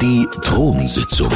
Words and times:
Die 0.00 0.26
Thronsitzung. 0.42 1.32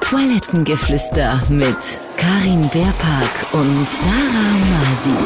Toilettengeflüster 0.00 1.40
mit 1.48 1.76
Karin 2.16 2.68
Beerpark 2.68 3.30
und 3.52 3.86
Dara 4.02 4.46
Masi. 4.70 5.16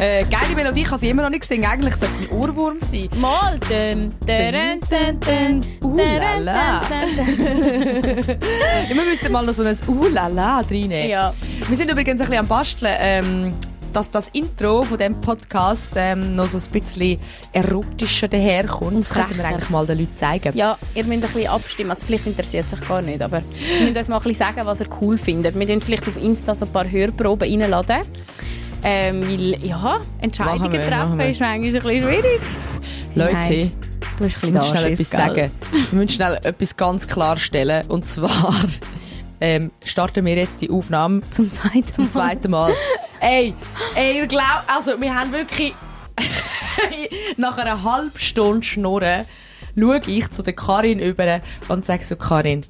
Äh, 0.00 0.24
geile 0.24 0.54
Melodie, 0.56 0.82
ich 0.82 0.88
kann 0.88 0.98
sie 0.98 1.10
immer 1.10 1.22
noch 1.22 1.30
nicht 1.30 1.44
singen. 1.44 1.64
Eigentlich 1.64 1.94
sollte 1.96 2.14
es 2.14 2.28
ein 2.28 2.36
Ohrwurm 2.36 2.78
sein. 2.80 3.08
Mal. 3.20 3.58
Dun, 3.68 4.14
dun, 4.26 4.80
dun, 4.88 5.20
dun, 5.20 5.64
Uh, 5.82 5.96
lala. 5.96 6.82
Wir 8.86 8.94
müssen 8.94 9.32
mal 9.32 9.44
noch 9.44 9.54
so 9.54 9.62
ein 9.64 9.76
Uh-Lala 9.88 10.60
reinnehmen. 10.60 11.08
Ja. 11.08 11.34
Wir 11.68 11.76
sind 11.76 11.90
übrigens 11.90 12.20
ein 12.20 12.26
bisschen 12.26 12.40
am 12.40 12.46
Basteln, 12.46 12.96
ähm, 12.98 13.54
dass 13.92 14.10
das 14.10 14.28
Intro 14.32 14.82
von 14.82 14.98
diesem 14.98 15.20
Podcast 15.20 15.88
ähm, 15.96 16.34
noch 16.34 16.48
so 16.48 16.58
ein 16.58 16.80
bisschen 16.80 17.18
erotischer 17.52 18.28
daherkommt. 18.28 19.00
Das 19.00 19.10
könnten 19.10 19.36
wir 19.36 19.44
eigentlich 19.44 19.70
mal 19.70 19.86
den 19.86 19.98
Leuten 19.98 20.16
zeigen. 20.16 20.56
Ja, 20.56 20.78
ihr 20.94 21.04
müsst 21.04 21.24
ein 21.24 21.32
bisschen 21.32 21.50
abstimmen. 21.50 21.90
Also 21.90 22.06
vielleicht 22.06 22.26
interessiert 22.26 22.66
es 22.70 22.78
sich 22.78 22.88
gar 22.88 23.02
nicht, 23.02 23.20
aber 23.22 23.38
ihr 23.78 23.86
müsst 23.86 23.96
uns 23.96 24.08
mal 24.08 24.16
ein 24.16 24.22
bisschen 24.22 24.46
sagen, 24.46 24.66
was 24.66 24.80
ihr 24.80 24.88
cool 25.00 25.18
findet. 25.18 25.58
Wir 25.58 25.66
tun 25.66 25.80
vielleicht 25.80 26.08
auf 26.08 26.16
Insta 26.16 26.54
so 26.54 26.66
ein 26.66 26.72
paar 26.72 26.90
Hörproben 26.90 27.48
reinladen. 27.60 28.02
Ähm, 28.82 29.28
weil, 29.28 29.62
ja, 29.64 30.00
Entscheidungen 30.20 30.72
wir, 30.72 30.86
treffen 30.86 31.18
wir. 31.18 31.28
ist 31.28 31.40
manchmal 31.40 31.52
ein 31.52 31.72
bisschen 31.72 32.02
schwierig. 32.02 32.40
Leute, 33.14 33.32
Nein, 33.34 33.72
du 34.18 34.24
hast 34.24 34.42
ein 34.42 34.52
bisschen 34.52 34.62
schnell 34.62 34.84
Anschiss, 34.84 35.00
etwas 35.00 35.10
gell? 35.10 35.20
sagen. 35.20 35.50
Wir 35.90 35.98
müssen 35.98 36.08
schnell 36.08 36.38
etwas 36.42 36.76
ganz 36.76 37.06
klarstellen. 37.06 37.86
Und 37.88 38.06
zwar 38.06 38.54
ähm, 39.40 39.70
starten 39.84 40.24
wir 40.24 40.34
jetzt 40.36 40.60
die 40.60 40.70
Aufnahme 40.70 41.22
Zum 41.30 41.50
zweiten 41.50 41.92
zum 41.92 42.10
zweiten 42.10 42.50
Mal. 42.50 42.74
ey, 43.20 43.54
ey, 43.94 44.18
ihr 44.18 44.26
glaubt, 44.26 44.64
also 44.66 45.00
wir 45.00 45.14
haben 45.14 45.32
wirklich 45.32 45.74
nach 47.36 47.58
einer 47.58 47.82
halben 47.82 48.18
Stunde 48.18 48.64
Schnurren 48.64 49.26
schaue 49.78 50.00
ich 50.06 50.30
zu 50.30 50.42
der 50.42 50.52
Karin 50.52 50.98
über 50.98 51.40
und 51.68 51.86
sage 51.86 52.04
so, 52.04 52.16
Karin, 52.16 52.64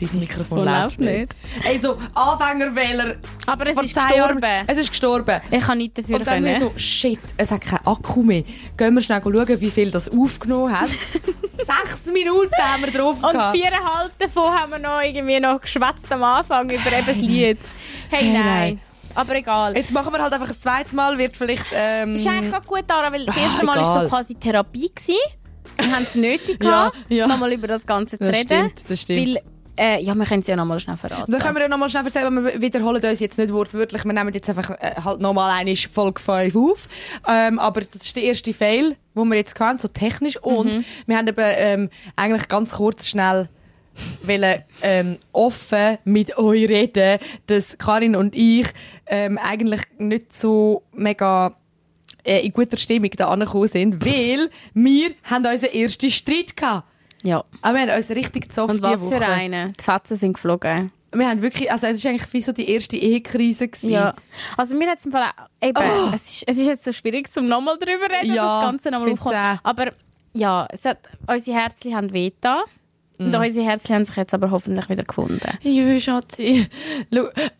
dein 0.00 0.18
Mikrofon 0.20 0.64
läuft 0.64 0.98
nicht. 1.00 1.34
Ey, 1.64 1.78
so 1.78 1.96
Anfängerwähler 2.14 3.16
Aber 3.46 3.66
es 3.66 3.76
ist 3.82 3.94
zehn 4.00 4.16
Jahren- 4.16 4.40
gestorben. 4.40 4.64
Es 4.66 4.78
ist 4.78 4.88
gestorben. 4.90 5.40
Ich 5.50 5.60
kann 5.60 5.78
nichts 5.78 6.00
dafür 6.00 6.16
Und 6.16 6.26
dann 6.26 6.44
können. 6.44 6.60
so, 6.60 6.72
shit, 6.76 7.20
es 7.36 7.50
hat 7.50 7.60
keinen 7.60 7.86
Akku 7.86 8.22
mehr. 8.22 8.44
Gehen 8.76 8.94
wir 8.94 9.00
schnell 9.02 9.22
schauen, 9.22 9.60
wie 9.60 9.70
viel 9.70 9.90
das 9.90 10.08
aufgenommen 10.10 10.78
hat. 10.80 10.90
Sechs 11.58 12.06
Minuten 12.12 12.50
haben 12.58 12.84
wir 12.84 12.92
drauf 12.92 13.22
Und 13.22 13.32
gehabt. 13.32 13.56
viereinhalb 13.56 14.18
davon 14.18 14.52
haben 14.52 14.72
wir 14.72 14.78
noch 14.78 15.00
irgendwie 15.00 15.38
noch 15.40 15.60
geschwätzt 15.60 16.10
am 16.10 16.22
Anfang 16.24 16.68
über 16.70 16.92
eben 16.92 17.06
das 17.06 17.16
Lied. 17.18 17.58
Hey, 18.10 18.30
nein. 18.30 18.44
nein. 18.44 18.80
Aber 19.14 19.34
egal. 19.36 19.76
Jetzt 19.76 19.92
machen 19.92 20.12
wir 20.12 20.22
halt 20.22 20.32
einfach 20.32 20.48
ein 20.48 20.60
zweites 20.60 20.92
Mal, 20.94 21.18
wird 21.18 21.36
vielleicht... 21.36 21.66
Ähm, 21.74 22.12
Das 22.12 22.22
ist 22.22 22.26
eigentlich 22.26 22.54
auch 22.54 22.64
gut, 22.64 22.84
Dara, 22.86 23.12
weil 23.12 23.26
das 23.26 23.36
erste 23.36 23.64
Mal 23.64 23.76
war 23.78 24.02
so 24.02 24.08
quasi 24.08 24.34
Therapie. 24.34 24.90
Gewesen. 24.94 25.18
Wir 25.76 25.92
haben 25.94 26.02
es 26.04 26.14
nötig 26.14 26.58
Ja, 26.62 26.88
gehabt, 26.88 26.96
ja. 27.10 27.26
nochmal 27.26 27.52
über 27.52 27.66
das 27.68 27.86
Ganze 27.86 28.18
zu 28.18 28.24
Das 28.24 28.34
reden. 28.34 28.70
stimmt, 28.70 28.90
das 28.90 29.00
stimmt. 29.02 29.20
Weil, 29.36 29.42
äh, 29.82 30.00
ja, 30.00 30.14
wir 30.14 30.24
können 30.26 30.40
es 30.40 30.46
ja 30.46 30.54
nochmal 30.54 30.78
schnell 30.78 30.96
verraten. 30.96 31.30
Dann 31.30 31.40
können 31.40 31.56
wir 31.56 31.62
ja 31.62 31.68
nochmal 31.68 31.90
schnell 31.90 32.04
erzählen, 32.04 32.44
wir 32.44 32.60
wiederholen 32.60 33.02
uns 33.04 33.18
jetzt 33.18 33.36
nicht 33.36 33.52
wortwörtlich. 33.52 34.04
Wir 34.04 34.12
nehmen 34.12 34.32
jetzt 34.32 34.48
einfach 34.48 34.70
äh, 34.70 34.94
halt 35.02 35.20
nochmal 35.20 35.58
eine 35.58 35.74
Folge 35.74 36.20
5 36.20 36.54
auf. 36.54 36.88
Ähm, 37.28 37.58
aber 37.58 37.80
das 37.80 38.04
ist 38.04 38.14
der 38.14 38.22
erste 38.22 38.52
Fail, 38.52 38.96
den 39.16 39.28
wir 39.28 39.36
jetzt 39.36 39.58
hatten, 39.58 39.80
so 39.80 39.88
technisch. 39.88 40.36
Und 40.36 40.84
wir 41.06 41.16
haben 41.16 41.26
eben 41.26 41.44
ähm, 41.56 41.90
eigentlich 42.14 42.46
ganz 42.46 42.72
kurz 42.76 43.08
schnell 43.08 43.48
wollen, 44.22 44.62
ähm, 44.82 45.18
offen 45.32 45.98
mit 46.04 46.38
euch 46.38 46.68
reden, 46.68 47.18
dass 47.46 47.76
Karin 47.76 48.14
und 48.14 48.36
ich 48.36 48.68
ähm, 49.06 49.36
eigentlich 49.36 49.82
nicht 49.98 50.32
so 50.32 50.84
mega 50.92 51.56
äh, 52.22 52.46
in 52.46 52.52
guter 52.52 52.76
Stimmung 52.76 53.10
da 53.16 53.28
angekommen 53.28 53.66
sind, 53.66 54.04
weil 54.04 54.48
wir 54.74 55.10
haben 55.24 55.44
unseren 55.44 55.72
ersten 55.72 56.10
Streit 56.10 56.56
gehabt. 56.56 56.86
Ja. 57.22 57.44
Aber 57.62 57.74
wir 57.78 57.82
haben 57.86 57.96
uns 57.96 58.10
richtig 58.10 58.48
gezofft 58.48 58.74
Und 58.74 58.82
was 58.82 59.06
für 59.06 59.12
Woche. 59.14 59.26
einen? 59.26 59.72
Die 59.74 59.84
Fetzen 59.84 60.16
sind 60.16 60.32
geflogen. 60.34 60.92
Wir 61.14 61.28
haben 61.28 61.42
wirklich, 61.42 61.70
also 61.70 61.86
es 61.86 61.94
ist 61.96 62.06
eigentlich 62.06 62.32
wie 62.32 62.40
so 62.40 62.52
die 62.52 62.70
erste 62.70 62.96
Ehekrise 62.96 63.68
gewesen. 63.68 63.90
Ja. 63.90 64.14
Also 64.56 64.74
mir 64.76 64.88
hat 64.90 64.98
es 64.98 65.06
im 65.06 65.12
Fall 65.12 65.24
auch, 65.24 65.66
eben, 65.66 66.14
es, 66.14 66.28
ist, 66.28 66.44
es 66.48 66.56
ist 66.58 66.66
jetzt 66.66 66.84
so 66.84 66.92
schwierig, 66.92 67.30
zum 67.30 67.48
nochmal 67.48 67.76
drüber 67.78 68.06
reden, 68.06 68.32
Oh. 68.32 68.34
Ja, 68.34 68.60
das 68.60 68.64
Ganze 68.70 68.90
nochmal 68.90 69.12
aufkommen. 69.12 69.58
Aber 69.62 69.92
ja, 70.32 70.66
es 70.70 70.84
hat, 70.86 70.98
unsere 71.26 71.58
Herzchen 71.58 71.94
haben. 71.94 72.06
Mhm. 72.06 72.32
Und 73.18 73.34
unsere 73.34 73.66
Herzchen 73.66 73.96
haben 73.96 74.04
sich 74.04 74.16
jetzt 74.16 74.34
aber 74.34 74.50
hoffentlich 74.50 74.88
wieder 74.88 75.04
gefunden. 75.04 75.40
Ja, 75.62 76.00
Schatzi. 76.00 76.66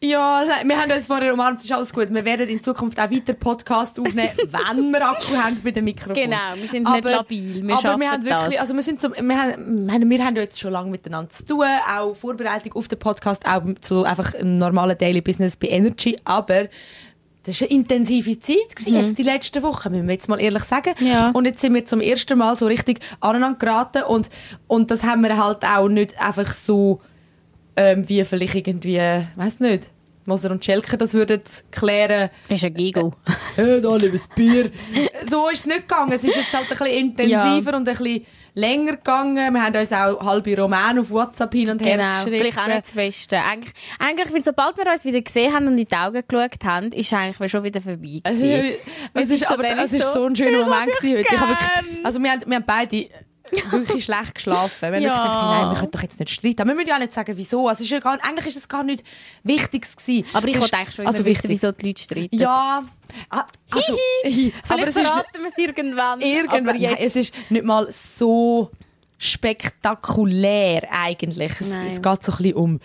Ja, 0.00 0.44
wir 0.64 0.80
haben 0.80 0.90
uns 0.90 1.06
vorher 1.06 1.32
umarmt, 1.32 1.62
ist 1.62 1.72
alles 1.72 1.92
gut. 1.92 2.12
Wir 2.12 2.24
werden 2.24 2.48
in 2.48 2.60
Zukunft 2.60 2.98
auch 2.98 3.10
weiter 3.10 3.34
Podcasts 3.34 3.98
aufnehmen, 3.98 4.32
wenn 4.36 4.90
wir 4.90 5.08
Akku 5.08 5.36
haben 5.36 5.60
bei 5.62 5.70
dem 5.70 5.84
Mikrofon. 5.84 6.14
Genau, 6.14 6.54
wir 6.56 6.68
sind 6.68 6.88
nicht 6.88 7.04
labil, 7.04 7.66
wir 7.66 7.74
aber 7.74 8.00
wir 8.00 8.10
haben 8.10 8.24
wirklich, 8.24 8.54
das. 8.54 8.60
also 8.60 8.74
wir 8.74 8.82
sind 8.82 9.00
so, 9.00 9.10
wir 9.10 9.38
haben, 9.38 9.86
wir 9.86 9.92
haben, 9.92 10.10
wir 10.10 10.24
haben 10.24 10.36
ja 10.36 10.42
jetzt 10.42 10.58
schon 10.58 10.72
lange 10.72 10.90
miteinander 10.90 11.30
zu 11.30 11.44
tun, 11.44 11.66
auch 11.96 12.14
Vorbereitung 12.14 12.72
auf 12.74 12.88
den 12.88 12.98
Podcast, 12.98 13.46
auch 13.46 13.62
zu 13.80 14.04
einfach 14.04 14.34
einem 14.34 14.58
normalen 14.58 14.96
Daily 14.98 15.20
Business 15.20 15.56
bei 15.56 15.68
Energy, 15.68 16.18
aber 16.24 16.68
das 17.44 17.60
war 17.60 17.68
eine 17.68 17.76
intensive 17.78 18.38
Zeit, 18.38 18.76
gewesen, 18.76 18.94
jetzt 18.96 19.18
die 19.18 19.22
letzten 19.24 19.62
Wochen, 19.62 19.90
müssen 19.90 20.06
wir 20.06 20.14
jetzt 20.14 20.28
mal 20.28 20.40
ehrlich 20.40 20.62
sagen. 20.64 20.94
Mhm. 21.00 21.06
Ja. 21.06 21.30
Und 21.32 21.44
jetzt 21.44 21.60
sind 21.60 21.74
wir 21.74 21.84
zum 21.86 22.00
ersten 22.00 22.38
Mal 22.38 22.56
so 22.56 22.66
richtig 22.66 23.00
aneinander 23.20 23.58
geraten 23.58 24.02
und, 24.04 24.28
und 24.68 24.90
das 24.90 25.02
haben 25.02 25.22
wir 25.22 25.36
halt 25.42 25.64
auch 25.64 25.88
nicht 25.88 26.18
einfach 26.20 26.52
so, 26.52 27.00
ähm, 27.76 28.08
wie 28.08 28.24
vielleicht 28.24 28.54
irgendwie, 28.66 28.98
weiß 29.36 29.60
nicht, 29.60 29.90
Moser 30.24 30.52
und 30.52 30.64
Schelker 30.64 30.96
das 30.96 31.14
würden 31.14 31.42
klären, 31.72 32.30
Das 32.48 32.58
ist 32.60 32.64
ein 32.64 32.74
Gigo. 32.74 33.14
äh, 33.56 33.80
da 33.80 33.96
liebes 33.96 34.28
Bier. 34.28 34.70
so 35.28 35.48
ist 35.48 35.60
es 35.60 35.66
nicht 35.66 35.88
gegangen. 35.88 36.12
Es 36.12 36.22
ist 36.22 36.36
jetzt 36.36 36.52
halt 36.52 36.66
ein 36.70 36.76
bisschen 36.78 36.86
intensiver 37.26 37.70
Ja. 37.72 37.76
und 37.76 37.88
ein 37.88 37.96
bisschen 37.96 38.24
länger 38.54 38.96
gegangen. 38.96 39.54
Wir 39.54 39.62
haben 39.64 39.76
uns 39.76 39.92
auch 39.92 40.20
halbe 40.24 40.56
Roman 40.60 40.98
auf 40.98 41.10
WhatsApp 41.10 41.52
hin 41.54 41.70
und 41.70 41.82
her 41.84 41.96
Genau, 41.96 42.10
geschrieben. 42.24 42.36
vielleicht 42.38 42.58
auch 42.58 42.66
nicht 42.66 42.84
das 42.84 42.92
Beste. 42.92 43.38
Eigentlich, 43.42 43.72
eigentlich, 43.98 44.32
weil 44.34 44.42
sobald 44.42 44.76
wir 44.76 44.86
uns 44.90 45.04
wieder 45.04 45.20
gesehen 45.22 45.52
haben 45.54 45.66
und 45.68 45.78
in 45.78 45.86
die 45.86 45.94
Augen 45.96 46.22
geschaut 46.26 46.64
haben, 46.64 46.92
ist 46.92 47.12
eigentlich 47.12 47.50
schon 47.50 47.64
wieder 47.64 47.80
vorbei 47.80 48.20
Also, 48.24 48.42
gewesen. 48.42 48.74
es 49.14 49.22
Es 49.22 49.28
ist, 49.30 49.42
ist 49.42 49.48
so, 49.48 49.54
aber 49.54 49.68
es 49.68 49.92
ist 49.92 50.00
ist 50.00 50.06
so, 50.06 50.20
so 50.20 50.26
ein 50.26 50.36
schöner 50.36 50.64
Moment 50.64 50.92
gewesen 50.98 51.18
heute. 51.18 51.30
Wirklich, 51.48 52.04
also 52.04 52.22
wir 52.22 52.30
haben, 52.30 52.42
wir 52.46 52.56
haben 52.56 52.64
beide 52.66 53.06
wirklich 53.70 54.04
schlecht 54.04 54.34
geschlafen. 54.34 54.80
Wir 54.80 54.88
haben 54.88 55.02
Ja. 55.02 55.16
gedacht, 55.16 55.42
nein, 55.42 55.70
wir 55.70 55.78
können 55.78 55.90
doch 55.90 56.02
jetzt 56.02 56.18
nicht 56.20 56.30
streiten. 56.30 56.60
Aber 56.62 56.68
wir 56.70 56.74
müssen 56.76 56.88
ja 56.88 56.94
auch 56.96 57.00
nicht 57.00 57.12
sagen, 57.12 57.36
wieso. 57.36 57.68
Also, 57.68 57.84
ist 57.84 57.90
ja 57.90 58.00
gar, 58.00 58.18
eigentlich 58.24 58.46
ist 58.46 58.56
es 58.56 58.68
gar 58.68 58.82
nicht 58.82 59.04
Wichtiges 59.42 59.96
gewesen. 59.96 60.26
Aber 60.32 60.48
ich 60.48 60.58
wollte 60.60 60.76
eigentlich 60.76 60.94
schon 60.94 61.04
immer 61.04 61.12
also 61.12 61.24
wissen, 61.24 61.44
wichtig. 61.44 61.50
wieso 61.50 61.72
die 61.72 61.86
Leute 61.86 62.02
streiten. 62.02 62.36
Ja, 62.38 62.82
ah, 63.30 63.44
also, 63.70 63.96
Vielleicht 64.22 64.70
aber 64.70 64.92
verraten 64.92 65.40
wir 65.42 65.48
es 65.48 65.58
irgendwann. 65.58 66.20
Irgendwann. 66.20 66.68
Aber 66.68 66.78
jetzt, 66.78 67.00
es 67.00 67.16
ist 67.16 67.34
nicht 67.50 67.64
mal 67.64 67.88
so 67.92 68.70
spektakulär 69.18 70.88
eigentlich. 70.90 71.52
Es, 71.60 71.68
es 71.68 72.02
geht 72.02 72.24
so 72.24 72.32
ein 72.32 72.36
bisschen 72.38 72.54
um... 72.54 72.80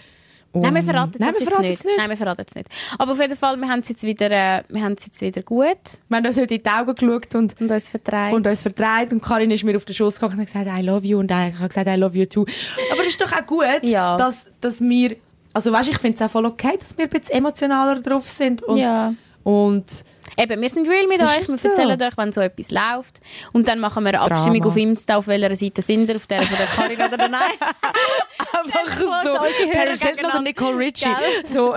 um 0.54 0.62
Nein, 0.62 0.76
wir 0.76 0.84
verraten 0.84 1.14
verraten 1.24 1.62
nicht. 1.62 1.80
es 1.80 1.84
nicht. 1.84 1.98
Nein, 1.98 2.10
wir 2.10 2.18
verraten 2.18 2.46
es 2.48 2.56
nicht. 2.56 2.68
Aber 2.98 3.12
auf 3.12 3.20
jeden 3.20 3.36
Fall, 3.36 3.58
wir 3.58 3.68
haben 3.68 3.80
es 3.82 3.90
jetzt 3.90 4.04
wieder, 4.04 4.32
äh, 4.32 4.64
wir 4.70 4.82
haben 4.84 4.94
es 4.94 5.06
jetzt 5.06 5.22
wieder 5.22 5.42
gut 5.44 5.78
Wir 6.10 6.18
haben 6.18 6.26
uns 6.26 6.38
heute 6.38 6.56
in 6.56 6.64
die 6.64 6.70
Augen 6.70 6.96
geschaut 6.96 7.36
und, 7.36 7.60
und 7.62 7.72
uns 7.72 7.90
vertreibt. 7.90 8.34
und 8.36 8.48
uns 8.48 8.62
verdreht 8.62 9.12
und 9.12 9.22
Karin 9.22 9.52
ist 9.52 9.64
mir 9.64 9.76
auf 9.76 9.86
den 9.86 9.94
Schoß 9.96 10.16
gegangen 10.16 10.34
und 10.34 10.40
hat 10.42 10.48
gesagt, 10.48 10.68
I 10.80 10.82
love 10.82 11.06
you 11.06 11.20
und 11.20 11.30
ich 11.32 11.38
habe 11.38 11.68
gesagt, 11.68 11.88
I 11.88 11.96
love 11.96 12.18
you 12.18 12.26
too. 12.26 12.46
Aber 12.92 13.02
es 13.04 13.10
ist 13.10 13.22
doch 13.22 13.32
auch 13.32 13.46
gut, 13.46 13.66
Ja. 13.84 14.18
dass, 14.18 14.46
dass 14.62 14.80
wir... 14.82 15.16
Also 15.54 15.72
weißt, 15.72 15.90
ich 15.90 15.98
finde 15.98 16.18
es 16.18 16.22
auch 16.22 16.30
voll 16.32 16.46
okay, 16.46 16.78
dass 16.80 16.98
wir 16.98 17.06
ein 17.06 17.10
bisschen 17.10 17.36
emotionaler 17.38 18.00
drauf 18.02 18.30
sind 18.30 18.62
und... 18.64 18.78
ja. 18.78 19.14
und 19.44 20.04
Eben, 20.40 20.62
wir 20.62 20.70
sind 20.70 20.88
real 20.88 21.08
mit 21.08 21.20
Das 21.20 21.36
euch, 21.38 21.48
wir 21.48 21.58
so. 21.58 21.70
erzählen 21.70 22.00
euch, 22.00 22.18
wenn 22.18 22.32
so 22.32 22.42
etwas 22.42 22.70
läuft. 22.72 23.22
Und 23.54 23.68
dann 23.68 23.80
machen 23.80 24.04
wir 24.04 24.10
eine 24.10 24.22
Abstimmung 24.22 24.62
Drama. 24.62 24.68
auf 24.68 24.78
Insta, 24.78 25.18
auf 25.18 25.28
welcher 25.28 25.56
Seite 25.56 25.82
sind 25.82 26.08
ihr, 26.10 26.16
auf 26.16 26.28
der 26.28 26.44
von 26.44 26.58
der 26.58 26.68
Karin 26.68 26.98
oder 26.98 27.18
der 27.18 27.30
Nein. 27.30 27.42
einfach 28.40 29.00
so, 29.00 29.44
Hilton 29.72 30.26
oder 30.26 30.42
Nicole 30.42 30.78
Richie. 30.78 31.10
So, 31.46 31.76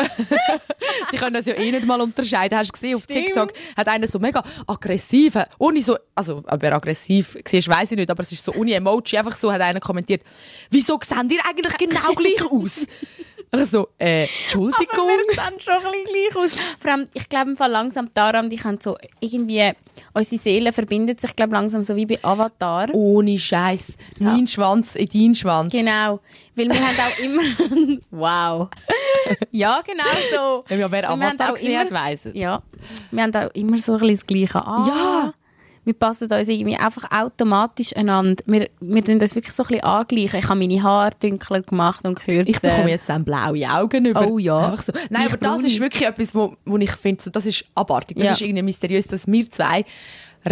sie 1.10 1.16
können 1.16 1.34
das 1.34 1.46
ja 1.46 1.54
eh 1.54 1.70
nicht 1.70 1.86
mal 1.86 2.00
unterscheiden. 2.00 2.58
Hast 2.58 2.68
du 2.68 2.72
gesehen, 2.72 2.96
auf 2.96 3.04
Stimmt. 3.04 3.26
TikTok 3.26 3.52
hat 3.76 3.88
einer 3.88 4.08
so 4.08 4.18
mega 4.18 4.42
aggressiv, 4.66 5.36
ohne 5.58 5.82
so, 5.82 5.96
also, 6.14 6.42
ob 6.46 6.62
er 6.62 6.74
aggressiv 6.74 7.34
war, 7.34 7.76
weiß 7.78 7.92
ich 7.92 7.96
nicht, 7.96 8.10
aber 8.10 8.22
es 8.22 8.32
ist 8.32 8.44
so 8.44 8.52
ohne 8.54 8.74
Emoji, 8.74 9.18
einfach 9.18 9.36
so 9.36 9.52
hat 9.52 9.60
einer 9.60 9.80
kommentiert, 9.80 10.22
wieso 10.70 10.98
sehen 11.02 11.28
ihr 11.30 11.40
eigentlich 11.48 11.76
genau 11.76 12.12
gleich 12.14 12.42
aus? 12.50 12.86
Also, 13.52 13.88
äh, 13.98 14.28
Entschuldigung. 14.42 14.86
Aber 14.92 15.08
wir 15.08 15.34
sehen 15.34 15.60
schon 15.60 15.74
ein 15.74 15.82
bisschen 16.04 16.04
gleich 16.32 16.36
aus. 16.36 16.52
Vor 16.78 16.90
allem, 16.92 17.08
ich 17.14 17.28
glaube 17.28 17.50
im 17.50 17.56
Fall 17.56 17.70
langsam 17.70 18.08
daran, 18.14 18.48
die 18.48 18.62
haben 18.62 18.78
so 18.80 18.96
irgendwie, 19.18 19.72
unsere 20.14 20.40
Seelen 20.40 20.72
verbinden 20.72 21.18
sich, 21.18 21.34
glaube 21.34 21.54
langsam 21.54 21.82
so 21.82 21.96
wie 21.96 22.06
bei 22.06 22.18
Avatar. 22.22 22.94
Ohne 22.94 23.36
Scheiß. 23.38 23.94
Mein 24.20 24.46
Schwanz 24.46 24.94
in 24.94 25.08
deinen 25.08 25.34
Schwanz. 25.34 25.72
Genau, 25.72 26.20
weil 26.54 26.68
wir 26.68 26.74
haben 26.76 26.96
auch 26.98 27.18
immer, 27.18 27.98
wow, 28.12 28.68
ja 29.50 29.80
genau 29.82 30.04
so. 30.30 30.64
Ja, 30.74 30.88
wer 30.88 30.88
Und 30.88 30.92
wir 30.92 31.08
haben 31.08 31.22
Avatar 31.22 31.50
auch 31.50 31.54
gesehen 31.54 31.72
immer- 31.72 31.80
hat, 31.80 31.90
weiss 31.92 32.26
es. 32.26 32.34
Ja, 32.34 32.62
wir 33.10 33.22
haben 33.22 33.34
auch 33.34 33.50
immer 33.54 33.78
so 33.78 33.94
ein 33.94 33.98
bisschen 33.98 34.12
das 34.16 34.26
Gleiche 34.26 34.64
an. 34.64 34.86
Ja. 34.86 35.34
Wir 35.84 35.94
passen 35.94 36.30
uns 36.30 36.48
irgendwie 36.48 36.76
einfach 36.76 37.10
automatisch 37.10 37.96
einander. 37.96 38.42
Wir, 38.46 38.68
wir 38.80 39.02
tun 39.04 39.18
das 39.18 39.34
wirklich 39.34 39.54
so 39.54 39.62
ein 39.62 39.68
bisschen 39.68 39.84
angleichen. 39.84 40.38
Ich 40.38 40.48
habe 40.48 40.58
meine 40.58 40.82
Haare 40.82 41.10
dunkler 41.22 41.62
gemacht 41.62 42.04
und 42.06 42.16
kürzer. 42.18 42.48
Ich 42.50 42.60
bekomme 42.60 42.90
jetzt 42.90 43.08
dann 43.08 43.24
blaue 43.24 43.66
Augen 43.70 44.04
über. 44.04 44.26
Oh 44.28 44.38
ja. 44.38 44.76
So. 44.76 44.92
Nein, 45.08 45.26
Ich 45.26 45.32
aber 45.32 45.38
das 45.38 45.64
ist 45.64 45.80
wirklich 45.80 46.06
etwas, 46.06 46.34
wo, 46.34 46.54
wo 46.66 46.76
ich 46.76 46.90
finde, 46.92 47.22
so, 47.22 47.30
das 47.30 47.46
ist 47.46 47.64
abartig. 47.74 48.18
Das 48.18 48.26
Ja. 48.26 48.32
ist 48.32 48.42
irgendwie 48.42 48.62
mysteriös, 48.62 49.06
dass 49.06 49.26
wir 49.26 49.50
zwei 49.50 49.84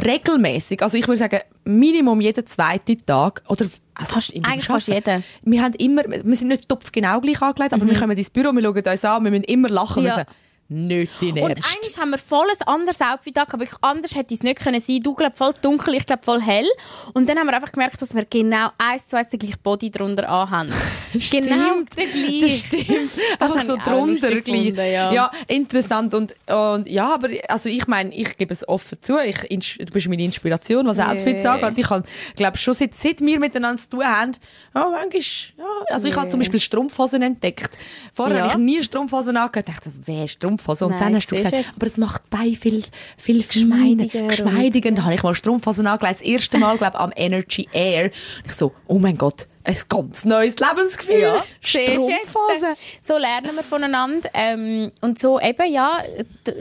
regelmäßig, 0.05 0.83
also 0.83 0.97
ich 0.99 1.07
würde 1.09 1.19
sagen, 1.19 1.41
Minimum 1.65 2.21
jeden 2.21 2.47
zweiten 2.47 3.05
Tag 3.07 3.43
oder 3.49 3.67
also 3.95 4.15
Fast- 4.15 4.31
im- 4.31 4.43
im 4.43 4.45
eigentlich 4.51 4.67
fast 4.67 4.89
jeden. 4.89 5.25
Wir 5.43 5.63
haben 5.63 5.75
immer, 5.75 6.03
wir 6.07 6.37
sind 6.37 6.49
nicht 6.49 6.69
topfgenau 6.69 7.21
gleich 7.21 7.41
angelegt, 7.43 7.73
aber 7.75 7.87
wir 7.87 7.99
kommen 7.99 8.17
ins 8.17 8.31
Büro, 8.31 8.53
wir 8.53 8.63
schauen 8.63 8.83
uns 8.87 9.05
an, 9.05 9.25
wir 9.25 9.31
müssen 9.31 9.45
immer 9.45 9.69
lachen. 9.69 10.05
Ja. 10.05 10.17
Wir 10.19 10.27
nicht 10.71 11.23
in 11.23 11.39
Und 11.39 11.51
Ernst. 11.51 11.75
eigentlich 11.77 11.97
haben 11.99 12.11
wir 12.11 12.19
voll 12.19 12.47
ein 12.49 12.67
anderes 12.69 13.01
Outfit 13.01 13.37
angehabt. 13.39 13.61
Wirklich 13.61 13.79
anders 13.83 14.15
hätte 14.15 14.35
es 14.35 14.43
nicht 14.43 14.59
können 14.61 14.81
sein. 14.81 15.01
Du 15.03 15.15
glaub 15.15 15.37
voll 15.37 15.55
dunkel, 15.63 15.95
ich 15.95 16.05
glaub 16.05 16.25
voll 16.25 16.43
hell. 16.43 16.67
Und 17.15 17.29
dann 17.29 17.39
haben 17.39 17.47
wir 17.47 17.55
einfach 17.55 17.73
gemerkt, 17.73 18.01
dass 18.03 18.15
wir 18.15 18.25
genau 18.27 18.69
eins 18.77 19.09
zu 19.09 19.17
eins 19.17 19.31
den 19.31 19.39
gleichen 19.39 19.61
Body 19.63 19.91
drunter 19.91 20.29
anhaben. 20.29 20.71
genau 21.13 21.21
Stimmt. 21.21 21.97
der 21.97 22.07
gleiche. 22.13 22.41
Das 22.43 22.59
stimmt. 22.59 23.11
Einfach 23.39 23.57
habe 23.57 23.67
so 23.67 23.77
drunter 23.77 24.29
gleich. 24.31 24.45
gefunden, 24.45 24.93
ja. 24.93 25.31
interessant. 25.47 26.13
Und, 26.15 26.35
und 26.51 26.87
ja, 26.89 27.15
aber 27.15 27.29
also 27.49 27.69
ich 27.69 27.87
meine, 27.87 28.15
ich 28.15 28.37
gebe 28.37 28.53
es 28.53 28.69
offen 28.69 28.99
zu. 29.01 29.19
Ich, 29.25 29.39
du 29.79 29.87
bist 29.93 30.09
meine 30.09 30.23
Inspiration, 30.23 30.87
was 30.87 30.99
Outfits 30.99 31.45
Yeah. 31.45 31.55
angeht. 31.55 31.79
Ich 31.79 32.35
glaube 32.37 32.59
schon 32.59 32.75
seit, 32.75 32.95
seit 32.95 33.21
wir 33.21 33.39
miteinander 33.41 33.81
zu 33.81 33.89
tun 33.91 34.05
haben, 34.05 34.33
ja, 34.75 34.89
manchmal, 34.91 35.23
ja, 35.59 35.65
also 35.95 36.09
ich 36.09 36.17
habe 36.17 36.29
zum 36.29 36.41
Beispiel 36.41 36.61
Strumpfhosen 36.61 37.23
entdeckt. 37.23 37.71
Vorher 38.13 38.37
Ja. 38.37 38.43
habe 38.45 38.53
ich 38.53 38.59
nie 38.77 38.83
Strumpfhosen 38.83 39.37
angehabt. 39.37 39.69
Ich 39.69 39.75
dachte, 39.75 39.93
wer 40.05 40.25
ist 40.25 40.43
Strumpfhosen? 40.59 40.87
Und 40.87 40.93
Nein, 40.93 41.01
dann 41.01 41.15
hast 41.17 41.31
du 41.31 41.37
gesagt, 41.37 41.65
aber 41.77 41.87
es 41.87 41.97
macht 41.97 42.31
Beine 42.31 42.55
viel, 42.55 42.85
viel 43.17 43.43
Geschmeidiger 43.43 44.27
geschmeidiger. 44.29 44.89
Und 44.91 44.97
dann 44.97 45.05
habe 45.05 45.15
ich 45.15 45.23
mal 45.23 45.35
Strumpfhosen 45.35 45.87
angelegt. 45.87 46.21
Das 46.21 46.27
erste 46.27 46.59
Mal, 46.59 46.77
glaube 46.77 46.97
ich, 46.97 47.01
am 47.01 47.13
Energy 47.17 47.69
Air. 47.73 48.05
Und 48.05 48.47
ich 48.47 48.53
so, 48.53 48.73
oh 48.87 48.99
mein 48.99 49.17
Gott, 49.17 49.47
ein 49.65 49.77
ganz 49.89 50.25
neues 50.25 50.57
Lebensgefühl. 50.59 51.21
Ja. 51.21 51.45
Strumpfhosen. 51.61 52.75
So 53.01 53.19
lernen 53.19 53.55
wir 53.55 53.63
voneinander. 53.63 54.29
Ähm, 54.35 54.91
und 55.01 55.19
so 55.19 55.41
eben, 55.41 55.71
ja, 55.71 56.03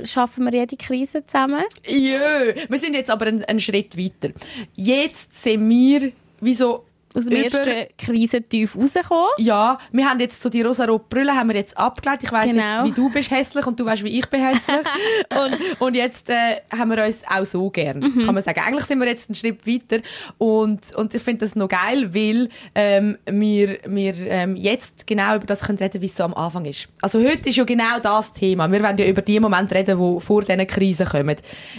schaffen 0.04 0.46
wir 0.46 0.54
jede 0.54 0.76
Krise 0.76 1.26
zusammen. 1.26 1.64
Jö, 1.86 2.54
wir 2.68 2.80
sind 2.80 2.94
jetzt 2.94 3.10
aber 3.10 3.28
einen, 3.28 3.44
einen 3.46 3.60
Schritt 3.60 3.98
weiter. 3.98 4.34
Jetzt 4.76 5.44
sind 5.44 5.70
wir 5.70 6.12
wie 6.40 6.54
so 6.54 6.87
Aus 7.16 7.26
dem 7.26 7.38
über- 7.38 7.46
ersten 7.46 7.88
Krisentief 7.98 8.76
rausgekommen. 8.78 9.30
Ja, 9.38 9.80
wir 9.92 10.06
haben 10.10 10.20
jetzt 10.20 10.42
so 10.42 10.50
die 10.50 10.62
rosa-rote 10.62 11.06
Brille 11.10 11.34
haben 11.36 11.50
wir 11.50 11.56
jetzt 11.56 11.78
abgelegt. 11.78 12.24
Ich 12.24 12.32
weiss 12.32 12.52
Genau. 12.52 12.64
jetzt, 12.64 12.86
wie 12.86 12.92
du 12.92 13.10
bist 13.10 13.32
hässlich 13.32 13.66
und 13.66 13.80
du 13.80 13.86
weißt, 13.86 14.04
wie 14.04 14.20
ich 14.20 14.28
bin 14.30 14.46
hässlich. 14.46 14.78
und, 15.32 15.82
und 15.82 15.96
jetzt 15.96 16.30
äh, 16.30 16.58
haben 16.78 16.92
wir 16.92 17.04
uns 17.06 17.22
auch 17.28 17.46
so 17.46 17.70
gern, 17.70 18.00
Mhm. 18.00 18.26
kann 18.26 18.36
man 18.36 18.44
sagen. 18.44 18.60
Eigentlich 18.66 18.86
sind 18.86 19.00
wir 19.00 19.08
jetzt 19.08 19.30
einen 19.30 19.36
Schritt 19.36 19.66
weiter 19.66 20.04
und, 20.38 20.94
und 20.96 21.14
ich 21.16 21.22
finde 21.22 21.46
das 21.46 21.56
noch 21.56 21.70
geil, 21.70 22.14
weil 22.14 22.50
ähm, 22.76 23.18
wir, 23.26 23.80
wir 23.86 24.14
ähm, 24.28 24.56
jetzt 24.56 25.08
genau 25.08 25.36
über 25.38 25.46
das 25.46 25.62
können 25.64 25.78
reden, 25.80 26.02
wie 26.02 26.06
es 26.08 26.16
so 26.16 26.24
am 26.24 26.34
Anfang 26.34 26.66
ist. 26.66 26.88
Also 27.02 27.20
heute 27.24 27.50
ist 27.50 27.56
ja 27.56 27.64
genau 27.64 28.00
das 28.02 28.34
Thema. 28.34 28.72
Wir 28.72 28.84
wollen 28.84 28.98
ja 28.98 29.06
über 29.08 29.22
die 29.22 29.40
Momente 29.40 29.74
reden, 29.76 29.98
die 29.98 30.22
vor 30.22 30.44
diesen 30.44 30.68
Krisen 30.68 31.08
kommen. 31.08 31.36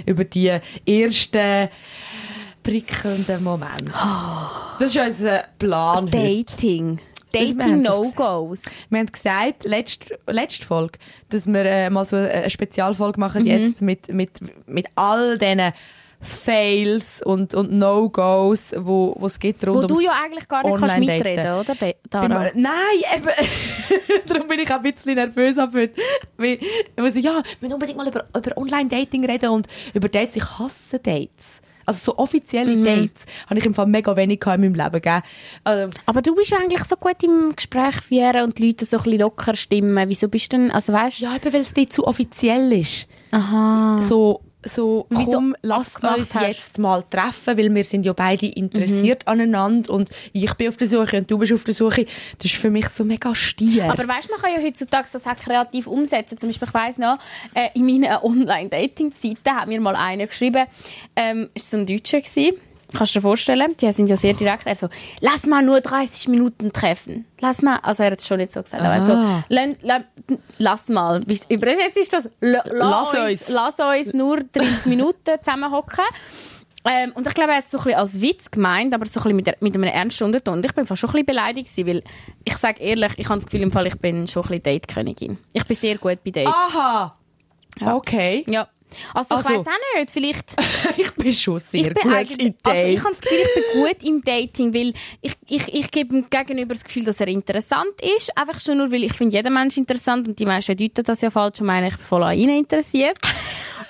Über 0.07 0.25
die 0.25 0.59
ersten 0.87 1.69
prickelnden 2.70 3.44
Momente. 3.44 3.93
Das 4.79 4.94
ist 4.94 5.00
unser 5.03 5.44
Plan. 5.59 6.09
Dating. 6.11 6.99
Dating 7.32 7.82
No-Gos. 7.82 8.62
Wir 8.88 8.99
haben 9.00 9.06
gesagt, 9.12 9.65
letzte, 9.65 10.19
letzte 10.26 10.65
Folge, 10.65 10.99
dass 11.29 11.47
wir 11.47 11.65
äh, 11.65 11.91
mal 11.91 12.06
so 12.06 12.17
eine 12.17 12.49
Spezialfolge 12.49 13.20
machen 13.20 13.43
Mhm. 13.43 13.49
jetzt 13.49 13.82
mit, 13.82 14.09
mit, 14.09 14.31
mit 14.67 14.87
all 14.94 15.37
diesen 15.38 15.73
Fails 16.20 17.23
und, 17.23 17.55
und 17.55 17.70
No-Gos, 17.73 18.73
wo 18.76 19.15
wo 19.19 19.26
es 19.26 19.38
gibt 19.38 19.65
rund 19.67 19.82
Wo 19.82 19.87
du 19.87 20.00
ja 20.00 20.12
eigentlich 20.25 20.49
gar 20.49 20.65
nicht 20.67 20.79
kannst 20.79 20.99
mitreden, 20.99 21.53
oder? 21.55 21.75
Da- 21.75 22.20
Beim- 22.20 22.31
Dara? 22.31 22.50
Nein, 22.55 22.73
eben. 23.17 23.29
Darum 24.26 24.49
bin 24.49 24.59
ich 24.59 24.70
auch 24.73 24.82
ein 24.82 24.93
bisschen 24.94 25.15
nervös 25.15 25.56
ab 25.59 25.70
heute. 25.75 25.94
Weil, 26.37 26.59
weil 26.97 27.11
so, 27.12 27.20
ja, 27.20 27.35
wir 27.35 27.43
müssen 27.61 27.75
unbedingt 27.75 27.99
mal 27.99 28.09
über, 28.09 28.25
über 28.37 28.56
Online-Dating 28.56 29.25
reden 29.26 29.50
und 29.50 29.69
über 29.94 30.09
Dates. 30.09 30.35
Ich 30.37 30.44
hasse 30.59 30.99
Dates. 30.99 31.61
Also 31.88 32.12
so 32.12 32.19
offizielle 32.19 32.76
Mhm. 32.76 32.85
Dates 32.85 33.25
habe 33.49 33.58
ich 33.58 33.67
im 33.67 33.75
Fall 33.75 33.87
mega 33.87 34.14
wenig 34.17 34.40
in 34.44 34.61
meinem 34.61 34.75
Leben. 34.75 35.00
Gell? 35.02 35.23
Also, 35.64 35.90
Aber 36.06 36.23
du 36.23 36.35
bist 36.35 36.52
eigentlich 36.52 36.85
so 36.85 36.96
gut 36.96 37.23
im 37.23 37.55
Gespräch 37.56 37.96
führen 37.96 38.44
und 38.44 38.58
die 38.58 38.67
Leute 38.67 38.85
so 38.85 38.99
ein 38.99 39.02
bisschen 39.05 39.20
locker 39.20 39.56
stimmen. 39.56 40.08
Wieso 40.08 40.29
bist 40.29 40.52
du 40.52 40.58
denn, 40.58 40.70
also 40.70 40.93
weißt 40.93 41.20
ja, 41.20 41.35
eben 41.35 41.52
weil 41.52 41.62
es 41.62 41.73
dort 41.75 41.93
zu 41.93 42.06
offiziell 42.06 42.73
ist. 42.73 43.08
Aha. 43.31 44.00
so, 44.02 44.40
so 44.69 45.06
Wieso 45.11 45.32
komm, 45.32 45.56
lass 45.62 45.97
uns 45.97 46.32
jetzt 46.35 46.79
mal 46.79 47.03
treffen, 47.11 47.56
weil 47.59 47.75
wir 47.75 47.85
sind 47.85 48.05
ja 48.05 48.12
beide 48.12 48.47
interessiert 48.47 49.25
Mhm. 49.26 49.32
aneinander 49.32 49.93
und 49.93 50.11
ich 50.32 50.53
bin 50.55 50.69
auf 50.69 50.76
der 50.76 50.87
Suche 50.88 51.19
und 51.19 51.31
du 51.31 51.38
bist 51.38 51.53
auf 51.53 51.65
der 51.65 51.75
Suche. 51.75 52.05
Das 52.38 52.47
ist 52.53 52.55
für 52.56 52.70
mich 52.70 52.88
so 52.91 53.05
mega 53.05 53.35
stier. 53.35 53.91
Aber 53.91 54.06
weißt, 54.06 54.31
man 54.31 54.41
kann 54.41 54.53
ja 54.56 54.62
heutzutage 54.62 55.09
das 55.12 55.26
auch 55.26 55.37
kreativ 55.37 55.87
umsetzen. 55.87 56.38
Zum 56.38 56.49
Beispiel, 56.49 56.69
ich 56.69 56.75
weiss 56.75 56.99
noch, 56.99 57.19
äh, 57.55 57.69
in 57.75 57.87
meinen 57.87 58.05
Online-Dating-Zeiten 58.23 59.56
hat 59.56 59.69
mir 59.69 59.81
mal 59.81 59.97
einer 59.97 60.26
geschrieben, 60.26 60.67
ähm, 61.17 61.49
es 61.55 61.73
war 61.73 61.79
so 61.79 61.82
ein 61.82 61.87
Deutscher, 61.87 62.20
gewesen. 62.20 62.55
Kannst 62.96 63.14
du 63.14 63.19
dir 63.19 63.23
vorstellen? 63.23 63.75
Die 63.81 63.93
sind 63.93 64.08
ja 64.08 64.17
sehr 64.17 64.32
direkt. 64.35 64.67
Also, 64.67 64.88
lass 65.20 65.46
mal 65.46 65.62
nur 65.62 65.81
30 65.81 66.29
Minuten 66.29 66.73
treffen. 66.73 67.26
Lass 67.40 67.61
mal, 67.62 67.76
also 67.82 68.02
er 68.02 68.12
hat 68.12 68.20
es 68.20 68.26
schon 68.26 68.38
nicht 68.38 68.50
so 68.52 68.62
gesagt, 68.62 68.82
aber 68.82 68.93
also, 68.94 69.12
lass, 70.58 70.88
mal. 70.88 71.23
Übersetzt 71.49 71.96
ist 71.99 72.12
das, 72.12 72.29
la- 72.40 72.62
Lass 72.67 73.14
uns. 73.14 73.49
lass 73.49 73.75
uns 73.79 74.14
nur 74.14 74.38
30 74.38 74.87
Minuten 74.87 75.37
zusammenhocken. 75.43 76.05
Ähm, 76.85 77.12
und 77.14 77.26
ich 77.26 77.35
glaube, 77.35 77.50
er 77.50 77.58
hat 77.58 77.64
es 77.67 77.73
so 77.73 77.79
ein 77.79 77.85
bisschen 77.85 77.99
als 77.99 78.20
Witz 78.20 78.50
gemeint, 78.50 78.94
aber 78.94 79.05
so 79.05 79.20
ein 79.20 79.23
bisschen 79.25 79.37
mit, 79.37 79.46
der, 79.46 79.56
mit 79.61 79.75
einem 79.75 79.82
ernsten 79.84 80.25
Unterton. 80.25 80.55
Und 80.55 80.64
ich 80.64 80.73
bin 80.75 80.87
fast 80.87 81.00
schon 81.00 81.11
ein 81.11 81.12
bisschen 81.12 81.26
beleidigt 81.26 81.69
gewesen, 81.69 81.88
weil 81.88 82.02
ich 82.44 82.56
sage 82.56 82.81
ehrlich, 82.81 83.12
ich 83.17 83.29
habe 83.29 83.37
das 83.38 83.44
Gefühl, 83.46 83.62
im 83.62 83.73
Fall, 83.73 83.87
ich 83.87 83.99
bin 83.99 84.26
schon 84.29 84.43
ein 84.44 84.49
bisschen 84.49 84.62
Date-Königin. 84.62 85.37
Ich 85.52 85.64
bin 85.64 85.76
sehr 85.76 85.99
gut 85.99 86.25
bei 86.25 86.31
Dates. 86.31 86.55
Aha! 86.55 87.14
Okay. 87.84 88.44
Ja. 88.49 88.67
Also, 89.14 89.35
ich 89.37 89.44
Also- 89.46 89.49
weiß 89.61 89.67
auch 89.67 89.99
nicht, 89.99 90.11
vielleicht... 90.11 90.55
ich 90.96 91.11
bin 91.12 91.32
schon 91.32 91.58
sehr 91.58 91.94
bin 91.94 91.94
gut 92.02 92.12
eigentlich, 92.12 92.38
in 92.38 92.55
also 92.62 92.82
ich 92.88 92.99
habe 93.00 93.11
das 93.11 93.20
Gefühl, 93.20 93.38
ich 93.38 93.55
bin 93.73 93.82
gut 93.82 94.02
im 94.05 94.23
Dating, 94.23 94.75
weil 94.75 94.93
ich, 95.20 95.35
ich, 95.49 95.75
ich 95.75 95.90
gebe 95.90 96.14
dem 96.14 96.31
Gegenüber 96.31 96.75
das 96.75 96.85
Gefühl, 96.85 97.05
dass 97.05 97.20
er 97.20 97.29
interessant 97.29 97.94
ist. 98.17 98.37
Einfach 98.37 98.61
schon 98.61 98.79
nur, 98.79 98.90
weil 98.93 99.05
ich 99.05 99.12
finde 99.12 99.37
jeden 99.37 99.52
Mensch 99.55 99.76
interessant 99.76 100.29
und 100.29 100.38
die 100.38 100.46
Menschen 100.46 100.76
deuten 100.76 101.02
das 101.05 101.20
ja 101.20 101.31
falsch 101.31 101.61
und 101.61 101.67
meinen, 101.67 101.88
ich 101.88 101.96
bin 101.96 102.06
voll 102.06 102.23
an 102.23 102.37
ihnen 102.38 102.58
interessiert. 102.58 103.19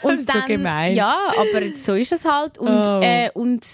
Und 0.02 0.18
Das 0.28 0.36
ist 0.36 0.42
so 0.42 0.46
gemein. 0.48 0.94
Ja, 0.94 1.18
aber 1.36 1.68
so 1.76 1.94
ist 1.94 2.12
es 2.12 2.24
halt. 2.24 2.58
Und, 2.58 2.68
Oh. 2.68 3.00
äh, 3.02 3.30
und, 3.34 3.66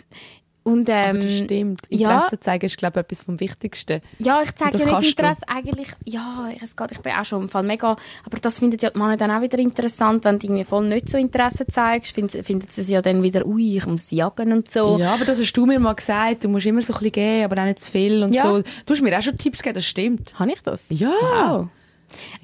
und 0.65 0.89
ähm, 0.89 0.95
Aber 1.11 1.19
das 1.21 1.37
stimmt. 1.37 1.81
ja. 1.91 2.11
Interesse 2.15 2.41
zeigen 2.41 2.67
ist, 2.67 2.77
glaube 2.79 2.99
ich, 3.01 3.05
etwas 3.05 3.23
vom 3.23 3.39
Wichtigsten. 3.39 4.01
Ja, 4.19 4.43
ich 4.43 4.53
zeige 4.55 4.73
Das 4.73 4.81
ja 4.81 4.87
nicht 4.87 4.95
kannst 4.95 5.07
du. 5.07 5.23
Interesse. 5.23 5.43
Eigentlich, 5.49 5.89
ja, 6.07 6.49
es 6.63 6.75
geht, 6.75 6.91
ich 6.93 7.01
bin 7.01 7.13
auch 7.13 7.25
schon 7.25 7.43
im 7.43 7.49
Fall 7.49 7.63
mega. 7.63 7.97
Aber 8.25 8.39
das 8.41 8.59
findet 8.59 8.83
ja 8.83 8.91
die 8.91 8.99
Männer 8.99 9.17
dann 9.17 9.31
auch 9.31 9.43
wieder 9.43 9.59
interessant, 9.59 10.25
wenn 10.25 10.39
du 10.39 10.47
irgendwie 10.47 10.65
voll 10.65 10.89
nicht 10.89 11.09
so 11.11 11.19
Interesse 11.19 11.67
zeigst. 11.67 12.13
Find, 12.15 12.33
findet 12.33 12.73
sie 12.73 12.81
es 12.81 12.89
ja 12.89 13.03
dann 13.03 13.23
wieder, 13.23 13.47
ui, 13.47 13.77
ich 13.77 13.87
muss 13.87 14.11
jagen 14.11 14.53
und 14.53 14.71
so. 14.71 14.99
Ja, 14.99 15.15
aber 15.15 15.25
das 15.27 15.39
hast 15.39 15.53
du 15.53 15.67
mir 15.67 15.79
mal 15.79 15.93
gesagt. 15.95 16.45
Du 16.45 16.49
musst 16.49 16.67
immer 16.67 16.81
so 16.83 16.93
ein 16.95 16.99
bisschen 16.99 17.13
geben, 17.13 17.45
aber 17.45 17.61
auch 17.61 17.67
nicht 17.67 17.81
zu 17.81 17.93
viel 17.93 18.23
und 18.23 18.35
Ja. 18.35 18.43
so. 18.43 18.63
Du 18.87 18.95
hast 18.95 19.03
mir 19.03 19.17
auch 19.19 19.23
schon 19.23 19.37
Tipps 19.37 19.59
gegeben, 19.59 19.75
das 19.75 19.87
stimmt. 19.87 20.39
Habe 20.39 20.51
ich 20.53 20.63
das? 20.63 20.89
Ja. 20.91 21.11
Wow. 21.11 21.69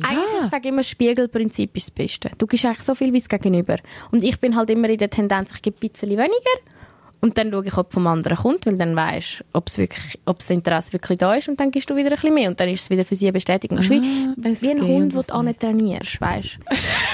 Eigentlich, 0.03 0.25
ich 0.45 0.50
sage 0.50 0.69
immer, 0.69 0.79
das 0.79 0.89
Spiegelprinzip 0.89 1.77
ist 1.77 1.87
das 1.89 1.91
Beste. 1.93 2.31
Du 2.39 2.47
gibst 2.47 2.65
eigentlich 2.65 2.83
so 2.83 2.95
viel 2.95 3.12
wie 3.12 3.19
es 3.19 3.29
gegenüber. 3.29 3.77
Und 4.11 4.23
ich 4.25 4.39
bin 4.41 4.57
halt 4.57 4.69
immer 4.71 4.89
in 4.89 4.99
der 4.99 5.11
Tendenz, 5.11 5.53
ich 5.55 5.62
gebe 5.62 5.77
ein 5.81 5.91
bisschen 5.91 6.11
weniger. 6.11 6.31
Und 7.23 7.37
dann 7.37 7.50
schaue 7.53 7.67
ich, 7.67 7.77
ob 7.77 7.93
vom 7.93 8.07
anderen 8.07 8.37
kommt, 8.39 8.65
weil 8.67 8.77
dann 8.79 8.97
weisst 8.97 9.45
ob 9.53 9.69
es 9.69 9.77
wirklich, 9.77 10.19
ob 10.25 10.39
das 10.39 10.49
Interesse 10.49 10.93
wirklich 10.95 11.19
da 11.19 11.35
ist. 11.35 11.49
Und 11.49 11.61
dann 11.61 11.71
gibst 11.71 11.91
du 11.91 11.97
wieder 11.97 12.09
ein 12.09 12.15
bisschen 12.15 12.33
mehr. 12.35 12.49
Und 12.49 12.59
dann 12.59 12.69
ist 12.71 12.83
es 12.83 12.91
wieder 12.91 13.05
für 13.05 13.15
sie 13.15 13.27
eine 13.27 13.35
Bestätigung. 13.35 13.77
Es 13.79 13.85
ist 13.87 13.91
wie, 13.91 14.00
wie 14.03 14.71
ein 14.71 14.81
Hund, 14.81 15.15
und 15.15 15.29
den 15.29 15.37
du 15.37 15.43
nicht 15.43 15.61
trainierst, 15.61 16.21
weißt 16.21 16.59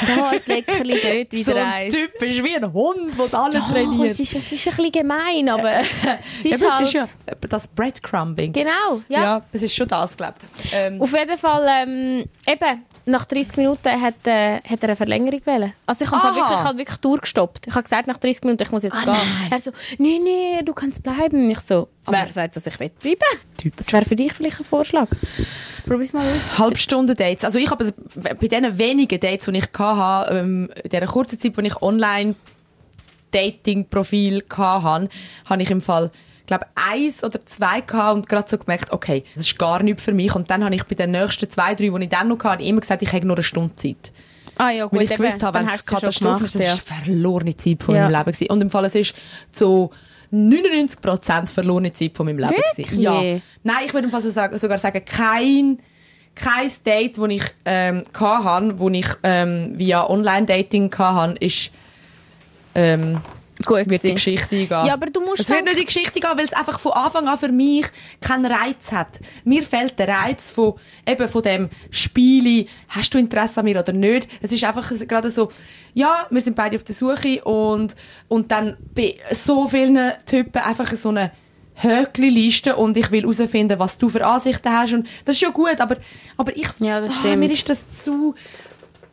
Da 0.07 0.29
ein 0.29 0.41
Leckerli, 0.47 1.01
dort 1.03 1.33
wieder 1.33 1.53
so 1.53 1.59
ein 1.59 1.65
eins. 1.67 1.95
Typ 1.95 2.23
ist 2.23 2.45
wie 2.45 2.57
ein 2.57 2.73
Hund, 2.73 3.15
der 3.19 3.39
alle 3.39 3.55
Ja, 3.55 3.69
trainiert. 3.69 4.11
es 4.13 4.21
ist, 4.21 4.37
es 4.37 4.53
ist 4.53 4.67
ein 4.69 4.77
bisschen 4.77 4.93
gemein, 4.93 5.49
aber 5.49 5.71
es 6.39 6.45
ist 6.45 6.63
Eben, 6.63 6.71
halt... 6.73 6.83
es 6.83 6.89
ist 6.89 6.95
ja 6.95 7.05
das 7.49 7.67
Breadcrumbing. 7.69 8.53
Genau, 8.53 9.01
ja. 9.09 9.23
Ja, 9.23 9.43
das 9.53 9.63
ist 9.63 9.75
schon 9.75 9.89
das, 9.89 10.17
glaube 10.17 10.35
ich. 10.63 10.71
Ähm, 10.73 11.01
Auf 11.03 11.13
jeden 11.13 11.37
Fall, 11.39 11.67
ähm, 11.69 12.25
eben, 12.47 12.85
nach 13.09 13.25
30 13.25 13.57
Minuten 13.57 13.89
hat, 14.01 14.15
äh, 14.27 14.57
hat 14.57 14.83
er 14.83 14.89
eine 14.89 14.97
Verlängerung 14.97 15.41
gewählt. 15.41 15.73
Also 15.87 16.05
ich 16.05 16.11
habe 16.11 16.23
Aha. 16.29 16.35
wirklich, 16.37 16.59
ich 16.59 16.65
habe 16.65 16.79
wirklich 16.79 16.97
durchgestoppt. 16.99 17.67
Ich 17.69 17.75
habe 17.75 17.83
gesagt, 17.85 18.07
nach 18.09 18.17
30 18.19 18.43
Minuten, 18.45 18.63
ich 18.65 18.73
muss 18.73 18.83
jetzt 18.83 18.97
Ah, 18.99 19.05
gehen. 19.05 19.15
nein. 19.15 19.49
Er 19.53 19.59
so, 19.61 19.71
nee, 19.99 20.19
nee, 20.23 20.63
du 20.65 20.73
kannst 20.73 21.03
bleiben. 21.03 21.49
Ich 21.51 21.61
so, 21.61 21.89
wer 22.07 22.29
sagt, 22.29 22.57
dass 22.57 22.67
ich 22.67 22.79
will 22.79 22.91
bleiben 23.01 23.73
Das 23.77 23.93
wäre 23.93 24.05
für 24.05 24.17
dich 24.17 24.33
vielleicht 24.33 24.61
ein 24.61 24.65
Vorschlag. 24.65 25.09
Probier's 25.87 26.13
mal 26.13 26.27
aus. 26.27 26.59
Halbstunden-Dates. 26.59 27.45
Also 27.45 27.59
ich 27.59 27.71
habe 27.71 27.93
bei 28.15 28.35
diesen 28.35 28.79
wenigen 28.79 29.21
Dates, 29.21 29.47
die 29.47 29.59
ich 29.59 29.73
hatte, 29.79 30.35
ähm, 30.35 30.71
in 30.83 30.91
dieser 30.91 31.07
kurzen 31.07 31.39
Zeit, 31.39 31.57
wo 31.57 31.61
ich 31.61 31.83
online 31.83 32.35
Dating-Profil 33.31 34.45
hatte, 34.51 35.09
habe 35.45 35.63
ich 35.63 35.71
im 35.71 35.81
Fall 35.81 36.11
glaube 36.47 36.67
eins 36.75 37.25
oder 37.25 37.45
zwei 37.45 37.81
gehabt 37.81 38.15
und 38.15 38.29
gerade 38.29 38.49
so 38.49 38.57
gemerkt, 38.57 38.93
okay, 38.93 39.25
das 39.35 39.47
ist 39.47 39.59
gar 39.59 39.83
nichts 39.83 40.05
für 40.05 40.13
mich. 40.13 40.35
Und 40.35 40.51
dann 40.51 40.65
habe 40.65 40.75
ich 40.75 40.85
bei 40.85 40.95
den 40.95 41.11
nächsten 41.11 41.51
zwei, 41.51 41.75
drei, 41.75 41.89
die 41.91 42.05
ich 42.05 42.09
dann 42.09 42.29
noch 42.29 42.43
hatte, 42.45 42.63
immer 42.63 42.81
gesagt, 42.81 43.03
ich 43.03 43.13
habe 43.13 43.27
nur 43.27 43.37
eine 43.37 43.43
Stunde 43.45 43.75
Zeit. 43.77 44.13
Ah 44.59 44.71
ja, 44.71 44.85
gut, 44.87 44.99
Weil 44.99 45.05
ich 45.05 45.11
eben, 45.11 45.23
gewusst 45.23 45.43
habe, 45.43 45.59
wenn 45.59 45.67
es 45.69 45.85
Katastrophe 45.85 46.45
ist, 46.45 46.55
das 46.55 46.75
ist 46.75 46.81
verlorene 46.81 47.57
Zeit 47.57 47.83
von 47.83 47.95
Ja. 47.95 48.03
meinem 48.03 48.13
Leben 48.13 48.33
gewesen. 48.33 48.51
Und 48.51 48.61
im 48.63 48.71
Fall, 48.71 48.85
es 48.87 48.95
ist 48.95 49.15
so 49.53 49.91
99% 50.33 51.47
verlorene 51.49 51.93
Zeit 51.93 52.17
von 52.17 52.27
meinem 52.27 52.39
Leben 52.39 52.51
Wirklich? 52.51 52.87
gewesen. 52.89 53.01
Ja. 53.01 53.21
Nein, 53.63 53.77
ich 53.85 53.95
würde 53.95 54.07
im 54.07 54.11
Fall 54.11 54.23
so 54.23 54.31
sagen, 54.31 54.59
sogar 54.59 54.79
sagen, 54.79 55.03
kein, 55.05 55.79
kein 56.35 56.71
Date, 56.85 57.19
das 57.19 57.29
ich 57.29 57.43
ähm, 57.65 58.05
hatte, 58.15 58.79
wo 58.79 58.89
ich 58.91 59.07
ähm, 59.23 59.73
via 59.79 60.09
Online-Dating 60.09 60.93
hatte, 60.99 61.37
ist 61.45 61.71
ähm, 62.75 63.21
Gut 63.65 63.77
wird 63.77 63.87
die 63.89 64.09
gewesen. 64.09 64.15
Geschichte 64.15 64.55
eingehen. 64.57 64.87
Ja, 64.87 64.93
aber 64.95 65.07
du 65.07 65.21
musst 65.21 65.41
Es 65.41 65.49
wird 65.49 65.61
dann- 65.61 65.65
nicht 65.67 65.79
die 65.81 65.85
Geschichte 65.87 66.21
gehen, 66.21 66.31
weil 66.37 66.45
es 66.45 66.53
einfach 66.53 66.79
von 66.79 66.93
Anfang 66.93 67.27
an 67.29 67.39
für 67.39 67.49
mich 67.51 67.87
keinen 68.21 68.45
Reiz 68.47 68.93
hat. 68.93 69.19
Mir 69.45 69.63
fehlt 69.63 69.99
der 69.99 70.09
Reiz 70.09 70.51
von, 70.51 70.75
eben 71.07 71.29
von 71.29 71.43
dem 71.43 71.71
Spieli, 71.91 72.69
hast 72.89 73.15
du 73.15 73.19
Interesse 73.19 73.61
an 73.61 73.65
mir 73.65 73.79
oder 73.81 73.93
nicht. 73.93 74.29
Es 74.43 74.53
ist 74.53 74.63
einfach 74.65 74.91
gerade 75.09 75.31
so, 75.31 75.51
ja, 75.95 76.27
wir 76.31 76.43
sind 76.43 76.55
beide 76.57 76.77
auf 76.77 76.85
der 76.85 76.95
Suche 76.95 77.43
und, 77.45 77.97
und 78.29 78.51
dann 78.53 78.77
bei 78.95 79.15
so 79.33 79.67
vielen 79.69 80.13
Typen 80.27 80.59
einfach 80.63 80.93
so 80.95 81.09
eine 81.09 81.33
Höckli-Liste 81.83 82.77
und 82.77 82.97
ich 82.97 83.11
will 83.11 83.23
herausfinden, 83.23 83.79
was 83.79 83.99
du 83.99 84.09
für 84.09 84.25
Ansichten 84.27 84.71
hast 84.73 84.93
und 84.95 85.07
das 85.25 85.37
ist 85.37 85.43
ja 85.43 85.51
gut, 85.51 85.79
aber, 85.81 85.97
aber 86.37 86.57
ich, 86.57 86.69
Ja, 86.81 87.01
das 87.01 87.15
stimmt. 87.17 87.39
mir 87.39 87.51
ist 87.51 87.69
das 87.69 87.85
zu 88.03 88.35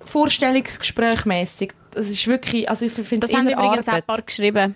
vorstellungsgesprächmäßig. 0.06 1.72
Das 1.92 2.08
ist 2.10 2.28
wirklich, 2.28 2.70
also 2.70 2.86
ich 2.86 2.92
finde 2.92 3.28
Das 3.28 3.36
haben 3.36 3.48
übrigens 3.50 3.88
auch 3.88 3.94
ein 3.94 4.02
Arbeit. 4.02 4.08
paar 4.08 4.22
geschrieben. 4.22 4.76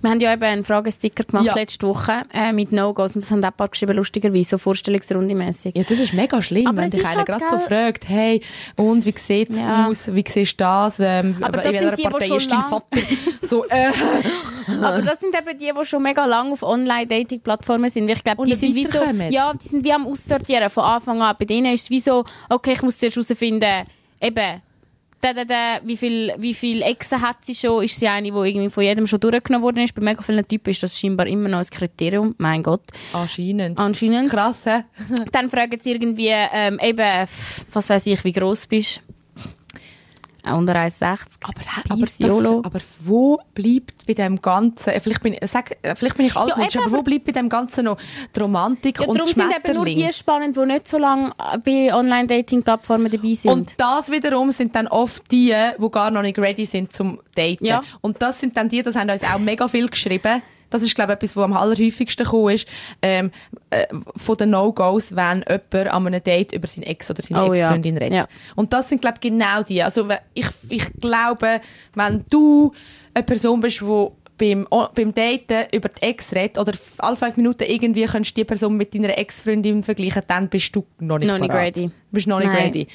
Wir 0.00 0.10
haben 0.10 0.20
ja 0.20 0.32
eben 0.32 0.44
einen 0.44 0.64
Fragesticker 0.64 1.24
gemacht 1.24 1.46
Ja. 1.46 1.54
letzte 1.56 1.84
Woche 1.84 2.22
äh, 2.32 2.52
mit 2.52 2.70
No-Gos 2.70 3.16
und 3.16 3.22
das 3.24 3.32
haben 3.32 3.42
auch 3.42 3.48
ein 3.48 3.52
paar 3.54 3.66
geschrieben, 3.66 3.96
lustigerweise, 3.96 4.50
so 4.50 4.58
vorstellungsrunde 4.58 5.34
mäßig. 5.34 5.74
Ja, 5.76 5.82
das 5.82 5.98
ist 5.98 6.12
mega 6.14 6.40
schlimm, 6.40 6.68
Aber 6.68 6.76
wenn 6.76 6.84
es 6.84 6.92
dich 6.92 7.04
einer 7.04 7.24
gerade 7.24 7.44
so 7.50 7.58
fragt, 7.58 8.08
hey, 8.08 8.40
und 8.76 9.04
wie 9.04 9.14
sieht's 9.18 9.58
Ja. 9.58 9.88
aus, 9.88 10.06
wie 10.14 10.24
siehst 10.28 10.52
du 10.52 10.64
das, 10.64 11.00
ähm, 11.00 11.38
Aber 11.40 11.56
das 11.58 11.66
in 11.66 11.80
welcher 11.80 12.10
Partei 12.10 12.36
ist 12.36 12.52
dein 12.52 12.62
Vater? 12.62 12.86
So, 13.42 13.64
äh, 13.68 13.90
Aber 14.80 15.02
das 15.02 15.18
sind 15.18 15.34
eben 15.36 15.58
die, 15.58 15.72
die 15.76 15.84
schon 15.84 16.00
mega 16.04 16.26
lange 16.26 16.52
auf 16.52 16.62
Online-Dating-Plattformen 16.62 17.90
sind. 17.90 18.06
Weil 18.06 18.14
Ich 18.14 18.22
glaube, 18.24 18.44
die 18.46 18.54
sind 18.54 18.76
wie 18.76 18.84
so, 18.84 19.00
ja, 19.30 19.52
die 19.54 19.66
sind 19.68 19.82
wie 19.84 19.92
am 19.92 20.06
Aussortieren 20.06 20.70
von 20.70 20.84
Anfang 20.84 21.20
an. 21.22 21.34
Bei 21.36 21.44
denen 21.44 21.72
ist 21.74 21.82
es 21.84 21.90
wie 21.90 21.98
so, 22.00 22.24
okay, 22.48 22.74
ich 22.74 22.82
muss 22.82 22.98
zuerst 23.00 23.16
herausfinden, 23.16 23.84
eben, 24.20 24.62
da, 25.20 25.32
da, 25.32 25.44
da, 25.44 25.80
wie 25.82 25.96
viel, 25.96 26.32
wie 26.38 26.54
viel 26.54 26.82
Exen 26.82 27.20
hat 27.20 27.44
sie 27.44 27.54
schon? 27.54 27.82
Ist 27.82 27.98
sie 27.98 28.06
eine, 28.06 28.30
die 28.30 28.36
irgendwie 28.36 28.70
von 28.70 28.84
jedem 28.84 29.06
schon 29.06 29.18
durchgenommen 29.20 29.64
worden 29.64 29.82
ist? 29.82 29.94
Bei 29.94 30.02
mega 30.02 30.22
vielen 30.22 30.46
Typen 30.46 30.70
ist 30.70 30.82
das 30.82 30.98
scheinbar 30.98 31.26
immer 31.26 31.48
noch 31.48 31.58
ein 31.58 31.66
Kriterium. 31.66 32.34
Mein 32.38 32.62
Gott. 32.62 32.82
anscheinend. 33.12 33.78
Anscheinend. 33.78 34.30
Krass, 34.30 34.64
hä? 34.66 34.84
Dann 35.32 35.50
fragen 35.50 35.78
sie 35.80 35.92
irgendwie, 35.92 36.30
ähm, 36.30 36.78
eben, 36.80 37.28
was 37.72 37.90
weiß 37.90 38.06
ich, 38.06 38.22
wie 38.24 38.32
groß 38.32 38.66
bist. 38.68 39.02
Unter 40.56 40.74
1,60. 40.74 41.38
Aber, 41.42 41.54
aber, 41.90 42.00
das, 42.06 42.64
aber 42.64 42.80
wo 43.00 43.38
bleibt 43.54 44.06
bei 44.06 44.14
dem 44.14 44.40
Ganzen, 44.40 44.90
äh, 44.90 45.00
vielleicht 45.00 45.22
bin, 45.22 45.34
ich- 45.34 45.50
sag, 45.50 45.76
äh, 45.82 45.94
vielleicht 45.94 46.16
bin 46.16 46.26
ich 46.26 46.36
altmodisch, 46.36 46.76
eben, 46.76 46.84
aber 46.84 46.96
wo 46.98 47.02
bleibt 47.02 47.24
bei 47.24 47.32
dem 47.32 47.48
Ganzen 47.48 47.84
noch 47.86 47.98
die 48.34 48.40
Romantik 48.40 49.00
Ja, 49.00 49.06
und 49.06 49.18
darum 49.18 49.32
sind 49.32 49.42
eben 49.44 49.50
nur 49.50 49.84
Schmetterling? 49.86 50.06
die 50.06 50.12
spannend, 50.12 50.56
die 50.56 50.66
nicht 50.66 50.88
so 50.88 50.98
lange 50.98 51.32
bei 51.64 51.92
Online-Dating-Plattformen 51.94 53.10
dabei 53.10 53.34
sind. 53.34 53.50
Und 53.50 53.74
das 53.78 54.10
wiederum 54.10 54.50
sind 54.52 54.74
dann 54.74 54.86
oft 54.88 55.30
die, 55.30 55.54
die 55.78 55.90
gar 55.90 56.10
noch 56.10 56.22
nicht 56.22 56.38
ready 56.38 56.66
sind 56.66 56.92
zum 56.92 57.20
Daten. 57.34 57.64
Ja. 57.64 57.82
Und 58.00 58.20
das 58.22 58.40
sind 58.40 58.56
dann 58.56 58.68
die, 58.68 58.82
das 58.82 58.96
haben 58.96 59.10
uns 59.10 59.22
auch 59.24 59.38
mega 59.38 59.68
viel 59.68 59.88
geschrieben. 59.88 60.42
Das 60.70 60.82
ist, 60.82 60.94
glaube 60.94 61.12
ich, 61.12 61.16
etwas, 61.16 61.36
was 61.36 61.44
am 61.44 61.52
allerhäufigsten 61.52 62.24
gekommen 62.24 62.54
ist. 62.54 62.68
Ähm, 63.02 63.30
äh, 63.70 63.86
von 64.16 64.36
den 64.36 64.50
No-Gos, 64.50 65.14
wenn 65.14 65.44
jemand 65.48 65.74
an 65.74 66.06
einem 66.06 66.22
Date 66.22 66.52
über 66.52 66.66
seine 66.66 66.86
Ex 66.86 67.10
oder 67.10 67.22
seine 67.22 67.44
Oh 67.44 67.52
ja. 67.52 67.66
Ex-Freundin 67.66 67.96
redet. 67.96 68.18
Ja. 68.18 68.26
Und 68.56 68.72
das 68.72 68.88
sind, 68.88 69.00
glaube 69.00 69.16
ich, 69.20 69.30
genau 69.30 69.62
die. 69.62 69.82
Also, 69.82 70.08
ich, 70.34 70.46
ich 70.68 70.92
glaube, 71.00 71.60
wenn 71.94 72.24
du 72.30 72.72
eine 73.14 73.24
Person 73.24 73.60
bist, 73.60 73.80
die 73.80 74.08
beim, 74.38 74.66
beim 74.94 75.12
Daten 75.12 75.66
über 75.72 75.88
die 75.88 76.02
Ex 76.02 76.32
redet 76.34 76.58
oder 76.58 76.72
alle 76.98 77.16
fünf 77.16 77.36
Minuten 77.36 77.64
irgendwie 77.64 78.04
kannst 78.04 78.30
du 78.30 78.34
die 78.40 78.44
Person 78.44 78.76
mit 78.76 78.94
deiner 78.94 79.18
Ex-Freundin 79.18 79.82
vergleichen, 79.82 80.22
dann 80.26 80.48
bist 80.48 80.74
du 80.74 80.86
noch 81.00 81.18
nicht, 81.18 81.28
Noch 81.28 81.38
nicht 81.38 81.52
ready. 81.52 81.90
Bist 82.10 82.26
noch 82.26 82.38
nicht 82.38 82.52
Nein. 82.52 82.66
ready. 82.66 82.86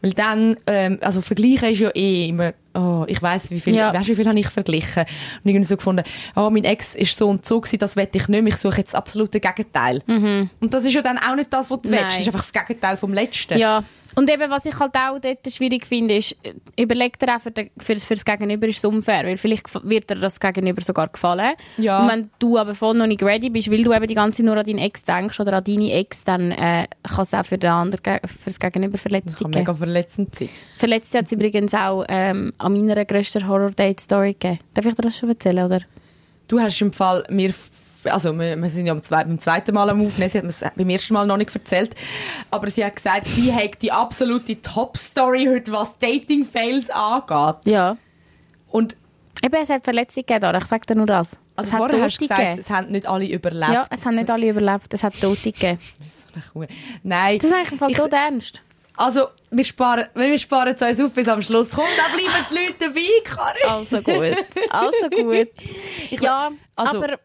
Weil 0.00 0.12
dann, 0.12 0.56
ähm, 0.66 0.98
also 1.00 1.20
vergleichen 1.20 1.70
ist 1.70 1.80
ja 1.80 1.90
eh 1.94 2.28
immer, 2.28 2.52
oh, 2.74 3.04
ich 3.08 3.20
weiss, 3.22 3.50
wie 3.50 3.60
viel, 3.60 3.74
Ja. 3.74 3.92
weißt, 3.94 4.08
wie 4.08 4.14
viel 4.16 4.26
habe 4.28 4.38
ich 4.38 4.48
verglichen? 4.48 5.04
Und 5.42 5.50
irgendwie 5.50 5.64
so 5.66 5.76
gefunden, 5.76 6.04
oh, 6.36 6.50
mein 6.50 6.64
Ex 6.64 6.94
ist 6.94 7.16
so 7.16 7.28
und 7.28 7.46
so 7.46 7.60
gewesen, 7.60 7.78
das 7.78 7.96
wette 7.96 8.18
ich 8.18 8.28
nicht 8.28 8.42
mehr, 8.42 8.52
ich 8.52 8.58
suche 8.58 8.78
jetzt 8.78 8.92
das 8.92 8.98
absolute 8.98 9.40
Gegenteil. 9.40 10.02
Und 10.06 10.50
das 10.74 10.84
ist 10.84 10.94
ja 10.94 11.02
dann 11.02 11.18
auch 11.18 11.34
nicht 11.36 11.52
das, 11.52 11.70
was 11.70 11.80
du 11.80 11.88
Mhm. 11.88 11.94
Nein. 11.94 12.02
willst, 12.04 12.14
das 12.16 12.20
ist 12.22 12.26
einfach 12.34 12.50
das 12.52 12.52
Gegenteil 12.66 12.96
vom 12.96 13.12
Letzten. 13.12 13.58
Ja. 13.58 13.84
Und 14.16 14.30
eben, 14.32 14.48
was 14.48 14.64
ich 14.64 14.78
halt 14.78 14.94
auch 14.94 15.18
dort 15.18 15.52
schwierig 15.52 15.84
finde, 15.86 16.14
ist, 16.16 16.36
äh, 16.44 16.54
überleg 16.80 17.18
dir 17.18 17.34
auch 17.34 17.40
für, 17.40 17.50
den, 17.50 17.70
für, 17.76 17.96
für 17.98 18.14
das 18.14 18.24
Gegenüber 18.24 18.68
ist 18.68 18.78
es 18.78 18.84
unfair, 18.84 19.24
weil 19.24 19.36
vielleicht 19.36 19.66
wird 19.84 20.08
dir 20.08 20.14
das 20.14 20.38
Gegenüber 20.38 20.80
sogar 20.82 21.08
gefallen. 21.08 21.54
Ja. 21.78 21.98
Und 22.00 22.08
wenn 22.08 22.30
du 22.38 22.56
aber 22.56 22.76
voll 22.76 22.94
noch 22.94 23.08
nicht 23.08 23.24
ready 23.24 23.50
bist, 23.50 23.72
weil 23.72 23.82
du 23.82 23.92
eben 23.92 24.06
die 24.06 24.14
ganze 24.14 24.36
Zeit 24.36 24.46
nur 24.46 24.56
an 24.56 24.64
deinen 24.64 24.78
Ex 24.78 25.02
denkst 25.02 25.40
oder 25.40 25.54
an 25.54 25.64
deine 25.64 25.90
Ex, 25.94 26.22
dann 26.22 26.52
äh, 26.52 26.86
kann 27.02 27.22
es 27.22 27.34
auch 27.34 27.44
für, 27.44 27.58
den 27.58 27.70
anderen, 27.70 28.20
für 28.24 28.44
das 28.50 28.60
Gegenüber 28.60 28.92
Das 28.92 29.00
Verletzungen 29.02 29.34
kann 29.36 29.50
geben. 29.50 29.60
mega 29.62 29.74
verletzend 29.74 30.32
sein. 30.36 30.48
Verletzt 30.76 31.12
hat 31.16 31.26
es 31.26 31.32
übrigens 31.32 31.74
auch 31.74 32.04
ähm, 32.08 32.52
an 32.64 32.72
meiner 32.72 33.04
grössten 33.04 33.46
Horror-Date-Story 33.46 34.32
gegeben. 34.32 34.58
Darf 34.72 34.86
ich 34.86 34.94
dir 34.94 35.02
das 35.02 35.18
schon 35.18 35.28
erzählen, 35.28 35.64
oder? 35.64 35.80
Du 36.48 36.58
hast 36.60 36.80
im 36.80 36.92
Fall 36.92 37.24
mir, 37.28 37.52
also 38.04 38.32
wir, 38.38 38.56
wir 38.56 38.70
sind 38.70 38.86
ja 38.86 38.94
beim 38.94 39.38
zweiten 39.38 39.74
Mal 39.74 39.90
am 39.90 40.06
Aufnehmen, 40.06 40.28
sie 40.30 40.38
hat 40.38 40.44
mir 40.44 40.50
es 40.50 40.64
beim 40.76 40.88
ersten 40.88 41.14
Mal 41.14 41.26
noch 41.26 41.36
nicht 41.36 41.54
erzählt, 41.54 41.94
aber 42.50 42.70
sie 42.70 42.84
hat 42.84 42.96
gesagt, 42.96 43.26
sie 43.26 43.52
hat 43.54 43.80
die 43.82 43.92
absolute 43.92 44.60
Top-Story 44.60 45.46
heute, 45.50 45.72
was 45.72 45.98
Dating-Fails 45.98 46.90
angeht. 46.90 47.56
Ja. 47.66 47.96
Und 48.70 48.96
Eben, 49.42 49.56
es 49.62 49.68
hat 49.68 49.84
Verletzungen 49.84 50.24
gegeben, 50.26 50.56
ich 50.56 50.64
sage 50.64 50.86
dir 50.86 50.94
nur 50.94 51.04
das. 51.06 51.36
also 51.54 51.68
es 51.68 51.72
hat 51.74 51.78
vorher 51.78 52.02
hast 52.02 52.16
du 52.16 52.20
gesagt, 52.22 52.40
gegeben. 52.40 52.60
es 52.60 52.70
haben 52.70 52.90
nicht 52.90 53.06
alle 53.06 53.26
überlebt. 53.26 53.72
Ja, 53.72 53.86
es 53.90 54.06
haben 54.06 54.14
nicht 54.14 54.30
alle 54.30 54.48
überlebt, 54.48 54.94
es 54.94 55.02
hat 55.02 55.20
Tote 55.20 55.52
gegeben. 55.52 55.78
Das 55.98 56.06
ist 56.06 56.20
so 56.22 56.28
eine 56.34 56.66
Kuh. 56.66 56.74
Nein. 57.02 57.38
Das 57.38 57.50
ist 57.50 57.52
eigentlich 57.54 57.72
im 57.72 57.78
Fall 57.78 57.92
tot 57.92 58.12
ernst. 58.14 58.62
Also, 58.96 59.28
wir 59.50 59.64
sparen, 59.64 60.06
wir 60.14 60.38
sparen 60.38 60.74
es 60.78 60.82
uns 60.82 61.00
auf 61.00 61.12
bis 61.12 61.26
am 61.28 61.42
Schluss. 61.42 61.70
Komm, 61.70 61.84
da 61.96 62.14
bleiben 62.14 62.46
die 62.50 62.54
Leute 62.54 62.74
dabei, 62.78 63.00
Karin. 63.24 63.68
Also 63.68 64.00
gut. 64.02 64.36
Also 64.70 65.08
gut. 65.10 65.48
ja, 66.22 66.50
also- 66.76 66.98
aber... 66.98 67.18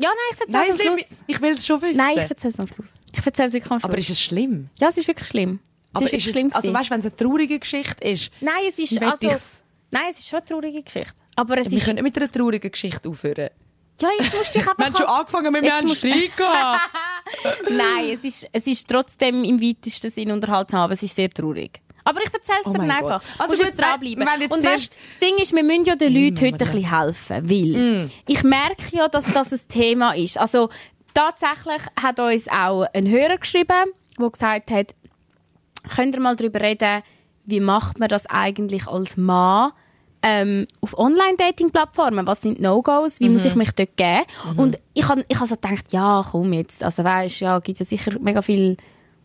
Ja, 0.00 0.10
nein, 0.10 0.16
ich 0.32 0.40
erzähle 0.40 0.64
es 0.64 0.70
am 0.70 0.78
Schluss. 0.78 0.96
nicht- 0.96 1.10
ich 1.26 1.40
will 1.40 1.52
es 1.54 1.66
schon 1.66 1.82
wissen. 1.82 1.96
Nein, 1.96 2.18
ich 2.18 2.30
erzähle 2.30 2.52
es 2.54 2.60
am 2.60 2.66
Schluss. 2.68 2.92
Ich 3.12 3.26
erzähle 3.26 3.48
es 3.48 3.54
wirklich 3.54 3.70
am 3.72 3.80
Schluss. 3.80 3.90
Aber 3.90 3.98
ist 3.98 4.10
es 4.10 4.20
schlimm? 4.20 4.68
ja, 4.78 4.88
es 4.88 4.96
ist 4.96 5.08
wirklich 5.08 5.28
schlimm. 5.28 5.58
Es 5.60 5.94
Aber 5.94 6.04
ist 6.04 6.12
wirklich 6.12 6.26
es, 6.26 6.32
schlimm 6.32 6.50
also 6.52 6.72
weißt, 6.72 6.90
wenn 6.90 7.00
es 7.00 7.06
eine 7.06 7.16
traurige 7.16 7.58
Geschichte 7.58 8.08
ist, 8.08 8.30
Nein, 8.40 8.62
es 8.68 8.78
ist... 8.78 9.02
Also, 9.02 9.26
ich's- 9.26 9.62
nein, 9.90 10.04
es 10.10 10.18
ist 10.20 10.28
schon 10.28 10.38
eine 10.38 10.46
traurige 10.46 10.82
Geschichte. 10.84 11.14
Aber 11.34 11.58
es 11.58 11.68
wir 11.70 11.78
ist... 11.78 11.84
können 11.86 11.96
nicht 11.96 12.04
mit 12.04 12.16
einer 12.16 12.30
traurigen 12.30 12.70
Geschichte 12.70 13.08
aufhören. 13.08 13.50
Ja, 14.00 14.08
jetzt 14.20 14.34
musst 14.36 14.54
du 14.54 14.58
dich 14.58 14.68
einfach... 14.68 14.78
Wir 14.78 14.86
haben 14.86 14.96
schon 14.96 15.06
halt- 15.06 15.20
angefangen 15.20 15.52
mit 15.52 15.70
einem 15.70 15.88
Streit. 15.94 16.30
Nein, 17.70 18.10
es 18.14 18.24
ist, 18.24 18.48
es 18.52 18.66
ist 18.66 18.88
trotzdem 18.88 19.44
im 19.44 19.60
weitesten 19.60 20.10
Sinn 20.10 20.30
unterhaltsam, 20.30 20.80
aber 20.80 20.92
es 20.92 21.02
ist 21.02 21.14
sehr 21.14 21.30
traurig. 21.30 21.80
Aber 22.04 22.20
ich 22.22 22.32
erzähle 22.32 22.58
es 22.60 22.66
Oh 22.66 22.72
dir 22.72 22.80
einfach. 22.80 23.22
Also 23.38 23.52
musst 23.52 23.64
jetzt 23.64 23.78
dranbleiben. 23.80 24.26
Und 24.50 24.64
weißt, 24.64 24.96
das 25.08 25.18
Ding 25.18 25.36
ist, 25.36 25.54
wir 25.54 25.62
müssen 25.62 25.84
ja 25.84 25.94
den 25.94 26.12
Leuten 26.14 26.34
Mm, 26.42 26.46
heute 26.46 26.64
ein 26.64 26.72
bisschen 26.72 26.98
helfen, 26.98 27.50
weil 27.50 28.10
ich 28.26 28.42
merke 28.44 28.96
ja, 28.96 29.08
dass 29.08 29.30
das 29.30 29.52
ein 29.52 29.60
Thema 29.68 30.12
ist. 30.14 30.38
Also 30.38 30.70
tatsächlich 31.12 31.82
hat 32.00 32.18
uns 32.18 32.48
auch 32.48 32.84
ein 32.94 33.06
Hörer 33.10 33.36
geschrieben, 33.36 33.92
der 34.18 34.30
gesagt 34.30 34.70
hat, 34.70 34.94
könnt 35.94 36.14
ihr 36.14 36.20
mal 36.20 36.34
darüber 36.36 36.60
reden, 36.62 37.02
wie 37.44 37.60
macht 37.60 37.98
man 37.98 38.08
das 38.08 38.26
eigentlich 38.26 38.86
als 38.86 39.16
Mann 39.18 39.72
ähm, 40.22 40.66
auf 40.80 40.98
Online-Dating-Plattformen? 40.98 42.26
Was 42.26 42.42
sind 42.42 42.60
No-Gos? 42.60 43.20
Wie 43.20 43.28
muss 43.28 43.44
ich 43.44 43.54
mich 43.54 43.72
dort 43.72 43.96
geben? 43.96 44.24
Und 44.56 44.78
ich 44.94 45.08
habe 45.08 45.24
ich 45.28 45.38
hab 45.38 45.46
so 45.46 45.54
gedacht, 45.54 45.92
ja, 45.92 46.24
komm 46.30 46.52
jetzt. 46.52 46.82
Also 46.82 47.04
weißt, 47.04 47.40
ja, 47.40 47.58
gibt 47.60 47.78
ja 47.78 47.84
sicher 47.84 48.12
mega 48.20 48.42
viel 48.42 48.76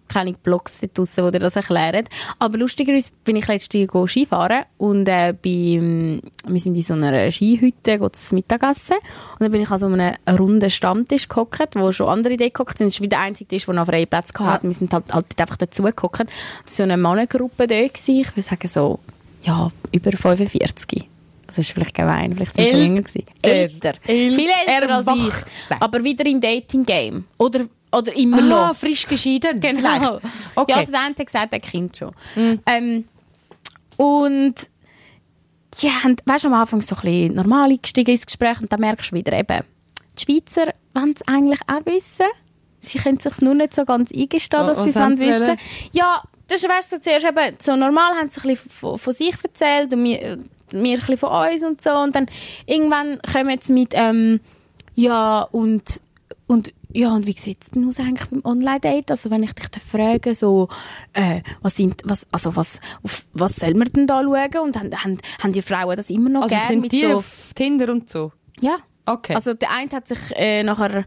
keine 0.08 0.34
Blogs 0.34 0.80
da 0.80 0.88
draussen, 0.94 1.32
die 1.32 1.40
das 1.40 1.56
erklären. 1.56 2.06
Aber 2.40 2.58
lustigerweise 2.58 3.12
bin 3.24 3.36
ich 3.36 3.48
letztes 3.48 3.82
Jahr 3.82 4.08
Skifahren 4.08 4.66
und 4.78 5.08
äh, 5.08 5.34
bei, 5.34 6.22
wir 6.48 6.60
sind 6.60 6.76
in 6.76 6.82
so 6.82 6.94
einer 6.94 7.32
Skihütte 7.32 7.98
go 7.98 8.10
zum 8.10 8.38
Mittagessen 8.38 8.98
und 8.98 9.42
dann 9.42 9.52
bin 9.52 9.62
ich 9.62 9.72
an 9.72 9.80
so 9.80 9.88
einem 9.88 10.16
runden 10.30 10.70
Stammtisch 10.70 11.28
gehockt, 11.28 11.76
wo 11.76 11.92
schon 11.92 12.10
andere 12.10 12.38
dort 12.38 12.54
gehockt 12.54 12.78
sind. 12.78 12.88
Das 12.88 13.00
war 13.00 13.06
wie 13.06 13.10
der 13.10 13.22
einzige 13.22 13.48
Tisch, 13.48 13.66
der 13.66 13.74
noch 13.74 13.86
freien 13.86 14.08
Platz 14.08 14.32
hatte. 14.38 14.68
Wir 14.68 14.74
sind 14.74 14.94
halt, 14.94 15.14
halt 15.14 15.26
einfach 15.40 15.58
dazu 15.58 15.84
gehockt. 15.84 16.20
Das 16.20 16.28
war 16.30 16.68
so 16.68 16.84
eine 16.84 16.98
Mannengruppe 16.98 17.68
dort. 17.68 17.94
Gewesen. 17.94 18.22
Ich 18.22 18.32
würde 18.32 18.42
sagen 18.42 18.68
so, 18.68 19.00
ja, 19.44 19.70
über 19.92 20.12
45. 20.12 21.02
Also 21.02 21.10
das 21.48 21.58
ist 21.58 21.72
vielleicht 21.72 21.94
gemein, 21.94 22.36
vielleicht 22.36 22.56
sind 22.56 22.66
sie 22.68 22.84
jünger 22.84 23.02
gewesen. 23.02 23.26
Älter. 23.42 23.94
Äl- 24.08 24.36
Viel 24.36 24.50
älter 24.66 24.96
als 24.96 25.08
ich. 25.08 25.78
Aber 25.80 26.04
wieder 26.04 26.26
im 26.26 26.40
Dating-Game. 26.42 27.26
Oder, 27.38 27.66
oder 27.92 28.16
immer 28.16 28.42
noch. 28.42 28.58
Ah, 28.70 28.74
frisch 28.74 29.06
geschieden. 29.06 29.60
Genau. 29.60 29.80
Vielleicht. 29.80 30.22
Okay. 30.56 30.72
Ja, 30.72 30.78
also 30.78 30.92
der 30.92 31.02
eine 31.02 31.16
hat 31.16 31.26
gesagt, 31.26 31.54
er 31.54 31.60
kennt 31.60 31.98
schon. 31.98 32.12
Ähm, 32.66 33.04
und 33.98 34.56
die 35.82 35.90
haben, 35.90 36.16
weißt 36.26 36.46
am 36.46 36.54
Anfang 36.54 36.82
so 36.82 36.96
ein 36.96 37.02
bisschen 37.02 37.36
normal 37.36 37.70
eingestiegen 37.72 38.12
ins 38.12 38.26
Gespräch 38.26 38.62
und 38.62 38.72
dann 38.72 38.80
merkst 38.80 39.12
du 39.12 39.16
wieder 39.16 39.34
eben, 39.34 39.62
die 40.18 40.24
Schweizer 40.24 40.72
wollen 40.94 41.14
es 41.16 41.28
eigentlich 41.28 41.60
auch 41.68 41.86
wissen. 41.86 42.26
Sie 42.80 42.98
können 43.00 43.18
es 43.18 43.24
sich 43.24 43.42
nur 43.42 43.54
nicht 43.56 43.74
so 43.74 43.86
ganz 43.86 44.12
eingestehen, 44.12 44.64
Oh, 44.64 44.68
dass 44.68 44.84
sie 44.84 44.90
es 44.90 44.96
wissen. 45.20 45.58
Ja, 45.94 46.22
das 46.48 46.64
ist 46.64 46.70
weißt, 46.70 46.90
so 46.90 46.98
zuerst 46.98 47.26
eben, 47.26 47.56
so 47.60 47.76
normal 47.76 48.16
haben 48.16 48.30
sie 48.30 48.42
ein 48.42 48.48
bisschen 48.50 48.72
von, 48.72 48.98
von 48.98 49.14
sich 49.14 49.36
erzählt 49.44 49.94
und 49.94 50.02
mir, 50.02 50.40
mir 50.72 50.94
ein 50.94 51.00
bisschen 51.00 51.18
von 51.18 51.52
uns 51.52 51.64
und 51.64 51.82
so 51.82 51.92
und 51.92 52.16
dann 52.16 52.28
irgendwann 52.66 53.20
kommen 53.22 53.58
sie 53.62 53.74
mit 53.74 53.94
ähm, 53.94 54.40
ja 54.96 55.42
und 55.52 56.02
und 56.48 56.74
ja, 56.96 57.12
und 57.14 57.26
wie 57.26 57.38
sieht 57.38 57.64
es 57.64 57.72
denn 57.72 57.88
aus 57.88 58.00
eigentlich 58.00 58.30
beim 58.30 58.42
Online-Date? 58.44 59.10
Also 59.10 59.32
wenn 59.32 59.42
ich 59.42 59.54
dich 59.54 59.68
dann 59.68 59.82
frage, 59.82 60.36
so, 60.36 60.70
äh, 61.14 61.42
was 61.62 61.78
sind, 61.78 62.02
was, 62.06 62.28
also 62.32 62.56
was, 62.56 62.80
auf 63.02 63.26
was 63.34 63.56
soll 63.56 63.74
man 63.74 63.88
denn 63.88 64.06
da 64.06 64.22
schauen? 64.22 64.60
Und 64.64 64.78
haben, 64.78 65.04
haben, 65.04 65.18
haben 65.40 65.54
die 65.54 65.64
Frauen 65.64 65.96
das 65.96 66.12
immer 66.12 66.30
noch 66.30 66.44
Also 66.44 66.56
sind 66.68 66.82
mit 66.82 66.92
die 66.92 67.02
so... 67.02 67.24
Tinder 67.56 67.92
und 67.92 68.12
so? 68.12 68.32
Ja. 68.60 68.78
Okay. 69.06 69.34
Also 69.34 69.54
der 69.56 69.72
eine 69.72 69.90
hat 69.92 70.08
sich 70.08 70.20
äh, 70.36 70.64
nachher 70.64 71.06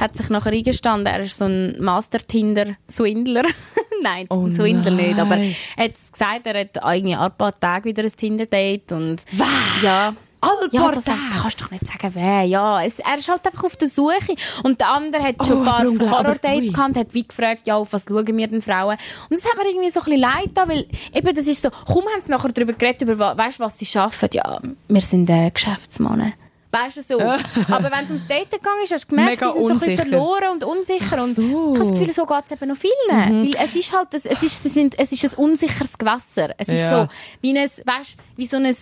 hat 0.00 0.16
sich 0.16 0.28
nachher 0.30 0.52
eingestanden, 0.52 1.06
er 1.12 1.20
ist 1.20 1.38
so 1.38 1.44
ein 1.46 1.76
Master-Tinder-Swindler. 1.82 3.42
nein, 4.02 4.26
Oh 4.30 4.50
Swindler 4.50 4.90
nicht, 4.92 5.18
aber 5.18 5.36
nein. 5.36 5.54
er 5.76 5.84
hat 5.84 5.94
gesagt, 5.94 6.46
er 6.46 6.60
hat 6.60 6.76
irgendwie 6.76 7.14
ein 7.14 7.32
paar 7.36 7.58
Tage 7.58 7.86
wieder 7.90 8.02
ein 8.02 8.12
Tinder-Date 8.12 8.92
und 8.92 9.24
Was? 9.32 9.48
ja. 9.82 10.14
Alle 10.44 10.68
Ja, 10.72 10.80
paar 10.82 10.90
das 10.92 11.04
Tage? 11.04 11.20
sagt, 11.20 11.40
kannst 11.40 11.60
du 11.60 11.64
doch 11.64 11.70
nicht 11.70 11.86
sagen, 11.86 12.10
wer. 12.14 12.42
Ja, 12.42 12.82
es, 12.82 12.98
er 12.98 13.16
ist 13.16 13.28
halt 13.28 13.46
einfach 13.46 13.62
auf 13.62 13.76
der 13.76 13.86
Suche. 13.86 14.34
Und 14.64 14.80
der 14.80 14.88
andere 14.90 15.22
hat 15.22 15.46
schon 15.46 15.58
Oh, 15.58 15.70
ein 15.70 15.98
paar. 15.98 16.18
Horror-Dates 16.18 16.72
gehabt, 16.72 16.96
hat 16.96 17.14
wie 17.14 17.22
gefragt, 17.22 17.64
ja, 17.68 17.76
auf 17.76 17.92
was 17.92 18.06
schauen 18.08 18.36
wir 18.36 18.48
denn 18.48 18.60
Frauen? 18.60 18.96
Und 19.30 19.38
das 19.38 19.44
hat 19.44 19.56
mir 19.56 19.70
irgendwie 19.70 19.90
so 19.90 20.00
ein 20.00 20.04
bisschen 20.06 20.20
leid 20.20 20.50
da, 20.54 20.68
weil 20.68 20.86
eben 21.14 21.32
das 21.32 21.46
ist 21.46 21.62
so, 21.62 21.70
kaum 21.70 22.02
haben 22.12 22.20
sie 22.22 22.30
nachher 22.32 22.48
darüber 22.50 22.72
geredet, 22.72 23.02
über, 23.02 23.38
weißt 23.38 23.60
was 23.60 23.78
sie 23.78 23.96
arbeiten? 23.96 24.30
Ja, 24.36 24.58
wir 24.88 25.00
sind 25.00 25.30
äh, 25.30 25.48
Geschäftsmänner. 25.48 26.32
Weißt 26.74 26.96
du 26.96 27.02
so? 27.02 27.20
Aber 27.20 27.90
wenn 27.92 28.04
es 28.04 28.08
ums 28.10 28.26
Daten 28.26 28.48
gegangen 28.50 28.82
ist, 28.82 28.92
hast 28.92 29.04
du 29.04 29.08
gemerkt, 29.14 29.40
Mega 29.42 29.46
die 29.48 29.52
sind 29.52 29.66
so 29.66 29.72
ein 29.74 29.78
bisschen 29.78 29.90
unsicher. 29.98 30.08
verloren 30.08 30.50
und 30.52 30.64
unsicher. 30.64 31.22
Und 31.22 31.36
so. 31.36 31.42
ich 31.42 31.52
habe 31.52 31.78
das 31.78 31.98
Gefühl, 31.98 32.12
so 32.14 32.24
geht 32.26 32.44
es 32.46 32.52
eben 32.52 32.68
noch 32.68 32.76
vielen. 32.76 33.52
Weil 33.52 33.64
es 33.66 33.76
ist 33.76 33.92
halt, 33.94 34.14
es, 34.14 34.24
es, 34.24 34.42
ist, 34.42 34.62
sie 34.62 34.68
sind, 34.70 34.98
es 34.98 35.12
ist 35.12 35.24
ein 35.24 35.34
unsicheres 35.44 35.98
Gewässer. 35.98 36.54
Es 36.56 36.68
ist 36.68 36.80
Ja. 36.80 37.04
so, 37.04 37.08
wie, 37.42 37.56
ein, 37.58 37.68
weißt, 37.68 38.16
wie 38.36 38.46
so 38.46 38.56
ein, 38.56 38.74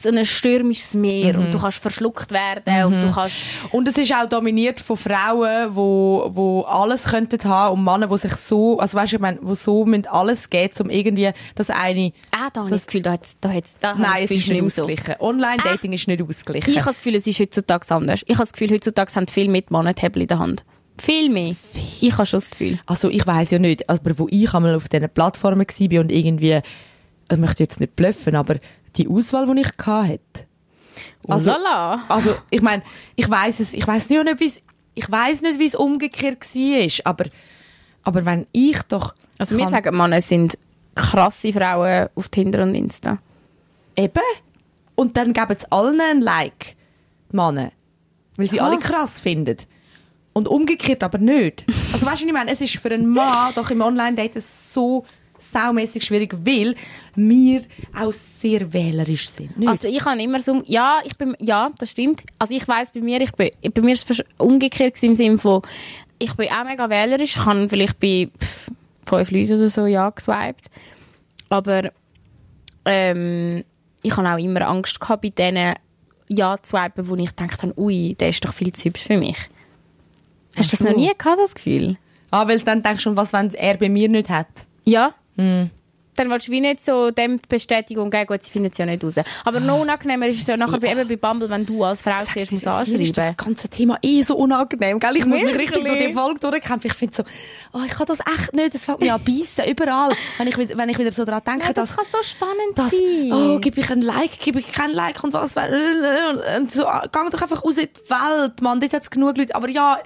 so 0.00 0.08
ein 0.10 0.24
stürmisches 0.24 0.94
Meer 0.94 1.38
und 1.38 1.52
du 1.52 1.58
kannst 1.58 1.78
verschluckt 1.78 2.30
werden 2.30 2.84
und 2.84 3.02
du 3.02 3.12
kannst... 3.12 3.42
Und 3.72 3.88
es 3.88 3.98
ist 3.98 4.14
auch 4.14 4.28
dominiert 4.28 4.80
von 4.80 4.96
Frauen, 4.96 5.74
wo, 5.74 6.30
wo 6.30 6.62
alles 6.62 7.04
könnten 7.06 7.42
haben 7.44 7.78
und 7.78 7.84
Männer, 7.84 8.06
die 8.06 8.18
sich 8.18 8.34
so, 8.34 8.78
also 8.78 8.96
weißt 8.96 9.12
du, 9.12 9.16
ich 9.16 9.22
meine, 9.22 9.38
wo 9.42 9.54
so 9.54 9.84
mit 9.84 10.06
alles 10.06 10.50
geht, 10.50 10.80
um 10.80 10.88
irgendwie 10.88 11.30
das 11.56 11.70
eine, 11.70 12.12
Ah, 12.30 12.48
da 12.52 12.60
habe 12.60 12.68
ich 12.68 12.74
das 12.74 12.86
Gefühl, 12.86 13.02
da 13.02 13.12
hat's, 13.12 13.36
da 13.40 13.52
hat's, 13.52 13.76
da 13.80 13.94
nein, 13.94 14.24
es 14.24 14.30
ist 14.30 14.48
nicht 14.48 14.60
mehr 14.60 14.70
so. 14.70 14.82
ausgeglichen. 14.82 15.20
Online-Dating 15.20 15.92
ist 15.92 16.06
nicht 16.06 16.22
ausgeglichen. 16.22 16.70
Ich 16.70 16.76
habe 16.76 16.86
das 16.86 16.98
Gefühl, 16.98 17.16
es 17.16 17.26
ist 17.26 17.40
heutzutage 17.40 17.94
anders. 17.94 18.20
Ich 18.24 18.34
habe 18.34 18.42
das 18.42 18.52
Gefühl, 18.52 18.70
heutzutage 18.70 19.12
haben 19.14 19.26
viel 19.26 19.48
mehr 19.48 19.64
Männer 19.68 19.94
Tablet 19.94 20.22
in 20.22 20.28
der 20.28 20.38
Hand. 20.38 20.64
Viel 21.00 21.28
mehr. 21.28 21.54
Ich 22.00 22.12
habe 22.12 22.26
schon 22.26 22.38
das 22.38 22.50
Gefühl. 22.50 22.78
Also 22.86 23.08
ich 23.08 23.26
weiß 23.26 23.50
ja 23.50 23.58
nicht, 23.58 23.88
aber 23.88 24.18
wo 24.18 24.28
ich 24.30 24.52
einmal 24.54 24.74
auf 24.74 24.88
diesen 24.88 25.08
Plattformen 25.08 25.66
war 25.66 26.00
und 26.00 26.12
irgendwie, 26.12 26.60
ich 27.30 27.36
möchte 27.38 27.62
jetzt 27.62 27.80
nicht 27.80 27.96
blöffen, 27.96 28.34
aber 28.34 28.56
die 28.96 29.08
Auswahl, 29.08 29.46
die 29.54 29.60
ich 29.62 29.86
hatte, 29.86 30.20
Also- 31.28 31.50
Ulala. 31.50 32.04
Also, 32.08 32.34
ich 32.50 32.62
meine, 32.62 32.82
ich 33.16 33.28
weiß 33.30 33.60
es, 33.60 33.72
ich 33.74 33.86
weiß 33.86 34.08
nicht, 34.10 34.20
ob 34.20 34.40
es, 34.40 34.60
ich 34.94 35.10
weiß 35.10 35.42
nicht, 35.42 35.58
wie 35.58 35.66
es 35.66 35.74
umgekehrt 35.74 36.42
war, 36.54 37.06
aber, 37.12 37.24
aber 38.02 38.24
wenn 38.26 38.46
ich 38.52 38.80
doch, 38.82 39.14
Also 39.38 39.56
wir 39.56 39.68
sagen, 39.68 39.96
Männer 39.96 40.20
sind 40.20 40.58
krasse 40.94 41.52
Frauen 41.52 42.08
auf 42.14 42.28
Tinder 42.28 42.62
und 42.64 42.74
Insta. 42.74 43.18
eben, 43.96 44.22
und 44.96 45.16
dann 45.16 45.32
geben 45.32 45.56
sie 45.58 45.70
allen 45.70 46.00
ein 46.00 46.20
Like, 46.20 46.74
die 47.30 47.36
Männer, 47.36 47.70
weil 48.36 48.50
sie 48.50 48.60
alle 48.60 48.78
krass 48.78 49.20
finden. 49.20 49.56
Und 50.32 50.46
umgekehrt 50.48 51.02
aber 51.02 51.18
nicht. 51.18 51.64
Also 51.92 52.06
weißt 52.06 52.22
du, 52.22 52.26
ich 52.26 52.32
meine, 52.32 52.50
es 52.52 52.60
ist 52.60 52.76
für 52.76 52.90
einen 52.90 53.08
Mann 53.08 53.52
doch 53.56 53.70
im 53.70 53.80
Online-Date 53.80 54.40
so 54.72 55.04
saumässig 55.38 56.04
schwierig, 56.04 56.34
weil 56.44 56.74
wir 57.14 57.62
auch 57.98 58.12
sehr 58.12 58.72
wählerisch 58.72 59.30
sind. 59.30 59.56
Nicht? 59.58 59.68
Also 59.68 59.88
ich 59.88 60.04
habe 60.04 60.20
immer 60.22 60.40
so, 60.40 60.62
ja, 60.66 61.00
ich 61.04 61.16
bin, 61.16 61.36
ja, 61.38 61.70
das 61.78 61.90
stimmt. 61.90 62.24
Also 62.38 62.54
ich 62.54 62.66
weiß 62.66 62.92
bei 62.92 63.00
mir, 63.00 63.20
ich 63.20 63.32
bin, 63.32 63.50
bei 63.74 63.82
mir 63.82 63.94
ist 63.94 64.10
es 64.10 64.22
umgekehrt 64.36 65.02
im 65.02 65.14
Sinne 65.14 65.38
von, 65.38 65.62
ich 66.18 66.34
bin 66.34 66.48
auch 66.48 66.64
mega 66.64 66.88
wählerisch, 66.90 67.36
ich 67.36 67.44
habe 67.44 67.68
vielleicht 67.68 68.00
bei 68.00 68.28
pff, 68.38 68.70
fünf 69.06 69.30
Leuten 69.30 69.54
oder 69.54 69.70
so 69.70 69.86
ja 69.86 70.10
geswiped, 70.10 70.66
aber 71.48 71.92
ähm, 72.84 73.64
ich 74.02 74.16
habe 74.16 74.28
auch 74.28 74.38
immer 74.38 74.62
Angst 74.68 75.00
gehabt 75.00 75.22
bei 75.22 75.30
denen 75.30 75.74
ja 76.28 76.56
zu 76.62 76.76
swipen, 76.76 77.08
wo 77.08 77.16
ich 77.16 77.34
gedacht 77.34 77.62
habe, 77.62 77.78
ui, 77.78 78.14
der 78.18 78.30
ist 78.30 78.44
doch 78.44 78.52
viel 78.52 78.72
zu 78.72 78.84
hübsch 78.84 79.04
für 79.04 79.16
mich. 79.16 79.38
Hast 80.56 80.72
du 80.72 80.76
das 80.76 80.86
noch 80.86 80.96
nie 80.96 81.12
gehabt, 81.16 81.38
das 81.38 81.54
Gefühl? 81.54 81.96
ah, 82.30 82.46
weil 82.48 82.60
dann 82.60 82.82
denkst 82.82 83.04
du, 83.04 83.16
was, 83.16 83.32
wenn 83.32 83.52
er 83.54 83.76
bei 83.76 83.88
mir 83.88 84.08
nicht 84.08 84.28
hat? 84.28 84.48
Ja. 84.84 85.14
Hm. 85.38 85.70
Dann 86.16 86.30
willst 86.30 86.48
du 86.48 86.50
wie 86.50 86.60
nicht 86.60 86.80
so 86.84 87.12
dem 87.12 87.36
die 87.40 87.46
Bestätigung 87.48 88.10
geben, 88.10 88.26
gut, 88.26 88.42
sie 88.42 88.50
findet 88.50 88.72
es 88.72 88.78
ja 88.78 88.86
nicht 88.86 89.04
raus. 89.04 89.14
Aber 89.44 89.60
noch 89.60 89.78
unangenehmer 89.80 90.26
ist 90.26 90.40
es 90.40 90.48
ja 90.48 90.56
nachher 90.56 90.80
bei, 90.80 90.90
eben 90.90 91.06
bei 91.06 91.14
Bumble, 91.14 91.48
wenn 91.48 91.64
du 91.64 91.84
als 91.84 92.02
Frau 92.02 92.10
zuerst 92.18 92.50
musst 92.50 92.66
Mir 92.66 92.82
ist 92.82 93.16
das 93.16 93.26
anschreiben. 93.26 93.36
ganze 93.36 93.68
Thema 93.68 93.98
eh 94.02 94.22
so 94.24 94.34
unangenehm, 94.36 94.98
gell? 94.98 95.16
Ich 95.16 95.24
muss 95.24 95.40
mich 95.44 95.56
richtig 95.56 95.76
Wirklich? 95.84 95.92
durch 95.98 96.06
die 96.08 96.12
Folge 96.12 96.40
durchkämpfen. 96.40 96.90
Ich 96.90 96.96
finde 96.96 97.14
so, 97.14 97.22
oh, 97.72 97.82
ich 97.86 97.92
kann 97.92 98.06
das 98.08 98.18
echt 98.18 98.52
nicht, 98.52 98.74
das 98.74 98.84
fällt 98.84 98.98
mir 98.98 99.14
an 99.14 99.20
beißen, 99.24 99.70
überall. 99.70 100.10
Wenn 100.38 100.48
ich, 100.48 100.58
wieder- 100.58 100.76
wenn 100.76 100.88
ich 100.88 100.98
wieder 100.98 101.12
so 101.12 101.24
daran 101.24 101.42
denke, 101.46 101.66
Ja, 101.68 101.72
das 101.72 101.90
dass, 101.90 101.96
kann 101.96 102.06
so 102.10 102.18
spannend 102.24 102.74
dass, 102.74 102.90
sein. 102.90 103.32
oh, 103.32 103.60
gebe 103.60 103.78
ich 103.78 103.88
ein 103.88 104.00
Like, 104.02 104.40
gebe 104.40 104.58
ich 104.58 104.72
kein 104.72 104.90
Like 104.90 105.22
und 105.22 105.32
was, 105.34 105.54
und, 105.56 106.72
so, 106.72 106.82
gang 107.12 107.30
doch 107.30 107.42
einfach 107.42 107.64
raus 107.64 107.76
in 107.78 107.86
die 107.94 108.10
Welt, 108.10 108.60
Mann, 108.60 108.80
dort 108.80 108.92
hat 108.92 109.02
es 109.04 109.10
genug 109.12 109.36
Leute. 109.38 109.54
Aber 109.54 109.68
ja, 109.68 109.98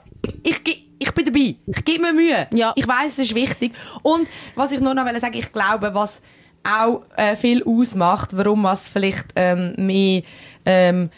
ich, 0.42 0.62
ge- 0.62 0.76
ich 1.02 1.12
bin 1.12 1.24
dabei. 1.24 1.56
Ich 1.66 1.84
gebe 1.84 2.02
mir 2.02 2.12
Mühe. 2.12 2.46
Ja. 2.52 2.72
Ich 2.76 2.86
weiß, 2.86 3.12
es 3.12 3.30
ist 3.30 3.34
wichtig. 3.34 3.72
Und 4.02 4.28
was 4.54 4.72
ich 4.72 4.80
nur 4.80 4.94
noch 4.94 5.06
sagen 5.18 5.36
ich 5.36 5.52
glaube, 5.52 5.92
was 5.94 6.22
auch 6.64 7.02
äh, 7.16 7.34
viel 7.36 7.62
ausmacht, 7.64 8.36
warum 8.36 8.62
was 8.62 8.88
vielleicht 8.88 9.26
ähm, 9.34 9.74
mehr 9.76 10.22
ähm, 10.64 11.10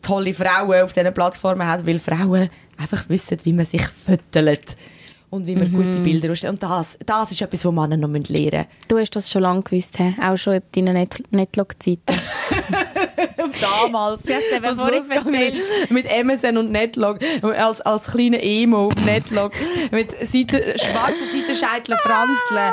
tolle 0.00 0.32
Frauen 0.32 0.82
auf 0.82 0.92
diesen 0.92 1.12
Plattformen 1.12 1.66
hat, 1.66 1.86
weil 1.86 1.98
Frauen 1.98 2.50
einfach 2.76 3.08
wissen, 3.08 3.38
wie 3.42 3.52
man 3.52 3.66
sich 3.66 3.86
füttert 3.88 4.76
und 5.30 5.46
wie 5.46 5.54
man 5.54 5.72
gute 5.72 6.00
Bilder 6.00 6.32
ausstellt. 6.32 6.54
Und 6.54 6.62
das, 6.62 6.98
das 7.06 7.30
ist 7.30 7.40
etwas, 7.40 7.64
was 7.64 7.72
Männer 7.72 7.96
noch 7.96 8.08
lernen 8.08 8.22
müssen. 8.28 8.66
Du 8.88 8.98
hast 8.98 9.10
das 9.10 9.30
schon 9.30 9.42
lange 9.42 9.62
gewusst, 9.62 9.96
he? 9.98 10.14
auch 10.20 10.36
schon 10.36 10.54
in 10.54 10.62
deinen 10.72 10.94
Net 10.94 11.22
Netlog-Zeiten. 11.30 12.00
Damals. 13.60 14.24
Sie 14.24 14.34
hat's 14.34 14.52
eben 14.54 14.76
vorhin 14.76 15.10
erzählt. 15.10 15.90
Mit 15.90 16.06
MSN 16.06 16.56
und 16.56 16.70
Netlog. 16.70 17.18
Als, 17.42 17.80
als 17.80 18.10
kleine 18.10 18.42
Emo 18.42 18.86
auf 18.86 19.04
Netlog. 19.04 19.52
mit 19.90 20.10
Seite, 20.26 20.74
schwarzen 20.78 21.26
Seitenscheitel 21.32 21.96
Franzle. 21.96 22.72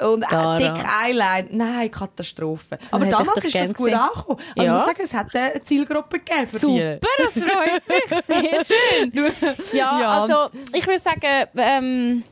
Und 0.00 0.20
Dara. 0.22 0.58
dick 0.58 0.84
Eyeliner. 1.04 1.48
Nein, 1.50 1.90
Katastrophe. 1.90 2.78
Aber 2.90 3.04
hätte 3.06 3.16
ich 3.20 3.26
damals 3.26 3.44
ist 3.44 3.54
das 3.54 3.74
gut 3.74 3.92
angekommen. 3.92 4.38
Aber 4.56 4.62
Ja. 4.64 4.64
Ich 4.64 4.70
muss 4.70 4.84
sagen, 4.86 5.00
es 5.04 5.14
hat 5.14 5.34
eine 5.36 5.62
Zielgruppe 5.64 6.18
gegeben 6.18 6.46
für 6.48 6.58
Super, 6.58 6.98
das 7.18 7.32
freut 7.32 7.82
mich. 7.88 8.24
Sehr 8.26 8.64
schön. 8.64 9.10
die. 9.72 9.76
Ja, 9.76 10.00
Ja. 10.00 10.10
also 10.22 10.50
ich 10.72 10.86
würde 10.86 11.00
sagen, 11.00 11.20
ähm, 11.56 12.22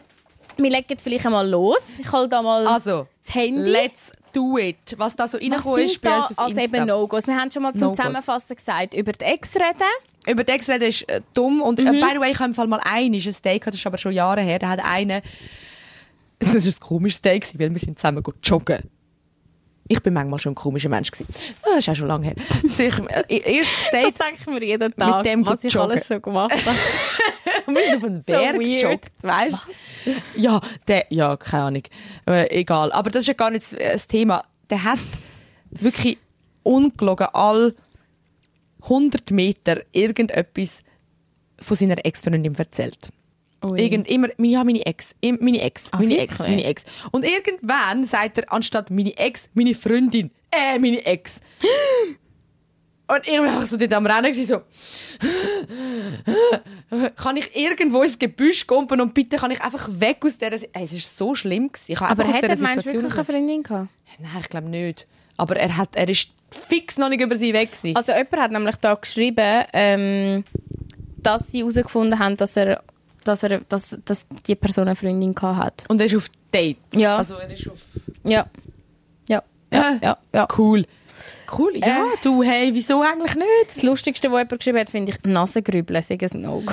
wir 0.57 0.71
legen 0.71 0.97
vielleicht 0.99 1.27
einmal 1.27 1.49
los. 1.49 1.81
Ich 1.99 2.11
hole 2.11 2.29
da 2.29 2.41
mal 2.43 2.67
Also, 2.67 3.07
das 3.25 3.35
Handy. 3.35 3.69
let's 3.71 4.13
do 4.33 4.57
it. 4.59 4.77
Was 4.97 5.17
da 5.17 5.27
so 5.29 5.39
reingekommen 5.39 5.81
ist 5.85 6.01
bei 6.01 6.17
uns 6.17 6.27
auf 6.31 6.39
als 6.39 6.51
Insta. 6.53 6.77
eben 6.79 6.87
No-Gos? 6.87 7.27
Wir 7.27 7.37
haben 7.37 7.51
schon 7.51 7.63
mal 7.63 7.73
zum 7.73 7.81
No-Gos. 7.81 7.97
Zusammenfassen 7.97 8.57
gesagt, 8.57 8.95
über 8.95 9.13
die 9.13 9.25
Ex 9.25 9.55
reden. 9.57 9.89
Über 10.27 10.45
den 10.45 10.55
Ex 10.57 10.69
reden 10.69 10.85
ist 10.89 11.09
äh, 11.09 11.21
dumm. 11.35 11.61
Und 11.63 11.79
Mhm. 11.79 11.87
äh, 11.87 11.91
by 12.01 12.11
the 12.15 12.21
way, 12.21 12.31
ich 12.33 12.39
habe 12.39 12.49
im 12.51 12.55
Fall 12.55 12.67
mal 12.67 12.81
einen, 12.85 13.15
ist 13.15 13.27
ein 13.27 13.33
Steak, 13.33 13.65
das 13.65 13.75
ist 13.77 13.87
aber 13.87 13.97
schon 13.99 14.13
Jahre 14.13 14.41
her, 14.41 14.59
da 14.59 14.69
hat 14.69 14.85
einer, 14.85 15.23
das 16.38 16.55
ist 16.55 16.79
ein 16.79 16.81
komisches 16.81 17.22
gewesen, 17.22 17.59
weil 17.59 17.70
wir 17.72 17.79
sind 17.79 17.99
zusammen 17.99 18.22
joggen. 18.42 18.90
Ich 19.88 20.03
bin 20.03 20.14
manchmal 20.14 20.40
schon 20.40 20.53
ein 20.53 20.57
komischer 20.57 20.88
Mensch 20.88 21.11
gewesen. 21.12 21.29
Ah, 21.62 21.68
Das 21.77 21.79
ist 21.79 21.88
auch 21.90 21.94
schon 21.94 22.09
lange 22.09 22.27
her. 22.27 22.35
Erstes 23.29 23.68
Das 23.92 24.03
Date, 24.03 24.18
denken 24.20 24.55
wir 24.55 24.62
jeden 24.66 24.94
Tag, 24.96 25.22
dem 25.22 25.46
was 25.46 25.62
ich 25.62 25.72
joggen. 25.72 25.92
alles 25.92 26.07
schon 26.07 26.20
gemacht 26.20 26.55
habe. 26.66 26.77
wir 27.68 27.85
sind 27.85 27.96
auf 27.96 28.05
einen 28.05 28.22
Berg 28.25 28.55
weird. 28.57 28.81
gejoggt, 28.81 29.12
weißt 29.22 29.66
du? 30.07 30.40
Ja, 30.40 30.61
der, 30.88 31.07
ja, 31.11 31.37
keine 31.37 31.62
Ahnung. 31.62 31.83
Äh, 32.29 32.51
egal. 32.61 32.90
Aber 32.92 33.11
das 33.11 33.22
ist 33.22 33.29
ja 33.29 33.35
gar 33.35 33.51
nicht 33.51 33.62
das, 33.72 33.79
das 33.79 34.07
Thema. 34.09 34.42
Der 34.70 34.83
hat 34.83 34.99
wirklich 35.70 36.18
ungelogen 36.64 37.29
all 37.33 37.75
100 38.83 39.31
Meter 39.31 39.83
irgendetwas 39.92 40.83
von 41.61 41.77
seiner 41.77 42.05
Ex-Freundin 42.05 42.55
erzählt. 42.57 43.11
Ui. 43.64 43.81
Irgend, 43.81 44.09
immer, 44.09 44.29
ja, 44.38 44.64
meine 44.64 44.85
Ex, 44.85 45.14
meine 45.23 45.61
Ex, 45.62 45.88
Ah, 45.90 45.99
meine 45.99 46.19
Ex, 46.19 46.38
meine 46.38 46.64
Ex. 46.64 46.85
Und 47.11 47.25
irgendwann 47.25 48.05
sagt 48.05 48.38
er, 48.38 48.53
anstatt 48.53 48.90
meine 48.90 49.16
Ex, 49.16 49.49
meine 49.55 49.75
Freundin, 49.75 50.31
äh, 50.51 50.79
meine 50.79 51.05
Ex. 51.05 51.40
Und 53.09 53.27
ich 53.27 53.38
war 53.38 53.64
so 53.66 53.77
dort 53.77 53.92
am 53.92 54.05
Rennen, 54.05 54.35
so, 54.35 54.62
kann 57.16 57.37
ich 57.37 57.55
irgendwo 57.55 58.03
ins 58.03 58.19
Gebüsch 58.19 58.66
kumpen 58.66 59.01
und 59.01 59.14
bitte 59.14 59.37
kann 59.37 59.53
ich 59.53 59.62
einfach 59.62 59.88
weg 59.92 60.25
aus 60.25 60.37
dieser, 60.37 60.55
es 60.55 60.92
ist 60.92 61.16
so 61.16 61.37
schlimm 61.37 61.71
gewesen. 61.71 61.92
Ich 61.92 62.01
Aber 62.01 62.27
hat 62.27 62.42
er 62.42 62.49
du 62.49 62.57
Situation 62.57 62.95
wirklich 62.95 63.14
eine 63.14 63.25
Freundin 63.25 63.62
gehabt? 63.62 63.90
Nein, 64.19 64.31
ich 64.40 64.49
glaube 64.49 64.69
nicht. 64.69 65.07
Aber 65.37 65.55
er 65.55 65.77
hat, 65.77 65.95
er 65.95 66.09
ist 66.09 66.31
fix 66.51 66.97
noch 66.97 67.09
nicht 67.09 67.21
über 67.21 67.37
sie 67.37 67.53
weg 67.53 67.71
gewesen. 67.73 67.95
Also 67.95 68.11
jemand 68.11 68.37
hat 68.38 68.51
nämlich 68.51 68.77
da 68.77 68.95
geschrieben, 68.95 69.64
ähm, 69.73 70.45
dass 71.19 71.53
sie 71.53 71.61
herausgefunden 71.61 72.19
haben, 72.19 72.37
dass 72.37 72.57
er 72.57 72.83
dass, 73.27 73.43
er, 73.43 73.61
dass, 73.69 73.99
dass 74.05 74.27
die 74.47 74.55
Person 74.55 74.87
eine 74.89 74.97
Freundin 74.97 75.35
hat. 75.41 75.85
Und 75.89 76.01
er 76.01 76.07
ist 76.07 76.17
auf 76.17 76.27
Dates. 76.51 76.77
Ja. 76.93 77.17
Also 77.17 77.35
er 77.37 77.51
ist 77.51 77.69
auf... 77.69 77.81
Ja. 78.25 78.47
Ja. 79.29 79.43
Ja. 79.73 79.99
Ja. 80.03 80.19
ja. 80.33 80.49
Cool. 80.57 80.85
Cool. 81.57 81.77
Ja, 81.77 81.87
Äh. 82.05 82.17
du, 82.23 82.43
hey, 82.43 82.71
wieso 82.73 83.03
eigentlich 83.03 83.35
nicht? 83.37 83.75
Das 83.75 83.83
Lustigste, 83.83 84.29
was 84.31 84.39
jemand 84.41 84.59
geschrieben 84.59 84.79
hat, 84.79 84.91
finde 84.91 85.12
ich, 85.12 85.23
Nasengrübeln, 85.25 86.03
sei 86.03 86.19
ein 86.21 86.41
No-Go. 86.43 86.73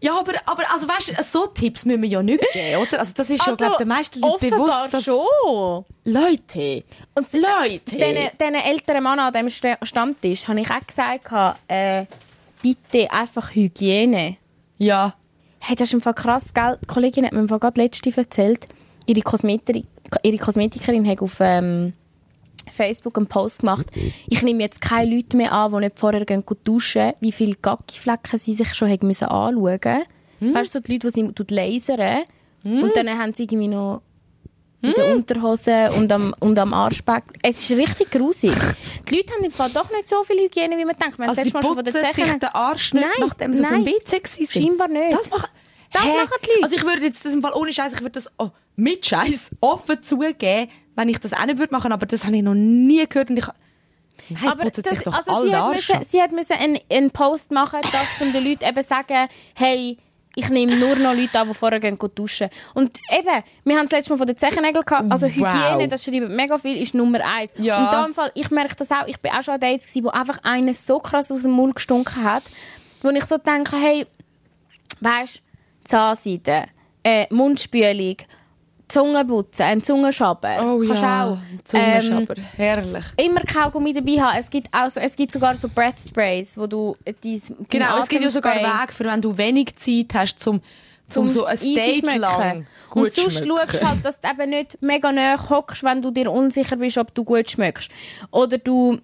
Ja, 0.00 0.18
aber, 0.20 0.34
aber 0.44 0.62
also 0.72 0.86
weißt 0.86 1.08
du, 1.18 1.22
so 1.24 1.46
Tipps 1.46 1.84
müssen 1.86 2.02
wir 2.02 2.08
ja 2.08 2.22
nicht 2.22 2.42
geben, 2.52 2.82
oder? 2.82 2.98
Also 3.00 3.12
das 3.16 3.30
ist 3.30 3.38
ja, 3.40 3.46
Also, 3.52 3.56
glaube 3.56 3.76
den 3.78 3.88
meisten 3.88 4.20
Leuten 4.20 4.50
bewusst, 4.50 4.92
dass... 4.92 5.04
schon. 5.04 5.84
Leute, 6.04 6.84
Und 7.14 7.32
Leute. 7.32 7.80
Diesen, 7.96 8.14
diesen 8.38 8.54
älteren 8.54 9.02
Mann 9.02 9.18
an 9.18 9.32
diesem 9.32 9.48
Sta- 9.48 9.78
Stammtisch 9.82 10.46
habe 10.46 10.60
ich 10.60 10.70
auch 10.70 10.86
gesagt, 10.86 11.58
äh, 11.68 12.04
bitte 12.62 13.10
einfach 13.10 13.54
Hygiene. 13.54 14.36
Ja. 14.78 15.14
Hey, 15.66 15.74
das 15.74 15.88
ist 15.88 15.94
im 15.94 16.00
Fall 16.00 16.14
krass, 16.14 16.54
gell? 16.54 16.78
Die 16.80 16.86
Kollegin 16.86 17.24
hat 17.24 17.32
mir 17.32 17.40
im 17.40 17.48
Fall 17.48 17.58
gerade 17.58 17.80
letzte 17.80 18.16
erzählt, 18.16 18.68
ihre, 19.04 19.20
Kosmetikerin, 19.22 19.84
ihre 20.22 20.38
Kosmetikerin 20.38 21.08
hat 21.08 21.20
auf 21.20 21.38
ähm, 21.40 21.92
Facebook 22.70 23.16
einen 23.16 23.26
Post 23.26 23.60
gemacht. 23.60 23.88
Ich 24.28 24.44
nehme 24.44 24.62
jetzt 24.62 24.80
keine 24.80 25.12
Leute 25.12 25.36
mehr 25.36 25.50
an, 25.50 25.72
die 25.72 25.78
nicht 25.78 25.98
vorher 25.98 26.24
gehen 26.24 26.44
duschen, 26.62 27.14
wie 27.18 27.32
viele 27.32 27.56
Gackiflecken 27.56 28.38
sie 28.38 28.54
sich 28.54 28.74
schon 28.74 28.88
haben 28.88 29.08
müssen 29.08 29.24
anschauen 29.24 29.56
mussten. 29.56 30.54
Weißt 30.54 30.72
du, 30.72 30.78
so 30.78 30.80
die 30.84 30.92
Leute, 30.92 31.08
die 31.08 31.12
sie 31.12 31.54
lasern 31.54 32.22
und 32.62 32.96
dann 32.96 33.08
haben 33.08 33.34
sie 33.34 33.42
irgendwie 33.42 33.66
noch 33.66 34.02
in 34.82 34.92
der 34.92 35.14
Unterhose 35.14 35.90
und 35.96 36.12
am, 36.12 36.34
und 36.40 36.58
am 36.58 36.72
Arschback. 36.74 37.24
Es 37.42 37.58
ist 37.58 37.76
richtig 37.76 38.10
grusig. 38.10 38.52
Die 39.08 39.16
Leute 39.16 39.34
haben 39.34 39.44
im 39.44 39.50
Fall 39.50 39.70
doch 39.70 39.90
nicht 39.90 40.08
so 40.08 40.22
viel 40.22 40.38
Hygiene, 40.38 40.76
wie 40.76 40.84
man 40.84 40.96
denkt. 40.96 41.18
Haben 41.18 41.28
Also 41.28 41.36
das 41.36 41.44
sie 41.44 41.50
schon 41.50 41.62
von 41.62 41.84
der 41.84 41.92
putzen 41.92 42.12
sich 42.14 42.24
den 42.24 42.44
Arsch 42.44 42.94
nicht, 42.94 43.04
Nein, 43.04 43.26
nachdem 43.26 43.54
sie 43.54 43.62
auf 43.62 43.68
dem 43.70 43.84
nein. 43.84 43.86
WC 43.86 44.22
waren. 44.22 44.48
Scheinbar 44.48 44.88
nicht. 44.88 45.12
Das 45.18 45.30
machen, 45.30 45.48
Das 45.92 46.02
Hä? 46.04 46.08
machen 46.08 46.38
die 46.42 46.48
Leute. 46.50 46.62
Also 46.64 46.76
ich 46.76 46.84
würde 46.84 47.02
jetzt 47.02 47.24
das 47.24 47.34
im 47.34 47.42
Fall 47.42 47.52
ohne 47.54 47.72
Scheiß, 47.72 47.94
ich 47.94 48.00
würde 48.00 48.12
das 48.12 48.30
oh, 48.38 48.50
mit 48.76 49.06
Scheiß 49.06 49.50
offen 49.60 50.02
zugeben, 50.02 50.70
wenn 50.94 51.08
ich 51.08 51.18
das 51.18 51.32
auch 51.32 51.46
nicht 51.46 51.58
würde 51.58 51.74
machen, 51.74 51.92
aber 51.92 52.06
das 52.06 52.24
habe 52.24 52.36
ich 52.36 52.42
noch 52.42 52.54
nie 52.54 53.06
gehört 53.06 53.30
und 53.30 53.38
ich 53.38 53.46
Nein, 54.28 54.48
Aber 54.48 54.64
putzen 54.64 54.82
sich 54.82 54.92
das, 54.94 55.04
doch 55.04 55.14
also 55.14 55.30
alle 55.30 55.48
sie, 55.48 55.54
hat 55.56 55.72
müssen, 55.74 56.04
sie 56.04 56.22
hat 56.22 56.32
müssen 56.32 56.52
einen, 56.54 56.78
einen 56.90 57.10
Post 57.10 57.50
machen, 57.50 57.80
dass 57.82 58.06
um 58.20 58.32
den 58.32 58.44
Leuten 58.44 58.64
eben 58.64 58.82
sagen, 58.82 59.28
hey, 59.54 59.98
ich 60.38 60.50
nehme 60.50 60.76
nur 60.76 60.96
noch 60.96 61.14
Leute 61.14 61.40
an, 61.40 61.48
die 61.48 61.54
vorher 61.54 61.80
gehen 61.80 61.98
duschen. 62.14 62.50
Und 62.74 63.00
eben, 63.10 63.42
wir 63.64 63.76
haben 63.76 63.84
das 63.86 63.92
letzte 63.92 64.12
Mal 64.12 64.18
von 64.18 64.26
den 64.26 64.36
Zechennägeln 64.36 64.84
gehabt, 64.84 65.10
also 65.10 65.26
Hygiene, 65.26 65.78
Wow. 65.78 65.88
das 65.88 66.04
schreiben 66.04 66.36
mega 66.36 66.58
viel, 66.58 66.80
ist 66.80 66.94
Nummer 66.94 67.20
eins. 67.24 67.54
Ja. 67.56 67.82
Und 67.84 67.92
da 67.92 68.04
im 68.04 68.12
Fall, 68.12 68.30
ich 68.34 68.50
merke 68.50 68.76
das 68.76 68.90
auch, 68.90 69.06
ich 69.06 69.18
bin 69.18 69.32
auch 69.32 69.42
schon 69.42 69.54
an 69.54 69.60
Dates 69.60 69.86
gewesen, 69.86 70.04
wo 70.04 70.10
einfach 70.10 70.38
einer 70.44 70.74
so 70.74 70.98
krass 70.98 71.32
aus 71.32 71.42
dem 71.42 71.52
Mund 71.52 71.74
gestunken 71.74 72.22
hat, 72.22 72.42
wo 73.02 73.08
ich 73.08 73.24
so 73.24 73.38
denke, 73.38 73.76
hey, 73.76 74.06
weißt, 75.00 75.42
Zahnseide, 75.84 76.64
äh, 77.02 77.26
Mundspülung, 77.32 78.16
Zungenputzen, 78.88 79.64
ein 79.66 79.82
Zungenschaber. 79.82 80.58
oh 80.60 80.78
Kannst 80.86 81.02
ja, 81.02 81.24
auch. 81.26 81.38
Zungenschaber, 81.64 82.34
herrlich. 82.56 83.04
immer 83.16 83.40
Kaugummi 83.40 83.92
dabei 83.92 84.20
haben. 84.20 84.38
Es 84.38 84.48
gibt, 84.48 84.68
auch 84.72 84.88
so, 84.88 85.00
es 85.00 85.16
gibt 85.16 85.32
sogar 85.32 85.56
so 85.56 85.68
Breath 85.68 85.98
Sprays, 85.98 86.56
wo 86.56 86.66
du 86.66 86.94
äh, 87.04 87.12
dein, 87.20 87.40
Genau, 87.68 87.98
es 88.00 88.08
gibt 88.08 88.22
ja 88.22 88.30
sogar 88.30 88.54
Wege, 88.54 88.92
für 88.92 89.04
wenn 89.04 89.20
du 89.20 89.36
wenig 89.36 89.74
Zeit 89.76 90.14
hast, 90.14 90.40
zum, 90.40 90.60
zum 91.08 91.28
so 91.28 91.44
ein 91.44 91.58
Date 91.58 92.02
lang 92.16 92.66
gut 92.90 93.04
Und 93.04 93.12
sonst 93.12 93.38
schmecken. 93.38 93.56
schaust 93.58 93.82
du 93.82 93.86
halt, 93.88 94.04
dass 94.04 94.20
du 94.20 94.28
eben 94.28 94.50
nicht 94.50 94.78
mega 94.80 95.10
nahe 95.12 95.50
hockst, 95.50 95.82
wenn 95.82 96.00
du 96.00 96.10
dir 96.10 96.30
unsicher 96.30 96.76
bist, 96.76 96.96
ob 96.98 97.12
du 97.14 97.24
gut 97.24 97.50
schmeckst. 97.50 97.90
Oder 98.30 98.58
du, 98.58 98.98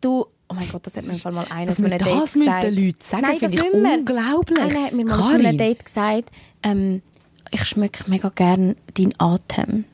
du 0.00 0.26
Oh 0.48 0.54
mein 0.54 0.68
Gott, 0.70 0.86
das 0.86 0.96
hat 0.96 1.04
mir 1.04 1.12
im 1.12 1.18
Fall 1.18 1.32
mal 1.32 1.46
einer 1.50 1.72
von 1.72 1.86
einem 1.86 1.98
Date 1.98 2.06
das 2.06 2.36
mit 2.36 2.44
gesagt. 2.44 2.62
den 2.62 2.76
Leuten 2.76 2.98
sagen, 3.02 3.26
finde 3.26 3.40
das 3.40 3.52
ich 3.52 3.72
müssen 3.72 3.84
unglaublich. 3.84 4.60
Einer 4.60 4.84
hat 4.84 4.92
mir 4.92 5.04
mal 5.04 5.16
von 5.16 5.44
einem. 5.44 5.58
Date 5.58 5.84
gesagt, 5.84 6.30
ähm, 6.62 7.02
ich 7.50 7.64
schmecke 7.64 8.08
mega 8.10 8.28
gerne 8.30 8.76
deinen 8.94 9.14
Atem. 9.18 9.84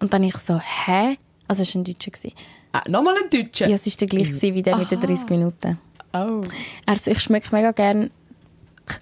Und 0.00 0.12
dann 0.12 0.22
ich 0.22 0.36
so, 0.36 0.58
hä? 0.58 1.16
Also 1.48 1.62
es 1.62 1.74
war 1.74 1.80
ein 1.80 1.84
Deutscher. 1.84 2.10
gewesen. 2.10 2.32
Ah, 2.72 2.82
nochmal 2.88 3.14
ein 3.22 3.30
Deutscher. 3.30 3.68
Ja, 3.68 3.74
es 3.76 3.86
war 3.86 3.92
der 3.98 4.08
gleich 4.08 4.28
gewesen 4.28 4.54
wie 4.54 4.62
der 4.62 4.76
mit 4.76 4.90
den 4.90 5.00
30 5.00 5.30
Minuten. 5.30 5.78
Oh. 6.12 6.42
Er 6.86 6.96
so, 6.96 7.10
ich 7.10 7.20
schmecke 7.20 7.48
mega 7.54 7.72
gerne 7.72 8.10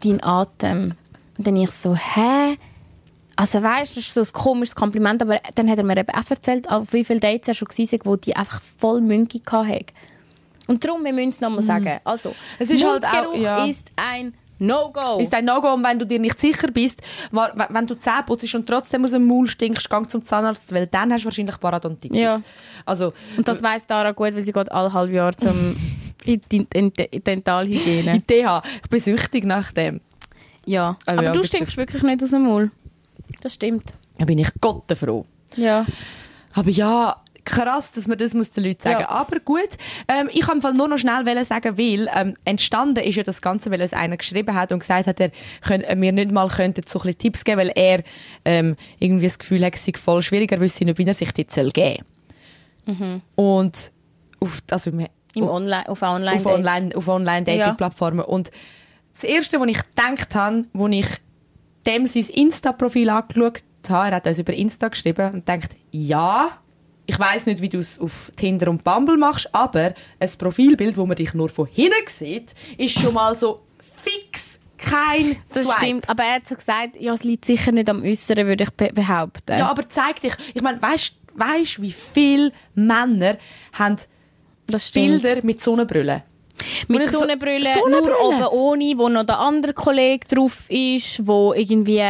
deinen 0.02 0.22
Atem. 0.22 0.94
Und 1.36 1.46
dann 1.46 1.56
ich 1.56 1.70
so, 1.70 1.94
hä? 1.96 2.56
Also 3.36 3.62
weißt, 3.62 3.96
das 3.96 4.04
ist 4.04 4.14
so 4.14 4.20
ein 4.20 4.32
komisches 4.32 4.76
Kompliment, 4.76 5.20
aber 5.20 5.40
dann 5.56 5.68
hat 5.68 5.78
er 5.78 5.84
mir 5.84 5.96
eben 5.96 6.10
auch 6.14 6.30
erzählt, 6.30 6.70
auf 6.70 6.92
wie 6.92 7.04
viele 7.04 7.18
Dates 7.18 7.48
er 7.48 7.54
schon 7.54 7.66
war, 7.68 7.98
wo 8.04 8.16
die 8.16 8.36
einfach 8.36 8.60
voll 8.78 9.00
Müngi 9.00 9.40
hatten. 9.44 9.86
Und 10.68 10.84
darum, 10.84 11.04
wir 11.04 11.12
müssen 11.12 11.30
es 11.30 11.40
nochmal 11.40 11.64
sagen. 11.64 11.98
Also, 12.04 12.28
Mhm. 12.30 12.34
Es 12.60 12.70
ist 12.70 12.84
halt 12.84 13.04
auch- 13.04 13.12
Mundgeruch 13.24 13.42
ja. 13.42 13.64
ist 13.64 13.90
ein 13.96 14.34
No-Go. 14.66 15.18
Ist 15.18 15.32
ein 15.34 15.44
No-Go, 15.44 15.74
und 15.74 15.82
wenn 15.84 15.98
du 15.98 16.06
dir 16.06 16.18
nicht 16.18 16.38
sicher 16.40 16.68
bist, 16.68 17.00
wenn 17.30 17.86
du 17.86 17.94
Zähne 17.96 18.22
putzt 18.26 18.54
und 18.54 18.66
trotzdem 18.66 19.04
aus 19.04 19.10
dem 19.12 19.26
Maul 19.26 19.46
stinkst, 19.46 19.88
gang 19.90 20.08
zum 20.10 20.24
Zahnarzt, 20.24 20.72
weil 20.74 20.86
dann 20.86 21.12
hast 21.12 21.22
du 21.22 21.26
wahrscheinlich 21.26 21.58
Parodontitis. 21.60 22.18
Ja. 22.18 22.40
Also, 22.84 23.12
Und 23.36 23.46
das 23.48 23.62
weiss 23.62 23.86
Dara 23.86 24.12
gut, 24.12 24.34
weil 24.34 24.42
sie 24.42 24.52
geht 24.52 24.70
alle 24.72 24.92
halbe 24.92 25.12
Jahr 25.14 25.36
zum 25.36 25.76
in 26.24 26.40
die 26.50 26.66
in 26.72 26.92
die 26.92 27.20
Dentalhygiene. 27.20 28.14
in 28.16 28.26
TH, 28.26 28.62
ich 28.82 28.88
bin 28.90 29.00
süchtig 29.00 29.44
nach 29.44 29.72
dem. 29.72 30.00
Ja, 30.66 30.96
Aber 31.06 31.18
aber 31.18 31.22
ja, 31.24 31.32
du 31.32 31.42
stinkst 31.44 31.76
wirklich 31.76 32.02
nicht 32.02 32.22
aus 32.22 32.30
dem 32.30 32.44
Maul. 32.44 32.70
Das 33.42 33.54
stimmt. 33.54 33.92
Da 34.18 34.24
bin 34.24 34.38
ich 34.38 34.48
gottenfroh. 34.60 35.26
Ja. 35.56 35.84
Aber 36.54 36.70
ja, 36.70 37.16
krass, 37.44 37.92
dass 37.92 38.06
man 38.06 38.18
das 38.18 38.34
muss 38.34 38.50
den 38.50 38.64
Leuten 38.64 38.82
sagen. 38.82 39.00
Ja. 39.00 39.10
Aber 39.10 39.40
gut, 39.40 39.68
ähm, 40.08 40.28
ich 40.32 40.42
kann 40.42 40.60
nur 40.76 40.88
noch 40.88 40.98
schnell 40.98 41.44
sagen, 41.44 41.78
weil 41.78 42.08
ähm, 42.14 42.36
entstanden 42.44 43.04
ist 43.04 43.16
ja 43.16 43.22
das 43.22 43.42
Ganze, 43.42 43.70
weil 43.70 43.80
es 43.80 43.92
einer 43.92 44.16
geschrieben 44.16 44.54
hat 44.54 44.72
und 44.72 44.80
gesagt 44.80 45.06
hat, 45.06 45.20
er 45.20 45.30
könne 45.60 45.86
äh, 45.86 45.96
mir 45.96 46.12
nicht 46.12 46.30
mal 46.30 46.48
könnte 46.48 46.82
so 46.86 46.98
ein 46.98 47.02
bisschen 47.02 47.18
Tipps 47.18 47.44
geben, 47.44 47.58
weil 47.58 47.72
er 47.74 48.02
ähm, 48.44 48.76
irgendwie 48.98 49.26
das 49.26 49.38
Gefühl 49.38 49.64
hat, 49.64 49.74
es 49.74 49.84
sei 49.84 49.92
voll 49.96 50.22
schwierig, 50.22 50.52
er 50.52 50.60
wüsste 50.60 50.84
nicht, 50.84 50.98
wie 50.98 51.06
er 51.06 51.14
sich 51.14 51.32
die 51.32 51.46
soll 51.48 51.70
geben. 51.70 52.04
Und 53.34 53.92
auf, 54.40 54.62
also, 54.70 54.90
Im 54.90 55.48
Online, 55.48 55.88
auf 55.88 56.02
Online. 56.02 56.36
auf 56.36 56.46
Online, 56.46 56.90
auf 56.94 57.08
Online-Dating-Plattformen. 57.08 58.24
Und 58.24 58.50
das 59.14 59.24
Erste, 59.24 59.60
was 59.60 59.68
ich 59.68 59.82
gedacht 59.82 60.34
habe, 60.34 60.64
als 60.72 60.92
ich 60.92 61.06
dem 61.86 62.06
sein 62.06 62.26
Insta-Profil 62.26 63.10
angeschaut 63.10 63.62
habe, 63.88 64.10
er 64.10 64.16
hat 64.16 64.26
uns 64.26 64.38
über 64.38 64.52
Insta 64.52 64.88
geschrieben 64.88 65.34
und 65.34 65.48
denkt, 65.48 65.76
ja, 65.90 66.58
ich 67.06 67.18
weiß 67.18 67.46
nicht, 67.46 67.60
wie 67.60 67.68
du 67.68 67.78
es 67.78 67.98
auf 67.98 68.32
Tinder 68.36 68.68
und 68.70 68.82
Bumble 68.84 69.16
machst, 69.16 69.48
aber 69.54 69.94
ein 70.18 70.30
Profilbild, 70.38 70.96
wo 70.96 71.04
man 71.06 71.16
dich 71.16 71.34
nur 71.34 71.48
von 71.48 71.66
hinten 71.66 71.92
sieht, 72.08 72.54
ist 72.78 72.98
schon 72.98 73.14
mal 73.14 73.36
so 73.36 73.62
fix 74.02 74.58
kein 74.78 75.36
Das 75.52 75.64
Swipe. 75.64 75.76
stimmt, 75.78 76.08
aber 76.08 76.24
er 76.24 76.34
hat 76.36 76.46
so 76.46 76.54
gesagt, 76.54 76.96
ja, 77.00 77.12
es 77.14 77.24
liegt 77.24 77.44
sicher 77.46 77.72
nicht 77.72 77.88
am 77.88 78.02
Äußeren, 78.02 78.46
würde 78.46 78.64
ich 78.64 78.70
be 78.70 78.90
behaupten. 78.92 79.56
Ja, 79.58 79.70
aber 79.70 79.88
zeig 79.88 80.20
dich. 80.20 80.34
Ich 80.52 80.60
meine, 80.62 80.80
weißt 80.82 81.14
du, 81.78 81.82
wie 81.82 81.92
viele 81.92 82.52
Männer 82.74 83.36
haben. 83.72 83.96
Bilder 84.94 85.36
mit 85.42 85.62
Sonnenbrille? 85.62 86.22
Und 86.88 86.96
Mit 86.96 87.02
ich 87.06 87.10
so- 87.10 87.18
Sonnenbrille, 87.20 87.68
Sonnenbrille? 87.72 88.14
nur 88.14 88.22
oben 88.24 88.46
ohne, 88.58 88.94
wo 88.96 89.08
noch 89.08 89.24
der 89.24 89.38
andere 89.38 89.74
Kollege 89.74 90.26
drauf 90.26 90.70
ist, 90.70 91.26
wo 91.26 91.52
irgendwie, 91.52 92.02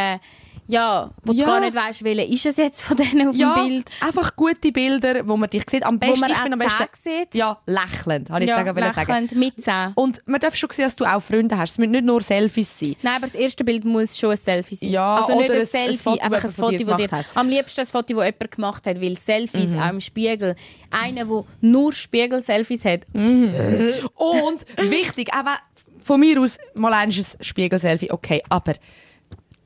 ja, 0.67 1.11
wo 1.25 1.33
Ja. 1.33 1.45
du 1.45 1.51
gar 1.51 1.61
nicht 1.61 1.75
weißt, 1.75 2.05
welcher 2.05 2.27
ist 2.27 2.47
es 2.47 2.57
jetzt 2.57 2.83
von 2.83 2.97
denen 2.97 3.29
auf 3.29 3.37
ja, 3.37 3.55
dem 3.55 3.69
Bild. 3.69 3.91
einfach 4.01 4.35
gute 4.37 4.73
Bilder, 4.73 5.27
wo 5.29 5.37
man 5.37 5.51
dich 5.51 5.65
sieht. 5.71 5.85
Am 5.85 5.99
besten, 5.99 6.21
man 6.21 6.31
ich 6.31 6.37
finde 6.39 6.53
am 6.55 6.59
besten, 6.59 6.85
sieht. 6.93 7.35
Ja, 7.35 7.59
lächelnd, 7.67 8.31
habe 8.31 8.45
ich 8.45 8.49
ja, 8.51 8.57
sagen, 8.57 8.75
wollen 8.77 8.93
sagen. 8.93 9.11
lächelnd, 9.13 9.33
mit 9.37 9.63
Zähnen. 9.63 9.93
Und 9.95 10.23
man 10.27 10.41
darf 10.41 10.57
schon 10.57 10.71
sehen, 10.71 10.87
dass 10.87 10.97
du 10.97 11.05
auch 11.05 11.21
Freunde 11.21 11.59
hast. 11.59 11.73
Es 11.73 11.79
müssen 11.79 11.91
nicht 11.93 12.05
nur 12.05 12.21
Selfies 12.23 12.79
sein. 12.79 12.97
Nein, 13.03 13.15
aber 13.17 13.27
das 13.27 13.35
erste 13.35 13.65
Bild 13.65 13.85
muss 13.85 14.19
schon 14.19 14.31
ein 14.31 14.37
Selfie 14.37 14.75
sein. 14.77 14.91
Ja, 14.91 15.17
also 15.17 15.37
nicht 15.39 15.51
ein 15.51 15.57
ein- 15.57 15.61
ein 15.63 15.67
Selfie, 15.67 15.97
Foto, 15.99 16.23
einfach 16.23 16.43
das 16.43 16.59
ein 16.59 16.65
Foto, 16.65 16.85
das 16.85 16.97
dir... 16.97 17.11
hat. 17.11 17.27
Am 17.35 17.49
liebsten 17.49 17.81
ein 17.81 17.87
Foto, 17.87 18.15
das 18.15 18.25
jemand 18.25 18.51
gemacht 18.51 18.87
hat, 18.87 19.01
weil 19.01 19.17
Selfies 19.19 19.71
Mhm. 19.71 19.79
auch 19.81 19.91
im 19.91 20.01
Spiegel. 20.01 20.55
Einer, 20.91 21.25
der 21.25 21.45
nur 21.61 21.93
Spiegel-Selfies 21.93 22.85
hat. 22.85 23.01
Und 23.15 24.65
wichtig, 24.79 25.31
auch 25.35 25.45
wenn, 25.45 26.03
von 26.03 26.21
mir 26.21 26.41
aus 26.41 26.59
mal 26.75 26.93
ein 26.93 27.13
Spiegel-Selfie, 27.13 28.11
okay, 28.11 28.43
aber 28.49 28.75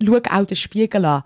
schau 0.03 0.21
auch 0.31 0.45
den 0.47 0.57
Spiegel 0.57 1.05
an. 1.05 1.23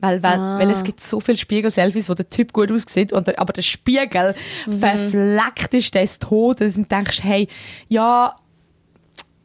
Weil, 0.00 0.22
weil, 0.22 0.38
Ah. 0.38 0.58
weil 0.58 0.70
es 0.70 0.82
gibt 0.84 1.00
so 1.00 1.18
viele 1.20 1.38
Spiegel-Selfies, 1.38 2.10
wo 2.10 2.14
der 2.14 2.28
Typ 2.28 2.52
gut 2.52 2.70
aussieht, 2.70 3.12
und 3.12 3.26
der, 3.26 3.38
aber 3.38 3.52
der 3.54 3.62
Spiegel 3.62 4.34
Mhm. 4.66 4.72
verfleckt 4.80 5.72
ist 5.72 5.94
des 5.94 6.18
Todes 6.18 6.76
und 6.76 6.90
denkst, 6.92 7.22
hey, 7.22 7.48
ja, 7.88 8.34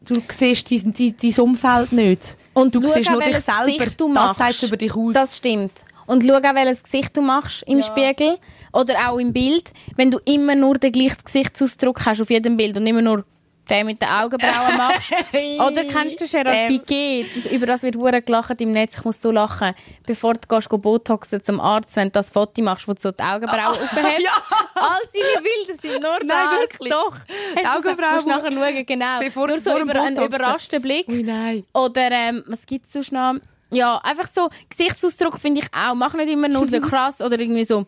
du 0.05 0.15
siehst 0.29 0.69
dein, 0.71 0.93
dein, 0.93 1.15
dein 1.21 1.39
Umfeld 1.43 1.91
nicht. 1.93 2.37
Und 2.53 2.75
du 2.75 2.81
schau 2.81 2.87
siehst 2.93 3.09
nur 3.09 3.19
dich 3.21 3.27
welches 3.27 3.45
selber. 3.45 3.65
Gesicht 3.65 4.01
du 4.01 4.13
das 4.13 4.15
machst. 4.37 4.39
sagt 4.39 4.63
über 4.63 4.77
dich 4.77 4.93
aus. 4.95 5.13
Das 5.13 5.37
stimmt. 5.37 5.71
Und 6.07 6.23
schau 6.25 6.33
auch, 6.35 6.55
welches 6.55 6.83
Gesicht 6.83 7.15
du 7.15 7.21
machst 7.21 7.63
im 7.67 7.81
Spiegel 7.83 8.37
oder 8.73 9.09
auch 9.11 9.17
im 9.19 9.31
Bild. 9.31 9.71
Wenn 9.95 10.09
du 10.11 10.19
immer 10.25 10.55
nur 10.55 10.77
den 10.79 10.91
gleichen 10.91 11.23
Gesichtsausdruck 11.23 12.05
hast 12.05 12.19
auf 12.21 12.29
jedem 12.31 12.57
Bild 12.57 12.75
und 12.77 12.87
immer 12.87 13.01
nur 13.03 13.23
den 13.69 13.85
mit 13.85 14.01
den 14.01 14.09
Augenbrauen 14.09 14.77
machst. 14.77 15.11
Oder 15.59 15.83
kennst 15.85 16.19
du 16.21 16.25
Gerard 16.25 16.55
Ähm. 16.55 16.67
Piquet? 16.69 17.25
Das, 17.35 17.45
über 17.51 17.65
das 17.65 17.83
wird 17.83 17.95
hure 17.95 18.21
gelacht 18.21 18.59
im 18.61 18.71
Netz. 18.71 18.97
Ich 18.97 19.05
muss 19.05 19.21
so 19.21 19.31
lachen. 19.31 19.73
Bevor 20.05 20.33
du 20.33 20.41
gehst, 20.47 20.69
Botoxen 20.69 21.43
zum 21.43 21.59
Arzt, 21.59 21.95
wenn 21.95 22.07
du 22.07 22.11
das 22.13 22.29
Foto 22.29 22.61
machst, 22.61 22.87
wo 22.87 22.93
du 22.93 23.01
so 23.01 23.11
die 23.11 23.23
Augenbrauen 23.23 23.61
aufhebst. 23.81 24.19
Ja. 24.23 24.31
All 24.75 24.99
seine 25.13 25.43
Bilder 25.43 25.81
sind 25.81 26.01
nur 26.01 26.17
Nein, 26.19 26.27
das. 26.27 26.59
wirklich? 26.61 26.91
Doch. 26.91 27.15
Die 27.59 27.65
Hast 27.65 27.83
du 27.85 27.89
Augenbrauen, 27.89 28.15
musst 28.15 28.27
nachher 28.27 28.51
schauen, 28.51 28.85
genau. 28.85 29.19
bevor- 29.19 29.47
nur 29.47 29.59
so 29.59 29.77
über 29.77 30.01
einen 30.01 30.23
überraschten 30.23 30.81
Blick. 30.81 31.07
Ui, 31.09 31.23
nein. 31.23 31.65
Oder 31.73 32.11
ähm, 32.11 32.43
was 32.47 32.65
gibt 32.65 32.87
es 32.87 32.93
sonst 32.93 33.11
noch? 33.11 33.35
Ja, 33.71 33.97
einfach 34.03 34.27
so 34.27 34.49
Gesichtsausdruck 34.69 35.39
finde 35.39 35.61
ich 35.61 35.67
auch. 35.73 35.93
Mach 35.95 36.13
nicht 36.15 36.29
immer 36.29 36.47
nur 36.47 36.65
den 36.67 36.81
krass 36.89 37.21
oder 37.21 37.39
irgendwie 37.39 37.65
so 37.65 37.85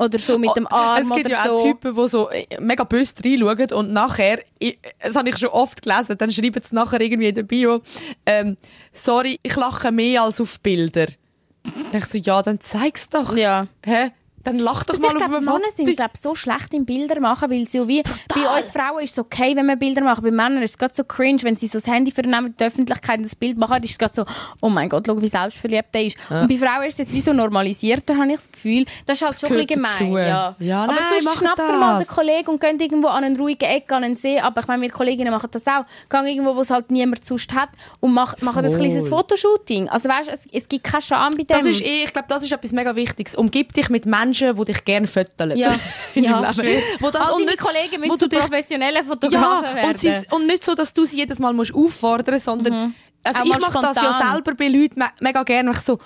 oder 0.00 0.18
so 0.18 0.38
mit 0.38 0.56
dem 0.56 0.66
Arm 0.66 1.10
Oh, 1.10 1.14
es 1.14 1.14
gibt 1.16 1.26
oder 1.26 1.36
ja 1.36 1.44
so. 1.44 1.56
auch 1.56 1.62
Typen, 1.62 1.94
die 1.94 2.08
so 2.08 2.30
äh, 2.30 2.46
mega 2.58 2.84
böse 2.84 3.14
reinschauen 3.24 3.72
und 3.72 3.92
nachher, 3.92 4.40
ich, 4.58 4.78
das 5.02 5.14
habe 5.14 5.28
ich 5.28 5.38
schon 5.38 5.50
oft 5.50 5.82
gelesen, 5.82 6.16
dann 6.18 6.32
schreiben 6.32 6.62
sie 6.62 6.74
nachher 6.74 7.00
irgendwie 7.00 7.28
in 7.28 7.34
der 7.34 7.42
Bio, 7.42 7.82
ähm, 8.26 8.56
sorry, 8.92 9.38
ich 9.42 9.56
lache 9.56 9.92
mehr 9.92 10.22
als 10.22 10.40
auf 10.40 10.58
Bilder. 10.60 11.06
Dann 11.92 12.00
ich 12.00 12.06
so, 12.06 12.16
ja, 12.18 12.42
dann 12.42 12.60
zeig's 12.60 13.08
doch. 13.08 13.36
Ja. 13.36 13.66
Hä? 13.84 14.10
Dann 14.44 14.58
lach 14.58 14.84
doch 14.84 14.94
Also 14.94 15.06
mal 15.06 15.16
ich 15.16 15.22
auf 15.22 15.30
einem 15.30 15.44
Männer 15.44 15.58
Foto. 15.70 15.84
sind 15.84 15.96
glaub, 15.96 16.16
so 16.16 16.34
schlecht 16.34 16.72
im 16.72 16.84
Bilder 16.86 17.20
machen, 17.20 17.50
weil 17.50 17.66
sie 17.68 17.78
so 17.78 17.88
wie 17.88 18.02
bei 18.02 18.56
uns 18.56 18.70
Frauen 18.70 19.02
ist 19.04 19.12
es 19.12 19.18
okay, 19.18 19.54
wenn 19.54 19.66
wir 19.66 19.76
Bilder 19.76 20.02
machen. 20.02 20.22
Bei 20.24 20.30
Männern 20.30 20.62
ist 20.62 20.70
es 20.70 20.78
gerade 20.78 20.94
so 20.94 21.04
cringe, 21.04 21.42
wenn 21.42 21.56
sie 21.56 21.66
so 21.66 21.78
das 21.78 21.86
Handy 21.86 22.10
vernehmen, 22.10 22.46
in 22.46 22.56
der 22.56 22.68
Öffentlichkeit 22.68 23.18
und 23.18 23.24
das 23.24 23.34
Bild 23.36 23.58
machen, 23.58 23.82
ist 23.82 23.90
es 23.90 23.98
gerade 23.98 24.14
so, 24.14 24.24
oh 24.60 24.68
mein 24.68 24.88
Gott, 24.88 25.04
schau, 25.06 25.20
wie 25.20 25.28
selbstverliebt 25.28 25.94
der 25.94 26.04
ist. 26.06 26.16
Und 26.30 26.48
bei 26.48 26.56
Frauen 26.56 26.84
ist 26.86 26.94
es 26.94 26.98
jetzt 26.98 27.12
wie 27.14 27.20
so 27.20 27.32
normalisiert, 27.32 28.02
da 28.06 28.16
habe 28.16 28.28
ich 28.28 28.36
das 28.36 28.50
Gefühl. 28.50 28.84
Das 29.06 29.20
ist 29.20 29.26
halt 29.26 29.38
schon 29.40 29.50
ein 29.50 29.66
bisschen 29.66 29.82
gemein. 29.98 30.12
Ja, 30.28 30.56
Ja, 30.58 30.84
aber 30.84 30.94
nein, 30.94 31.02
sonst 31.20 31.38
schnappt 31.38 31.58
das. 31.58 31.70
ihr 31.70 31.76
mal 31.76 31.98
den 31.98 32.06
Kollegen 32.06 32.48
und 32.50 32.60
geht 32.60 32.80
irgendwo 32.80 33.08
an 33.08 33.24
einen 33.24 33.36
ruhigen 33.36 33.64
Eck, 33.68 33.92
an 33.92 34.04
einen 34.04 34.16
See. 34.16 34.40
Aber 34.40 34.60
ich 34.62 34.66
meine, 34.68 34.82
wir 34.82 34.90
Kolleginnen 34.90 35.32
machen 35.32 35.48
das 35.50 35.66
auch. 35.66 35.84
Gehen 36.08 36.26
irgendwo, 36.26 36.56
wo 36.56 36.60
es 36.60 36.70
halt 36.70 36.90
niemand 36.90 37.24
sonst 37.24 37.52
hat 37.54 37.68
und 38.00 38.14
mach, 38.14 38.34
machen 38.40 38.64
ein 38.64 38.74
kleines 38.74 39.08
Fotoshooting. 39.08 39.88
Also 39.88 40.08
weißt, 40.08 40.28
es, 40.32 40.46
es 40.52 40.68
gibt 40.68 40.84
keine 40.84 41.02
Scham 41.02 41.30
bei 41.32 41.42
dem. 41.44 41.46
Das 41.58 41.66
ist 41.66 41.82
eh, 41.82 42.04
ich 42.04 42.12
glaube, 42.12 42.28
das 42.28 42.42
ist 42.42 42.52
etwas 42.52 42.72
mega 42.72 42.94
Wichtiges. 42.96 43.34
Umgib 43.34 43.72
dich 43.74 43.88
mit 43.90 44.06
Menschen, 44.06 44.39
die 44.40 44.64
dich 44.64 44.84
gerne 44.84 45.06
föteln. 45.06 45.56
ja, 45.56 45.72
ja, 46.14 46.52
schön. 46.54 46.78
Wo 47.00 47.10
das 47.10 47.22
All 47.28 47.34
und 47.34 47.44
nicht, 47.46 47.58
Kollegen 47.58 47.96
wo 47.96 47.98
müssen 48.00 48.10
du 48.12 48.16
zu 48.18 48.28
dich- 48.28 48.38
professionellen 48.40 49.04
Fotografen 49.04 49.64
Ja, 49.68 49.74
werden. 49.74 49.90
und, 49.90 49.98
sie, 50.00 50.20
und 50.30 50.46
nicht 50.46 50.64
so, 50.64 50.74
dass 50.74 50.92
du 50.92 51.04
sie 51.04 51.16
jedes 51.18 51.38
Mal 51.38 51.52
musst 51.52 51.74
auffordern 51.74 52.34
musst, 52.34 52.44
sondern 52.46 52.94
also 53.22 53.40
Auch 53.42 53.44
ich 53.44 53.60
mache 53.60 53.82
das 53.82 53.96
ja 53.96 54.30
selber 54.32 54.54
bei 54.54 54.68
Leuten 54.68 54.98
me 54.98 55.06
mega 55.20 55.42
gerne. 55.42 55.72
Ich 55.72 55.80
so, 55.80 55.98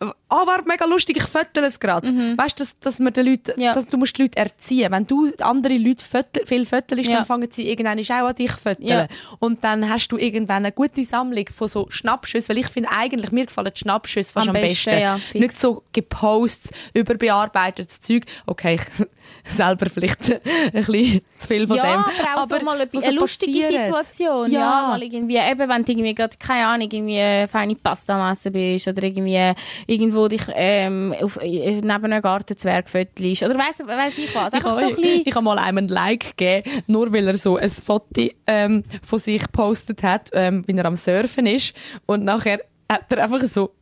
ah, 0.00 0.46
war 0.46 0.62
mega 0.66 0.84
lustig, 0.84 1.16
ich 1.16 1.24
föttel 1.24 1.64
es 1.64 1.80
gerade. 1.80 2.08
Weißt 2.36 2.58
du, 2.58 2.64
dass, 2.64 2.78
dass 2.80 2.98
man 2.98 3.12
den 3.12 3.26
Leuten, 3.26 3.52
Mhm. 3.56 3.62
Ja. 3.62 3.74
dass 3.74 3.86
du 3.86 3.96
musst 3.96 4.16
die 4.18 4.22
Leute 4.22 4.38
erziehen. 4.38 4.92
Wenn 4.92 5.06
du 5.06 5.32
andere 5.40 5.76
Leute 5.76 6.04
föttel, 6.04 6.46
viel 6.46 6.64
föttelst, 6.66 7.08
Ja. 7.10 7.16
dann 7.16 7.26
fangen 7.26 7.48
sie 7.50 7.68
irgendwann 7.70 7.98
auch 7.98 8.28
an 8.28 8.34
dich 8.36 8.52
fötteln. 8.52 8.88
Ja. 8.88 9.06
Und 9.38 9.64
dann 9.64 9.88
hast 9.88 10.08
du 10.08 10.16
irgendwann 10.18 10.64
eine 10.64 10.72
gute 10.72 11.04
Sammlung 11.04 11.46
von 11.54 11.68
so 11.68 11.86
Schnappschüssen, 11.90 12.50
weil 12.50 12.58
ich 12.58 12.68
finde 12.68 12.90
eigentlich, 12.90 13.32
mir 13.32 13.46
gefallen 13.46 13.72
die 13.74 13.80
Schnappschüsse 13.80 14.32
fast 14.32 14.48
Am 14.48 14.54
am, 14.56 14.62
besten, 14.62 14.90
besten. 14.90 15.38
Nicht 15.38 15.58
so 15.58 15.82
gepostet, 15.92 16.72
überbearbeitetes 16.94 18.00
Zeug. 18.00 18.24
Okay, 18.46 18.76
ich 18.76 19.06
selber 19.44 19.86
vielleicht 19.92 20.30
ein 20.44 20.72
bisschen 20.72 21.20
zu 21.36 21.48
viel 21.48 21.66
von 21.66 21.76
ja, 21.76 21.82
dem. 21.82 22.00
aber 22.00 22.42
auch 22.42 22.48
so 22.48 22.64
mal 22.64 22.80
eine, 22.80 22.90
eine 22.90 23.10
lustige 23.12 23.60
passiert. 23.60 23.86
Situation. 23.86 24.50
Ja. 24.50 24.60
Ja. 24.60 24.88
mal 24.88 25.02
irgendwie, 25.02 25.36
eben, 25.36 25.68
wenn 25.68 25.84
du 25.84 25.92
irgendwie 25.92 26.14
gerade, 26.14 26.36
keine 26.38 26.66
Ahnung, 26.66 26.88
irgendwie 26.90 27.20
eine 27.20 27.48
feine 27.48 27.74
Pasta 27.74 28.20
am 28.20 28.32
Essen 28.32 28.52
bist 28.52 28.88
oder 28.88 29.02
irgendwie 29.02 29.52
irgendwo 29.86 30.28
dich 30.28 30.42
ähm, 30.54 31.14
auf, 31.20 31.38
äh, 31.42 31.76
neben 31.76 31.88
einem 31.88 32.22
Gartenzwerg 32.22 32.88
föttelst 32.88 33.42
oder 33.42 33.58
weiss, 33.58 33.78
weiss 33.84 34.18
ich 34.18 34.34
was. 34.34 34.52
Ich 34.52 34.62
so 34.62 34.68
ein 34.68 34.94
bisschen... 34.94 35.22
ich 35.24 35.34
habe 35.34 35.44
mal 35.44 35.58
einem 35.58 35.78
ein 35.78 35.88
Like 35.88 36.36
gegeben, 36.36 36.82
nur 36.86 37.12
weil 37.12 37.26
er 37.26 37.38
so 37.38 37.56
ein 37.56 37.70
Foto 37.70 38.28
ähm, 38.46 38.84
von 39.02 39.18
sich 39.18 39.42
gepostet 39.42 40.02
hat, 40.02 40.30
ähm, 40.32 40.64
wie 40.66 40.76
er 40.76 40.84
am 40.84 40.96
Surfen 40.96 41.46
ist. 41.46 41.74
Und 42.06 42.24
nachher 42.24 42.60
hat 42.90 43.12
er 43.12 43.24
einfach 43.24 43.42
so, 43.42 43.74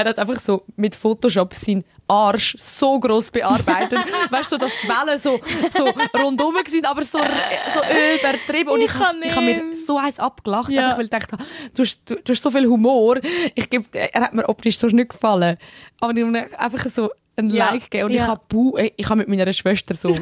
er 0.00 0.10
hat 0.10 0.18
einfach 0.18 0.40
so 0.40 0.62
mit 0.76 0.94
Photoshop 0.94 1.54
seinen 1.54 1.84
Arsch 2.08 2.56
so 2.58 2.98
gross 2.98 3.30
bearbeitet. 3.30 3.98
weißt 4.30 4.52
du, 4.52 4.56
so, 4.56 4.58
dass 4.58 4.72
die 4.82 4.88
Wellen 4.88 5.18
so, 5.20 5.38
so 5.76 5.84
rundum 6.18 6.54
waren, 6.54 6.84
aber 6.86 7.04
so, 7.04 7.18
so 7.18 7.80
übertrieben. 8.18 8.70
Und 8.70 8.80
Ich 8.80 8.86
ich, 8.86 8.94
habe 8.98 9.16
ich 9.22 9.34
hab 9.36 9.42
mir 9.42 9.62
so 9.86 9.96
eins 9.98 10.18
abgelacht, 10.18 10.70
Ja. 10.70 10.84
einfach 10.86 10.98
weil 10.98 11.04
ich 11.04 11.10
dachte, 11.10 11.36
du 11.74 11.82
hast, 11.82 12.02
du, 12.10 12.16
du 12.16 12.32
hast 12.32 12.42
so 12.42 12.50
viel 12.50 12.66
Humor. 12.66 13.18
Ich 13.54 13.70
geb, 13.70 13.86
er 13.94 14.20
hat 14.22 14.34
mir 14.34 14.48
optisch 14.48 14.78
so 14.78 14.86
nicht 14.88 15.10
gefallen. 15.10 15.56
Aber 16.00 16.16
ich 16.16 16.24
habe 16.24 16.58
einfach 16.58 16.86
so 16.90 17.10
ein 17.36 17.50
Ja. 17.50 17.70
Like 17.70 17.84
gegeben. 17.84 18.06
Und 18.06 18.12
Ja. 18.12 18.22
ich 18.24 18.28
habe 18.28 18.40
bu 18.48 18.76
ich 18.96 19.08
habe 19.08 19.16
mit 19.20 19.28
meiner 19.28 19.52
Schwester 19.52 19.94
so 19.94 20.14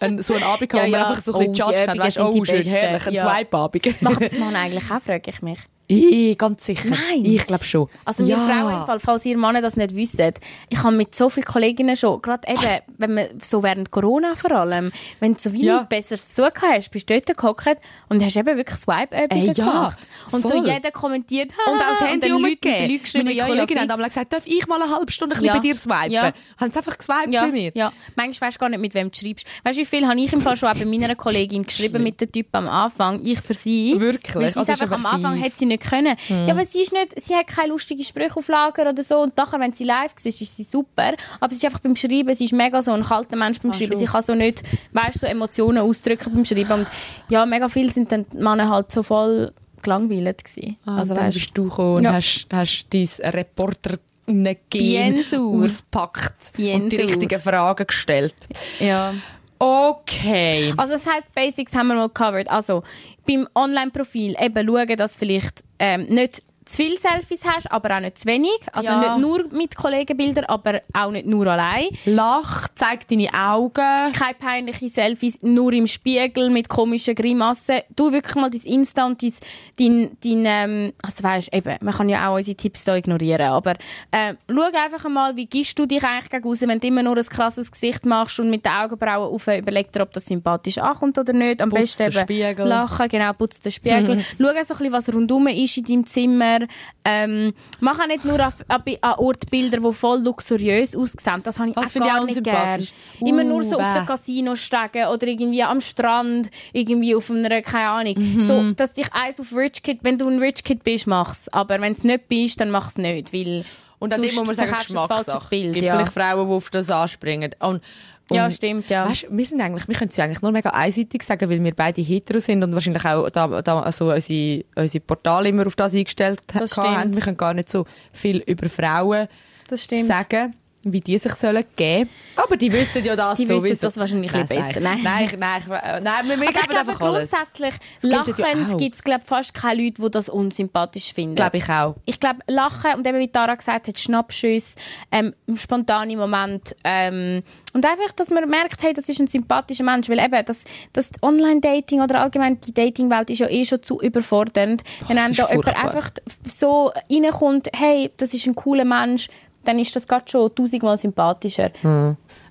ein, 0.00 0.22
so 0.22 0.34
einen 0.34 0.42
Abend 0.42 0.68
gehabt, 0.70 0.88
Ja, 0.88 0.92
wo 0.98 1.02
wir 1.02 1.06
einfach 1.08 1.22
so 1.22 1.34
ein 1.38 1.50
bisschen 1.52 1.64
Oh, 1.66 1.70
gejudged 1.70 1.88
haben. 1.88 1.98
Weißt, 2.00 2.18
oh, 2.18 2.44
schön, 2.44 2.62
herrlich, 2.62 3.06
ein 3.06 3.14
Ja. 3.14 3.22
Zweibabend. 3.22 4.02
Macht 4.02 4.22
das 4.22 4.32
man 4.38 4.56
eigentlich 4.56 4.84
auch, 4.90 5.00
frage 5.02 5.30
ich 5.30 5.42
mich. 5.42 5.58
Ich, 5.88 6.36
ganz 6.36 6.66
sicher. 6.66 6.88
Nein. 6.90 7.24
Ich 7.24 7.46
glaube 7.46 7.64
schon. 7.64 7.88
Also 8.04 8.26
wir 8.26 8.36
ja. 8.36 8.46
Frauen, 8.46 8.80
im 8.80 8.86
Fall, 8.86 8.98
falls 9.00 9.24
ihr 9.24 9.38
Männer 9.38 9.62
das 9.62 9.76
nicht 9.76 9.94
wisst, 9.94 10.20
ich 10.68 10.82
habe 10.82 10.96
mit 10.96 11.14
so 11.14 11.28
vielen 11.28 11.46
Kolleginnen 11.46 11.94
schon, 11.96 12.20
gerade 12.22 12.48
eben, 12.48 12.80
wenn 12.98 13.14
man 13.14 13.26
so 13.42 13.62
während 13.62 13.90
Corona 13.90 14.34
vor 14.34 14.50
allem, 14.52 14.90
wenn 15.20 15.34
du 15.34 15.40
so 15.40 15.52
wie 15.52 15.66
Ja. 15.66 15.82
Besseres 15.84 16.34
zu 16.34 16.44
hast, 16.44 16.90
bist 16.90 17.08
du 17.08 17.20
dort 17.20 17.36
gehockt 17.38 17.78
und 18.08 18.22
hast 18.24 18.36
eben 18.36 18.56
wirklich 18.56 18.78
Swipe-Übungen 18.78 19.30
Ey, 19.42 19.46
ja, 19.48 19.52
gemacht. 19.52 19.98
Und 20.32 20.42
so 20.42 20.48
voll. 20.50 20.66
jeder 20.68 20.90
kommentiert, 20.90 21.52
Und 21.72 21.80
auch 21.80 21.98
das 22.00 22.08
Handy 22.08 22.32
umgegeben. 22.32 23.00
Meine 23.14 23.32
ja, 23.32 23.44
ja, 23.44 23.46
Kolleginnen 23.46 23.80
haben 23.80 23.86
fix. 23.88 23.92
einmal 23.94 24.08
gesagt, 24.08 24.32
darf 24.32 24.46
ich 24.46 24.66
mal 24.66 24.82
eine 24.82 24.92
halbe 24.92 25.12
Stunde 25.12 25.36
ein 25.36 25.44
Ja. 25.44 25.52
bei 25.54 25.58
dir 25.60 25.74
swipen? 25.76 26.10
Ja. 26.10 26.32
Haben 26.58 26.70
sie 26.72 26.78
einfach 26.78 26.98
geswiped 26.98 27.32
ja, 27.32 27.42
bei 27.44 27.52
mir? 27.52 27.70
Ja, 27.74 27.92
manchmal 28.16 28.48
weisst 28.48 28.56
du 28.56 28.60
gar 28.60 28.68
nicht, 28.70 28.80
mit 28.80 28.94
wem 28.94 29.10
du 29.10 29.16
schreibst. 29.18 29.46
Weißt 29.62 29.78
du, 29.78 29.82
wie 29.82 29.86
viel 29.86 30.06
habe 30.06 30.18
ich 30.20 30.32
im 30.32 30.40
Fall 30.40 30.56
schon 30.56 30.68
auch 30.68 30.74
bei 30.74 30.84
meiner 30.84 31.14
Kollegin 31.14 31.62
geschrieben 31.62 32.02
mit 32.02 32.20
dem 32.20 32.32
Typ 32.32 32.48
am 32.52 32.66
Anfang, 32.68 33.20
ich 33.24 33.40
für 33.40 33.54
sie. 33.54 33.94
Wirklich? 34.00 34.34
Weil 34.34 34.52
sie 34.52 34.58
Oh, 34.58 34.64
einfach 34.66 34.90
am 34.90 35.06
Anfang 35.06 35.40
hat 35.40 35.56
sie 35.56 35.66
nicht 35.66 35.75
können. 35.78 36.16
Ja, 36.28 36.50
aber 36.52 36.64
sie 36.64 36.80
ist 36.82 36.92
nicht, 36.92 37.20
sie 37.20 37.34
hat 37.34 37.46
keine 37.46 37.68
lustigen 37.68 38.04
Sprüche 38.04 38.36
auf 38.36 38.48
Lager 38.48 38.90
oder 38.90 39.02
so 39.02 39.18
und 39.20 39.36
nachher, 39.36 39.60
wenn 39.60 39.72
sie 39.72 39.84
live 39.84 40.12
war, 40.14 40.26
ist 40.26 40.38
sie 40.56 40.64
super. 40.64 41.12
Aber 41.40 41.50
sie 41.52 41.58
ist 41.58 41.64
einfach 41.64 41.80
beim 41.80 41.96
Schreiben, 41.96 42.34
sie 42.34 42.44
ist 42.46 42.52
mega 42.52 42.82
so 42.82 42.92
ein 42.92 43.02
kalter 43.04 43.36
Mensch 43.36 43.60
beim 43.60 43.72
Schreiben. 43.72 43.96
Sie 43.96 44.04
kann 44.06 44.22
so 44.22 44.34
nicht, 44.34 44.62
weißt 44.92 45.20
so 45.20 45.26
Emotionen 45.26 45.78
ausdrücken 45.78 46.32
beim 46.34 46.44
Schreiben. 46.44 46.72
Und 46.72 46.86
ja, 47.28 47.44
mega 47.46 47.68
viel 47.68 47.90
sind 47.92 48.12
dann 48.12 48.26
die 48.32 48.36
Männer 48.38 48.68
halt 48.70 48.90
so 48.92 49.02
voll 49.02 49.52
gelangweilt 49.82 50.44
gewesen. 50.44 50.76
Ah, 50.86 50.98
also 50.98 51.14
dann 51.14 51.26
weißt, 51.26 51.36
bist 51.38 51.50
du 51.54 51.64
gekommen 51.68 51.96
und 51.96 52.04
Ja. 52.04 52.12
hast, 52.14 52.46
hast 52.52 52.86
dein 52.90 53.08
reporter 53.32 53.98
Gen 54.28 54.56
Biensur. 54.70 55.64
auspackt 55.66 56.50
und 56.56 56.58
die 56.58 56.62
Biensur. 56.96 56.98
richtigen 57.08 57.40
Fragen 57.40 57.86
gestellt. 57.86 58.34
ja. 58.80 59.14
Okay. 59.58 60.72
Also 60.76 60.94
das 60.94 61.06
heisst, 61.06 61.34
Basics 61.34 61.74
haben 61.74 61.88
wir 61.88 61.94
mal 61.94 62.08
covered. 62.08 62.50
Also 62.50 62.82
beim 63.26 63.48
Online-Profil 63.54 64.36
eben 64.40 64.66
schauen, 64.68 64.96
dass 64.96 65.16
vielleicht 65.16 65.64
ähm, 65.78 66.06
nicht 66.06 66.42
zu 66.66 66.76
viele 66.76 66.98
Selfies 66.98 67.44
hast, 67.46 67.70
aber 67.70 67.96
auch 67.96 68.00
nicht 68.00 68.18
zu 68.18 68.26
wenig. 68.26 68.50
Also 68.72 68.90
Ja. 68.90 68.98
nicht 69.00 69.18
nur 69.18 69.46
mit 69.52 69.76
Kollegenbildern, 69.76 70.44
aber 70.46 70.82
auch 70.92 71.10
nicht 71.12 71.26
nur 71.26 71.46
allein. 71.46 71.86
Lach, 72.04 72.68
zeig 72.74 73.06
deine 73.08 73.28
Augen. 73.32 74.12
Keine 74.12 74.34
peinlichen 74.38 74.88
Selfies, 74.88 75.40
nur 75.42 75.72
im 75.72 75.86
Spiegel 75.86 76.50
mit 76.50 76.68
komischen 76.68 77.14
Grimassen. 77.14 77.80
Du 77.94 78.12
wirklich 78.12 78.34
mal 78.34 78.50
dein 78.50 78.60
Insta 78.62 79.06
und 79.06 79.22
dein, 79.22 79.32
dein, 79.78 80.10
dein 80.22 80.44
ähm, 80.44 80.92
also 81.02 81.22
weisst, 81.22 81.54
eben, 81.54 81.76
man 81.80 81.94
kann 81.94 82.08
ja 82.08 82.28
auch 82.28 82.34
unsere 82.36 82.56
Tipps 82.56 82.84
da 82.84 82.96
ignorieren, 82.96 83.42
aber 83.42 83.74
äh, 84.10 84.34
schau 84.50 84.62
einfach 84.62 85.04
einmal, 85.04 85.36
wie 85.36 85.46
gibst 85.46 85.78
du 85.78 85.86
dich 85.86 86.02
eigentlich 86.02 86.30
gegen 86.30 86.44
raus, 86.48 86.62
wenn 86.62 86.80
du 86.80 86.86
immer 86.88 87.02
nur 87.04 87.16
ein 87.16 87.24
krasses 87.24 87.70
Gesicht 87.70 88.04
machst 88.04 88.40
und 88.40 88.50
mit 88.50 88.64
den 88.64 88.72
Augenbrauen 88.72 89.32
auf, 89.32 89.46
überleg 89.46 89.92
dir, 89.92 90.02
ob 90.02 90.12
das 90.12 90.26
sympathisch 90.26 90.78
ankommt 90.78 91.16
oder 91.18 91.32
nicht. 91.32 91.62
Am 91.62 91.68
Putz 91.70 91.80
besten 91.96 92.02
eben 92.04 92.20
Spiegel. 92.20 92.66
lachen, 92.66 93.08
genau, 93.08 93.32
putz 93.34 93.60
den 93.60 93.70
Spiegel. 93.72 94.20
schau 94.38 94.46
auch 94.48 94.52
so 94.64 94.74
ein 94.74 94.78
bisschen, 94.78 94.92
was 94.92 95.14
rundum 95.14 95.46
ist 95.46 95.76
in 95.76 95.84
deinem 95.84 96.06
Zimmer. 96.06 96.55
Ähm, 97.04 97.52
mach 97.80 97.98
auch 98.00 98.06
nicht 98.06 98.24
nur 98.24 98.38
an, 98.40 98.52
an, 98.68 98.82
Ort 99.18 99.50
Bilder, 99.50 99.78
die 99.78 99.92
voll 99.92 100.20
luxuriös 100.22 100.94
aussehen. 100.96 101.40
Das 101.42 101.58
habe 101.58 101.70
ich 101.70 101.74
Das 101.74 101.86
auch 101.86 101.90
finde 101.92 102.08
ich 102.08 102.12
gar 102.14 102.22
auch 102.22 102.26
nicht 102.26 102.44
gern. 102.44 102.56
unsympathisch. 102.56 102.92
Immer 103.20 103.42
Uh, 103.42 103.48
nur 103.48 103.62
so 103.62 103.76
auf 103.78 103.92
bäh. 103.92 103.98
den 104.00 104.06
Casino-Stegen 104.06 105.06
oder 105.08 105.26
irgendwie 105.26 105.62
am 105.62 105.80
Strand, 105.80 106.50
irgendwie 106.72 107.14
auf 107.14 107.30
einer, 107.30 107.62
keine 107.62 107.88
Ahnung. 107.88 108.14
Mhm. 108.16 108.42
So, 108.42 108.72
dass 108.72 108.94
dich 108.94 109.12
eins 109.12 109.40
auf 109.40 109.54
Rich 109.54 109.82
Kid, 109.82 109.98
wenn 110.02 110.18
du 110.18 110.28
ein 110.28 110.38
Rich 110.38 110.64
Kid 110.64 110.82
bist, 110.84 111.06
mach's. 111.06 111.48
Aber 111.50 111.80
wenn 111.80 111.92
es 111.92 112.04
nicht 112.04 112.28
bist, 112.28 112.60
dann 112.60 112.70
mach's 112.70 112.98
nicht, 112.98 113.32
weil 113.32 113.64
Und 113.98 114.12
an 114.12 114.20
dem 114.22 114.34
muss 114.34 114.46
man 114.46 114.54
sagen, 114.56 114.72
Geschmackssache. 114.78 115.48
Bild. 115.48 115.74
gibt 115.74 115.86
Ja. 115.86 115.94
vielleicht 115.96 116.12
Frauen, 116.12 116.46
die 116.48 116.54
auf 116.54 116.70
das 116.70 116.90
anspringen. 116.90 117.54
Und, 117.60 117.82
und 118.28 118.36
ja, 118.36 118.50
stimmt, 118.50 118.90
ja. 118.90 119.08
Weißt, 119.08 119.26
wir 119.30 119.46
sind 119.46 119.60
eigentlich, 119.60 119.86
wir 119.86 119.94
können 119.94 120.10
es 120.10 120.16
ja 120.16 120.24
eigentlich 120.24 120.42
nur 120.42 120.50
mega 120.50 120.70
einseitig 120.70 121.22
sagen, 121.22 121.48
weil 121.48 121.62
wir 121.62 121.74
beide 121.74 122.02
hetero 122.02 122.40
sind 122.40 122.62
und 122.62 122.72
wahrscheinlich 122.72 123.04
auch 123.04 123.30
da, 123.30 123.62
da, 123.62 123.80
also 123.80 124.12
unsere, 124.12 124.64
unsere 124.74 125.04
Portale 125.04 125.48
immer 125.48 125.66
auf 125.66 125.76
das 125.76 125.94
eingestellt 125.94 126.40
Das 126.48 126.76
haben. 126.76 127.14
Wir 127.14 127.22
können 127.22 127.36
gar 127.36 127.54
nicht 127.54 127.70
so 127.70 127.84
viel 128.12 128.38
über 128.38 128.68
Frauen 128.68 129.28
das 129.68 129.84
stimmt. 129.84 130.06
sagen. 130.06 130.54
Wie 130.92 131.00
die 131.00 131.18
sich 131.18 131.32
sollen 131.34 131.64
geben. 131.76 132.08
Aber 132.36 132.56
die 132.56 132.72
wissen 132.72 133.04
ja 133.04 133.16
das 133.16 133.36
Die 133.38 133.48
wissen 133.48 133.78
das 133.80 133.96
wahrscheinlich 133.96 134.32
ein 134.34 134.46
bisschen 134.46 134.62
besser. 134.66 134.80
Nein, 134.80 135.00
Nein. 135.02 135.28
nein, 135.32 135.38
nein, 135.38 135.62
ich- 135.62 136.02
nein, 136.02 136.28
wir, 136.28 136.40
wir 136.40 136.46
geben 136.52 136.68
glaube 136.68 136.90
einfach 136.90 137.00
alles. 137.00 137.30
grundsätzlich, 137.30 137.74
gilt 138.00 138.12
ja 138.38 138.46
lachend 138.46 138.78
gibt 138.78 138.94
es 138.94 139.02
glaube 139.04 139.24
fast 139.24 139.54
keine 139.54 139.82
Leute, 139.82 140.02
die 140.02 140.10
das 140.10 140.28
unsympathisch 140.28 141.12
finden. 141.12 141.34
Glaube 141.36 141.58
ich 141.58 141.68
auch. 141.68 141.96
ich 142.04 142.20
glaube, 142.20 142.40
Lachen 142.46 142.94
und 142.94 143.06
eben 143.06 143.18
wie 143.18 143.28
Tara 143.28 143.54
gesagt 143.54 143.88
hat, 143.88 143.98
Schnappschüsse, 143.98 144.76
ähm, 145.12 145.34
spontane 145.56 146.16
Momente 146.16 146.76
ähm, 146.84 147.42
und 147.72 147.84
einfach, 147.84 148.12
dass 148.12 148.30
man 148.30 148.48
merkt, 148.48 148.82
hey, 148.82 148.92
das 148.94 149.08
ist 149.08 149.20
ein 149.20 149.26
sympathischer 149.26 149.84
Mensch, 149.84 150.08
weil 150.08 150.18
eben 150.18 150.44
das, 150.46 150.64
das 150.92 151.10
Online-Dating 151.22 152.00
oder 152.00 152.20
allgemein 152.22 152.58
die 152.60 152.72
Dating-Welt 152.72 153.28
ist 153.30 153.38
ja 153.40 153.48
eh 153.48 153.64
schon 153.64 153.82
zu 153.82 154.00
überfordernd. 154.00 154.82
Wenn 155.08 155.18
einem 155.18 155.32
ist 155.32 155.40
da 155.40 155.48
jemand 155.48 155.64
furchtbar. 155.64 155.84
einfach 155.84 156.10
so 156.46 156.92
reinkommt, 157.10 157.68
hey, 157.74 158.10
das 158.16 158.32
ist 158.34 158.46
ein 158.46 158.54
cooler 158.54 158.84
Mensch, 158.84 159.28
dann 159.66 159.78
ist 159.78 159.94
das 159.94 160.06
gerade 160.06 160.24
schon 160.28 160.54
tausendmal 160.54 160.98
sympathischer. 160.98 161.70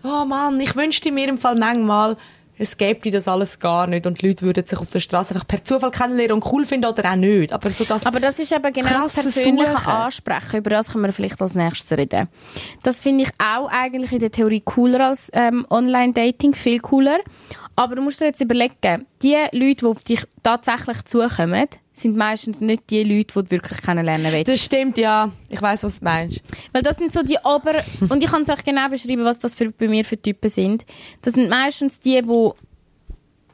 Oh 0.03 0.25
Mann, 0.25 0.59
ich 0.59 0.75
wünschte 0.75 1.11
mir 1.11 1.27
im 1.27 1.37
Fall 1.37 1.55
manchmal, 1.55 2.15
es 2.57 2.77
gäbe 2.77 3.11
das 3.11 3.27
alles 3.27 3.59
gar 3.59 3.87
nicht 3.87 4.07
und 4.07 4.21
die 4.21 4.29
Leute 4.29 4.45
würden 4.45 4.65
sich 4.65 4.79
auf 4.79 4.89
der 4.89 4.99
Straße 4.99 5.33
einfach 5.33 5.47
per 5.47 5.63
Zufall 5.63 5.91
kennenlernen 5.91 6.35
und 6.41 6.51
cool 6.53 6.65
finden 6.65 6.85
oder 6.85 7.11
auch 7.11 7.15
nicht. 7.15 7.51
Aber 7.51 7.69
so 7.69 7.83
das 7.83 8.05
Aber 8.05 8.19
das 8.19 8.39
ist 8.39 8.51
eben 8.51 8.71
genau 8.71 8.89
das 8.89 9.13
persönliche 9.13 9.71
Suchen. 9.71 9.87
Ansprechen. 9.91 10.57
Über 10.57 10.69
das 10.69 10.91
können 10.91 11.03
wir 11.03 11.11
vielleicht 11.11 11.41
als 11.41 11.55
nächstes 11.55 11.97
reden. 11.97 12.29
Das 12.83 12.99
finde 12.99 13.25
ich 13.25 13.29
auch 13.43 13.67
eigentlich 13.69 14.13
in 14.13 14.19
der 14.19 14.31
Theorie 14.31 14.61
cooler 14.61 15.09
als 15.09 15.29
ähm, 15.33 15.65
Online-Dating, 15.69 16.53
viel 16.53 16.79
cooler. 16.79 17.19
Aber 17.75 17.95
du 17.95 18.01
musst 18.01 18.21
dir 18.21 18.25
jetzt 18.25 18.39
überlegen, 18.39 19.05
die 19.21 19.35
Leute, 19.51 19.75
die 19.75 19.85
auf 19.85 20.03
dich 20.03 20.23
tatsächlich 20.41 21.03
zukommen, 21.03 21.67
sind 21.97 22.15
meistens 22.15 22.61
nicht 22.61 22.89
die 22.89 23.03
Leute, 23.03 23.33
die 23.33 23.45
du 23.45 23.51
wirklich 23.51 23.81
kennenlernen 23.81 24.31
willst. 24.31 24.47
Das 24.47 24.63
stimmt, 24.63 24.97
ja. 24.97 25.31
Ich 25.49 25.61
weiß, 25.61 25.83
was 25.83 25.99
du 25.99 26.05
meinst. 26.05 26.41
Weil 26.71 26.81
das 26.81 26.97
sind 26.97 27.11
so 27.11 27.23
die 27.23 27.37
Ober... 27.43 27.83
Und 28.09 28.23
ich 28.23 28.29
kann 28.29 28.43
es 28.43 28.49
euch 28.49 28.63
genau 28.63 28.89
beschreiben, 28.89 29.23
was 29.23 29.39
das 29.39 29.55
für, 29.55 29.71
bei 29.71 29.87
mir 29.87 30.03
für 30.03 30.17
Typen 30.17 30.49
sind. 30.49 30.85
Das 31.21 31.33
sind 31.35 31.49
meistens 31.49 31.99
die, 31.99 32.21
die 32.21 32.49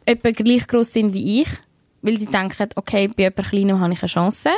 etwa 0.06 0.32
gleich 0.32 0.68
groß 0.68 0.94
sind 0.94 1.14
wie 1.14 1.42
ich, 1.42 1.50
weil 2.02 2.18
sie 2.18 2.26
denken, 2.26 2.70
okay, 2.76 3.08
bei 3.08 3.24
jemand 3.24 3.50
Kleinem 3.50 3.80
habe 3.80 3.94
ich 3.94 4.02
eine 4.02 4.10
Chance. 4.10 4.50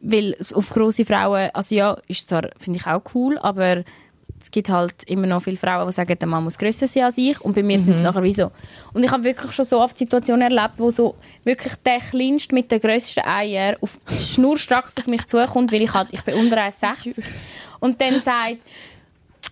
Weil 0.00 0.36
auf 0.54 0.70
grosse 0.70 1.04
Frauen, 1.04 1.50
also 1.52 1.74
ja, 1.74 1.96
ist 2.06 2.28
zwar, 2.28 2.50
finde 2.58 2.78
ich 2.78 2.86
auch 2.86 3.02
cool, 3.14 3.38
aber 3.38 3.82
gibt 4.56 4.70
halt 4.70 5.02
immer 5.06 5.26
noch 5.26 5.42
viele 5.42 5.58
Frauen, 5.58 5.86
die 5.86 5.92
sagen, 5.92 6.18
der 6.18 6.26
Mann 6.26 6.42
muss 6.42 6.56
grösser 6.56 6.86
sein 6.86 7.04
als 7.04 7.18
ich. 7.18 7.38
Und 7.42 7.54
bei 7.54 7.62
mir 7.62 7.78
sind 7.78 7.92
es 7.92 8.02
nachher 8.02 8.22
wie 8.22 8.32
so. 8.32 8.50
Und 8.94 9.02
ich 9.02 9.10
habe 9.12 9.22
wirklich 9.22 9.52
schon 9.52 9.66
so 9.66 9.82
oft 9.82 9.98
Situationen 9.98 10.50
erlebt, 10.50 10.78
wo 10.78 10.90
so 10.90 11.14
wirklich 11.44 11.74
der 11.84 11.98
Kleinste 11.98 12.54
mit 12.54 12.72
den 12.72 12.80
grössten 12.80 13.20
Eiern 13.20 13.76
auf, 13.82 13.98
schnurstracks 14.18 14.96
auf 14.96 15.08
mich 15.08 15.26
zukommt, 15.26 15.72
weil 15.72 15.82
ich 15.82 15.92
halt, 15.92 16.08
ich 16.12 16.22
bin 16.22 16.36
unter 16.36 16.56
1,60 16.56 17.22
und 17.80 18.00
dann 18.00 18.18
sagt, 18.22 18.56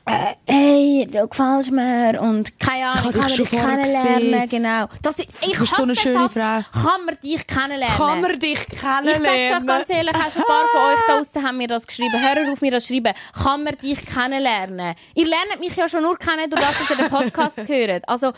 äh, 0.07 0.35
hey, 0.47 1.09
du 1.11 1.27
gefällst 1.27 1.71
mir 1.73 2.21
und 2.21 2.59
keine 2.61 2.88
Ahnung, 2.90 3.11
Ich 3.11 3.21
kann 3.21 3.23
man 3.23 3.37
dich 3.37 3.51
kennenlernen, 3.51 4.49
genau. 4.49 4.87
Das, 5.03 5.19
ich 5.19 5.27
bist 5.27 5.61
hasse 5.61 5.77
so 5.77 5.83
eine 5.83 5.97
schöne 5.97 6.29
Frau. 6.29 6.61
Kann 6.73 7.05
man 7.07 7.17
dich 7.23 7.47
kennenlernen? 7.47 7.97
Kann 7.97 8.21
man 8.21 8.38
dich 8.38 8.59
Ich 8.71 8.81
sag's 8.81 9.07
euch 9.07 9.12
kennenlernen? 9.14 9.67
ganz 9.67 9.88
ehrlich, 9.90 10.14
ein 10.14 10.21
paar 10.21 10.33
von 10.33 10.81
euch 10.93 11.01
da 11.07 11.17
draussen 11.17 11.43
haben 11.43 11.57
mir 11.57 11.69
das 11.69 11.87
geschrieben. 11.87 12.21
Hört 12.21 12.49
auf 12.49 12.61
mir 12.61 12.71
das 12.71 12.87
schreiben. 12.87 13.14
Kann 13.43 13.64
man 13.64 13.79
dich 13.79 14.05
kennenlernen? 14.05 14.95
Ihr 15.14 15.27
lernt 15.27 15.61
mich 15.61 15.75
ja 15.75 15.88
schon 15.88 16.03
nur 16.03 16.19
kennen, 16.19 16.51
durch 16.51 16.62
das, 16.62 16.79
dass 16.81 16.90
ihr 16.90 16.97
den 16.97 17.09
Podcast 17.09 17.57
hört. 17.69 18.07
Also, 18.07 18.29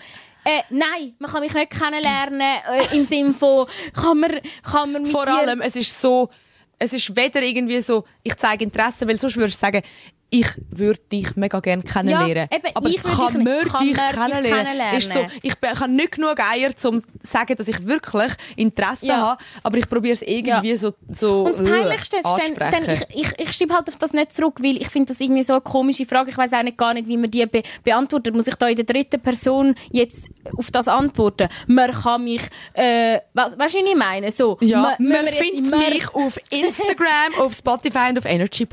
äh, 0.44 0.62
nein, 0.70 1.14
man 1.18 1.28
kann 1.30 1.40
mich 1.40 1.52
nicht 1.52 1.70
kennenlernen 1.70 2.40
äh, 2.40 2.96
im 2.96 3.04
Sinne 3.04 3.34
von, 3.34 3.66
kann 3.92 4.20
man, 4.20 4.40
kann 4.62 4.92
man 4.92 5.02
mit 5.02 5.10
Vor 5.10 5.26
allem, 5.26 5.60
es 5.60 5.74
ist 5.74 6.00
so, 6.00 6.30
es 6.78 6.92
ist 6.92 7.16
weder 7.16 7.42
irgendwie 7.42 7.80
so, 7.80 8.04
ich 8.22 8.36
zeige 8.36 8.62
Interesse, 8.62 9.08
weil 9.08 9.18
sonst 9.18 9.36
würdest 9.36 9.56
du 9.56 9.66
sagen, 9.66 9.82
ich 10.28 10.46
würde 10.70 11.00
dich 11.12 11.36
mega 11.36 11.60
gerne 11.60 11.82
kennenlernen. 11.82 12.48
Ja, 12.50 12.56
eben, 12.56 12.66
aber 12.74 12.88
ich 12.88 13.02
kann 13.02 13.16
man 13.16 13.30
kann 13.34 13.44
dich 13.44 13.72
man 13.72 13.84
dich 13.84 13.96
kennenlernen? 13.96 14.44
kennenlernen? 14.44 14.96
Ist 14.98 15.12
so, 15.12 15.20
ich 15.42 15.56
be- 15.58 15.68
ich 15.72 15.80
habe 15.80 15.92
nicht 15.92 16.12
genug 16.12 16.40
Eier, 16.40 16.70
um 16.84 17.00
zu 17.00 17.06
sagen, 17.22 17.54
dass 17.56 17.68
ich 17.68 17.86
wirklich 17.86 18.32
Interesse 18.56 19.06
Ja. 19.06 19.16
habe, 19.18 19.42
aber 19.62 19.78
ich 19.78 19.88
probiere 19.88 20.14
es 20.14 20.22
irgendwie 20.22 20.70
Ja. 20.70 20.76
so, 20.76 20.94
so 21.08 21.44
Und 21.44 21.52
das 21.52 21.60
äh, 21.60 21.70
Peinlichste 21.70 22.16
ist 22.16 22.24
dann, 22.24 22.54
dann 22.72 22.84
ich, 22.90 23.02
ich, 23.14 23.38
ich 23.38 23.52
schreibe 23.52 23.74
halt 23.74 23.88
auf 23.88 23.96
das 23.96 24.12
nicht 24.12 24.32
zurück, 24.32 24.58
weil 24.62 24.76
ich 24.76 24.88
finde 24.88 25.08
das 25.12 25.20
irgendwie 25.20 25.44
so 25.44 25.52
eine 25.54 25.62
komische 25.62 26.04
Frage. 26.06 26.30
Ich 26.30 26.36
weiß 26.38 26.52
auch 26.54 26.62
nicht 26.62 26.76
gar 26.76 26.92
nicht, 26.94 27.06
wie 27.08 27.16
man 27.16 27.30
die 27.30 27.46
be 27.46 27.62
beantwortet. 27.84 28.34
Muss 28.34 28.48
ich 28.48 28.56
da 28.56 28.66
in 28.68 28.76
der 28.76 28.84
dritten 28.84 29.20
Person 29.20 29.74
jetzt 29.92 30.28
auf 30.56 30.70
das 30.72 30.88
antworten? 30.88 31.48
Man 31.68 31.92
kann 31.92 32.24
mich, 32.24 32.42
äh, 32.74 33.20
was, 33.32 33.56
weißt 33.58 33.76
du, 33.76 33.78
wie 33.84 33.90
ich 33.90 33.96
meine? 33.96 34.30
So, 34.32 34.58
ja, 34.60 34.80
man, 34.80 34.94
man, 34.98 35.26
findet 35.28 35.70
mich 35.70 36.08
auf 36.14 36.36
Instagram, 36.50 37.34
auf 37.40 37.54
Spotify 37.54 38.08
und 38.10 38.18
auf 38.18 38.24
energy.ch. 38.24 38.66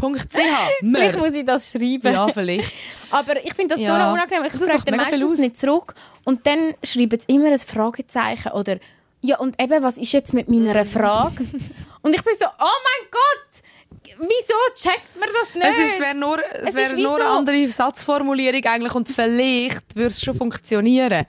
Ich 1.44 1.54
das 1.54 1.72
schreiben. 1.72 2.14
Ja, 2.14 2.28
vielleicht. 2.30 2.72
Aber 3.12 3.44
ich 3.46 3.54
finde 3.54 3.76
das 3.76 3.82
Ja. 3.84 3.96
so 4.08 4.12
unangenehm. 4.14 4.46
Ich 4.46 4.54
frage 4.54 4.84
dann 4.86 5.00
viel 5.06 5.20
meistens 5.20 5.40
nicht 5.40 5.58
zurück. 5.58 5.94
Und 6.24 6.46
dann 6.48 6.74
schreiben 6.84 7.20
sie 7.20 7.34
immer 7.36 7.48
ein 7.52 7.58
Fragezeichen 7.58 8.52
oder 8.54 8.78
ja, 9.22 9.38
und 9.40 9.60
eben, 9.62 9.82
was 9.84 9.98
ist 9.98 10.12
jetzt 10.12 10.34
mit 10.34 10.50
Mhm. 10.50 10.66
meiner 10.66 10.86
Frage? 10.86 11.36
und 12.02 12.14
ich 12.16 12.22
bin 12.24 12.34
so, 12.38 12.46
oh 12.46 12.50
mein 12.60 13.10
Gott, 13.12 14.20
wieso 14.20 14.54
checkt 14.76 15.18
man 15.20 15.30
das 15.32 15.54
nicht? 15.56 15.66
Es, 15.66 15.78
ist- 15.86 15.94
es 15.94 16.00
wäre 16.00 16.16
nur, 16.16 16.40
es 16.62 16.76
Es 16.76 16.96
wie 16.96 17.04
nur 17.04 17.16
eine 17.16 17.30
andere 17.30 17.68
Satzformulierung 17.70 18.66
eigentlich 18.66 18.94
und 18.96 19.08
vielleicht 19.08 19.96
würde 19.96 20.08
es 20.10 20.22
schon 20.22 20.36
funktionieren. 20.36 21.26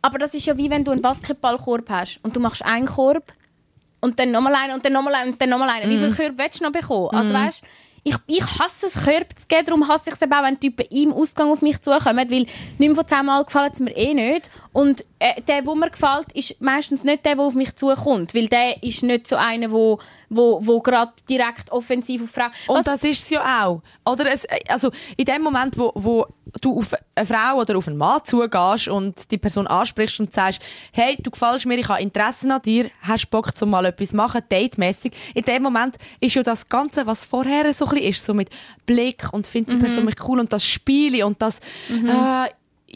Aber 0.00 0.18
das 0.18 0.34
ist 0.34 0.46
ja 0.46 0.56
wie 0.56 0.70
wenn 0.70 0.84
du 0.84 0.90
einen 0.90 1.02
Basketballkorb 1.02 1.88
hast 1.90 2.18
und 2.22 2.34
du 2.36 2.40
machst 2.40 2.64
einen 2.64 2.86
Korb 2.86 3.32
und 4.00 4.18
dann 4.18 4.30
nochmal 4.30 4.54
einen 4.54 4.74
und 4.74 4.84
dann 4.84 4.92
nochmal 4.92 5.14
einen 5.14 5.32
und 5.32 5.40
dann 5.40 5.48
nochmal 5.50 5.68
einen. 5.70 5.90
Wie 5.90 5.96
Mhm. 5.96 6.12
viele 6.12 6.28
Körbe 6.30 6.42
willst 6.42 6.60
du 6.60 6.64
noch 6.64 6.72
bekommen? 6.72 7.08
Also 7.12 7.32
weißt, 7.32 7.62
ich, 8.04 8.16
ich 8.26 8.44
hasse 8.58 8.86
es, 8.86 9.02
Körbe 9.02 9.34
zu 9.34 9.46
geben, 9.48 9.64
darum 9.64 9.88
hasse 9.88 10.10
ich 10.10 10.14
es 10.14 10.22
eben 10.22 10.32
auch, 10.32 10.42
wenn 10.42 10.60
Typen 10.60 10.86
im 10.90 11.12
Ausgang 11.12 11.50
auf 11.50 11.62
mich 11.62 11.80
zukommen, 11.80 12.30
weil 12.30 12.46
neun 12.78 12.94
von 12.94 13.06
zehn 13.06 13.24
Mal 13.24 13.44
gefällt 13.44 13.72
es 13.72 13.80
mir 13.80 13.96
eh 13.96 14.12
nicht. 14.12 14.50
Und 14.72 15.04
äh, 15.18 15.40
der, 15.40 15.62
der 15.62 15.74
mir 15.74 15.90
gefällt, 15.90 16.30
ist 16.34 16.60
meistens 16.60 17.02
nicht 17.02 17.24
der, 17.24 17.36
der 17.36 17.44
auf 17.44 17.54
mich 17.54 17.74
zukommt, 17.74 18.34
weil 18.34 18.48
der 18.48 18.82
ist 18.82 19.02
nicht 19.02 19.26
so 19.26 19.36
einer, 19.36 19.72
wo, 19.72 19.98
wo, 20.28 20.60
wo 20.62 20.80
gerade 20.80 21.12
direkt 21.28 21.72
offensiv 21.72 22.22
auf 22.24 22.30
Frau... 22.30 22.74
Und 22.74 22.86
das 22.86 23.02
ist 23.04 23.24
es 23.24 23.30
ja 23.30 23.64
auch. 23.64 23.82
Oder 24.04 24.30
es, 24.32 24.46
also 24.68 24.90
in 25.16 25.24
dem 25.24 25.42
Moment, 25.42 25.78
wo, 25.78 25.90
wo 25.94 26.26
du 26.60 26.78
auf 26.78 26.94
eine 27.14 27.26
Frau 27.26 27.56
oder 27.60 27.76
auf 27.76 27.88
einen 27.88 27.96
Mann 27.96 28.20
zugehst 28.24 28.88
und 28.88 29.30
die 29.30 29.38
Person 29.38 29.66
ansprichst 29.66 30.20
und 30.20 30.32
sagst, 30.32 30.60
hey, 30.92 31.16
du 31.22 31.30
gefällst 31.30 31.66
mir, 31.66 31.78
ich 31.78 31.88
habe 31.88 32.00
Interesse 32.00 32.52
an 32.52 32.62
dir, 32.62 32.90
hast 33.02 33.28
Bock, 33.30 33.54
zum 33.56 33.70
mal 33.70 33.84
etwas 33.86 34.12
machen, 34.12 34.42
datemäßig. 34.48 35.12
In 35.34 35.42
dem 35.44 35.62
Moment 35.62 35.96
ist 36.20 36.34
ja 36.34 36.42
das 36.42 36.68
Ganze, 36.68 37.06
was 37.06 37.24
vorher 37.24 37.72
so 37.74 37.84
ein 37.86 37.90
bisschen 37.94 38.08
ist, 38.08 38.24
so 38.24 38.34
mit 38.34 38.50
Blick 38.86 39.32
und 39.32 39.46
findet 39.46 39.74
die 39.74 39.78
Person 39.78 40.04
mich 40.04 40.16
cool 40.28 40.38
und 40.40 40.52
das 40.52 40.64
Spiele 40.64 41.26
und 41.26 41.40
das 41.42 41.58
äh, 41.90 42.48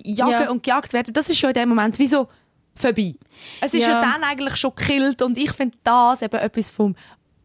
Jagen 0.02 0.30
Ja. 0.30 0.50
und 0.50 0.62
gejagt 0.62 0.92
werden, 0.92 1.12
das 1.12 1.28
ist 1.28 1.40
ja 1.40 1.48
in 1.48 1.54
dem 1.54 1.68
Moment 1.70 1.98
wie 1.98 2.06
so 2.08 2.28
vorbei. 2.74 3.14
Es 3.60 3.74
ist 3.74 3.82
ja, 3.86 3.94
Ja. 3.94 4.00
dann 4.02 4.22
eigentlich 4.22 4.54
schon 4.56 4.72
gekillt 4.76 5.20
und 5.22 5.36
ich 5.36 5.50
finde 5.50 5.76
das 5.82 6.22
eben 6.22 6.38
etwas 6.38 6.70
vom 6.70 6.94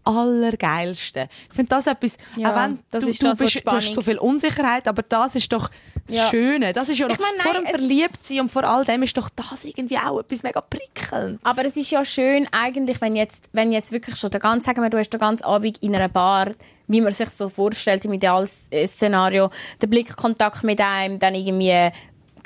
Allergeilsten. 0.03 1.27
Ich 1.49 1.55
finde 1.55 1.69
das 1.69 1.87
etwas, 1.87 2.17
Ja, 2.35 2.51
auch 2.51 2.55
wenn 2.63 2.79
das 2.91 3.03
du, 3.03 3.09
ist 3.09 3.21
du, 3.21 3.25
das, 3.27 3.37
bist, 3.37 3.55
du 3.65 3.71
hast 3.71 3.93
so 3.93 4.01
viel 4.01 4.17
Unsicherheit, 4.17 4.87
aber 4.87 5.01
das 5.03 5.35
ist 5.35 5.51
doch 5.53 5.69
das 6.07 6.15
Ja. 6.15 6.27
Schöne. 6.29 6.73
Das 6.73 6.89
ist 6.89 6.97
ja 6.99 7.07
noch, 7.07 7.15
Ich 7.15 7.21
meine, 7.21 7.37
vor 7.39 7.53
nein, 7.53 7.63
dem 7.63 7.65
es- 7.65 7.71
Verliebtsein 7.79 8.39
und 8.41 8.51
vor 8.51 8.63
all 8.63 8.83
dem 8.85 9.03
ist 9.03 9.15
doch 9.17 9.29
das 9.29 9.63
irgendwie 9.63 9.97
auch 9.97 10.19
etwas 10.19 10.43
mega 10.43 10.61
prickelnd. 10.61 11.39
Aber 11.43 11.65
es 11.65 11.77
ist 11.77 11.91
ja 11.91 12.03
schön, 12.03 12.47
eigentlich, 12.51 12.99
wenn 13.01 13.15
jetzt, 13.15 13.45
wenn 13.53 13.71
jetzt 13.71 13.91
wirklich 13.91 14.15
schon 14.17 14.31
der 14.31 14.39
ganze, 14.39 14.65
sagen 14.65 14.81
wir, 14.81 14.89
du 14.89 14.97
hast 14.97 15.09
den 15.09 15.19
ganzen 15.19 15.43
Abend 15.45 15.77
in 15.81 15.95
einer 15.95 16.09
Bar, 16.09 16.51
wie 16.87 16.99
man 17.01 17.13
sich 17.13 17.29
so 17.29 17.47
vorstellt, 17.49 18.03
im 18.05 18.13
Idealszenario, 18.13 19.49
der 19.81 19.87
Blickkontakt 19.87 20.63
mit 20.63 20.81
einem, 20.81 21.19
dann 21.19 21.35
irgendwie 21.35 21.89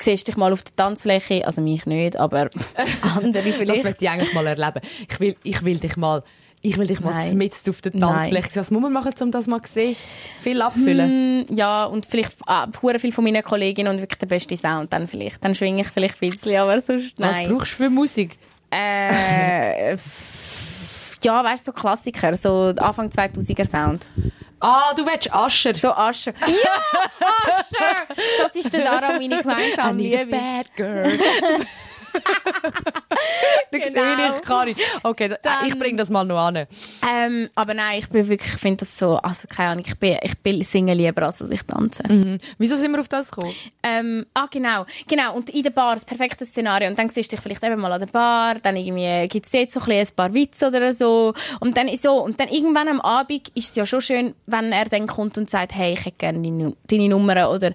siehst 0.00 0.28
dich 0.28 0.36
mal 0.36 0.52
auf 0.52 0.62
der 0.62 0.74
Tanzfläche, 0.76 1.44
also 1.44 1.60
mich 1.60 1.84
nicht, 1.84 2.16
aber 2.16 2.48
andere 3.16 3.42
Das 3.44 3.56
vielleicht. 3.56 3.82
möchte 3.84 4.04
ich 4.04 4.10
eigentlich 4.10 4.32
mal 4.32 4.46
erleben. 4.46 4.80
Ich 5.10 5.18
will, 5.18 5.36
ich 5.42 5.64
will 5.64 5.78
dich 5.80 5.96
mal, 5.96 6.22
ich 6.62 6.76
will 6.76 6.86
dich 6.86 7.00
mal 7.00 7.32
mitten 7.34 7.70
auf 7.70 7.80
der 7.80 7.92
Tanzfläche. 7.92 8.50
Was 8.56 8.70
muss 8.70 8.82
man 8.82 8.92
machen, 8.92 9.12
um 9.20 9.30
das 9.30 9.46
mal 9.46 9.62
zu 9.62 9.72
sehen? 9.72 9.96
Viel 10.40 10.60
abfüllen. 10.62 11.40
Mm, 11.42 11.54
Ja, 11.54 11.84
und 11.84 12.06
vielleicht 12.06 12.32
ah, 12.46 12.66
viel 12.98 13.12
von 13.12 13.24
meinen 13.24 13.42
Kolleginnen 13.42 13.92
und 13.94 14.00
wirklich 14.00 14.18
der 14.18 14.26
beste 14.26 14.56
Sound 14.56 14.92
dann 14.92 15.06
vielleicht. 15.06 15.44
Dann 15.44 15.54
schwinge 15.54 15.82
ich 15.82 15.88
vielleicht 15.88 16.20
ein 16.22 16.30
bisschen, 16.30 16.56
aber 16.56 16.80
sonst 16.80 17.14
Was 17.18 17.36
nein. 17.38 17.48
brauchst 17.48 17.72
du 17.72 17.76
für 17.76 17.90
Musik? 17.90 18.38
Äh, 18.70 19.92
ja, 21.22 21.44
weißt 21.44 21.66
du, 21.68 21.72
so 21.72 21.80
Klassiker, 21.80 22.34
so 22.36 22.74
Anfang 22.78 23.08
2000er 23.08 23.66
Sound. 23.66 24.10
Ah, 24.60 24.92
du 24.96 25.06
willst 25.06 25.32
Ascher. 25.32 25.74
So 25.74 25.90
Ascher. 25.92 26.32
Ja, 26.40 27.26
Ascher! 27.46 28.14
Das 28.42 28.54
ist 28.56 28.72
der 28.72 28.82
Dara 28.82 29.12
meine 29.12 29.38
gemeinsame 29.42 30.02
Liebe. 30.02 30.26
bad 30.26 30.66
girl. 30.74 31.12
genau. 33.70 34.34
ich 34.34 34.42
kann 34.42 34.68
nicht. 34.68 34.80
Okay, 35.02 35.34
Dann, 35.42 35.66
ich 35.66 35.78
bringe 35.78 35.98
das 35.98 36.10
mal 36.10 36.24
noch 36.24 36.38
an. 36.38 36.66
Ähm, 37.08 37.48
aber 37.54 37.74
nein, 37.74 37.98
ich 37.98 38.08
bin 38.08 38.28
wirklich, 38.28 38.54
ich 38.54 38.60
finde 38.60 38.78
das 38.78 38.98
so, 38.98 39.16
also 39.16 39.46
keine 39.48 39.70
Ahnung, 39.70 39.84
ich 39.86 39.98
bin, 39.98 40.16
ich 40.22 40.38
bin 40.38 40.62
singe 40.62 40.94
lieber, 40.94 41.22
als 41.22 41.38
dass 41.38 41.50
ich 41.50 41.62
tanze. 41.62 42.02
Mhm. 42.08 42.38
Wieso 42.58 42.76
sind 42.76 42.92
wir 42.92 43.00
auf 43.00 43.08
das 43.08 43.30
gekommen? 43.30 43.54
Ähm, 43.82 44.26
ah, 44.34 44.46
genau. 44.50 44.86
Genau, 45.06 45.34
und 45.34 45.50
in 45.50 45.62
der 45.62 45.70
Bar, 45.70 45.94
das 45.94 46.04
perfekte 46.04 46.44
Szenario. 46.44 46.88
Und 46.88 46.98
dann 46.98 47.08
siehst 47.08 47.32
du 47.32 47.36
dich 47.36 47.42
vielleicht 47.42 47.62
eben 47.62 47.80
mal 47.80 47.92
an 47.92 48.00
der 48.00 48.06
Bar, 48.06 48.56
dann 48.56 48.76
irgendwie 48.76 49.28
gibt 49.28 49.46
es 49.46 49.52
jetzt 49.52 49.74
so 49.74 49.80
ein, 49.80 49.92
ein 49.92 50.06
paar 50.14 50.32
Witze 50.32 50.68
oder 50.68 50.92
so. 50.92 51.34
Und 51.60 51.76
dann 51.76 51.94
so, 51.96 52.22
und 52.22 52.40
dann 52.40 52.48
irgendwann 52.48 52.88
am 52.88 53.00
Abend 53.00 53.48
ist 53.54 53.70
es 53.70 53.76
ja 53.76 53.86
schon 53.86 54.00
schön, 54.00 54.34
wenn 54.46 54.72
er 54.72 54.86
dann 54.86 55.06
kommt 55.06 55.38
und 55.38 55.50
sagt, 55.50 55.74
hey, 55.74 55.92
ich 55.92 56.04
hätte 56.04 56.18
gerne 56.18 56.42
deine, 56.42 56.74
deine 56.88 57.08
Nummer 57.08 57.50
oder 57.50 57.72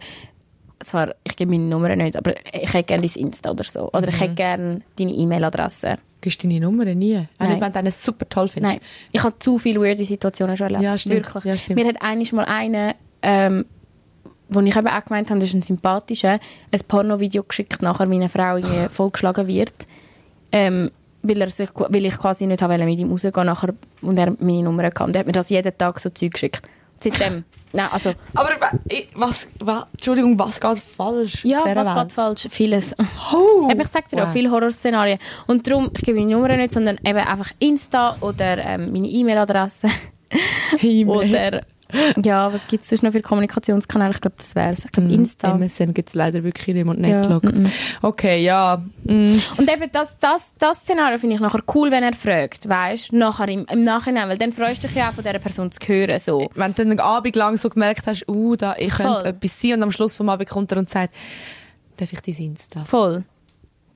zwar, 0.83 1.15
ich 1.23 1.35
gebe 1.35 1.51
meine 1.51 1.65
Nummer 1.65 1.95
nicht, 1.95 2.15
aber 2.15 2.33
ich 2.53 2.73
hätte 2.73 2.83
gerne 2.83 3.07
dein 3.07 3.23
Insta 3.23 3.51
oder 3.51 3.63
so. 3.63 3.89
Oder 3.91 4.07
ich 4.09 4.19
hätte 4.19 4.31
mhm. 4.31 4.35
gerne 4.35 4.81
deine 4.97 5.11
E-Mail-Adresse. 5.11 5.95
Gibst 6.21 6.43
du 6.43 6.47
deine 6.47 6.61
Nummer 6.61 6.85
nie? 6.85 7.15
Nein. 7.15 7.27
Auch 7.39 7.47
nicht, 7.47 7.61
wenn 7.61 7.73
du 7.73 7.79
einen 7.79 7.91
super 7.91 8.27
toll 8.29 8.47
findest? 8.47 8.75
Nein. 8.75 8.83
Ich 9.11 9.23
habe 9.23 9.37
zu 9.39 9.57
viele 9.57 9.81
weirde 9.81 10.05
Situationen 10.05 10.55
schon 10.55 10.67
erlebt. 10.67 10.83
Ja, 10.83 10.97
stimmt. 10.97 11.15
Wirklich. 11.15 11.43
Ja, 11.43 11.57
stimmt. 11.57 11.79
Mir 11.79 11.87
hat 11.87 12.01
einmal 12.01 12.27
mal 12.33 12.45
einen, 12.45 12.93
ähm, 13.21 13.65
wo 14.49 14.61
ich 14.61 14.75
eben 14.75 14.87
auch 14.87 15.05
gemeint 15.05 15.29
habe, 15.29 15.39
das 15.39 15.49
ist 15.49 15.55
ein 15.55 15.61
sympathischer, 15.61 16.39
ein 16.71 16.79
Porno-Video 16.87 17.43
geschickt, 17.43 17.81
nachher 17.81 18.05
meine 18.05 18.29
Frau 18.29 18.57
irgendwie 18.57 18.89
vollgeschlagen 18.89 19.47
wird. 19.47 19.73
Ähm, 20.51 20.91
weil, 21.23 21.41
er 21.41 21.49
sich, 21.49 21.69
weil 21.73 22.05
ich 22.05 22.17
quasi 22.17 22.45
nicht 22.45 22.61
mit 22.61 22.99
ihm 22.99 23.11
rausgehen 23.11 23.45
nachher, 23.45 23.73
und 24.01 24.17
er 24.17 24.35
meine 24.39 24.63
Nummer 24.63 24.91
kann. 24.91 25.11
Der 25.11 25.19
hat 25.19 25.27
mir 25.27 25.33
das 25.33 25.49
jeden 25.49 25.77
Tag 25.77 25.99
so 25.99 26.09
Zeug 26.09 26.33
geschickt. 26.33 26.67
Seitdem. 27.03 27.43
Nein, 27.73 27.87
also. 27.91 28.13
Aber 28.35 28.49
was, 29.15 29.47
was, 29.59 29.87
Entschuldigung, 29.93 30.37
was 30.37 30.61
geht 30.61 30.77
falsch? 30.79 31.43
Ja, 31.43 31.61
was 31.65 31.87
Welt? 31.87 31.95
geht 31.95 32.11
falsch? 32.13 32.47
Vieles. 32.49 32.95
Oh, 33.33 33.67
eben, 33.69 33.81
ich 33.81 33.87
sage 33.87 34.05
dir 34.11 34.17
wow. 34.17 34.27
auch 34.27 34.31
viele 34.31 34.51
Horrorszenarien. 34.51 35.17
Und 35.47 35.67
darum, 35.67 35.89
ich 35.95 36.03
gebe 36.03 36.19
meine 36.19 36.31
Nummer 36.31 36.55
nicht, 36.55 36.71
sondern 36.71 36.97
eben 37.03 37.17
einfach 37.17 37.51
Insta 37.59 38.17
oder 38.21 38.59
ähm, 38.59 38.91
meine 38.91 39.07
E-Mail-Adresse. 39.07 39.87
E 40.81 41.05
oder 41.05 41.61
ja, 42.23 42.51
was 42.51 42.67
gibt 42.67 42.83
es 42.83 42.89
sonst 42.89 43.03
noch 43.03 43.11
für 43.11 43.21
Kommunikationskanäle? 43.21 44.11
Ich 44.11 44.21
glaube, 44.21 44.35
das 44.37 44.55
wäre 44.55 44.71
es. 44.71 44.85
Ich 44.85 44.91
glaube, 44.91 45.09
mm, 45.09 45.13
Insta. 45.13 45.55
MSN 45.55 45.93
gibt 45.93 46.09
es 46.09 46.15
leider 46.15 46.43
wirklich 46.43 46.75
nicht 46.75 46.87
und 46.87 46.99
Netlog. 46.99 47.43
Ja, 47.43 47.51
mm, 47.51 47.63
mm. 47.63 47.71
Okay, 48.01 48.43
ja. 48.43 48.83
Mm. 49.03 49.37
Und 49.57 49.71
eben 49.71 49.91
das, 49.91 50.13
das, 50.19 50.53
das 50.57 50.81
Szenario 50.81 51.17
finde 51.17 51.35
ich 51.35 51.41
nachher 51.41 51.61
cool, 51.73 51.91
wenn 51.91 52.03
er 52.03 52.13
fragt, 52.13 52.67
weißt 52.67 53.11
du, 53.11 53.17
nachher 53.17 53.47
im, 53.49 53.65
im 53.69 53.83
Nachhinein, 53.83 54.29
weil 54.29 54.37
dann 54.37 54.51
freust 54.51 54.83
du 54.83 54.87
dich 54.87 54.95
ja 54.95 55.09
auch 55.09 55.13
von 55.13 55.23
dieser 55.23 55.39
Person 55.39 55.71
zu 55.71 55.79
hören. 55.85 56.19
So. 56.19 56.49
Wenn 56.55 56.73
du 56.73 56.81
einen 56.81 56.99
Abend 56.99 57.35
lang 57.35 57.57
so 57.57 57.69
gemerkt 57.69 58.07
hast, 58.07 58.27
uh, 58.27 58.55
da, 58.55 58.75
ich 58.77 58.93
Voll. 58.93 59.05
könnte 59.05 59.29
etwas 59.29 59.61
sein 59.61 59.73
und 59.73 59.83
am 59.83 59.91
Schluss 59.91 60.15
vom 60.15 60.29
Abend 60.29 60.49
kommt 60.49 60.71
er 60.71 60.77
und 60.79 60.89
sagt, 60.89 61.13
darf 61.97 62.11
ich 62.11 62.21
dein 62.21 62.35
Insta? 62.35 62.83
Voll 62.85 63.23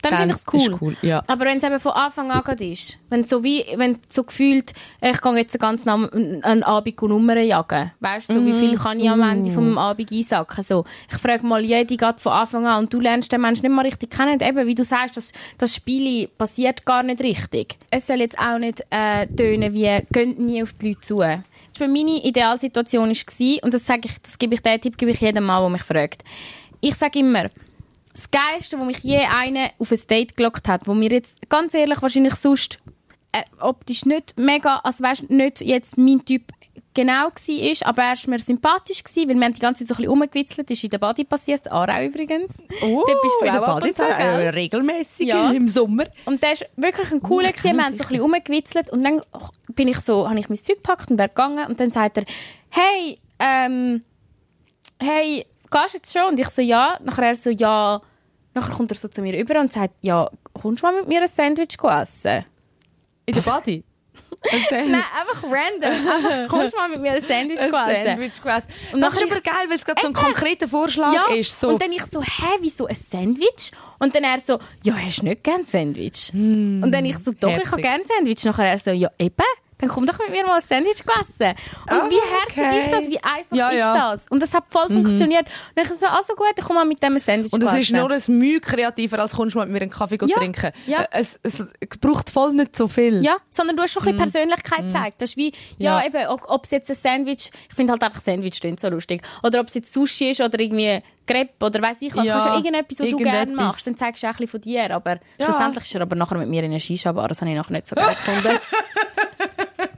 dann, 0.02 0.12
dann 0.12 0.20
finde 0.20 0.36
ich 0.36 0.64
es 0.64 0.70
cool. 0.70 0.78
cool 0.82 0.98
ja. 1.02 1.24
Aber 1.28 1.46
wenn 1.46 1.58
es 1.58 1.64
eben 1.64 1.80
von 1.80 1.94
Anfang 1.94 2.32
an 2.32 2.58
ist, 2.60 2.98
wenn 3.10 3.24
so 3.24 3.44
wie, 3.44 3.66
wenn 3.76 3.98
so 4.10 4.24
gefühlt, 4.24 4.74
ich 5.02 5.22
gehe 5.22 5.36
jetzt 5.36 5.60
ganz 5.60 5.88
einen 5.88 6.64
Abend 6.64 7.02
Nummern 7.02 7.44
jagen, 7.44 7.92
weißt 8.00 8.30
du, 8.30 8.34
so, 8.34 8.42
mm. 8.42 8.46
wie 8.46 8.54
viel 8.54 8.78
kann 8.78 9.00
ich 9.00 9.10
am 9.10 9.22
Ende 9.22 9.52
vom 9.52 9.74
mm. 9.74 9.78
Abend 9.78 10.12
einsacken, 10.12 10.64
so. 10.64 10.86
Ich 11.12 11.18
frage 11.18 11.46
mal 11.46 11.64
jede 11.64 11.98
gerade 11.98 12.20
von 12.20 12.32
Anfang 12.32 12.66
an 12.68 12.84
und 12.84 12.94
du 12.94 13.00
lernst 13.00 13.32
den 13.32 13.42
Menschen 13.42 13.64
nicht 13.64 13.76
mal 13.76 13.86
richtig 13.86 14.12
kennen 14.12 14.34
und 14.34 14.42
eben, 14.42 14.68
wie 14.68 14.76
du 14.76 14.84
sagst, 14.84 15.18
das, 15.18 15.32
das 15.58 15.76
Spiel 15.76 16.28
passiert 16.28 16.86
gar 16.86 17.04
nicht 17.04 17.22
richtig. 17.22 17.78
Es 17.90 18.08
soll 18.08 18.20
jetzt 18.20 18.38
auch 18.40 18.60
nicht 18.60 18.84
äh, 18.90 19.26
tönen 19.28 19.74
wie, 19.74 20.06
gönnt 20.12 20.40
nie 20.40 20.62
auf 20.62 20.74
die 20.74 20.90
Leute 20.90 21.02
zu. 21.02 21.20
Das 21.20 21.80
war 21.80 21.88
meine 21.88 22.24
Idealsituation 22.24 23.10
war, 23.10 23.64
und 23.64 23.74
das 23.74 23.86
sage 23.86 24.02
ich, 24.06 24.22
das 24.22 24.38
gebe 24.38 24.56
ich, 24.56 24.62
den 24.62 24.82
Tipp 24.82 24.98
gebe 24.98 25.12
ich 25.12 25.22
jedem 25.22 25.46
Mal, 25.46 25.62
der 25.62 25.70
mich 25.70 25.84
fragt. 25.84 26.24
Ich 26.82 26.96
sage 26.96 27.20
immer, 27.20 27.50
das 28.18 28.32
Geilste, 28.32 28.80
wo 28.80 28.84
mich 28.84 29.00
je 29.00 29.20
eine 29.20 29.70
auf 29.78 29.92
ein 29.92 30.00
Date 30.10 30.36
gelockt 30.36 30.68
hat, 30.68 30.88
wo 30.88 30.94
mir 30.94 31.12
jetzt 31.12 31.50
ganz 31.50 31.74
ehrlich 31.74 32.02
wahrscheinlich 32.02 32.34
sonst 32.36 32.80
äh, 33.32 33.44
optisch 33.60 34.06
nicht 34.06 34.38
mega, 34.38 34.78
also 34.78 35.04
weißt, 35.04 35.30
nicht 35.30 35.62
jetzt 35.62 35.98
mein 35.98 36.26
Typ 36.26 36.52
genau 36.96 37.28
war, 37.28 37.88
aber 37.88 38.02
er 38.02 38.18
war 38.18 38.30
mir 38.30 38.40
sympathisch, 38.40 39.04
gewesen, 39.04 39.30
weil 39.30 39.36
wir 39.36 39.46
haben 39.46 39.54
die 39.54 39.60
ganze 39.60 39.86
Zeit 39.86 39.90
so 39.90 39.94
ein 39.94 39.98
bisschen 39.98 40.20
rumgewitzelt. 40.20 40.72
Ist 40.72 40.84
in 40.84 40.90
der 40.90 40.98
Body 40.98 41.26
passiert, 41.26 41.72
Aarau 41.72 42.04
übrigens. 42.04 42.52
Oh, 42.82 43.04
da 43.06 43.14
bist 43.22 43.36
du 43.40 43.46
in 43.46 43.54
der 43.54 43.62
Body 43.62 43.94
äh, 43.96 44.50
regelmäßig 44.50 45.28
ja. 45.28 45.52
im 45.52 45.68
Sommer. 45.68 46.06
Und 46.26 46.42
der 46.42 46.52
war 46.52 46.68
wirklich 46.78 47.12
ein 47.12 47.22
cooler, 47.22 47.52
gewesen. 47.52 47.78
wir 47.78 47.86
haben 47.86 47.96
so 47.96 48.02
ein 48.02 48.08
bisschen 48.10 48.22
rumgewitzelt 48.22 48.90
und 48.90 49.06
dann 49.06 49.22
bin 49.76 49.88
ich 49.90 50.00
so, 50.00 50.28
habe 50.28 50.40
ich 50.40 50.50
mein 50.50 50.58
Zeug 50.58 50.78
gepackt 50.78 51.12
und 51.12 51.20
wäre 51.20 51.30
gegangen 51.30 51.68
und 51.68 51.80
dann 51.80 51.92
sagt 51.92 52.18
er, 52.18 52.26
hey, 52.70 53.20
ähm, 53.38 54.02
hey, 55.00 55.46
gehst 55.70 55.94
jetzt 55.94 56.14
schon? 56.14 56.30
Und 56.30 56.40
ich 56.40 56.50
so, 56.50 56.62
ja. 56.62 56.98
Nachher 57.04 57.28
er 57.28 57.36
so, 57.36 57.50
ja. 57.50 58.02
Nachher 58.54 58.74
kommt 58.74 58.92
er 58.92 58.98
so 58.98 59.08
zu 59.08 59.22
mir 59.22 59.38
über 59.38 59.60
und 59.60 59.72
sagt, 59.72 59.94
ja, 60.02 60.30
kommst 60.54 60.82
du 60.82 60.88
mal 60.88 60.96
mit 60.96 61.08
mir 61.08 61.22
ein 61.22 61.28
Sandwich 61.28 61.78
essen? 61.82 62.46
In 63.26 63.36
der 63.36 63.42
Body? 63.42 63.84
Nein, 64.72 64.94
einfach 64.94 65.44
random. 65.44 65.92
Einfach, 65.92 66.48
kommst 66.48 66.74
du 66.74 66.78
mal 66.78 66.90
mit 66.90 67.02
mir 67.02 67.14
ein 67.14 67.22
Sandwich 67.22 67.60
ein 67.60 67.74
essen? 67.74 68.06
Sandwich 68.06 68.46
essen. 68.46 68.94
Und 68.94 69.02
das 69.02 69.14
ist 69.14 69.24
aber 69.24 69.42
geil, 69.42 69.66
weil 69.68 69.76
es 69.76 69.86
gerade 69.86 70.02
so 70.02 70.08
ein 70.08 70.14
konkreter 70.14 70.68
Vorschlag 70.68 71.14
ja, 71.14 71.36
ist. 71.36 71.60
So. 71.60 71.70
Und 71.70 71.82
dann 71.82 71.92
ich 71.92 72.04
so, 72.04 72.22
hä, 72.22 72.58
wieso 72.62 72.88
ein 72.88 72.96
Sandwich? 72.96 73.72
Und 74.00 74.16
dann 74.16 74.24
er 74.24 74.40
so, 74.40 74.60
ja, 74.84 74.96
hast 74.96 75.22
du 75.22 75.26
nicht 75.26 75.44
gern 75.44 75.66
Sandwich? 75.66 76.32
Mm, 76.34 76.84
und 76.84 76.92
dann 76.92 77.06
ich 77.06 77.18
so, 77.18 77.32
doch, 77.32 77.50
herzig. 77.50 77.66
ich 77.66 77.72
habe 77.72 77.82
gern 77.82 78.02
Sandwich. 78.06 78.44
Nachher 78.46 78.68
er 78.68 78.80
so, 78.80 78.92
ja, 78.92 79.10
eben 79.20 79.36
dann 79.80 79.90
komm 79.90 80.06
doch 80.06 80.18
mit 80.20 80.32
mir 80.32 80.46
mal 80.46 80.56
ein 80.56 80.62
Sandwich 80.62 81.04
essen. 81.22 81.56
Und 81.90 81.98
oh, 81.98 82.10
wie 82.10 82.16
herzig 82.16 82.58
okay. 82.58 82.80
ist 82.80 82.92
das? 82.92 83.08
Wie 83.10 83.24
einfach 83.24 83.56
ja, 83.56 83.70
ist 83.70 83.80
ja. 83.80 84.12
das? 84.12 84.26
Und 84.30 84.42
das 84.42 84.54
hat 84.54 84.66
voll 84.70 84.90
mhm. 84.90 85.04
funktioniert. 85.04 85.46
Und 85.76 85.84
ich 85.84 85.90
so, 85.94 86.06
also 86.08 86.34
gut, 86.34 86.54
ich 86.58 86.64
komme 86.64 86.80
mal 86.80 86.86
mit 86.86 87.02
dem 87.04 87.14
ein 87.14 87.20
Sandwich 87.20 87.54
Und 87.54 87.64
es 87.64 87.74
ist 87.74 87.92
nur 87.92 88.10
ein 88.10 88.22
Mühe 88.28 88.60
kreativer, 88.60 89.20
als 89.20 89.34
kommst 89.34 89.56
du 89.56 89.60
mal 89.60 89.66
mit 89.66 89.74
mir 89.74 89.82
einen 89.82 89.92
Kaffee 89.92 90.18
ja, 90.26 90.38
trinken. 90.38 90.72
Ja. 90.88 91.02
Äh, 91.04 91.08
es, 91.12 91.40
es, 91.44 91.64
braucht 92.02 92.30
voll 92.30 92.54
nicht 92.54 92.76
so 92.76 92.88
viel. 92.88 93.24
Ja, 93.24 93.38
sondern 93.50 93.76
du 93.76 93.84
hast 93.84 93.94
schon 93.94 94.04
ein 94.04 94.18
bisschen 94.18 94.18
mhm. 94.18 94.32
Persönlichkeit 94.32 94.84
mhm. 94.84 94.88
gezeigt. 94.88 95.22
Das 95.22 95.30
ist 95.32 95.38
wie, 95.38 95.54
ja, 95.78 96.04
eben, 96.04 96.28
ob 96.28 96.64
es 96.64 96.72
jetzt 96.72 96.90
ein 96.90 96.96
Sandwich, 96.96 97.52
ich 97.70 97.76
finde 97.76 97.92
halt 97.92 98.04
einfach 98.04 98.22
Sandwich 98.22 98.60
klingt 98.60 98.80
so 98.80 98.90
lustig, 98.90 99.22
oder 99.44 99.60
ob 99.60 99.68
es 99.68 99.76
jetzt 99.76 99.94
Sushi 99.94 100.32
ist 100.32 100.42
oder 100.42 100.60
irgendwie 100.60 101.02
Crepe 101.28 101.66
oder 101.66 101.82
weiß 101.82 102.02
ich 102.02 102.16
was, 102.16 102.26
ja, 102.26 102.34
kannst 102.34 102.48
du 102.48 102.54
irgendetwas, 102.54 103.00
was 103.00 103.10
du 103.10 103.18
gerne 103.18 103.54
machst, 103.54 103.86
dann 103.86 103.98
zeigst 103.98 104.24
du 104.24 104.28
ein 104.28 104.34
bisschen 104.34 104.48
von 104.48 104.62
dir. 104.62 104.96
Aber 104.96 105.20
schlussendlich 105.40 105.84
ist 105.84 105.96
er 105.96 106.02
aber 106.02 106.16
nachher 106.16 106.38
mit 106.38 106.50
mir 106.50 106.64
in 106.64 106.72
einer 106.72 106.80
Shisha-Bar, 106.80 107.28
das 107.28 107.42
habe 107.42 107.52
ich 107.52 107.58
nachher 107.58 107.74
nicht 107.74 107.88
so 107.88 107.96
geil 107.96 108.16
gefunden. 108.26 108.60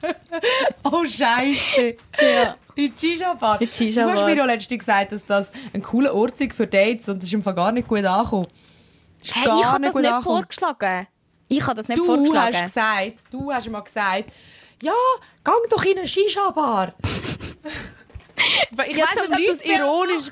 oh 0.84 1.06
Scheiße. 1.06 1.96
Ja. 2.22 2.56
Die 2.76 2.94
Shisha-Bar. 2.98 3.58
Die 3.58 3.68
Shisha 3.68 4.04
Du 4.04 4.12
hast 4.12 4.26
mir 4.26 4.36
ja 4.36 4.46
letztens 4.46 4.80
gesagt, 4.80 5.12
dass 5.12 5.26
das 5.26 5.52
ein 5.74 5.82
cooler 5.82 6.14
Ort 6.14 6.40
ist 6.40 6.54
für 6.54 6.68
Dates 6.68 7.10
und 7.10 7.18
das 7.18 7.26
ist 7.26 7.34
im 7.34 7.44
Fall 7.44 7.56
gar 7.56 7.72
nicht 7.72 7.88
gut 7.88 8.06
angekommen. 8.06 8.48
Hey, 9.32 9.44
ich 9.44 9.66
habe 9.66 9.84
das 9.84 9.96
nicht 9.96 10.08
angekommen. 10.08 10.24
vorgeschlagen. 10.24 11.08
Ich 11.50 11.64
habe 11.64 11.76
das 11.76 11.88
nicht 11.88 11.98
du 11.98 12.06
vorgeschlagen. 12.06 12.56
Hast 12.56 12.64
gesagt, 12.64 13.14
du 13.32 13.52
hast 13.52 13.70
mal 13.70 13.82
gesagt, 13.82 14.32
ja, 14.82 14.94
gang 15.44 15.58
doch 15.70 15.84
in 15.84 15.98
eine 15.98 16.08
Shisha-Bar. 16.08 16.94
Ich 18.88 18.98
ja, 18.98 19.06
weiß 19.06 19.30
nicht, 19.30 19.40
ob 19.40 19.58
das 19.58 19.62
ironisch... 19.62 20.30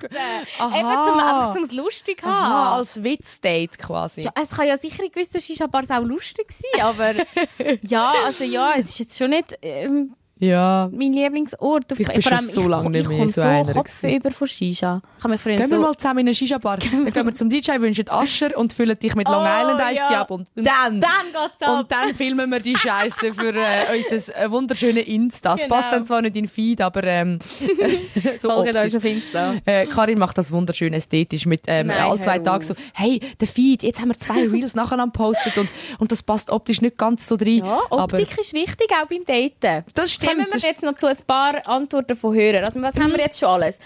Aha. 0.59 0.79
Eben 0.79 0.89
zum, 0.89 1.19
einfach 1.19 1.53
zum 1.53 1.77
lustig 1.77 2.23
haben. 2.23 2.31
Aha, 2.31 2.75
als 2.77 3.03
Witzdate 3.03 3.77
quasi. 3.77 4.21
Ja, 4.21 4.31
es 4.41 4.49
kann 4.49 4.67
ja 4.67 4.77
sicher 4.77 5.03
in 5.03 5.11
gewissen 5.11 5.41
Shisha-Bars 5.41 5.91
auch 5.91 6.03
lustig 6.03 6.47
sein, 6.51 6.81
aber 6.81 7.13
ja, 7.81 8.13
also 8.25 8.43
ja, 8.43 8.73
es 8.75 8.87
ist 8.89 8.99
jetzt 8.99 9.17
schon 9.17 9.31
nicht... 9.31 9.57
Ähm, 9.61 10.15
ja. 10.39 10.89
Mein 10.91 11.13
Lieblingsort. 11.13 11.91
Auf, 11.91 11.97
vor 11.97 12.31
allem, 12.31 12.49
so 12.49 12.67
lange 12.67 12.99
ich, 12.99 13.07
nicht 13.07 13.35
mehr 13.35 13.63
so, 13.63 13.67
so 13.67 13.73
Kopf 13.73 14.03
über 14.03 14.31
von 14.31 14.47
Shisha. 14.47 15.01
Kann 15.21 15.31
mich 15.31 15.43
gehen 15.43 15.63
so 15.63 15.71
wir 15.71 15.79
mal 15.79 15.95
zusammen 15.95 16.19
in 16.19 16.27
eine 16.27 16.35
Shisha-Bar. 16.35 16.77
dann 16.77 17.05
gehen 17.11 17.25
wir 17.25 17.35
zum 17.35 17.49
DJ, 17.49 17.71
wünschen 17.79 18.09
Ascher 18.09 18.57
und 18.57 18.73
füllen 18.73 18.97
dich 18.99 19.15
mit 19.15 19.27
Long 19.27 19.43
oh, 19.43 19.61
Island 19.61 19.81
Ice 19.91 19.95
ja. 19.95 20.21
ab. 20.21 20.31
Und 20.31 20.49
dann, 20.55 21.01
dann 21.01 21.01
geht's 21.01 21.61
ab. 21.61 21.79
Und 21.79 21.91
dann 21.91 22.13
filmen 22.15 22.49
wir 22.49 22.59
die 22.59 22.75
Scheiße 22.75 23.33
für 23.33 23.55
äh, 23.55 24.03
unser 24.11 24.37
äh, 24.37 24.51
wunderschönes 24.51 25.05
Insta. 25.05 25.51
Das 25.51 25.61
genau. 25.61 25.75
passt 25.75 25.91
dann 25.91 26.05
zwar 26.05 26.21
nicht 26.21 26.35
in 26.35 26.43
den 26.43 26.49
Feed, 26.49 26.81
aber 26.81 27.03
ähm, 27.03 27.39
so 28.39 28.49
Folgt 28.49 28.75
uns 28.75 28.95
auf 28.95 29.05
Insta. 29.05 29.55
Äh, 29.65 29.87
Karin 29.87 30.19
macht 30.19 30.37
das 30.37 30.51
wunderschön 30.51 30.93
ästhetisch 30.93 31.45
mit 31.45 31.61
ähm, 31.67 31.87
Nein, 31.87 32.03
all 32.03 32.19
zwei 32.21 32.39
Tagen 32.39 32.63
so, 32.63 32.75
hey, 32.93 33.19
der 33.39 33.47
Feed, 33.47 33.83
jetzt 33.83 33.99
haben 33.99 34.09
wir 34.09 34.19
zwei 34.19 34.47
Reels 34.47 34.75
nacheinander 34.75 35.11
gepostet 35.11 35.57
und, 35.57 35.69
und 35.99 36.11
das 36.11 36.23
passt 36.23 36.49
optisch 36.49 36.81
nicht 36.81 36.97
ganz 36.97 37.27
so 37.27 37.35
rein. 37.35 37.57
Ja, 37.57 37.79
Optik 37.89 38.29
aber, 38.31 38.41
ist 38.41 38.53
wichtig, 38.53 38.87
auch 38.91 39.07
beim 39.07 39.25
Daten. 39.25 39.85
Das 39.93 40.11
stimmt. 40.11 40.26
Kommen 40.27 40.47
wir 40.51 40.59
jetzt 40.59 40.83
noch 40.83 40.95
zu 40.95 41.07
ein 41.07 41.17
paar 41.25 41.67
Antworten 41.67 42.15
von 42.15 42.33
Hörern. 42.35 42.65
Also 42.65 42.81
was 42.81 42.95
haben 42.95 43.11
wir 43.11 43.19
jetzt 43.19 43.39
schon 43.39 43.49
alles? 43.49 43.79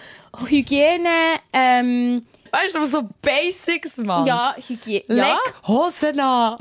Hygiene, 0.48 1.38
ähm, 1.54 2.24
Weißt 2.52 2.76
du, 2.76 2.86
so 2.86 3.04
Basics, 3.22 3.98
Mann. 3.98 4.26
Ja, 4.26 4.54
Hygiene. 4.58 5.04
Ja. 5.08 5.28
Leck 5.28 5.68
Hosen 5.68 6.20
an. 6.20 6.58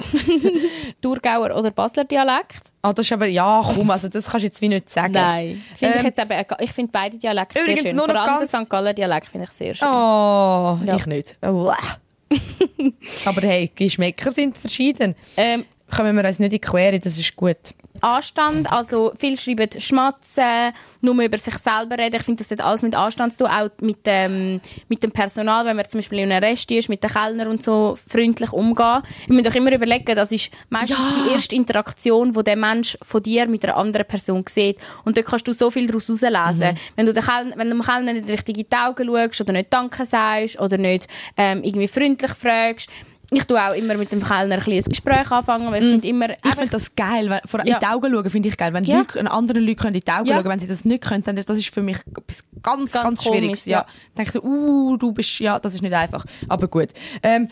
Thurgauer 1.03 1.57
oder 1.57 1.73
Basler 1.73 2.05
Dialekt. 2.05 2.73
Ah, 2.83 2.93
das 2.93 3.07
ist 3.07 3.13
aber, 3.13 3.27
ja, 3.27 3.61
komm, 3.65 3.91
also 3.91 4.09
das 4.09 4.27
kannst 4.27 4.43
du 4.43 4.47
jetzt 4.47 4.61
wie 4.61 4.69
nicht 4.69 4.89
sagen. 4.89 5.15
Nein. 5.15 5.65
Finde 5.77 5.95
ähm, 5.95 6.01
ich 6.01 6.07
jetzt 6.07 6.21
eben, 6.21 6.45
ich 6.61 6.73
finde 6.73 6.93
beide 6.93 7.17
Dialekte 7.17 7.65
sehr 7.65 7.77
schön. 7.77 7.99
Vor 7.99 8.15
allem 8.15 8.39
den 8.39 8.47
St. 8.47 8.71
Galler 8.71 8.95
Dialekt 8.95 9.29
finde 9.29 9.47
ich 9.49 9.53
sehr 9.53 9.75
schön. 9.75 9.89
Oh, 9.89 10.79
ja. 10.87 10.97
ich 10.97 11.07
nicht. 11.07 11.37
aber 13.25 13.41
hey, 13.41 13.73
Geschmäcker 13.75 14.31
sind 14.31 14.57
verschieden. 14.57 15.17
Ähm, 15.37 15.65
Kommen 15.95 16.17
wir 16.17 16.25
uns 16.25 16.39
nicht 16.39 16.47
in 16.53 16.59
die 16.59 16.61
Quere, 16.61 16.99
das 16.99 17.19
ist 17.19 17.35
gut. 17.37 17.57
Anstand. 18.03 18.71
Also, 18.73 19.13
viele 19.17 19.37
schreiben 19.37 19.69
Schmatzen, 19.79 20.73
nur 21.03 21.23
über 21.23 21.37
sich 21.37 21.55
selber 21.59 21.99
reden. 21.99 22.17
Ich 22.17 22.23
finde, 22.23 22.43
das 22.43 22.51
hat 22.51 22.61
alles 22.63 22.81
mit 22.83 22.95
Anstand 22.95 23.33
zu 23.35 23.45
tun. 23.45 23.49
Auch 23.53 23.69
mit, 23.83 23.99
ähm, 24.07 24.61
mit 24.89 25.03
dem 25.03 25.11
Personal, 25.11 25.67
wenn 25.67 25.77
man 25.77 25.85
zum 25.87 25.99
Beispiel 25.99 26.21
in 26.21 26.33
einem 26.33 26.43
Rest 26.43 26.71
ist, 26.71 26.89
mit 26.89 27.03
den 27.03 27.11
Kellnern 27.11 27.49
und 27.49 27.63
so 27.63 27.99
freundlich 28.09 28.53
umgehen. 28.53 29.03
Ich 29.25 29.29
muss 29.29 29.43
doch 29.43 29.55
immer 29.55 29.73
überlegen, 29.75 30.15
das 30.17 30.33
ist 30.33 30.51
meistens 30.71 30.99
Ja. 30.99 31.25
die 31.29 31.35
erste 31.35 31.57
Interaktion, 31.57 32.33
die 32.33 32.43
der 32.43 32.57
Mensch 32.57 32.97
von 33.03 33.23
dir 33.23 33.47
mit 33.47 33.65
einer 33.65 33.77
anderen 33.77 34.07
Person 34.07 34.45
sieht. 34.49 34.79
Und 35.05 35.19
da 35.19 35.23
kannst 35.23 35.47
du 35.49 35.53
so 35.53 35.71
viel 35.71 35.87
daraus 35.87 36.09
herauslesen. 36.09 36.79
Wenn 36.97 37.07
du 37.07 37.13
den 37.13 37.23
Kellner, 37.25 37.57
wenn 37.57 37.69
du 37.69 37.77
dem 37.77 37.83
Kellner 37.83 38.13
nicht 38.15 38.29
richtig 38.31 38.57
in 38.59 38.67
die 38.71 38.77
Augen 38.77 39.07
schaust 39.09 39.41
oder 39.43 39.53
nicht 39.53 39.73
Danke 39.73 40.07
sagst 40.07 40.59
oder 40.59 40.79
nicht 40.79 41.07
ähm, 41.37 41.63
irgendwie 41.65 41.89
freundlich 41.89 42.33
fragst. 42.33 42.89
Ich 43.33 43.45
tue 43.45 43.63
auch 43.63 43.75
immer 43.75 43.95
mit 43.97 44.11
dem 44.13 44.23
Kellner 44.23 44.57
ein, 44.57 44.73
ein 44.73 44.83
Gespräch 44.83 45.31
anfangen, 45.31 45.71
weil 45.71 45.83
ich 45.85 45.91
finde 45.91 46.09
immer... 46.09 46.31
Ich 46.31 46.55
finde 46.55 46.71
das 46.71 46.95
geil, 46.97 47.31
weil, 47.31 47.41
vor, 47.45 47.65
Ja. 47.65 47.75
in 47.75 47.81
die 47.81 47.87
Augen 47.87 48.13
schauen 48.13 48.31
finde 48.31 48.49
ich 48.49 48.57
geil. 48.57 48.73
Wenn 48.73 48.85
Ja. 48.85 48.99
Leute, 48.99 49.31
anderen 49.31 49.63
Leuten 49.65 49.81
können 49.81 49.95
in 49.95 50.03
die 50.05 50.11
Augen 50.11 50.27
Ja. 50.27 50.37
schauen, 50.37 50.49
wenn 50.49 50.59
sie 50.59 50.67
das 50.67 50.85
nicht 50.85 51.05
können, 51.05 51.23
dann 51.23 51.37
ist 51.37 51.49
das 51.49 51.59
ist 51.59 51.73
für 51.73 51.83
mich 51.83 51.99
etwas 51.99 52.45
ganz, 52.63 52.93
ganz, 52.93 53.05
Ganz 53.05 53.23
Schwieriges. 53.23 53.65
Ja. 53.67 53.79
ja. 53.79 53.85
Dann 54.15 54.25
denke 54.25 54.29
ich 54.31 54.33
so, 54.33 54.43
uh, 54.43 54.97
du 54.97 55.13
bist, 55.13 55.39
ja, 55.39 55.59
das 55.61 55.75
ist 55.75 55.83
nicht 55.83 55.95
einfach. 55.95 56.25
Aber 56.49 56.67
gut. 56.67 56.89
Ähm, 57.23 57.49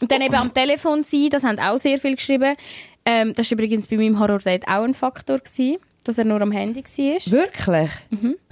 Und 0.00 0.10
dann 0.10 0.20
eben 0.20 0.34
am 0.34 0.52
Telefon 0.52 1.04
sein, 1.04 1.28
das 1.30 1.44
haben 1.44 1.58
auch 1.60 1.78
sehr 1.78 1.98
viel 1.98 2.16
geschrieben. 2.16 2.56
Ähm, 3.04 3.32
das 3.34 3.50
war 3.50 3.58
übrigens 3.58 3.86
bei 3.86 3.96
meinem 3.96 4.18
Horror-Date 4.18 4.66
auch 4.66 4.82
ein 4.82 4.94
Faktor, 4.94 5.38
gewesen, 5.38 5.78
dass 6.04 6.18
er 6.18 6.24
nur 6.24 6.40
am 6.40 6.50
Handy 6.52 6.82
war. 6.82 7.32
wirklich? 7.32 7.90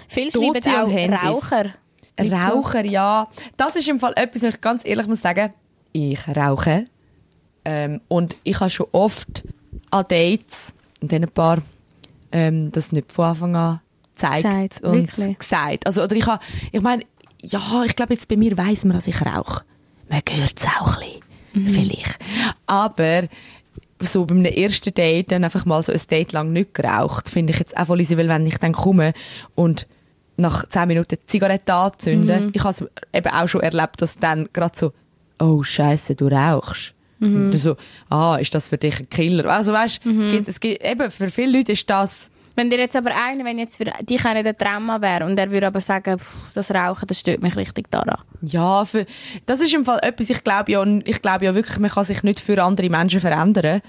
Viele 0.08 0.30
Tote 0.30 0.62
schreiben 0.62 0.82
auch 0.82 0.90
Handys. 0.90 1.20
Raucher. 1.22 1.74
Raucher, 2.20 2.84
ja. 2.84 3.28
Das 3.56 3.76
ist 3.76 3.88
im 3.88 3.98
Fall 3.98 4.12
etwas, 4.16 4.42
was 4.42 4.54
ich 4.54 4.60
ganz 4.60 4.84
ehrlich 4.84 5.06
muss 5.06 5.22
sagen, 5.22 5.52
ich 5.92 6.20
rauche. 6.28 6.86
Ähm, 7.64 8.00
und 8.08 8.36
ich 8.42 8.60
habe 8.60 8.70
schon 8.70 8.86
oft 8.92 9.44
an 9.90 10.04
Dates, 10.08 10.72
und 11.02 11.12
dann 11.12 11.24
ein 11.24 11.30
paar, 11.30 11.58
ähm, 12.32 12.70
das 12.72 12.92
nicht 12.92 13.12
von 13.12 13.26
Anfang 13.26 13.56
an 13.56 13.80
gezeigt 14.14 14.82
und 14.82 15.16
wirklich? 15.16 15.38
gesagt. 15.38 15.86
Also, 15.86 16.02
oder 16.02 16.16
ich 16.16 16.26
habe, 16.26 16.42
ich 16.72 16.80
meine, 16.80 17.04
ja, 17.42 17.84
ich 17.84 17.96
glaube 17.96 18.14
jetzt 18.14 18.28
bei 18.28 18.36
mir 18.36 18.56
weiss 18.56 18.84
man, 18.84 18.96
dass 18.96 19.06
ich 19.06 19.20
rauche. 19.24 19.62
Man 20.08 20.22
hört 20.28 20.58
es 20.58 20.66
auch 20.66 20.96
ein 20.96 21.20
bisschen, 21.52 21.74
vielleicht. 21.74 22.18
Aber 22.66 23.28
so 24.00 24.24
beim 24.24 24.44
ersten 24.44 24.94
Date 24.94 25.30
dann 25.30 25.44
einfach 25.44 25.64
mal 25.64 25.82
so 25.82 25.92
ein 25.92 26.00
Date 26.10 26.32
lang 26.32 26.52
nicht 26.52 26.74
geraucht, 26.74 27.28
finde 27.28 27.52
ich 27.52 27.58
jetzt 27.58 27.76
auch 27.76 27.86
voll 27.86 28.00
easy, 28.00 28.16
weil 28.16 28.28
wenn 28.28 28.46
ich 28.46 28.58
dann 28.58 28.72
komme 28.72 29.12
und 29.54 29.86
nach 30.36 30.66
10 30.66 30.88
Minuten 30.88 31.16
die 31.20 31.26
Zigarette 31.26 31.74
anzünden, 31.74 32.50
ich 32.54 32.64
habe 32.64 32.72
es 32.72 32.84
eben 33.12 33.34
auch 33.34 33.46
schon 33.46 33.60
erlebt, 33.60 34.00
dass 34.00 34.16
dann 34.16 34.48
gerade 34.52 34.76
so, 34.76 34.92
oh 35.40 35.62
Scheiße, 35.62 36.14
du 36.14 36.28
rauchst. 36.28 36.94
Und 37.22 37.52
so, 37.58 37.76
ah, 38.08 38.36
ist 38.36 38.54
das 38.54 38.68
für 38.68 38.78
dich 38.78 38.98
ein 38.98 39.10
Killer? 39.10 39.44
Also 39.44 39.74
weißt, 39.74 40.02
gibt, 40.02 40.48
es 40.48 40.58
gibt, 40.58 40.82
eben 40.82 41.10
für 41.10 41.30
viele 41.30 41.58
Leute 41.58 41.72
ist 41.72 41.90
das 41.90 42.30
Wenn 42.56 42.70
dir 42.70 42.78
jetzt 42.78 42.96
aber 42.96 43.10
einer, 43.14 43.44
wenn 43.44 43.58
jetzt 43.58 43.76
für 43.76 43.84
dich 43.84 44.24
einer 44.24 44.42
der 44.42 44.56
Trauma 44.56 45.00
wäre 45.00 45.24
und 45.26 45.38
er 45.38 45.50
würde 45.50 45.66
aber 45.66 45.80
sagen, 45.80 46.18
pff, 46.18 46.34
das 46.54 46.70
Rauchen, 46.70 47.06
das 47.06 47.20
stört 47.20 47.42
mich 47.42 47.56
richtig 47.56 47.90
daran. 47.90 48.22
Ja, 48.42 48.84
für, 48.84 49.06
das 49.46 49.60
ist 49.60 49.74
im 49.74 49.84
Fall 49.84 49.98
etwas, 50.02 50.30
ich 50.30 50.42
glaube 50.42 50.72
ja, 50.72 50.84
ich 51.04 51.20
glaube 51.20 51.44
ja 51.44 51.54
wirklich, 51.54 51.78
man 51.78 51.90
kann 51.90 52.04
sich 52.04 52.22
nicht 52.22 52.40
für 52.40 52.62
andere 52.62 52.88
Menschen 52.88 53.20
verändern. 53.20 53.82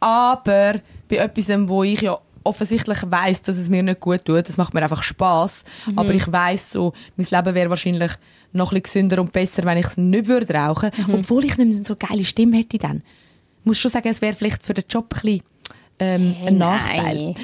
Aber 0.00 0.74
bei 1.08 1.16
etwas, 1.16 1.48
wo 1.68 1.82
ich 1.82 2.00
ja 2.00 2.18
offensichtlich 2.44 2.98
weiß, 3.04 3.42
dass 3.42 3.58
es 3.58 3.68
mir 3.68 3.82
nicht 3.82 4.00
gut 4.00 4.24
tut, 4.24 4.48
das 4.48 4.56
macht 4.56 4.72
mir 4.72 4.82
einfach 4.82 5.02
Spaß. 5.02 5.64
Aber 5.96 6.14
ich 6.14 6.30
weiß 6.30 6.70
so, 6.72 6.92
mein 7.16 7.26
Leben 7.30 7.54
wäre 7.54 7.68
wahrscheinlich 7.70 8.12
noch 8.52 8.72
ein 8.72 8.80
bisschen 8.80 9.06
gesünder 9.08 9.20
und 9.20 9.32
besser, 9.32 9.64
wenn 9.64 9.78
ich 9.78 9.86
es 9.86 9.96
nicht 9.96 10.26
würde 10.26 10.52
rauchen. 10.54 10.90
Obwohl 11.12 11.44
ich 11.44 11.56
nicht 11.58 11.84
so 11.84 11.96
eine 11.98 12.08
geile 12.08 12.24
Stimme 12.24 12.56
hätte 12.58 12.78
dann. 12.78 13.02
Ich 13.60 13.66
muss 13.66 13.78
schon 13.78 13.90
sagen, 13.90 14.08
es 14.08 14.22
wäre 14.22 14.34
vielleicht 14.34 14.62
für 14.62 14.74
den 14.74 14.84
Job 14.88 15.06
ein 15.14 15.20
bisschen 15.20 15.42
ähm, 15.98 16.36
ein 16.46 16.58
Nachteil. 16.58 17.34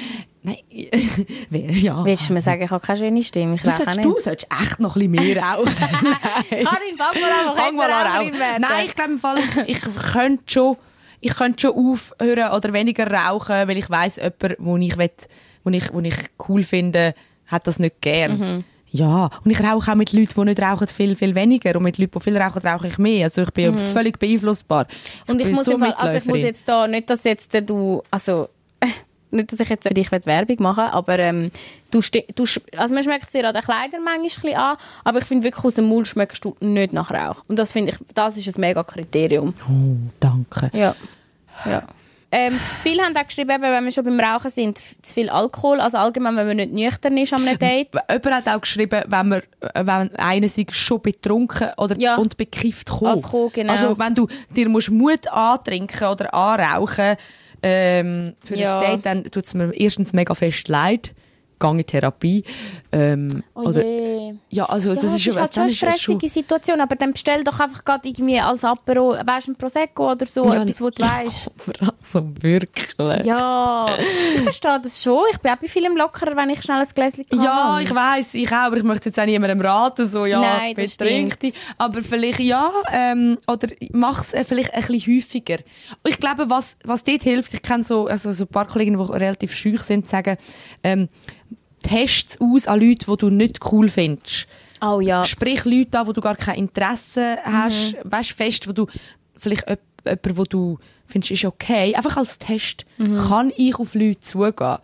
Nein, 0.41 0.57
wäre 1.49 1.71
ja. 1.73 2.05
Willst 2.05 2.29
du 2.29 2.33
mir 2.33 2.41
sagen, 2.41 2.63
ich 2.63 2.69
habe 2.69 2.85
keine 2.85 2.99
schöne 2.99 3.23
Stimme? 3.23 3.55
Ich 3.55 3.61
Du 3.61 3.71
solltest, 3.71 3.97
nicht. 3.97 4.05
du 4.05 4.19
solltest 4.21 4.47
echt 4.61 4.79
noch 4.79 4.95
ein 4.95 5.09
bisschen 5.11 5.33
mehr 5.33 5.43
rauchen. 5.43 5.75
Karin, 6.49 6.97
fang 6.97 7.21
mal 7.21 7.49
an, 7.49 7.55
Fang 7.57 7.75
mal 7.75 7.89
an. 7.91 8.31
Nein, 8.61 8.85
ich 8.85 8.95
glaube 8.95 9.11
im 9.13 9.17
Fall, 9.19 9.37
ich, 9.65 9.77
ich 9.77 9.81
könnte 9.81 10.43
schon, 10.47 10.77
ich 11.19 11.35
könnte 11.35 11.61
schon 11.61 11.75
aufhören 11.75 12.51
oder 12.51 12.73
weniger 12.73 13.11
rauchen, 13.11 13.67
weil 13.67 13.77
ich 13.77 13.89
weiss, 13.89 14.17
jemand, 14.17 14.55
wo 14.59 14.77
ich, 14.77 14.97
will, 14.97 15.11
wo 15.63 15.69
ich, 15.71 15.93
wo 15.93 15.99
ich 16.01 16.15
cool 16.47 16.63
finde, 16.63 17.13
hat 17.47 17.67
das 17.67 17.79
nicht 17.79 18.01
gern. 18.01 18.37
Mhm. 18.37 18.63
Ja, 18.95 19.29
und 19.43 19.51
ich 19.51 19.61
rauche 19.61 19.91
auch 19.91 19.95
mit 19.95 20.13
Leuten, 20.13 20.33
die 20.33 20.45
nicht 20.45 20.61
rauchen, 20.61 20.87
viel, 20.87 21.15
viel 21.15 21.35
weniger. 21.35 21.75
Und 21.75 21.83
mit 21.83 21.97
Leuten, 21.97 22.17
die 22.17 22.23
viel 22.23 22.37
rauchen, 22.37 22.65
rauche 22.65 22.87
ich 22.87 22.97
mehr. 22.97 23.25
Also 23.25 23.41
ich 23.41 23.51
bin 23.51 23.77
völlig 23.77 24.19
beeinflussbar. 24.19 24.85
Mhm. 24.85 25.31
Und 25.31 25.39
ich, 25.41 25.47
bin 25.47 25.55
muss 25.55 25.65
so 25.65 25.77
Fall, 25.77 25.93
also 25.93 26.17
ich 26.17 26.25
muss 26.25 26.39
jetzt 26.39 26.67
da, 26.67 26.87
nicht, 26.87 27.09
dass 27.09 27.23
jetzt 27.25 27.53
äh, 27.55 27.61
du, 27.61 28.01
also, 28.09 28.47
nicht, 29.31 29.51
dass 29.51 29.59
ich 29.59 29.69
jetzt 29.69 29.87
für 29.87 29.93
dich 29.93 30.11
Werbung 30.11 30.57
machen 30.59 30.85
aber 30.85 31.19
ähm, 31.19 31.51
du, 31.91 31.99
du, 32.35 32.45
also 32.77 32.93
man 32.93 33.03
schmeckt 33.03 33.25
es 33.25 33.31
dir 33.31 33.45
an 33.45 33.53
den 33.53 33.63
Kleidern 33.63 34.03
manchmal 34.03 34.53
ein 34.53 34.59
an, 34.59 34.77
aber 35.03 35.19
ich 35.19 35.25
finde 35.25 35.43
wirklich, 35.43 35.65
aus 35.65 35.75
dem 35.75 35.85
Mund 35.85 36.07
schmeckst 36.07 36.45
du 36.45 36.55
nicht 36.61 36.93
nach 36.93 37.11
Rauch. 37.11 37.43
Und 37.47 37.59
das 37.59 37.73
finde 37.73 37.91
ich, 37.91 37.97
das 38.13 38.37
ist 38.37 38.57
ein 38.57 38.61
mega 38.61 38.83
Kriterium. 38.83 39.53
Oh, 39.69 39.97
danke. 40.19 40.71
Ja. 40.73 40.95
ja. 41.65 41.83
Ähm, 42.37 42.59
viele 42.81 43.01
haben 43.01 43.15
auch 43.15 43.25
geschrieben, 43.25 43.49
eben, 43.51 43.61
wenn 43.63 43.85
wir 43.85 43.91
schon 43.91 44.03
beim 44.03 44.19
Rauchen 44.19 44.49
sind, 44.49 44.77
zu 44.77 45.13
viel 45.13 45.29
Alkohol, 45.29 45.79
also 45.79 45.97
allgemein, 45.97 46.35
wenn 46.35 46.47
man 46.47 46.57
nicht 46.57 46.73
nüchtern 46.73 47.15
ist 47.17 47.31
an 47.31 47.47
einem 47.47 47.57
Date. 47.57 47.87
Jemand 48.09 48.45
hat 48.45 48.53
auch 48.53 48.59
geschrieben, 48.59 49.03
wenn, 49.07 49.27
man, 49.29 49.41
wenn 49.73 50.15
einer 50.17 50.49
sich 50.49 50.73
schon 50.73 51.01
betrunken 51.01 51.69
oder 51.77 51.95
Ja. 51.97 52.15
und 52.17 52.35
bekifft 52.35 52.89
kommt. 52.89 53.11
Als 53.11 53.21
kommt, 53.21 53.53
genau. 53.53 53.71
Also 53.71 53.97
wenn 53.97 54.15
du 54.15 54.27
dir 54.53 54.67
musst 54.67 54.91
Mut 54.91 55.27
antrinken 55.31 56.07
oder 56.09 56.33
anrauchen 56.33 57.15
ähm, 57.63 58.35
für 58.43 58.57
Ja. 58.57 58.79
ein 58.79 58.91
Date, 59.01 59.05
dann 59.05 59.23
tut 59.23 59.45
es 59.45 59.53
mir 59.53 59.71
erstens 59.73 60.11
mega 60.11 60.35
fest 60.35 60.67
leid. 60.67 61.13
Gang 61.59 61.79
in 61.79 61.85
Therapie. 61.85 62.43
Ähm, 62.91 63.43
Oh 63.53 63.61
oder, 63.69 63.83
ja, 64.49 64.65
also 64.65 64.89
Ja, 64.89 65.01
das, 65.01 65.13
ist, 65.15 65.27
ist 65.27 65.39
halt 65.39 65.53
schon 65.53 65.63
eine 65.63 65.71
es 65.71 65.77
stressige 65.77 66.29
Situation, 66.29 66.81
aber 66.81 66.95
dann 66.95 67.13
bestell 67.13 67.43
doch 67.43 67.59
einfach 67.59 67.83
gerade 67.83 68.07
irgendwie 68.07 68.39
als 68.39 68.63
Apero, 68.63 69.15
weißt 69.25 69.47
du, 69.47 69.51
ein 69.51 69.55
Prosecco 69.55 70.11
oder 70.11 70.25
so, 70.25 70.45
Ja, 70.45 70.61
etwas, 70.61 70.81
was 70.81 70.93
du 70.95 71.03
weißt. 71.03 71.51
Also 72.15 72.29
wirklich. 72.41 73.25
Ja, 73.25 73.85
ich 74.35 74.41
verstehe 74.41 74.79
das 74.81 75.01
schon. 75.01 75.23
Ich 75.31 75.37
bin 75.39 75.51
auch 75.51 75.57
bei 75.57 75.67
vielem 75.67 75.97
lockerer, 75.97 76.35
wenn 76.35 76.49
ich 76.49 76.61
schnell 76.61 76.79
ein 76.79 76.87
Gläschen 76.93 77.25
kann. 77.27 77.41
Ja, 77.41 77.79
ich 77.81 77.93
weiß, 77.93 78.33
ich 78.35 78.49
auch, 78.51 78.55
aber 78.55 78.77
ich 78.77 78.83
möchte 78.83 79.09
jetzt 79.09 79.19
auch 79.19 79.25
niemandem 79.25 79.61
raten, 79.61 80.07
so, 80.07 80.25
ja, 80.25 80.39
Nein, 80.39 80.75
das 80.75 80.95
betrink 80.97 81.39
dich. 81.39 81.53
Aber 81.77 82.01
vielleicht 82.03 82.39
ja, 82.39 82.71
ähm, 82.91 83.37
oder 83.47 83.67
mach's 83.91 84.33
äh, 84.33 84.43
vielleicht 84.43 84.73
ein 84.73 84.83
bisschen 84.85 85.15
häufiger. 85.15 85.57
Ich 86.05 86.19
glaube, 86.19 86.49
was, 86.49 86.77
was 86.83 87.03
dort 87.03 87.23
hilft, 87.23 87.53
ich 87.53 87.61
kenne 87.61 87.83
so, 87.83 88.07
also 88.07 88.31
so 88.31 88.43
ein 88.43 88.47
paar 88.47 88.67
Kollegen, 88.67 88.97
die 88.97 89.11
relativ 89.11 89.53
schüch 89.53 89.81
sind, 89.81 90.07
sagen, 90.07 90.37
ähm, 90.83 91.09
test's 91.87 92.39
aus 92.39 92.67
an 92.67 92.79
Leute, 92.79 93.05
die 93.09 93.17
du 93.17 93.29
nicht 93.29 93.59
cool 93.71 93.89
findest. 93.89 94.47
Oh 94.81 94.99
ja. 94.99 95.23
Sprich 95.23 95.63
Leute 95.65 95.99
an, 95.99 96.07
wo 96.07 96.11
du 96.13 96.21
gar 96.21 96.35
kein 96.35 96.55
Interesse 96.55 97.37
hast, 97.43 97.93
Mhm. 97.93 98.11
weißt 98.11 98.31
fest, 98.31 98.67
wo 98.67 98.73
du 98.73 98.87
vielleicht 99.37 99.63
jemand, 99.67 99.81
jemand, 100.05 100.37
wo 100.37 100.43
du 100.43 100.77
findest, 101.07 101.31
ist 101.31 101.45
okay. 101.45 101.95
Einfach 101.95 102.17
als 102.17 102.37
Test 102.37 102.85
Mhm. 102.97 103.17
kann 103.27 103.51
ich 103.55 103.75
auf 103.79 103.93
Leute 103.95 104.19
zugehen. 104.19 104.77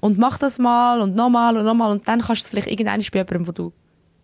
Und 0.00 0.18
mach 0.18 0.36
das 0.38 0.58
mal 0.58 1.00
und 1.00 1.14
nochmal 1.14 1.56
und 1.56 1.64
nochmal 1.64 1.90
und 1.90 2.06
dann 2.08 2.20
kannst 2.20 2.42
du 2.42 2.44
es 2.44 2.50
vielleicht 2.50 2.68
irgendwann 2.70 3.00
bei 3.00 3.18
jemandem, 3.18 3.46
wo 3.46 3.52
du 3.52 3.72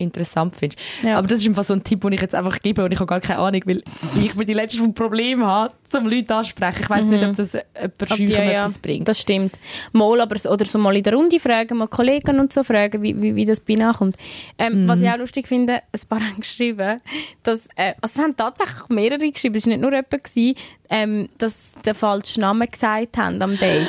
interessant 0.03 0.57
findest. 0.57 0.79
Ja. 1.03 1.17
Aber 1.19 1.27
das 1.29 1.41
ist 1.41 1.47
einfach 1.49 1.65
so 1.65 1.75
ein 1.75 1.83
Tipp, 1.85 2.01
den 2.03 2.13
ich 2.13 2.21
jetzt 2.21 2.35
einfach 2.35 2.59
gebe 2.59 2.85
und 2.85 2.93
ich 2.93 2.99
habe 2.99 3.07
gar 3.07 3.21
keine 3.21 3.39
Ahnung, 3.39 3.63
weil 3.67 3.83
ich 4.21 4.35
mir 4.35 4.45
die 4.45 4.53
letzte 4.53 4.83
ein 4.83 4.95
Problem 4.95 5.45
habe, 5.45 5.73
um 5.95 6.07
Leute 6.09 6.35
ansprechen. 6.35 6.81
Ich 6.83 6.91
weiß 6.91 7.05
nicht, 7.07 7.25
ob 7.25 7.37
das 7.37 7.53
jemand 7.53 8.09
schüch 8.09 8.17
die- 8.17 8.33
ja, 8.33 8.43
etwas 8.63 8.79
bringt. 8.79 9.07
Das 9.09 9.21
stimmt. 9.21 9.59
Mal, 9.93 10.21
aber, 10.21 10.37
oder 10.51 10.65
so 10.65 10.79
mal 10.79 10.97
in 10.97 11.03
der 11.03 11.15
Runde 11.15 11.39
fragen, 11.39 11.77
mal 11.79 11.89
Kollegen 11.89 12.41
und 12.41 12.53
so 12.53 12.63
fragen, 12.63 13.03
wie, 13.03 13.21
wie, 13.21 13.35
wie 13.37 13.45
das 13.45 13.61
bei 13.61 13.75
ihnen 13.75 13.83
ankommt. 13.83 14.17
Ähm, 14.59 14.89
Was 14.89 15.01
ich 15.01 15.09
auch 15.09 15.19
lustig 15.19 15.47
finde, 15.49 15.75
ein 15.75 16.01
paar 16.09 16.21
haben 16.27 16.41
geschrieben, 16.41 17.01
dass, 17.43 17.67
äh, 17.77 17.93
also 18.01 18.19
es 18.19 18.19
haben 18.19 18.37
tatsächlich 18.37 18.89
mehrere 18.89 19.31
geschrieben, 19.31 19.57
es 19.57 19.67
war 19.67 19.71
nicht 19.73 19.81
nur 19.83 19.91
jemand, 19.93 20.11
gewesen, 20.11 20.55
ähm, 20.91 21.29
dass 21.39 21.73
sie 21.73 21.83
den 21.83 21.95
falschen 21.95 22.41
Namen 22.41 22.69
gesagt 22.69 23.17
haben 23.19 23.41
am 23.43 23.59
Date. 23.59 23.87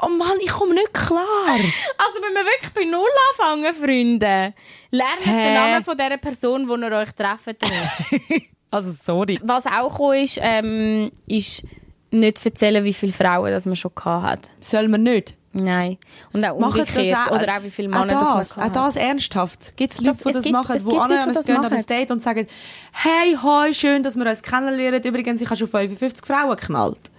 Oh 0.00 0.08
Mann, 0.08 0.36
ich 0.40 0.50
komme 0.50 0.74
nicht 0.74 0.92
klar. 0.94 1.24
Also 1.54 2.22
wenn 2.22 2.34
wir 2.34 2.44
wirklich 2.44 2.72
bei 2.74 2.84
Null 2.84 3.08
anfangen, 3.30 3.74
Freunde, 3.74 4.54
lernt 4.90 5.20
Hä? 5.26 5.44
den 5.44 5.54
Namen 5.54 5.84
von 5.84 5.96
dieser 5.96 6.16
Person, 6.18 6.66
die 6.66 6.84
ihr 6.86 6.92
euch 6.92 7.12
trefft. 7.12 7.56
Also 8.70 8.94
sorry. 9.02 9.40
Was 9.42 9.64
auch 9.64 10.12
ist, 10.12 10.38
ähm, 10.42 11.10
ist 11.26 11.64
nicht 12.10 12.44
erzählen, 12.44 12.84
wie 12.84 12.92
viele 12.92 13.14
Frauen 13.14 13.50
das 13.50 13.64
man 13.64 13.76
schon 13.76 13.92
hat. 14.04 14.50
Soll 14.60 14.88
man 14.88 15.04
nicht? 15.04 15.34
Nein. 15.54 15.96
Und 16.34 16.44
auch 16.44 16.58
Machen 16.58 16.80
das 16.80 16.90
umgekehrt. 16.94 17.18
auch- 17.30 17.42
Oder 17.42 17.56
auch 17.56 17.62
wie 17.62 17.70
viele 17.70 17.88
auch 17.96 18.04
Männer 18.04 18.20
das, 18.20 18.20
das, 18.20 18.28
man 18.28 18.40
auch 18.42 18.72
gehabt 18.72 18.76
hat. 18.76 18.88
das 18.88 18.96
ernsthaft. 18.96 19.74
Gibt 19.78 19.94
es 19.94 20.00
Leute, 20.02 20.10
Das- 20.10 20.18
die 20.22 20.32
das 20.34 20.42
gibt- 20.42 20.52
machen, 20.52 20.76
es 20.76 20.82
die 20.84 20.90
gibt 20.90 21.00
an 21.00 21.08
Leute, 21.10 21.42
gehen 21.46 21.56
machen. 21.62 21.72
ein 21.78 21.86
Date 21.86 22.10
und 22.10 22.22
sagen, 22.22 22.46
hey, 22.92 23.38
hoi, 23.42 23.72
schön, 23.72 24.02
dass 24.02 24.16
wir 24.16 24.26
uns 24.28 24.42
kennenlernen. 24.42 25.02
Übrigens, 25.02 25.40
ich 25.40 25.48
habe 25.48 25.56
schon 25.56 25.68
55 25.68 26.26
Frauen 26.26 26.50
geknallt. 26.54 27.10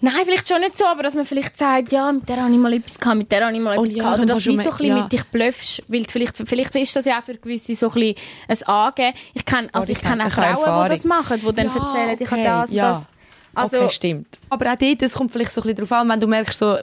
Nein, 0.00 0.14
vielleicht 0.24 0.48
schon 0.48 0.60
nicht 0.60 0.78
so, 0.78 0.84
aber 0.86 1.02
dass 1.02 1.14
man 1.14 1.24
vielleicht 1.24 1.56
sagt, 1.56 1.90
ja, 1.90 2.12
mit 2.12 2.28
der 2.28 2.40
habe 2.42 2.52
ich 2.52 2.58
mal 2.58 2.72
etwas 2.72 2.98
gehabt, 2.98 3.18
mit 3.18 3.32
der 3.32 3.44
habe 3.46 3.56
ich 3.56 3.60
mal 3.62 3.76
Oh 3.78 3.82
etwas 3.82 3.96
ja, 3.96 4.02
gehabt. 4.04 4.18
Oder 4.18 4.26
dann 4.26 4.36
dass 4.36 4.44
du 4.44 4.50
wie 4.50 4.56
so 4.56 4.62
ein 4.62 4.68
bisschen 4.70 4.86
ja. 4.86 5.02
mit 5.02 5.12
dich 5.12 5.24
blöffst, 5.24 5.82
weil 5.88 6.04
vielleicht, 6.08 6.36
vielleicht 6.36 6.76
ist 6.76 6.94
das 6.94 7.04
ja 7.04 7.18
auch 7.18 7.24
für 7.24 7.34
gewisse 7.34 7.74
so 7.74 7.88
ein 7.90 7.94
bisschen 7.94 8.14
ein 8.48 8.62
Angeben. 8.68 9.14
Ich 9.34 9.44
kenne, 9.44 9.68
also 9.72 9.88
Oh, 9.88 9.90
ich 9.90 9.98
ich 9.98 10.04
kenne 10.04 10.26
auch 10.26 10.30
Frauen, 10.30 10.88
die 10.88 10.94
das 10.94 11.04
machen, 11.04 11.40
die 11.40 11.52
dann 11.54 11.66
Ja, 11.66 11.74
erzählen, 11.74 12.16
ich 12.20 12.30
habe 12.30 12.40
okay, 12.40 12.44
das 12.44 12.70
ja. 12.70 12.92
das. 12.92 13.08
Also- 13.54 13.78
okay, 13.80 13.88
stimmt. 13.88 14.38
Aber 14.50 14.72
auch 14.72 14.76
dort, 14.76 15.02
es 15.02 15.14
kommt 15.14 15.32
vielleicht 15.32 15.52
so 15.52 15.60
ein 15.62 15.74
bisschen 15.74 15.88
darauf 15.88 15.92
an, 15.92 16.08
wenn 16.10 16.20
du 16.20 16.26
merkst, 16.28 16.58
so, 16.58 16.78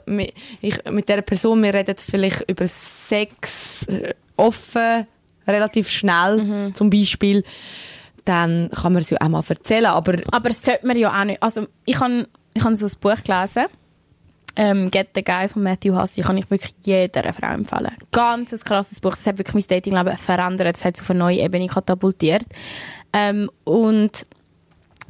ich, 0.60 0.84
mit 0.90 1.08
dieser 1.08 1.22
Person, 1.22 1.62
wir 1.62 1.72
reden 1.72 1.96
vielleicht 1.98 2.44
über 2.50 2.68
Sex 2.68 3.86
äh, 3.86 4.12
offen, 4.36 5.06
relativ 5.48 5.88
schnell 5.88 6.42
Mhm. 6.42 6.74
zum 6.74 6.90
Beispiel, 6.90 7.44
dann 8.26 8.68
kann 8.74 8.92
man 8.92 9.00
es 9.02 9.08
ja 9.10 9.18
auch 9.22 9.28
mal 9.28 9.42
erzählen, 9.48 9.86
aber 9.86 10.16
Aber 10.32 10.48
das 10.48 10.62
sollte 10.62 10.86
man 10.86 10.98
ja 10.98 11.18
auch 11.18 11.24
nicht. 11.24 11.42
Also 11.42 11.66
ich 11.84 11.98
habe 12.00 12.28
ich 12.56 12.64
hab 12.64 12.74
so 12.74 12.86
ein 12.86 12.92
Buch 13.00 13.22
gelesen, 13.22 13.66
ähm, 14.56 14.90
«Get 14.90 15.10
the 15.14 15.22
Guy» 15.22 15.48
von 15.48 15.62
Matthew 15.62 15.94
Hussey, 16.00 16.22
kann 16.22 16.38
ich 16.38 16.50
wirklich 16.50 16.74
jeder 16.80 17.32
Frau 17.32 17.52
empfehlen. 17.52 17.94
Ganz 18.10 18.52
ein 18.52 18.58
krasses 18.60 19.00
Buch. 19.00 19.10
Das 19.10 19.26
hat 19.26 19.38
wirklich 19.38 19.54
mein 19.54 19.64
Datingleben 19.68 20.16
verändert. 20.16 20.76
Das 20.76 20.84
hat 20.84 20.94
es 20.96 21.02
auf 21.02 21.10
eine 21.10 21.18
neue 21.18 21.40
Ebene 21.40 21.66
katapultiert. 21.66 22.44
Ähm, 23.12 23.50
und 23.64 24.26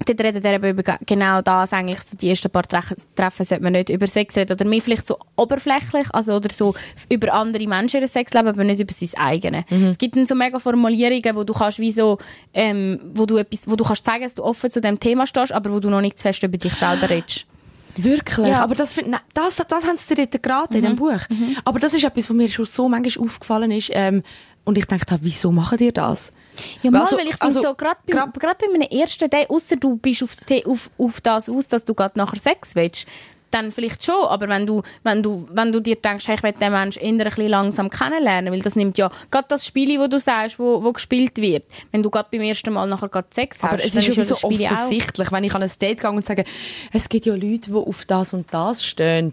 dort 0.04 0.20
redet 0.20 0.44
er 0.44 0.54
eben 0.54 0.68
über 0.70 0.82
ge- 0.82 0.96
genau 1.06 1.40
das 1.42 1.72
eigentlich, 1.72 2.00
so 2.02 2.16
die 2.16 2.28
ersten 2.28 2.50
paar 2.50 2.64
Treffen, 2.64 2.96
sollte 3.44 3.62
man 3.62 3.72
nicht 3.72 3.88
über 3.88 4.06
Sex 4.06 4.36
reden 4.36 4.52
oder 4.52 4.64
mehr 4.64 4.82
vielleicht 4.82 5.06
so 5.06 5.18
oberflächlich, 5.36 6.06
also 6.12 6.34
oder 6.34 6.52
so 6.52 6.74
über 7.08 7.32
andere 7.32 7.66
Menschen 7.66 8.00
ihr 8.00 8.08
Sexleben, 8.08 8.48
aber 8.48 8.64
nicht 8.64 8.80
über 8.80 8.92
sein 8.92 9.08
eigenes. 9.16 9.64
Es 9.70 9.98
gibt 9.98 10.16
dann 10.16 10.26
so 10.26 10.34
mega 10.34 10.58
Formulierungen, 10.58 11.34
wo 11.36 11.44
du 11.44 11.52
kannst 11.52 11.78
wie 11.78 11.92
so, 11.92 12.18
ähm, 12.52 13.00
wo 13.14 13.26
du 13.26 13.36
etwas, 13.38 13.68
wo 13.70 13.76
du 13.76 13.84
kannst 13.84 14.04
sagen, 14.04 14.22
dass 14.24 14.34
du 14.34 14.42
offen 14.44 14.70
zu 14.70 14.80
dem 14.80 15.00
Thema 15.00 15.26
stehst, 15.26 15.52
aber 15.52 15.72
wo 15.72 15.80
du 15.80 15.88
noch 15.90 16.00
nicht 16.00 16.18
zu 16.18 16.22
fest 16.22 16.42
über 16.42 16.58
dich 16.58 16.74
selber 16.74 17.08
redest. 17.08 17.46
Wirklich? 17.98 18.48
Ja. 18.48 18.60
Aber 18.62 18.74
das, 18.74 18.94
nein, 18.98 19.20
das, 19.32 19.56
das 19.56 19.84
haben 19.86 19.96
sie 19.96 20.14
dir 20.14 20.26
dort 20.26 20.42
geraten 20.42 20.74
in 20.74 20.82
dem 20.82 20.96
Buch. 20.96 21.18
Aber 21.64 21.78
das 21.78 21.94
ist 21.94 22.04
etwas, 22.04 22.28
was 22.28 22.36
mir 22.36 22.50
schon 22.50 22.66
so 22.66 22.90
manchmal 22.90 23.26
aufgefallen 23.26 23.70
ist. 23.70 23.90
Ähm, 23.94 24.22
und 24.66 24.76
ich 24.76 24.84
dachte, 24.86 25.16
wieso 25.22 25.50
machen 25.50 25.78
ihr 25.78 25.92
das? 25.92 26.30
Ja, 26.82 26.90
mal, 26.90 27.00
Also- 27.02 27.16
weil 27.16 27.24
ich 27.28 27.36
finde 27.36 27.44
also, 27.46 27.62
so, 27.62 27.74
gerade 27.74 27.98
bei, 28.06 28.12
grad- 28.12 28.34
grad 28.38 28.58
bei 28.58 28.66
meinem 28.68 28.88
ersten 28.90 29.30
Date, 29.30 29.48
außer 29.48 29.76
du 29.76 29.96
bist 29.96 30.22
aufs 30.22 30.44
auf, 30.66 30.90
auf 30.98 31.20
das 31.22 31.48
aus, 31.48 31.68
dass 31.68 31.84
du 31.86 31.94
gerade 31.94 32.18
nachher 32.18 32.38
Sex 32.38 32.74
willst, 32.74 33.06
dann 33.52 33.70
vielleicht 33.70 34.04
schon, 34.04 34.24
aber 34.26 34.48
wenn 34.48 34.66
du, 34.66 34.82
wenn 35.04 35.22
du, 35.22 35.46
wenn 35.52 35.70
du 35.72 35.78
dir 35.80 35.94
denkst, 35.94 36.26
hey, 36.26 36.34
ich 36.34 36.42
will 36.42 36.52
den 36.52 36.72
Menschen 36.72 37.00
eher 37.00 37.08
ein 37.10 37.18
bisschen 37.18 37.46
langsam 37.48 37.88
kennenlernen, 37.90 38.52
weil 38.52 38.60
das 38.60 38.74
nimmt 38.74 38.98
ja 38.98 39.08
gerade 39.30 39.46
das 39.48 39.64
Spiel, 39.64 40.00
wo 40.00 40.08
du 40.08 40.18
sagst, 40.18 40.58
wo, 40.58 40.82
wo 40.82 40.92
gespielt 40.92 41.36
wird, 41.38 41.64
wenn 41.92 42.02
du 42.02 42.10
gerade 42.10 42.28
beim 42.32 42.40
ersten 42.42 42.72
Mal 42.74 42.86
nachher 42.88 43.08
gerade 43.08 43.28
Sex 43.30 43.62
hast, 43.62 43.72
Aber 43.72 43.84
es 43.84 43.92
dann 43.92 44.00
ist 44.02 44.08
ja 44.08 44.14
das 44.14 44.28
so 44.28 44.34
Spiel 44.34 44.66
auch- 44.66 44.72
offensichtlich, 44.72 45.30
wenn 45.30 45.44
ich 45.44 45.54
an 45.54 45.62
ein 45.62 45.70
Date 45.80 46.00
gehe 46.00 46.10
und 46.10 46.26
sage, 46.26 46.44
es 46.92 47.08
gibt 47.08 47.24
ja 47.26 47.34
Leute, 47.34 47.70
die 47.70 47.72
auf 47.72 48.04
das 48.04 48.34
und 48.34 48.52
das 48.52 48.84
stehen. 48.84 49.30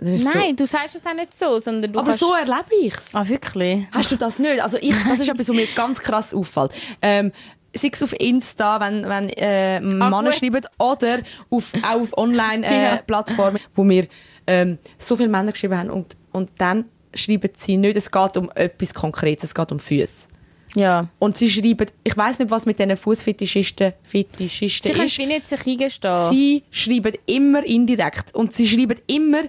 Nein, 0.00 0.54
du 0.56 0.66
sagst 0.66 0.94
es 0.96 1.04
auch 1.06 1.14
nicht 1.14 1.34
so, 1.34 1.58
sondern 1.58 1.92
du 1.92 1.98
So, 1.98 2.00
aber 2.00 2.08
kannst... 2.10 2.20
so 2.20 2.32
erlebe 2.34 2.74
ich 2.82 2.94
es. 2.94 3.02
Ah, 3.12 3.26
wirklich? 3.26 3.86
Hast 3.92 4.12
du 4.12 4.16
das 4.16 4.38
nicht? 4.38 4.62
Also 4.62 4.78
ich, 4.80 4.94
das 5.08 5.20
ist 5.20 5.28
etwas, 5.28 5.48
was 5.48 5.56
mir 5.56 5.66
ganz 5.74 6.00
krass 6.00 6.32
auffällt. 6.32 6.70
Ähm, 7.02 7.32
sei 7.74 7.90
es 7.92 8.02
auf 8.02 8.12
Insta, 8.18 8.80
wenn, 8.80 9.08
wenn 9.08 9.28
äh, 9.30 9.80
Männer 9.80 10.16
Ah, 10.18 10.22
gut. 10.22 10.34
schreiben, 10.34 10.64
oder 10.78 11.18
auf, 11.50 11.72
auch 11.82 12.00
auf. 12.00 12.16
Online-Plattformen, 12.16 13.60
wo 13.74 13.84
mir 13.84 14.06
ähm, 14.46 14.78
so 14.98 15.16
viele 15.16 15.28
Männer 15.28 15.52
geschrieben 15.52 15.76
haben 15.76 15.90
und, 15.90 16.16
und 16.32 16.50
dann 16.58 16.84
schreiben 17.14 17.50
sie 17.56 17.76
nicht, 17.76 17.96
es 17.96 18.10
geht 18.10 18.36
um 18.36 18.50
etwas 18.54 18.94
Konkretes, 18.94 19.44
es 19.50 19.54
geht 19.54 19.72
um 19.72 19.80
Füße. 19.80 20.28
Ja. 20.76 21.08
Und 21.18 21.36
sie 21.36 21.50
schreiben, 21.50 21.88
ich 22.04 22.16
weiß 22.16 22.38
nicht, 22.38 22.50
was 22.50 22.64
mit 22.64 22.78
diesen 22.78 22.96
Fußfetischisten 22.96 23.92
Fetischisten 24.04 24.86
Sie 24.88 24.92
können 24.92 25.06
ist. 25.08 25.18
wie 25.18 25.26
nicht 25.26 25.48
sich 25.48 25.66
eingestehen. 25.66 26.30
Sie 26.30 26.62
schreiben 26.70 27.12
immer 27.26 27.64
indirekt. 27.66 28.32
Und 28.36 28.54
sie 28.54 28.68
schreiben 28.68 28.96
immer, 29.08 29.42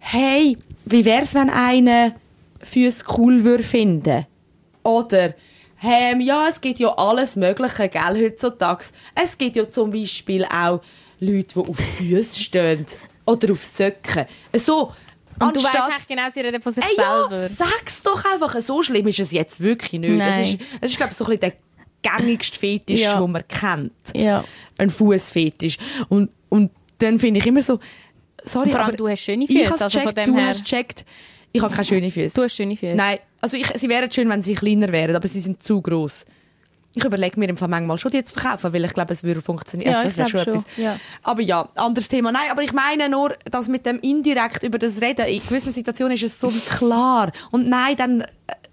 hey, 0.00 0.58
wie 0.84 1.04
wär's, 1.04 1.34
wenn 1.34 1.48
einer 1.50 2.14
Füße 2.62 3.04
cool 3.16 3.44
würde 3.44 3.62
finden? 3.62 4.26
Oder, 4.82 5.34
ähm, 5.82 6.20
ja, 6.20 6.48
es 6.48 6.60
gibt 6.60 6.80
ja 6.80 6.88
alles 6.96 7.36
Mögliche, 7.36 7.88
gell, 7.88 8.24
heutzutage. 8.24 8.86
Es 9.14 9.38
gibt 9.38 9.56
ja 9.56 9.68
zum 9.68 9.90
Beispiel 9.92 10.44
auch 10.44 10.80
Leute, 11.20 11.54
die 11.62 11.70
auf 11.70 11.76
Füße 11.76 12.38
stehen. 12.40 12.86
Oder 13.26 13.52
auf 13.52 13.62
Söcken. 13.64 14.24
So, 14.54 14.90
Und 15.40 15.54
du 15.56 15.62
weißt 15.62 15.76
eigentlich 15.76 16.08
genau, 16.08 16.22
sie 16.32 16.40
reden 16.40 16.60
von 16.60 16.72
sich 16.72 16.82
Ey, 16.84 16.96
ja, 16.96 17.28
selber. 17.28 17.48
sag's 17.48 18.02
doch 18.02 18.24
einfach. 18.24 18.54
So 18.60 18.82
schlimm 18.82 19.06
ist 19.06 19.20
es 19.20 19.30
jetzt 19.30 19.60
wirklich 19.60 20.00
nicht. 20.00 20.16
Nein. 20.16 20.40
Es 20.42 20.48
ist, 20.54 20.60
es 20.80 20.90
ist 20.92 20.96
glaube 20.96 21.12
ich, 21.12 21.16
so 21.16 21.24
ein 21.26 21.38
bisschen 21.38 21.40
der 21.40 21.52
gängigste 22.02 22.58
Fetisch, 22.58 23.00
Ja. 23.02 23.20
den 23.20 23.30
man 23.30 23.46
kennt. 23.46 23.92
Ja. 24.14 24.42
Ein 24.78 24.90
Fußfetisch. 24.90 25.76
Und, 26.08 26.30
und 26.48 26.70
dann 26.98 27.18
finde 27.18 27.40
ich 27.40 27.46
immer 27.46 27.62
so, 27.62 27.78
sorry, 28.44 28.70
Vor 28.70 28.80
allem 28.80 28.88
aber 28.88 28.96
du 28.96 29.08
hast 29.08 29.20
schöne 29.20 29.46
Füße, 29.46 29.72
also 29.72 29.88
von 29.88 29.88
gecheckt, 30.14 30.18
dem 30.18 30.34
du 30.34 30.40
her- 30.40 30.48
hast 30.48 30.64
gecheckt, 30.64 31.04
ich 31.52 31.62
habe 31.62 31.72
keine 31.74 31.84
schönen 31.84 32.10
Füße. 32.10 32.34
Du 32.34 32.42
hast 32.42 32.54
schöne 32.54 32.76
Füße. 32.76 32.94
Nein, 32.94 33.18
also 33.40 33.56
ich, 33.56 33.66
sie 33.66 33.88
wären 33.88 34.10
schön, 34.10 34.28
wenn 34.28 34.42
sie 34.42 34.54
kleiner 34.54 34.90
wären, 34.92 35.16
aber 35.16 35.26
sie 35.28 35.40
sind 35.40 35.62
zu 35.62 35.80
groß. 35.82 36.24
Ich 36.94 37.04
überlege 37.04 37.38
mir 37.38 37.48
im 37.48 37.56
Fall 37.56 37.68
manchmal 37.68 37.98
schon, 37.98 38.10
die 38.10 38.22
zu 38.24 38.34
verkaufen, 38.34 38.72
weil 38.72 38.84
ich 38.84 38.92
glaube, 38.92 39.12
es 39.12 39.22
würde 39.22 39.40
funktionieren. 39.40 39.92
Ja, 39.92 39.98
Also 39.98 40.10
ich 40.10 40.16
das 40.16 40.32
wäre 40.32 40.44
schon 40.44 40.54
schon, 40.54 40.62
etwas. 40.62 40.76
ja. 40.76 41.00
Aber 41.22 41.40
ja, 41.40 41.68
anderes 41.76 42.08
Thema. 42.08 42.32
Nein, 42.32 42.50
aber 42.50 42.62
ich 42.62 42.72
meine 42.72 43.08
nur, 43.08 43.36
dass 43.48 43.68
mit 43.68 43.86
dem 43.86 44.00
indirekt 44.00 44.64
über 44.64 44.76
das 44.78 45.00
Reden, 45.00 45.26
in 45.26 45.38
gewissen 45.40 45.72
Situationen 45.72 46.14
ist 46.14 46.24
es 46.24 46.40
so 46.40 46.52
klar. 46.68 47.30
Und 47.52 47.68
nein, 47.68 47.94
dann, 47.96 48.24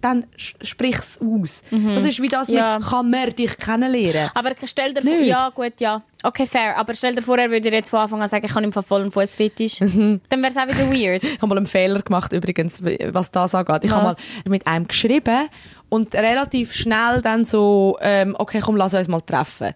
dann 0.07 0.25
sprich 0.35 0.95
es 0.97 1.19
aus. 1.21 1.61
Das 1.95 2.03
ist 2.05 2.21
wie 2.21 2.27
das 2.27 2.47
Mhm. 2.47 2.55
Ja. 2.55 2.77
mit, 2.79 2.87
kann 2.89 3.09
man 3.09 3.35
dich 3.35 3.57
kennenlernen? 3.57 4.29
Aber 4.33 4.51
stell 4.65 4.93
dir 4.93 5.01
vor, 5.03 5.11
ja 5.19 5.49
gut, 5.49 5.73
ja. 5.79 6.01
Okay, 6.23 6.45
fair. 6.47 6.77
Aber 6.77 6.93
stell 6.95 7.15
dir 7.15 7.21
vor, 7.21 7.37
er 7.37 7.49
würde 7.51 7.69
jetzt 7.69 7.89
von 7.89 7.99
Anfang 7.99 8.21
an 8.21 8.27
sagen, 8.29 8.45
ich 8.45 8.53
habe 8.55 8.65
im 8.65 8.71
Fall 8.73 8.83
voll 8.83 9.01
einen 9.01 9.11
Fußfetisch. 9.11 9.79
Mhm. 9.87 10.21
Dann 10.29 10.41
wäre 10.41 10.51
es 10.51 10.57
auch 10.57 10.67
wieder 10.67 10.91
weird. 10.91 11.23
Ich 11.23 11.37
habe 11.37 11.47
mal 11.47 11.57
einen 11.57 11.65
Fehler 11.65 12.01
gemacht, 12.01 12.33
übrigens, 12.33 12.81
was 12.83 13.31
das 13.31 13.53
angeht. 13.55 13.83
Ich 13.85 13.91
habe 13.91 14.03
mal 14.03 14.15
mit 14.45 14.65
einem 14.67 14.87
geschrieben 14.87 15.47
und 15.89 16.13
relativ 16.15 16.73
schnell 16.73 17.21
dann 17.21 17.45
so, 17.45 17.97
ähm, 18.01 18.35
okay, 18.37 18.59
komm, 18.63 18.75
lass 18.75 18.93
uns 18.93 19.07
mal 19.07 19.21
treffen. 19.21 19.73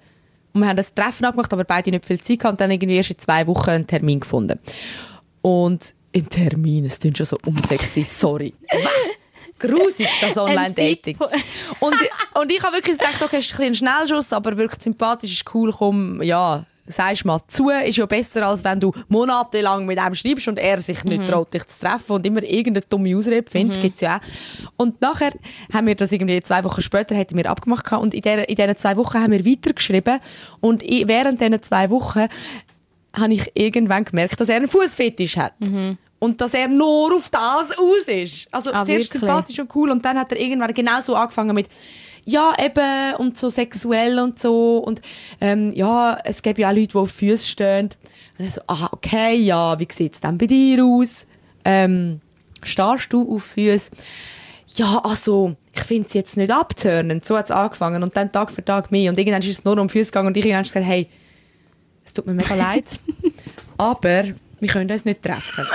Und 0.53 0.61
wir 0.61 0.67
haben 0.67 0.75
das 0.77 0.93
Treffen 0.93 1.23
abgemacht, 1.25 1.53
aber 1.53 1.63
beide 1.63 1.91
nicht 1.91 2.05
viel 2.05 2.19
Zeit 2.19 2.39
gehabt 2.39 2.53
und 2.53 2.61
dann 2.61 2.71
irgendwie 2.71 2.97
erst 2.97 3.11
in 3.11 3.17
zwei 3.19 3.47
Wochen 3.47 3.69
einen 3.69 3.87
Termin 3.87 4.19
gefunden. 4.19 4.59
Und 5.41 5.95
ein 6.13 6.27
Termin, 6.27 6.83
es 6.85 6.99
klingt 6.99 7.17
schon 7.17 7.25
so 7.25 7.37
unsexy, 7.45 8.03
sorry. 8.03 8.53
Grusig, 9.61 10.07
das 10.21 10.37
Online-Dating. 10.37 11.17
Und, 11.79 11.95
und 12.33 12.51
ich 12.51 12.61
habe 12.61 12.75
wirklich 12.75 12.97
gedacht, 12.97 13.21
okay, 13.21 13.37
es 13.37 13.51
ist 13.51 13.59
ein 13.59 13.71
ein 13.71 13.73
Schnellschuss, 13.73 14.33
aber 14.33 14.55
wirklich 14.57 14.81
sympathisch, 14.81 15.31
ist 15.31 15.53
cool, 15.53 15.71
komm, 15.71 16.21
ja, 16.21 16.65
sagst 16.87 17.25
mal 17.25 17.39
zu, 17.47 17.69
ist 17.69 17.97
ja 17.97 18.05
besser, 18.05 18.45
als 18.45 18.63
wenn 18.63 18.79
du 18.79 18.91
monatelang 19.07 19.85
mit 19.85 19.97
einem 19.97 20.15
schreibst 20.15 20.47
und 20.47 20.59
er 20.59 20.79
sich 20.79 21.03
nicht 21.03 21.27
traut, 21.27 21.53
dich 21.53 21.65
zu 21.67 21.79
treffen 21.79 22.13
und 22.13 22.25
immer 22.25 22.43
irgendeine 22.43 22.85
dumme 22.89 23.15
Ausrede 23.15 23.49
findet, 23.49 23.81
gibt's 23.81 24.01
ja 24.01 24.17
auch. 24.17 24.71
Und 24.77 25.01
nachher 25.01 25.31
haben 25.73 25.87
wir 25.87 25.95
das 25.95 26.11
irgendwie 26.11 26.41
zwei 26.41 26.63
Wochen 26.63 26.81
später, 26.81 27.15
hätten 27.15 27.37
wir 27.37 27.49
abgemacht 27.49 27.85
gehabt, 27.85 28.03
und 28.03 28.13
in 28.13 28.21
diesen 28.21 28.43
in 28.43 28.55
diesen 28.55 28.77
zwei 28.77 28.97
Wochen 28.97 29.19
haben 29.19 29.31
wir 29.31 29.45
weitergeschrieben 29.45 30.19
und 30.59 30.83
ich, 30.83 31.07
während 31.07 31.39
diesen 31.39 31.61
zwei 31.61 31.89
Wochen 31.89 32.27
habe 33.17 33.33
ich 33.33 33.51
irgendwann 33.53 34.05
gemerkt, 34.05 34.39
dass 34.39 34.49
er 34.49 34.57
einen 34.57 34.67
Fußfetisch 34.67 35.37
hat. 35.37 35.53
Und 36.21 36.39
dass 36.39 36.53
er 36.53 36.67
nur 36.67 37.15
auf 37.15 37.31
das 37.31 37.75
aus 37.75 38.07
ist. 38.07 38.47
Also 38.51 38.69
Ah, 38.71 38.85
zuerst 38.85 39.11
wirklich? 39.11 39.21
sympathisch 39.21 39.59
und 39.59 39.75
cool 39.75 39.89
und 39.89 40.05
dann 40.05 40.19
hat 40.19 40.31
er 40.31 40.39
irgendwann 40.39 40.71
genau 40.71 41.01
so 41.01 41.15
angefangen 41.15 41.55
mit 41.55 41.67
ja, 42.25 42.53
eben, 42.63 43.15
und 43.15 43.35
so 43.39 43.49
sexuell 43.49 44.19
und 44.19 44.39
so. 44.39 44.77
Und 44.77 45.01
ähm, 45.41 45.73
ja, 45.73 46.19
es 46.23 46.43
gibt 46.43 46.59
ja 46.59 46.69
auch 46.69 46.73
Leute, 46.75 46.89
die 46.89 46.95
auf 46.95 47.09
Füße 47.09 47.47
stehen. 47.47 47.89
Und 48.37 48.45
er 48.45 48.51
so, 48.51 48.61
ah, 48.67 48.89
okay, 48.91 49.35
ja, 49.35 49.79
wie 49.79 49.87
sieht's 49.91 50.21
denn 50.21 50.37
bei 50.37 50.45
dir 50.45 50.85
aus? 50.85 51.25
Ähm, 51.65 52.21
stehst 52.61 53.11
du 53.11 53.35
auf 53.35 53.43
Füße? 53.43 53.89
Ja, 54.75 55.01
also, 55.03 55.55
ich 55.73 55.81
finde 55.81 56.07
es 56.07 56.13
jetzt 56.13 56.37
nicht 56.37 56.51
abtörnend. 56.51 57.25
So 57.25 57.35
hat 57.35 57.45
es 57.45 57.51
angefangen. 57.51 58.03
Und 58.03 58.15
dann 58.15 58.31
Tag 58.31 58.51
für 58.51 58.63
Tag 58.63 58.91
mehr. 58.91 59.09
Und 59.09 59.17
irgendwann 59.17 59.41
ist 59.41 59.49
es 59.49 59.65
nur 59.65 59.79
um 59.79 59.89
Füße 59.89 60.11
gegangen 60.11 60.27
und 60.27 60.37
ich 60.37 60.45
irgendwann 60.45 60.63
gesagt, 60.63 60.85
hey, 60.85 61.09
es 62.05 62.13
tut 62.13 62.27
mir 62.27 62.33
mega 62.33 62.55
leid, 62.55 62.85
aber 63.77 64.25
wir 64.61 64.69
können 64.69 64.89
uns 64.89 65.03
nicht 65.03 65.21
treffen. 65.21 65.67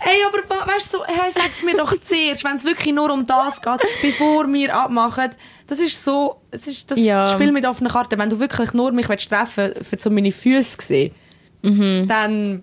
Hey, 0.00 0.16
aber 0.26 0.66
weißt 0.72 0.92
du, 0.94 0.98
so, 0.98 1.04
hey, 1.06 1.30
sag's 1.34 1.62
mir 1.62 1.76
doch 1.76 1.92
zuerst, 2.00 2.42
wenn 2.44 2.56
es 2.56 2.64
wirklich 2.64 2.94
nur 2.94 3.10
um 3.12 3.26
das 3.26 3.60
geht, 3.60 3.80
bevor 4.02 4.50
wir 4.52 4.74
abmachen. 4.74 5.30
Das 5.66 5.78
ist 5.78 6.02
so, 6.02 6.40
es 6.50 6.66
ist 6.66 6.90
das 6.90 6.98
Ja. 6.98 7.26
Spiel 7.32 7.52
mit 7.52 7.66
offenen 7.66 7.92
Karten. 7.92 8.18
Wenn 8.18 8.30
du 8.30 8.38
wirklich 8.40 8.72
nur 8.72 8.92
mich 8.92 9.08
willst 9.08 9.28
treffen 9.28 9.72
willst, 9.74 9.90
für 9.90 9.98
so 9.98 10.10
meine 10.10 10.32
Füße 10.32 10.78
zu 10.78 10.86
sehen, 10.86 11.14
dann 11.62 12.62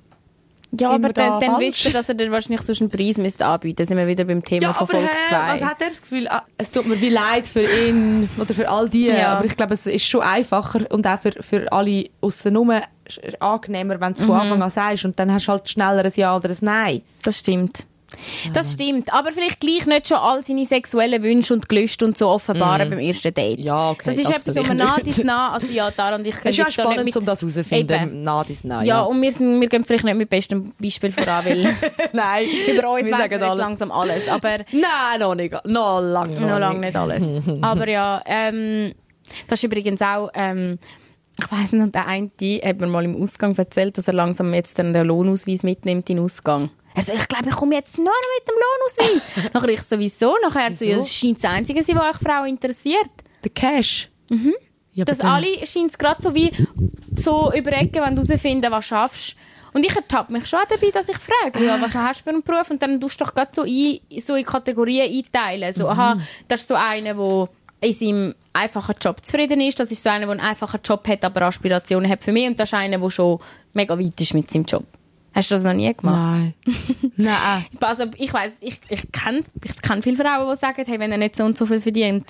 Ja, 0.80 0.91
aber 0.91 1.09
da 1.09 1.30
dann, 1.32 1.39
dann 1.39 1.59
wisst 1.59 1.86
ihr, 1.86 1.93
dass 1.93 2.09
er 2.09 2.15
dir 2.15 2.32
wahrscheinlich 2.32 2.61
sonst 2.61 2.82
einen 2.82 2.89
Preis 2.89 3.17
müsste 3.17 3.45
anbieten 3.45 3.82
müsste. 3.82 3.86
sind 3.88 3.97
wir 3.97 4.07
wieder 4.07 4.26
beim 4.26 4.43
Thema 4.43 4.63
Ja, 4.63 4.73
von 4.73 4.88
Folge 4.88 5.05
hä, 5.07 5.30
2. 5.30 5.38
was 5.53 5.61
hat 5.69 5.82
er 5.82 5.88
das 5.89 6.01
Gefühl? 6.01 6.28
Ah, 6.28 6.43
es 6.57 6.71
tut 6.71 6.86
mir 6.88 6.99
wie 7.01 7.09
leid 7.09 7.47
für 7.47 7.63
ihn 7.63 8.30
oder 8.39 8.53
für 8.53 8.69
all 8.69 8.89
die, 8.89 9.07
Ja. 9.07 9.34
aber 9.38 9.45
ich 9.45 9.55
glaube, 9.55 9.73
es 9.73 9.86
ist 9.86 10.05
schon 10.05 10.21
einfacher 10.21 10.82
und 10.91 11.05
auch 11.07 11.19
für, 11.19 11.32
für 11.41 11.71
alle 11.71 12.09
aussen 12.21 12.55
angenehmer, 13.39 13.99
wenn 14.01 14.13
du 14.13 14.19
es 14.19 14.26
von 14.26 14.36
Anfang 14.36 14.61
an 14.61 14.71
sagst 14.71 15.05
und 15.05 15.19
dann 15.19 15.32
hast 15.32 15.47
du 15.47 15.51
halt 15.51 15.69
schneller 15.69 16.03
ein 16.03 16.11
Ja 16.15 16.36
oder 16.36 16.49
ein 16.49 16.57
Nein. 16.61 17.01
Das 17.23 17.39
stimmt. 17.39 17.86
Das 18.53 18.74
stimmt. 18.74 19.13
Aber 19.13 19.32
vielleicht 19.32 19.59
gleich 19.59 19.86
nicht 19.86 20.07
schon 20.07 20.18
all 20.18 20.43
seine 20.43 20.66
sexuellen 20.66 21.22
Wünsche 21.24 21.53
und 21.53 21.70
Gelüste 21.70 22.05
und 22.05 22.18
so 22.18 22.30
offenbaren 22.30 22.89
beim 22.89 22.99
ersten 22.99 23.34
Date. 23.34 23.59
Ja, 23.59 23.91
okay, 23.91 24.03
Das 24.05 24.18
ist 24.18 24.30
das 24.30 24.38
etwas, 24.38 24.55
wo 24.55 24.63
man 24.63 24.78
nah 24.78 24.97
dies 25.03 25.24
nah, 25.24 25.53
also 25.53 25.68
ja, 25.68 25.91
Tara 25.91 26.16
und 26.16 26.26
ich 26.28 26.36
Es 26.36 26.41
können 26.41 26.51
ist 26.51 26.57
ja 26.57 26.70
spannend, 26.70 27.05
mit... 27.05 27.16
um 27.16 27.26
das 27.26 27.41
herauszufinden. 27.41 28.01
Eben. 28.03 28.24
Na, 28.24 28.43
dies 28.43 28.63
Nein. 28.63 28.86
Ja, 28.86 29.01
und 29.03 29.22
wir, 29.22 29.32
sind, 29.32 29.59
wir 29.61 29.68
gehen 29.70 29.84
vielleicht 29.84 30.03
nicht 30.03 30.18
mit 30.18 30.30
bestem 30.30 30.74
Beispiel 30.80 31.11
voran, 31.11 31.45
weil 31.45 31.63
Nein. 32.13 32.47
über 32.74 32.91
uns 32.91 33.05
Wir 33.05 33.18
sagen 33.18 33.43
alles. 33.43 33.57
langsam 33.57 33.91
alles. 33.91 34.28
Aber 34.28 34.57
Nein, 34.72 35.20
noch 35.20 35.36
nicht. 35.36 35.53
Noch 35.66 35.99
lange 36.01 36.39
noch 36.39 36.59
lange 36.59 36.80
nicht 36.80 36.95
alles. 36.95 37.41
Aber 37.61 37.88
ja, 37.88 38.22
ähm, 38.26 38.93
das 39.47 39.59
ist 39.59 39.63
übrigens 39.63 40.01
auch... 40.01 40.30
Ähm, 40.34 40.80
ich 41.38 41.51
weiss 41.51 41.74
nicht, 41.74 41.93
der 41.93 42.07
eine 42.07 42.30
hat 42.63 42.80
mir 42.80 42.88
mal 42.88 43.03
im 43.03 43.22
Ausgang 43.22 43.55
erzählt, 43.57 43.97
dass 43.97 44.07
er 44.07 44.13
langsam 44.13 44.53
jetzt 44.53 44.80
dann 44.80 44.93
den 44.93 45.05
Lohnausweis 45.05 45.63
mitnimmt 45.63 46.09
in 46.09 46.16
den 46.16 46.24
Ausgang. 46.24 46.70
Also 46.95 47.13
ich 47.13 47.27
glaube, 47.27 47.49
ich 47.49 47.55
komme 47.55 47.75
jetzt 47.75 47.97
nur 47.97 48.05
noch 48.05 48.13
mit 48.39 48.47
dem 48.47 48.55
Lohnausweis. 48.55 49.51
Nachher 49.53 49.69
ich 49.69 49.81
sowieso, 49.81 50.35
nachher 50.41 50.71
so, 50.71 50.85
ja, 50.85 50.97
das 50.97 51.13
scheint 51.13 51.37
das 51.37 51.45
Einzige 51.51 51.81
zu 51.81 51.87
sein, 51.87 51.97
was 51.97 52.15
euch 52.15 52.21
Frau 52.21 52.43
interessiert. 52.45 53.11
Der 53.43 53.51
Cash. 53.51 54.09
Ja, 54.93 55.03
aber 55.03 55.11
Dass 55.11 55.19
alle 55.19 55.67
scheint 55.67 55.91
es 55.91 55.97
gerade 55.97 56.21
so 56.21 56.33
wie 56.33 56.51
so 57.15 57.51
überlegen, 57.53 58.01
wenn 58.01 58.15
du 58.15 58.23
herausfinden, 58.23 58.71
was 58.71 58.85
schaffst. 58.85 59.35
Und 59.73 59.85
ich 59.85 59.93
ertappe 59.93 60.31
mich 60.31 60.47
schon 60.47 60.61
dabei, 60.69 60.89
dass 60.89 61.09
ich 61.09 61.17
frage, 61.17 61.65
ja, 61.65 61.79
was 61.81 61.93
hast 61.93 62.21
du 62.21 62.23
für 62.23 62.29
einen 62.29 62.43
Beruf? 62.43 62.71
Und 62.71 62.81
dann 62.81 62.99
tust 63.01 63.19
du 63.19 63.25
doch 63.25 63.33
gerade 63.33 63.51
so, 63.53 63.63
ein, 63.63 63.99
so 64.21 64.35
in 64.35 64.45
Kategorien 64.45 65.13
einteilen. 65.13 65.73
So, 65.73 65.89
aha, 65.89 66.17
das 66.47 66.61
ist 66.61 66.69
so 66.69 66.75
einer, 66.75 67.13
der 67.13 67.49
in 67.81 67.93
seinem 67.93 68.35
einfachen 68.53 68.95
Job 69.01 69.23
zufrieden 69.25 69.59
ist. 69.59 69.77
Das 69.77 69.91
ist 69.91 70.01
so 70.01 70.09
einer, 70.09 70.27
der 70.27 70.31
einen 70.31 70.39
einfachen 70.39 70.79
Job 70.81 71.05
hat, 71.09 71.25
aber 71.25 71.41
Aspirationen 71.41 72.09
hat 72.09 72.23
für 72.23 72.31
mich. 72.31 72.47
Und 72.47 72.57
das 72.57 72.69
ist 72.69 72.73
einer, 72.73 72.97
der 72.97 73.09
schon 73.09 73.39
mega 73.73 73.99
weit 73.99 74.21
ist 74.21 74.33
mit 74.33 74.49
seinem 74.49 74.63
Job. 74.63 74.85
Hast 75.36 75.51
du 75.51 75.55
das 75.55 75.63
noch 75.65 75.73
nie 75.73 75.93
gemacht? 75.93 76.15
Nein. 76.15 76.53
Nein. 77.17 77.65
Also 77.81 78.05
ich 78.17 78.33
weiß, 78.33 78.53
ich, 78.61 78.79
ich 78.89 79.11
kenne 79.11 79.43
ich 79.63 79.81
kenn 79.81 80.01
viele 80.01 80.15
Frauen, 80.15 80.49
die 80.49 80.55
sagen, 80.55 80.83
hey, 80.88 80.97
wenn 80.99 81.11
er 81.11 81.17
nicht 81.17 81.36
so 81.36 81.43
und 81.43 81.57
so 81.57 81.65
viel 81.65 81.81
verdient, 81.81 82.25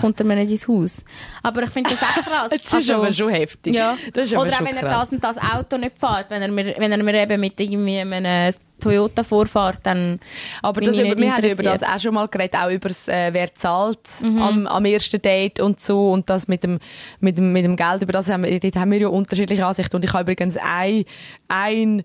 kommt 0.00 0.20
er 0.20 0.26
mir 0.26 0.36
nicht 0.36 0.50
ins 0.52 0.68
Haus. 0.68 1.02
Aber 1.42 1.62
ich 1.62 1.70
finde 1.70 1.90
das 1.90 2.02
auch 2.02 2.22
krass. 2.22 2.50
Das 2.50 2.60
ist 2.62 2.74
Also, 2.74 2.94
aber 2.96 3.10
schon 3.10 3.30
heftig. 3.30 3.74
ja. 3.74 3.96
Das 4.12 4.26
ist 4.26 4.34
aber 4.34 4.42
Oder 4.46 4.56
auch 4.56 4.60
wenn 4.60 4.76
er 4.76 4.82
krass. 4.82 5.08
das 5.08 5.12
und 5.12 5.24
das 5.24 5.38
Auto 5.38 5.78
nicht 5.78 5.98
fährt, 5.98 6.26
wenn 6.28 6.42
er 6.42 6.50
mir, 6.50 6.74
wenn 6.78 6.92
er 6.92 7.02
mir 7.02 7.14
eben 7.14 7.40
mit 7.40 7.58
irgendwie 7.58 7.98
einem 8.00 8.52
Toyota 8.80 9.22
vorfährt, 9.22 9.78
dann 9.84 10.18
Aber 10.60 10.80
das, 10.82 10.96
über, 10.96 11.16
wir 11.16 11.32
haben 11.34 11.44
über 11.44 11.62
das 11.62 11.82
auch 11.82 11.98
schon 12.00 12.12
mal 12.14 12.26
geredet, 12.28 12.56
auch 12.60 12.68
über 12.70 12.88
das, 12.88 13.08
äh, 13.08 13.30
wer 13.32 13.54
zahlt 13.54 13.98
Mhm. 14.22 14.42
am, 14.42 14.66
am 14.66 14.84
ersten 14.84 15.22
Date 15.22 15.58
und 15.60 15.80
so 15.80 16.10
und 16.12 16.28
das 16.28 16.48
mit 16.48 16.64
dem, 16.64 16.80
mit 17.20 17.38
dem, 17.38 17.52
mit 17.52 17.64
dem 17.64 17.76
Geld, 17.76 18.02
über 18.02 18.12
das 18.12 18.28
haben 18.28 18.44
wir, 18.44 18.58
dort 18.60 18.76
haben 18.76 18.90
wir 18.90 18.98
ja 18.98 19.08
unterschiedliche 19.08 19.64
Ansichten 19.64 19.96
und 19.96 20.04
ich 20.04 20.12
habe 20.12 20.22
übrigens 20.22 20.56
ein, 20.60 21.04
ein 21.48 22.02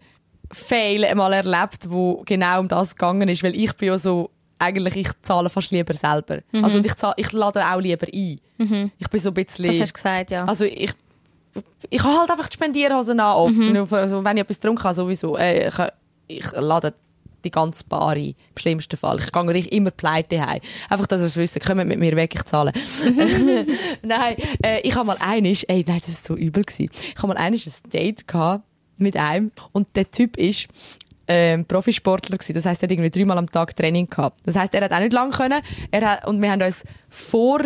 Fail 0.52 1.06
einmal 1.06 1.34
erlebt, 1.34 1.90
wo 1.90 2.24
genau 2.26 2.60
um 2.60 2.68
das 2.68 2.96
gegangen 2.96 3.28
ist, 3.30 3.44
weil 3.44 3.56
ich 3.56 3.74
bin 3.74 3.90
ja 3.90 3.98
so, 3.98 4.30
eigentlich, 4.60 4.96
ich 4.96 5.10
zahle 5.22 5.50
fast 5.50 5.72
lieber 5.72 5.94
selber. 5.94 6.40
Mhm. 6.52 6.64
Also 6.64 6.78
und 6.78 6.86
ich, 6.86 6.96
zahle, 6.96 7.14
ich 7.18 7.32
lade 7.32 7.64
auch 7.66 7.80
lieber 7.80 8.08
ein. 8.08 8.40
Ich 8.98 9.10
bin 9.10 9.20
so 9.20 9.30
ein 9.30 9.34
bisschen... 9.34 9.68
das 9.68 9.82
hast 9.82 9.90
du 9.90 9.94
gesagt, 9.94 10.32
ja. 10.32 10.46
Also 10.46 10.66
ich, 10.66 10.94
ich 11.90 12.04
habe 12.04 12.20
halt 12.20 12.32
einfach 12.32 12.50
die 12.50 12.54
Spendierhosen 12.54 13.20
an 13.20 13.36
oft. 13.36 13.56
Mhm. 13.56 13.88
Also, 13.92 14.24
wenn 14.24 14.38
ich 14.38 14.44
etwas 14.44 14.60
getrunken 14.60 14.84
habe, 14.84 14.96
sowieso. 14.96 15.38
Äh, 15.38 15.68
ich, 15.68 15.76
ich 16.28 16.52
lade 16.54 16.94
die 17.44 17.52
ganze 17.52 17.84
Bar 17.86 18.14
ein. 18.14 18.28
Im 18.28 18.58
schlimmsten 18.58 18.98
Fall. 18.98 19.20
Ich 19.20 19.32
gehe 19.32 19.48
richtig 19.48 19.72
immer 19.72 19.92
pleite 19.92 20.46
heim. 20.46 20.60
Einfach, 20.90 21.08
dass 21.08 21.22
ihr 21.22 21.28
es 21.28 21.38
wisst. 21.38 21.60
Kommt 21.66 21.86
mit 21.86 22.00
mir 22.00 22.16
weg, 22.16 22.34
ich 22.36 22.44
zahle. 22.44 22.74
nein, 24.02 24.36
äh, 24.64 24.82
ich 24.82 24.96
habe 24.96 25.06
mal 25.06 25.18
einisch, 25.20 25.66
ey, 25.68 25.84
nein, 25.88 26.00
das 26.00 26.10
ist 26.10 26.26
so 26.26 26.36
übel 26.36 26.64
gewesen. 26.64 26.90
Ich 26.92 27.18
habe 27.18 27.28
mal 27.28 27.38
einisch 27.38 27.68
ein 27.68 27.90
Date 27.92 28.28
gehabt 28.28 28.64
mit 28.98 29.18
einem 29.18 29.52
und 29.72 29.88
der 29.96 30.10
Typ 30.12 30.38
ist 30.38 30.68
ähm, 31.28 31.66
Profisportler 31.66 32.38
gewesen. 32.38 32.54
Das 32.54 32.66
heißt, 32.66 32.82
er 32.82 32.88
hat 32.88 32.92
irgendwie 32.92 33.10
dreimal 33.10 33.38
am 33.38 33.52
Tag 33.52 33.76
Training 33.76 34.10
gehabt. 34.10 34.40
Das 34.46 34.56
heißt, 34.56 34.74
er 34.74 34.84
hat 34.86 34.94
auch 34.94 35.00
nicht 35.00 35.14
lang 35.14 35.32
können. 35.32 35.62
Er 35.92 36.02
hat, 36.10 36.28
und 36.28 36.42
wir 36.42 36.52
haben 36.52 36.62
uns 36.62 36.84
vor 37.10 37.62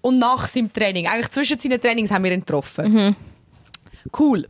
und 0.00 0.18
nach 0.18 0.46
seinem 0.48 0.72
Training, 0.72 1.06
eigentlich 1.06 1.30
zwischen 1.30 1.58
seinen 1.58 1.80
Trainings 1.80 2.10
haben 2.10 2.24
wir 2.24 2.32
ihn 2.32 2.40
getroffen. 2.40 2.92
Cool. 4.18 4.48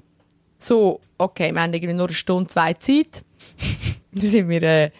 So, 0.59 1.01
okay, 1.19 1.53
wir 1.53 1.61
haben 1.61 1.75
irgendwie 1.75 1.93
nur 1.93 2.07
eine 2.07 2.15
Stunde, 2.15 2.49
zwei 2.49 2.73
Zeit. 2.75 3.23
Dann 4.13 4.29
sind 4.29 4.49
wir, 4.49 4.63
äh, 4.63 4.91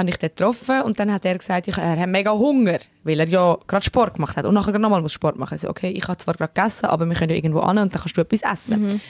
habe 0.00 0.10
ich 0.10 0.16
den 0.16 0.30
getroffen 0.30 0.82
und 0.82 0.98
dann 0.98 1.12
hat 1.12 1.24
er 1.24 1.38
gesagt, 1.38 1.68
ich, 1.68 1.78
er 1.78 1.98
hat 2.00 2.08
mega 2.08 2.32
Hunger, 2.32 2.78
weil 3.04 3.20
er 3.20 3.28
ja 3.28 3.56
gerade 3.68 3.84
Sport 3.84 4.14
gemacht 4.14 4.36
hat 4.36 4.44
und 4.46 4.54
nachher 4.54 4.76
nochmal 4.78 5.00
muss 5.02 5.12
Sport 5.12 5.36
machen. 5.38 5.54
Ich 5.54 5.60
so, 5.60 5.68
okay, 5.68 5.90
ich 5.90 6.08
habe 6.08 6.18
zwar 6.18 6.34
gerade 6.34 6.52
gegessen, 6.52 6.86
aber 6.86 7.06
wir 7.06 7.14
können 7.14 7.30
ja 7.30 7.36
irgendwo 7.36 7.60
an 7.60 7.78
und 7.78 7.94
dann 7.94 8.00
kannst 8.02 8.16
du 8.16 8.20
etwas 8.22 8.42
essen. 8.42 9.00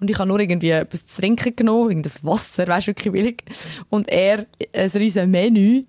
Und 0.00 0.10
ich 0.10 0.18
habe 0.18 0.28
nur 0.28 0.40
irgendwie 0.40 0.70
etwas 0.70 1.06
zu 1.06 1.20
trinken 1.20 1.56
genommen, 1.56 1.90
irgendein 1.90 2.12
Wasser, 2.22 2.66
weißt 2.66 2.86
du, 2.86 2.90
wirklich 2.90 3.12
billig. 3.12 3.44
Und 3.90 4.08
er 4.08 4.46
ein 4.74 4.90
riesen 4.90 5.30
Menü. 5.30 5.84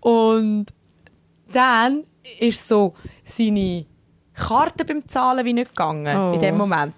Und 0.00 0.66
dann 1.52 2.04
ist 2.40 2.66
so 2.66 2.94
seine 3.24 3.86
Karte 4.34 4.84
beim 4.84 5.06
Zahlen 5.08 5.44
wie 5.44 5.52
nicht 5.52 5.70
gegangen 5.70 6.16
Oh. 6.16 6.34
in 6.34 6.40
dem 6.40 6.56
Moment. 6.56 6.94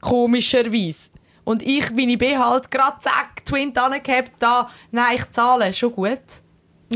Komischerweise. 0.00 1.10
Und 1.48 1.62
ich, 1.62 1.96
wie 1.96 2.12
ich 2.12 2.18
bin, 2.18 2.38
halt 2.38 2.70
gerade 2.70 2.98
zack, 3.00 3.44
Twin 3.46 3.74
angehabt, 3.76 4.32
da, 4.38 4.68
nein, 4.90 5.16
ich 5.16 5.30
zahle, 5.30 5.72
schon 5.72 5.92
gut. 5.94 6.20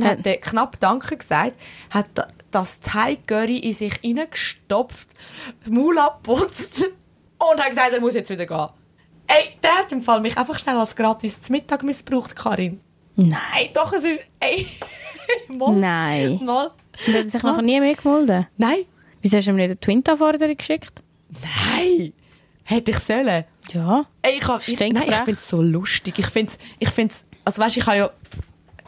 Hat 0.03 0.27
er 0.27 0.37
knapp 0.37 0.79
Danke 0.81 1.17
gesagt, 1.17 1.53
hat 1.91 2.07
da- 2.15 2.29
das 2.51 2.81
Thai 2.81 3.17
Curry 3.27 3.59
in 3.59 3.73
sich 3.73 3.95
reingestopft, 4.05 5.09
das 5.61 5.71
Maul 5.71 5.99
abgeputzt 5.99 6.85
und 7.39 7.61
hat 7.61 7.71
gesagt, 7.71 7.93
er 7.93 8.01
muss 8.01 8.15
jetzt 8.15 8.29
wieder 8.31 8.45
gehen. 8.47 8.69
Ey, 9.27 9.57
der 9.63 9.71
hat 9.79 9.91
im 9.93 10.03
Fall 10.03 10.21
mich 10.21 10.37
einfach 10.37 10.59
schnell 10.59 10.77
als 10.77 10.95
gratis 10.97 11.41
zum 11.41 11.55
Mittag 11.55 11.83
missbraucht, 11.83 12.37
Karin. 12.37 12.81
Nein. 13.17 13.39
Ey, 13.57 13.71
doch, 13.73 13.93
es 13.95 14.05
ist, 14.05 14.21
ey, 14.41 14.67
mal, 15.49 15.73
Nein. 15.75 16.41
mal. 16.45 16.67
Und 17.07 17.15
hat 17.15 17.23
er 17.25 17.27
sich 17.27 17.43
nachher 17.43 17.63
nie 17.63 17.81
mehr 17.81 17.95
gemeldet? 17.95 18.47
Nein, 18.59 18.85
Wieso 19.23 19.37
hast 19.39 19.47
du 19.47 19.53
ihm 19.53 19.57
nicht 19.57 19.65
eine 19.67 19.81
Twin-Anforderung 19.81 20.57
geschickt? 20.59 21.03
nein, 21.43 22.13
hätte 22.65 22.91
ich 22.91 22.99
sollen. 22.99 23.45
Ja. 23.73 24.05
Ey, 24.23 24.39
ich, 24.39 24.47
hab, 24.47 24.67
ich, 24.67 24.79
nein, 24.79 24.97
ich 24.97 25.15
finde 25.15 25.33
es 25.41 25.49
so 25.49 25.63
lustig. 25.63 26.19
Ich 26.19 26.27
finde 26.27 26.53
ich 26.79 26.89
find's, 26.91 27.25
also 27.45 27.63
weißt, 27.63 27.77
ich 27.77 27.87
habe 27.87 27.97
ja 27.97 28.11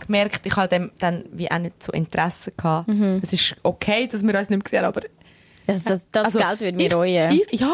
gemerkt, 0.04 0.44
ich 0.44 0.56
habe 0.56 0.68
dem 0.68 0.90
dann 0.98 1.24
wie 1.32 1.50
auch 1.50 1.58
nicht 1.58 1.82
so 1.82 1.92
Interesse 1.92 2.52
gehabt. 2.52 2.88
Mhm. 2.88 3.20
Es 3.22 3.32
ist 3.32 3.56
okay, 3.62 4.06
dass 4.06 4.22
wir 4.22 4.38
uns 4.38 4.48
nicht 4.50 4.72
mehr 4.72 4.82
haben, 4.82 4.88
aber 4.88 5.00
Das, 5.66 5.84
das, 5.84 6.10
das 6.10 6.26
Also, 6.26 6.38
Geld 6.40 6.60
würde 6.60 6.76
mir 6.76 6.92
reuen. 6.92 7.40
Ich, 7.50 7.60
ja, 7.60 7.72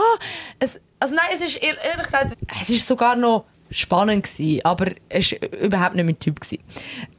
es, 0.59 0.79
also 1.01 1.15
nein, 1.15 1.25
es 1.35 1.41
ist 1.41 1.57
ehr- 1.63 1.83
ehrlich 1.83 2.05
gesagt, 2.07 2.37
es 2.61 2.71
ist 2.71 2.87
sogar 2.87 3.17
noch 3.17 3.47
spannend 3.71 4.25
gewesen, 4.25 4.61
aber 4.65 4.87
es 5.09 5.33
ist 5.33 5.45
überhaupt 5.63 5.95
nicht 5.95 6.05
mein 6.05 6.19
Typ 6.19 6.41
gewesen. 6.41 6.63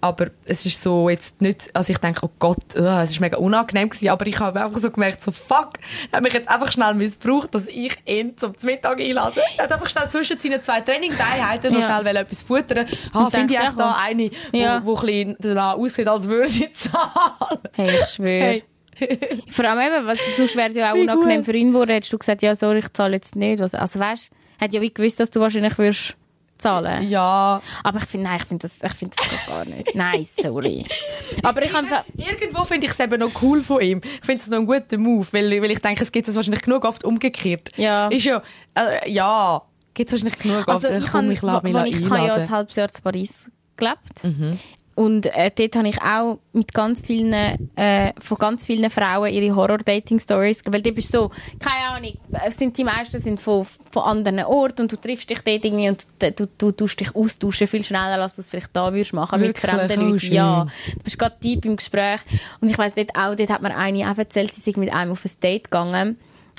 Aber 0.02 0.28
es 0.46 0.66
ist 0.66 0.82
so 0.82 1.10
jetzt 1.10 1.42
nicht, 1.42 1.70
also 1.74 1.92
ich 1.92 1.98
denke, 2.00 2.26
oh 2.26 2.30
Gott, 2.40 2.58
oh, 2.78 2.82
es 3.02 3.12
ist 3.12 3.20
mega 3.22 3.38
unangenehm 3.38 3.90
gewesen, 3.90 4.10
aber 4.10 4.28
ich 4.28 4.40
habe 4.40 4.64
einfach 4.64 4.80
so 4.80 4.92
gemerkt, 4.92 5.22
so 5.22 5.32
fuck, 5.32 5.74
er 6.12 6.18
hat 6.18 6.24
mich 6.24 6.34
jetzt 6.34 6.50
einfach 6.50 6.72
schnell 6.72 6.94
missbraucht, 6.94 7.56
dass 7.56 7.68
ich 7.68 7.96
ihn 8.06 8.38
zum 8.38 8.54
Mittag 8.64 9.00
einlade. 9.00 9.42
Er 9.58 9.64
hat 9.64 9.72
einfach 9.72 9.90
schnell 9.90 10.10
zwischen 10.10 10.38
seinen 10.40 10.62
zwei 10.62 10.82
Trainingseinheiten 10.82 11.74
noch 11.74 11.82
Ja. 11.82 12.00
schnell 12.02 12.16
etwas 12.18 12.42
futtern. 12.42 12.86
Ah, 13.14 13.30
finde 13.30 13.54
ich 13.54 13.60
echt 13.60 13.78
da 13.80 13.96
eine, 14.02 14.30
wo, 14.52 14.58
Ja. 14.58 14.86
wo 14.86 14.96
ein 14.96 15.06
bisschen 15.06 15.36
danach 15.40 15.76
aussieht, 15.78 16.08
als 16.08 16.28
würde 16.28 16.48
ich 16.52 16.74
zahlen. 16.74 17.60
Hey, 17.74 17.90
ich 18.02 18.10
schwöre. 18.10 18.28
Hey. 18.30 18.64
Vor 19.50 19.66
allem 19.66 19.94
eben, 19.94 20.06
was, 20.06 20.20
sonst 20.38 20.56
wäre 20.56 20.70
es 20.70 20.76
ja 20.76 20.92
auch 20.92 20.96
unangenehm 20.98 21.44
für 21.44 21.54
ihn 21.56 21.72
geworden, 21.72 21.92
hättest 21.92 22.14
du 22.14 22.18
gesagt, 22.20 22.42
ja, 22.44 22.56
sorry, 22.56 22.80
ich 22.80 22.94
zahle 22.94 23.14
jetzt 23.16 23.36
nicht. 23.36 23.62
Also 23.62 24.00
weißt 24.00 24.30
du, 24.30 24.64
hat 24.66 24.74
ja 24.74 24.82
wie 24.82 24.94
gewusst, 24.94 25.20
dass 25.20 25.32
du 25.32 25.40
wahrscheinlich 25.40 25.76
würdest 25.80 26.16
zahlen. 26.62 27.10
Ja, 27.10 27.62
Aber 27.84 28.00
ich 28.00 28.06
finde, 28.06 28.28
nein, 28.28 28.38
ich 28.42 28.46
finde 28.46 28.62
das, 28.62 28.80
ich 28.82 28.94
finde 28.94 29.16
das 29.18 29.46
gar 29.48 29.66
nicht. 29.66 29.96
Nein, 29.96 30.24
sorry. 30.24 30.86
Aber 31.44 31.64
ich 31.64 31.74
habe 31.74 31.88
Irgendwo 32.16 32.64
finde 32.64 32.88
ich 32.88 32.94
es 32.94 33.00
eben 33.00 33.20
noch 33.20 33.42
cool 33.42 33.62
von 33.62 33.82
ihm. 33.82 34.02
Ich 34.04 34.26
finde 34.26 34.42
es 34.42 34.48
noch 34.48 34.58
einen 34.58 34.68
guten 34.68 35.02
Move, 35.02 35.28
weil, 35.32 35.62
weil 35.62 35.72
ich 35.72 35.80
denke, 35.80 36.04
es 36.04 36.12
gibt 36.12 36.28
es 36.28 36.36
wahrscheinlich 36.36 36.62
genug 36.62 36.86
oft 36.86 37.04
umgekehrt. 37.04 37.70
Ja. 37.78 38.08
Ist 38.08 38.26
ja, 38.26 38.42
äh, 38.76 39.12
ja, 39.12 39.62
gibt 39.94 40.10
es 40.10 40.14
wahrscheinlich 40.14 40.40
genug 40.40 40.68
Also 40.68 40.88
oft. 40.88 40.98
ich, 40.98 41.04
Komm, 41.04 41.12
kann, 41.12 41.32
ich 41.32 41.44
wo 41.44 41.84
ich, 41.86 42.02
ich 42.02 42.10
habe 42.10 42.26
ja 42.26 42.36
ein 42.36 42.50
halbes 42.50 42.76
Jahr 42.76 42.90
zu 42.90 43.02
Paris 43.02 43.50
gelebt. 43.76 44.24
Mhm. 44.24 44.52
Und 44.94 45.26
äh, 45.28 45.52
dort 45.56 45.76
habe 45.78 45.88
ich 45.88 46.02
auch 46.02 46.40
mit 46.52 46.74
ganz 46.74 47.02
vielen, 47.02 47.34
äh, 47.34 48.14
von 48.20 48.38
ganz 48.38 48.66
vielen 48.66 48.90
Frauen 48.90 49.32
ihre 49.34 49.56
Horror-Dating-Stories, 49.56 50.64
weil 50.66 50.82
du 50.82 50.92
bist 50.92 51.12
so, 51.12 51.32
keine 51.60 51.96
Ahnung, 51.96 52.14
es 52.46 52.58
sind 52.58 52.78
die 52.78 52.84
meisten 52.84 53.20
sind 53.20 53.40
von, 53.40 53.66
von 53.90 54.04
anderen 54.04 54.44
Orten 54.44 54.82
und 54.84 54.92
du 54.92 54.98
triffst 54.98 55.30
dich 55.30 55.40
dort 55.42 55.64
irgendwie 55.64 55.90
und 55.90 56.06
du, 56.20 56.32
du, 56.32 56.48
du 56.58 56.72
tust 56.72 57.00
dich 57.00 57.16
austauschen 57.16 57.68
viel 57.68 57.84
schneller, 57.84 58.22
als 58.22 58.36
du 58.36 58.42
es 58.42 58.50
vielleicht 58.50 58.76
da 58.76 58.92
würdest 58.94 59.14
machen 59.14 59.40
mit 59.40 59.50
Wirklich? 59.62 59.72
fremden 59.72 60.00
Oh, 60.02 60.06
Leuten. 60.08 60.20
schön. 60.20 60.34
Ja, 60.34 60.68
du 60.94 61.04
bist 61.04 61.18
gerade 61.18 61.36
deep 61.42 61.66
im 61.66 61.78
Gespräch. 61.78 62.20
Und 62.60 62.70
ich 62.70 62.78
weiss 62.78 62.94
dort 62.94 63.16
auch, 63.16 63.36
dort 63.36 63.50
hat 63.50 63.62
mir 63.62 63.76
eine 63.76 64.12
auch 64.12 64.18
erzählt, 64.18 64.54
sie 64.54 64.60
sei 64.60 64.78
mit 64.78 64.94
einem 64.94 65.14
auf 65.14 65.24
ein 65.24 65.32
Date 65.42 65.66
gegangen. 65.66 66.18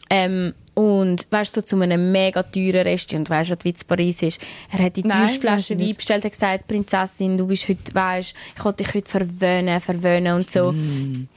Ähm, 0.09 0.55
und 0.75 1.27
weißt 1.31 1.57
du, 1.57 1.61
so 1.61 1.67
zu 1.67 1.81
einem 1.81 2.13
mega 2.13 2.43
teuren 2.43 2.83
Restaurant, 2.83 3.29
und 3.29 3.31
weißt 3.31 3.51
du, 3.51 3.57
wie 3.63 3.75
es 3.75 3.85
Paris 3.85 4.23
ist. 4.23 4.41
Er 4.71 4.85
hat 4.85 4.97
die 4.97 5.03
teuerste 5.03 5.41
Flasche 5.41 5.79
Wein 5.79 5.95
bestellt, 5.95 6.25
hat 6.25 6.33
gesagt, 6.33 6.67
Prinzessin, 6.67 7.37
du 7.37 7.47
bist 7.47 7.69
heute, 7.69 7.95
weißt, 7.95 8.35
ich 8.57 8.65
wollte 8.65 8.85
dich 8.85 8.95
heute 8.95 9.11
verwöhnen, 9.11 9.81
verwöhnen 9.81 10.35
und 10.35 10.51
so. 10.51 10.73
Mm. 10.73 11.29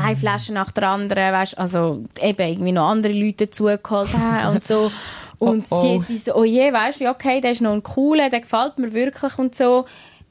Eine 0.00 0.16
Flasche 0.16 0.52
nach 0.52 0.70
der 0.70 0.88
anderen, 0.88 1.32
weißt, 1.32 1.58
also 1.58 2.04
eben 2.20 2.48
irgendwie 2.48 2.72
noch 2.72 2.88
andere 2.88 3.12
Leute 3.12 3.46
dazugeholt 3.46 4.12
haben 4.16 4.56
und 4.56 4.64
so. 4.66 4.90
Und 5.40 5.66
Oh, 5.70 5.76
oh. 5.76 5.82
sie, 5.82 5.98
sie 5.98 6.18
so, 6.18 6.36
oh 6.36 6.44
je, 6.44 6.72
weißt 6.72 7.00
du, 7.00 7.10
okay, 7.10 7.40
der 7.40 7.50
ist 7.50 7.60
noch 7.60 7.72
ein 7.72 7.82
cooler, 7.82 8.30
der 8.30 8.40
gefällt 8.40 8.78
mir 8.78 8.94
wirklich 8.94 9.36
und 9.36 9.54
so. 9.54 9.84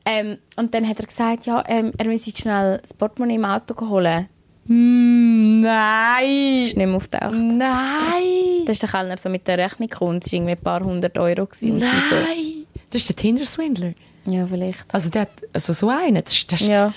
Ähm, 0.06 0.38
und 0.56 0.74
dann 0.74 0.88
hat 0.88 1.00
er 1.00 1.06
gesagt, 1.06 1.46
ja, 1.46 1.64
ähm, 1.68 1.92
er 1.98 2.06
müsse 2.06 2.32
schnell 2.36 2.80
das 2.82 2.94
Portemonnaie 2.94 3.36
im 3.36 3.46
Auto 3.46 3.76
holen. 3.90 4.28
Mm, 4.66 5.62
nein! 5.62 6.64
Ist 6.64 6.78
nicht 6.78 6.86
mehr 6.88 6.96
auftaucht. 6.96 7.34
Nein! 7.34 8.66
Da 8.66 8.72
ist 8.72 8.82
der 8.82 8.90
Kellner 8.90 9.18
so 9.18 9.30
mit 9.30 9.48
der 9.48 9.58
Rechnung 9.58 9.90
gekommen 9.90 10.12
und 10.16 10.26
es 10.26 10.32
war 10.32 10.38
irgendwie 10.38 10.52
ein 10.54 10.62
paar 10.62 10.82
hundert 10.84 11.18
Euro. 11.18 11.46
Gewesen. 11.46 11.80
Sie 11.80 11.86
so, 11.86 12.16
Nein! 12.16 12.66
Das 12.90 13.02
ist 13.02 13.10
der 13.10 13.16
Tinder-Swindler. 13.16 13.94
ja, 14.26 14.46
vielleicht. 14.48 14.86
Also, 14.94 15.10
der 15.10 15.24
hat, 15.24 15.32
also 15.52 15.74
so 15.74 15.90
einen. 15.90 16.24
Das, 16.24 16.48
das, 16.48 16.62
Ja. 16.62 16.94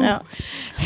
Ja. 0.00 0.22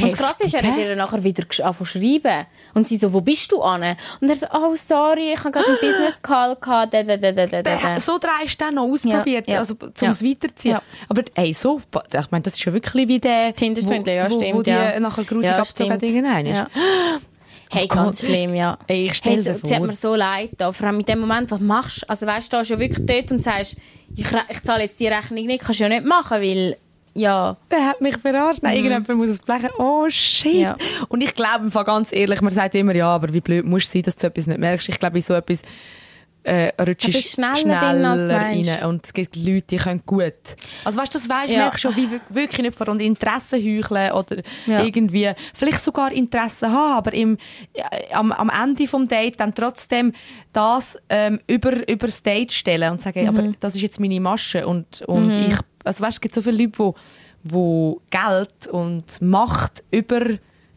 Und 0.03 0.13
das 0.13 0.19
Krasse 0.19 0.45
ist, 0.45 0.55
er 0.55 0.63
hat 0.63 0.79
ihr 0.79 0.97
nachher 0.97 1.23
wieder 1.23 1.43
angefangen 1.43 1.75
zu 1.77 1.85
schreiben. 1.85 2.47
Und 2.75 2.87
sie 2.87 2.97
so, 2.97 3.13
wo 3.13 3.21
bist 3.21 3.53
du 3.53 3.63
an? 3.63 3.97
Und 4.21 4.29
er 4.29 4.37
so, 4.37 4.47
oh, 4.53 4.75
sorry, 4.75 5.33
ich 5.33 5.39
habe 5.39 5.53
gerade 5.53 5.67
einen 5.67 5.77
Business 5.81 6.21
Call 6.21 6.57
gehabt. 6.57 6.95
Da, 6.95 7.03
da, 7.03 7.17
da, 7.17 7.33
da, 7.33 8.01
so 8.01 8.19
drei 8.19 8.45
du 8.45 8.57
dann 8.59 8.75
noch 8.75 8.85
ausprobiert, 8.85 9.49
also 9.51 9.75
zum 9.95 10.11
es 10.11 10.25
weiterziehen. 10.25 10.79
Aber 11.09 11.23
ey, 11.35 11.53
so, 11.53 11.81
ich 11.81 12.31
meine, 12.31 12.43
das 12.43 12.55
ist 12.55 12.65
ja 12.65 12.73
wirklich 12.73 13.09
wie 13.09 13.21
der, 13.21 13.55
Tinder-Swindler, 13.55 14.13
ja, 14.13 14.31
wo, 14.31 14.35
stimmt. 14.35 14.55
wo 14.55 14.63
die 14.63 15.01
nachher 15.01 15.25
grusig 15.25 15.51
ja, 15.51 15.59
abgezogen 15.59 16.01
irgendein 16.01 16.47
ist. 16.47 16.57
Ja. 16.57 16.69
Hey, 17.69 17.89
ganz 17.89 18.21
Gott. 18.21 18.29
schlimm, 18.29 18.55
ja. 18.55 18.79
Ey, 18.87 19.07
ich 19.07 19.15
stell 19.15 19.43
hey, 19.43 19.57
Sie 19.61 19.75
hat 19.75 19.83
mir 19.83 19.93
so 19.93 20.15
leid 20.15 20.51
da. 20.57 20.73
Vor 20.73 20.87
allem 20.87 21.01
in 21.01 21.05
dem 21.05 21.19
Moment, 21.19 21.51
was 21.51 21.61
machst 21.61 22.03
du? 22.03 22.09
Also 22.09 22.25
weißt 22.25 22.53
du, 22.53 22.57
da 22.59 22.63
ja 22.63 22.79
wirklich 22.79 23.05
dort 23.05 23.33
und 23.33 23.43
sagst, 23.43 23.77
ich, 24.15 24.27
ich 24.49 24.63
zahle 24.63 24.85
jetzt 24.85 25.01
die 25.01 25.09
Rechnung 25.09 25.47
nicht, 25.47 25.65
kannst 25.65 25.81
du 25.81 25.85
ja 25.85 25.89
nicht 25.89 26.05
machen, 26.05 26.41
weil, 26.41 26.77
ja, 27.17 27.57
Der 27.71 27.87
hat 27.87 28.01
mich 28.01 28.17
verarscht. 28.19 28.63
Nein, 28.63 28.77
irgendjemand 28.77 29.09
muss 29.17 29.29
es 29.29 29.39
blechen. 29.39 29.71
Oh, 29.79 30.07
shit. 30.09 30.55
Mhm. 30.55 30.61
Ja. 30.61 30.77
Und 31.09 31.23
ich 31.23 31.35
glaube, 31.35 31.69
ganz 31.85 32.13
ehrlich, 32.13 32.41
man 32.43 32.53
sagt 32.53 32.75
immer, 32.75 32.95
ja, 32.95 33.09
aber 33.09 33.33
wie 33.33 33.41
blöd 33.41 33.65
musst 33.65 33.89
du 33.89 33.93
sein, 33.99 34.03
dass 34.03 34.17
du 34.17 34.27
etwas 34.27 34.47
nicht 34.47 34.59
merkst. 34.59 34.89
Ich 34.89 34.99
glaube, 34.99 35.21
so 35.23 35.35
etwas 35.35 35.63
äh, 36.49 36.71
rutschst 36.81 37.11
bist 37.13 37.33
schneller 37.33 37.57
drin, 37.81 38.31
rein. 38.31 38.85
Und 38.85 39.05
es 39.05 39.13
gibt 39.13 39.35
Leute, 39.35 39.63
die 39.69 39.77
können 39.79 40.01
gut. 40.07 40.33
Also 40.85 40.97
weißt 41.01 41.13
du, 41.13 41.19
das 41.19 41.29
weißt, 41.29 41.51
Ja. 41.51 41.59
merkst 41.59 41.83
du 41.83 41.89
schon, 41.89 41.97
wie 41.97 42.09
wir- 42.09 42.21
wirklich 42.29 42.63
nicht 42.63 42.77
von 42.77 43.01
Interessen 43.01 43.59
heucheln 43.61 44.13
oder 44.13 44.37
Ja. 44.67 44.85
irgendwie, 44.85 45.33
vielleicht 45.55 45.83
sogar 45.83 46.13
Interessen 46.13 46.71
haben, 46.71 46.99
aber 46.99 47.15
im, 47.15 47.37
ja, 47.77 47.87
am, 48.13 48.31
am 48.31 48.49
Ende 48.49 48.87
vom 48.87 49.09
Date 49.09 49.41
dann 49.41 49.57
trotzdem 49.57 50.13
das 50.53 50.97
ähm, 51.09 51.41
über, 51.49 51.73
über 51.91 52.07
das 52.07 52.23
Date 52.23 52.53
stellen 52.53 52.93
und 52.93 53.03
sagen, 53.03 53.23
Mhm. 53.23 53.29
aber 53.29 53.53
das 53.59 53.75
ist 53.75 53.83
jetzt 53.83 53.99
meine 53.99 54.21
Masche 54.21 54.69
und, 54.69 55.03
und 55.03 55.33
ich, 55.49 55.57
also 55.87 56.03
weißt, 56.05 56.17
es 56.17 56.21
gibt 56.21 56.35
so 56.35 56.43
viele 56.43 56.65
Leute, 56.65 56.73
die 56.79 57.01
wo 57.49 58.01
Geld 58.11 58.67
und 58.71 59.05
Macht 59.23 59.85
über, 59.91 60.23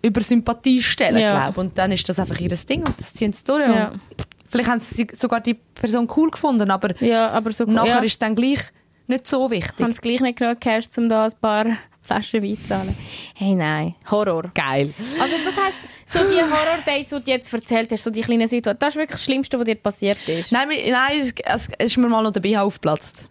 über 0.01 0.21
Sympathie 0.21 0.81
stellen, 0.81 1.17
Ja. 1.17 1.49
glaub. 1.49 1.57
Und 1.57 1.77
dann 1.77 1.91
ist 1.91 2.07
das 2.07 2.19
einfach 2.19 2.39
ihr 2.39 2.49
Ding 2.49 2.85
und 2.85 2.99
das 2.99 3.13
ziehen 3.13 3.33
sie 3.33 3.43
durch. 3.43 3.67
Ja. 3.67 3.89
Und 3.89 4.01
vielleicht 4.47 4.69
haben 4.69 4.81
sie 4.81 5.07
sogar 5.13 5.41
die 5.41 5.55
Person 5.55 6.07
cool 6.15 6.29
gefunden, 6.29 6.69
aber 6.69 6.95
ja, 7.01 7.29
aber 7.31 7.51
so 7.51 7.65
nachher 7.65 7.95
ja, 7.95 7.99
ist 7.99 8.11
es 8.13 8.19
dann 8.19 8.35
gleich 8.35 8.59
nicht 9.07 9.27
so 9.27 9.49
wichtig. 9.49 9.83
haben 9.83 9.93
sie 9.93 10.01
gleich 10.01 10.21
nicht 10.21 10.37
genug 10.37 10.59
Cash, 10.59 10.85
um 10.97 11.09
da 11.09 11.25
ein 11.25 11.31
paar 11.41 11.65
Flaschen 12.01 12.43
Wein 12.43 12.57
zu 12.57 12.67
zahlen. 12.67 12.95
Hey, 13.35 13.53
nein, 13.53 13.95
Horror. 14.09 14.51
Geil. 14.53 14.93
Also 15.19 15.35
das 15.45 15.55
heisst, 15.55 15.77
so 16.07 16.19
die 16.19 16.41
Horror-Dates, 16.41 17.09
die 17.09 17.23
du 17.23 17.31
jetzt 17.31 17.53
erzählt 17.53 17.91
hast, 17.91 18.03
so 18.03 18.09
die 18.09 18.21
kleinen 18.21 18.47
Situationen, 18.47 18.79
das 18.79 18.89
ist 18.89 18.95
wirklich 18.95 19.11
das 19.15 19.23
Schlimmste, 19.23 19.59
was 19.59 19.65
dir 19.65 19.75
passiert 19.75 20.27
ist. 20.27 20.51
Nein, 20.51 20.69
nein 20.89 21.19
es, 21.19 21.33
es, 21.43 21.67
es 21.77 21.85
ist 21.85 21.97
mir 21.97 22.09
mal 22.09 22.23
noch 22.23 22.31
der 22.31 22.39
BH 22.41 22.61
aufgeplatzt. 22.63 23.29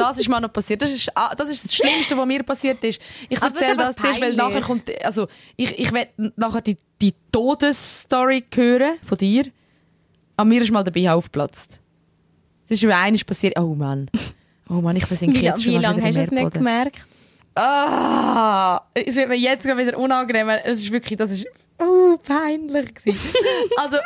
Das 0.00 0.18
ist 0.18 0.28
mir 0.28 0.40
noch 0.40 0.52
passiert. 0.52 0.80
Das 0.80 0.90
ist, 0.90 1.10
ah, 1.14 1.34
das 1.34 1.48
ist 1.50 1.64
das 1.64 1.74
Schlimmste, 1.74 2.16
was 2.16 2.26
mir 2.26 2.42
passiert 2.42 2.82
ist. 2.84 3.00
Ich 3.28 3.40
Aber 3.40 3.50
das 3.50 3.62
erzähle 3.62 3.78
das 3.78 3.96
zuerst, 3.96 4.20
weil 4.20 4.34
nachher 4.34 4.62
kommt, 4.62 5.04
also, 5.04 5.28
ich, 5.56 5.78
ich 5.78 5.92
will 5.92 6.06
nachher 6.36 6.62
die, 6.62 6.76
die 7.00 7.14
Todesstory 7.30 8.44
hören 8.54 8.94
von 9.02 9.18
dir. 9.18 9.44
An 10.36 10.48
mir 10.48 10.62
ist 10.62 10.70
mal 10.70 10.82
der 10.82 10.90
BH 10.90 11.14
aufgeplatzt. 11.14 11.80
Das 12.68 12.78
ist 12.78 12.84
mir 12.84 12.96
eines 12.96 13.24
passiert. 13.24 13.58
Oh 13.58 13.74
Mann. 13.74 14.08
Oh 14.70 14.80
Mann, 14.80 14.96
ich 14.96 15.04
versinke 15.04 15.38
jetzt 15.38 15.64
schon 15.64 15.74
wie 15.74 15.78
lange 15.78 16.02
hast 16.02 16.16
du 16.16 16.20
es 16.20 16.30
nicht 16.30 16.54
gemerkt? 16.54 17.04
Ah, 17.54 18.82
es 18.94 19.16
wird 19.16 19.28
mir 19.28 19.36
jetzt 19.36 19.66
wieder 19.66 19.98
unangenehm. 19.98 20.48
Es 20.64 20.78
ist 20.78 20.92
wirklich, 20.92 21.18
das 21.18 21.32
ist 21.32 21.46
uh, 21.80 22.16
peinlich 22.18 22.94
gewesen. 22.94 23.18
also, 23.76 23.96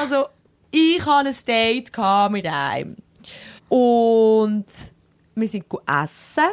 also, 0.00 0.26
ich 0.70 1.04
hatte 1.04 1.28
ein 1.28 1.36
Date 1.46 1.92
mit 2.30 2.46
einem. 2.46 2.96
Und 3.68 4.66
wir 5.40 5.48
sind 5.48 5.64
essen. 5.86 6.50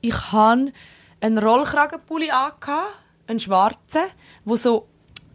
Ich 0.00 0.32
hatte 0.32 0.72
einen 1.20 1.38
Rollkragenpulli 1.38 2.30
angehabt, 2.30 2.96
einen 3.26 3.40
schwarzen, 3.40 4.02
wo 4.44 4.56
so, 4.56 4.86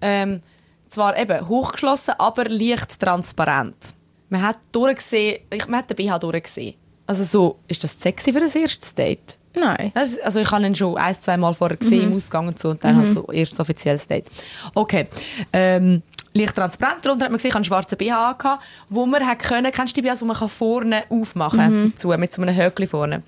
ähm, 0.01 0.41
zwar 0.89 1.17
eben 1.17 1.47
hochgeschlossen, 1.47 2.15
aber 2.17 2.45
leicht 2.45 2.99
transparent. 2.99 3.93
Man 4.29 4.41
hat 4.41 4.57
durchgesehen, 4.71 5.41
ich, 5.49 5.67
man 5.67 5.79
hat 5.79 5.89
den 5.89 5.95
BH 5.95 6.19
durchgesehen. 6.19 6.75
Also 7.05 7.23
so, 7.23 7.59
ist 7.67 7.83
das 7.83 7.99
sexy 7.99 8.33
für 8.33 8.39
ein 8.39 8.51
erstes 8.51 8.93
Date? 8.93 9.37
Nein. 9.55 9.91
Das, 9.95 10.17
also 10.19 10.39
ich 10.41 10.51
habe 10.51 10.65
ihn 10.65 10.75
schon 10.75 10.97
ein, 10.97 11.19
zwei 11.21 11.37
Mal 11.37 11.53
vorher 11.53 11.77
gesehen 11.77 12.11
im 12.11 12.17
Ausgang 12.17 12.47
und 12.47 12.59
so 12.59 12.69
und 12.69 12.83
dann 12.83 12.97
halt 12.97 13.11
so 13.11 13.25
erst 13.31 13.59
offizielles 13.59 14.07
Date. 14.07 14.25
Okay. 14.73 15.07
Ähm, 15.53 16.03
leicht 16.37 16.55
transparent. 16.55 17.05
Darunter 17.05 17.25
hat 17.25 17.31
man 17.31 17.37
gesehen, 17.37 17.49
ich 17.49 17.55
einen 17.55 17.65
schwarzen 17.65 17.97
BH 17.97 18.33
gehabt, 18.33 18.63
wo 18.89 19.05
man 19.05 19.25
hat 19.25 19.39
können, 19.39 19.71
kennst 19.71 19.95
du 19.97 20.01
die 20.01 20.07
BHs, 20.07 20.21
wo 20.21 20.25
man 20.25 20.37
kann 20.37 20.49
vorne 20.49 21.03
aufmachen 21.09 21.59
kann, 21.59 21.91
dazu, 21.91 22.09
mit 22.09 22.33
so 22.33 22.41
einem 22.41 22.55
Höckli 22.55 22.87
vorne. 22.87 23.23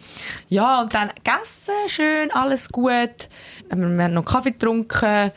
Ja, 0.47 0.81
und 0.81 0.93
dann 0.93 1.09
gegessen, 1.09 1.73
schön, 1.87 2.31
alles 2.31 2.69
gut. 2.69 3.29
Ähm, 3.71 3.97
Wir 3.97 4.03
haben 4.05 4.13
noch 4.13 4.25
Kaffee 4.25 4.51
getrunken 4.51 5.31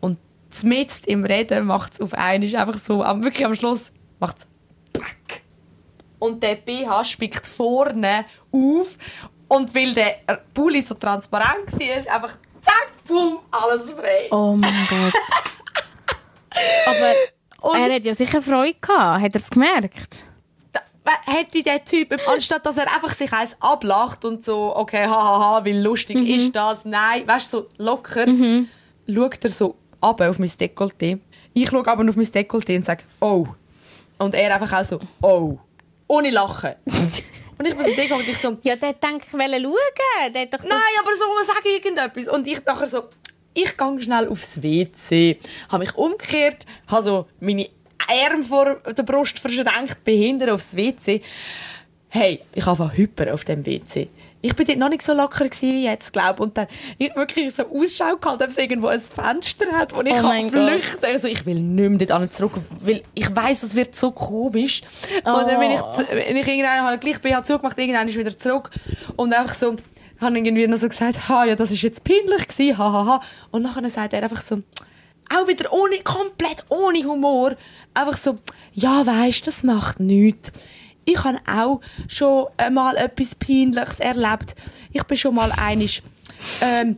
und 0.00 0.18
mitten 0.62 1.04
im 1.06 1.24
Reden 1.24 1.66
macht 1.66 1.94
es 1.94 2.00
auf 2.00 2.14
einmal 2.14 2.56
einfach 2.56 2.76
so, 2.80 3.02
am- 3.02 3.22
wirklich 3.22 3.44
am 3.44 3.54
Schluss 3.54 3.92
macht 4.20 4.38
es 4.38 4.46
und 6.20 6.42
der 6.42 6.56
BH 6.56 7.04
spickt 7.04 7.46
vorne 7.46 8.24
auf 8.50 8.98
und 9.46 9.72
weil 9.74 9.94
der 9.94 10.16
Pulli 10.52 10.82
so 10.82 10.94
transparent 10.94 11.72
war, 11.72 11.96
ist 11.96 12.08
einfach 12.10 12.36
zack, 12.60 12.88
boom, 13.06 13.38
alles 13.52 13.90
frei. 13.92 14.26
Oh 14.32 14.56
mein 14.56 14.74
Gott. 14.90 15.12
Aber 16.86 17.70
Und- 17.72 17.80
er 17.80 17.94
hat 17.96 18.04
ja 18.04 18.14
sicher 18.14 18.40
Freude 18.42 18.74
gehabt. 18.80 19.22
Hat 19.22 19.34
er 19.34 19.40
es 19.40 19.50
gemerkt? 19.50 20.24
Hätte 21.24 21.62
der 21.62 21.82
Typ, 21.84 22.14
anstatt 22.28 22.66
dass 22.66 22.76
er 22.76 22.84
einfach 22.94 23.14
sich 23.14 23.32
eins 23.32 23.56
ablacht 23.60 24.26
und 24.26 24.44
so, 24.44 24.76
okay, 24.76 25.06
hahaha, 25.06 25.64
wie 25.64 25.72
lustig 25.72 26.18
ist 26.28 26.54
das, 26.54 26.84
nein, 26.84 27.26
weißt 27.26 27.50
du, 27.50 27.58
so 27.60 27.68
locker, 27.78 28.26
schaut 29.06 29.42
er 29.44 29.50
so 29.50 29.76
ab 30.02 30.20
auf 30.20 30.38
mein 30.38 30.50
Dekolleté. 30.50 31.18
Ich 31.54 31.70
schaue 31.70 31.86
aber 31.86 32.06
auf 32.06 32.16
mein 32.16 32.26
Dekolleté 32.26 32.76
und 32.76 32.84
sage, 32.84 33.04
oh. 33.20 33.46
Und 34.18 34.34
er 34.34 34.54
einfach 34.54 34.80
auch 34.80 34.84
so, 34.84 35.00
oh. 35.22 35.58
Ohne 36.08 36.28
Lachen. 36.30 36.74
und 36.84 37.66
ich 37.66 37.74
muss 37.74 37.86
Deko 37.86 38.16
und 38.16 38.28
ich 38.28 38.38
so, 38.38 38.58
Ja, 38.62 38.76
der 38.76 38.92
gedacht, 38.92 39.22
ich 39.26 39.32
wollte 39.32 39.62
schauen. 39.62 40.32
Der 40.34 40.44
doch 40.46 40.58
das- 40.58 40.66
Nein, 40.66 40.78
aber 41.00 41.16
so, 41.16 41.24
man 41.34 41.46
sagt 41.46 41.64
irgendetwas. 41.66 42.28
Und 42.28 42.46
ich 42.46 42.62
nachher 42.66 42.86
so, 42.86 43.04
ich 43.62 43.76
gehe 43.76 44.00
schnell 44.02 44.28
aufs 44.28 44.62
WC, 44.62 45.38
habe 45.68 45.84
mich 45.84 45.94
umgekehrt, 45.96 46.64
habe 46.86 47.02
so 47.02 47.26
meine 47.40 47.68
Arme 48.08 48.42
vor 48.44 48.76
der 48.86 49.02
Brust 49.02 49.38
verschränkt, 49.38 50.04
behindert 50.04 50.50
aufs 50.50 50.76
WC. 50.76 51.20
Hey, 52.08 52.40
ich 52.54 52.64
habe 52.64 52.82
einfach 52.82 52.96
hyper 52.96 53.34
auf 53.34 53.44
dem 53.44 53.66
WC. 53.66 54.08
Ich 54.40 54.54
bin 54.54 54.66
dort 54.66 54.78
noch 54.78 54.88
nicht 54.88 55.02
so 55.02 55.14
locker 55.14 55.44
gewesen 55.48 55.72
wie 55.74 55.84
jetzt, 55.84 56.12
glaube 56.12 56.40
Und 56.44 56.56
dann 56.56 56.68
ich 56.96 57.14
wirklich 57.16 57.52
so 57.52 57.64
Ausschau 57.64 58.16
gehalten, 58.16 58.44
ob 58.44 58.48
es 58.48 58.56
irgendwo 58.56 58.86
ein 58.86 59.00
Fenster 59.00 59.66
hat, 59.72 59.92
wo 59.94 60.00
ich 60.00 60.12
Oh 60.12 60.20
kann 60.20 60.48
flüchten 60.48 61.00
kann. 61.00 61.10
Also 61.10 61.26
ich 61.26 61.44
will 61.44 61.60
nicht 61.60 62.08
mehr 62.08 62.18
dort 62.18 62.32
zurück, 62.32 62.52
weil 62.78 63.02
ich 63.14 63.34
weiss, 63.34 63.64
es 63.64 63.74
wird 63.74 63.96
so 63.96 64.12
komisch. 64.12 64.82
Und 65.24 65.48
dann 65.48 65.58
bin 65.58 65.72
ich, 65.72 65.80
Oh. 65.82 65.98
wenn 66.12 66.36
ich 66.36 66.46
irgendwann 66.46 66.82
habe 66.82 66.98
gleich 66.98 67.20
BH 67.20 67.44
zugemacht, 67.44 67.76
irgendwann 67.78 68.06
ist 68.08 68.16
wieder 68.16 68.38
zurück. 68.38 68.70
Und 69.16 69.34
einfach 69.34 69.54
so, 69.54 69.74
habe 70.20 70.36
irgendwie 70.36 70.66
noch 70.66 70.78
so 70.78 70.88
gesagt, 70.88 71.28
ha, 71.28 71.44
ja, 71.44 71.56
das 71.56 71.70
ist 71.70 71.82
jetzt 71.82 72.04
peinlich 72.04 72.48
gewesen, 72.48 72.78
ha, 72.78 72.92
ha, 72.92 73.06
ha. 73.06 73.20
Und 73.50 73.62
nachher 73.62 73.88
sagt 73.90 74.12
er 74.12 74.22
einfach 74.22 74.42
so, 74.42 74.62
auch 75.30 75.46
wieder 75.46 75.72
ohne, 75.72 75.98
komplett 75.98 76.64
ohne 76.68 77.04
Humor, 77.04 77.56
einfach 77.94 78.16
so, 78.16 78.38
ja, 78.72 79.06
weisst, 79.06 79.46
das 79.46 79.62
macht 79.62 80.00
nichts. 80.00 80.52
Ich 81.04 81.22
habe 81.24 81.38
auch 81.50 81.80
schon 82.06 82.46
mal 82.70 82.96
etwas 82.96 83.34
Peinliches 83.34 84.00
erlebt. 84.00 84.54
Ich 84.92 85.02
bin 85.04 85.16
schon 85.16 85.34
mal 85.34 85.52
einig 85.52 86.02
ähm, 86.62 86.96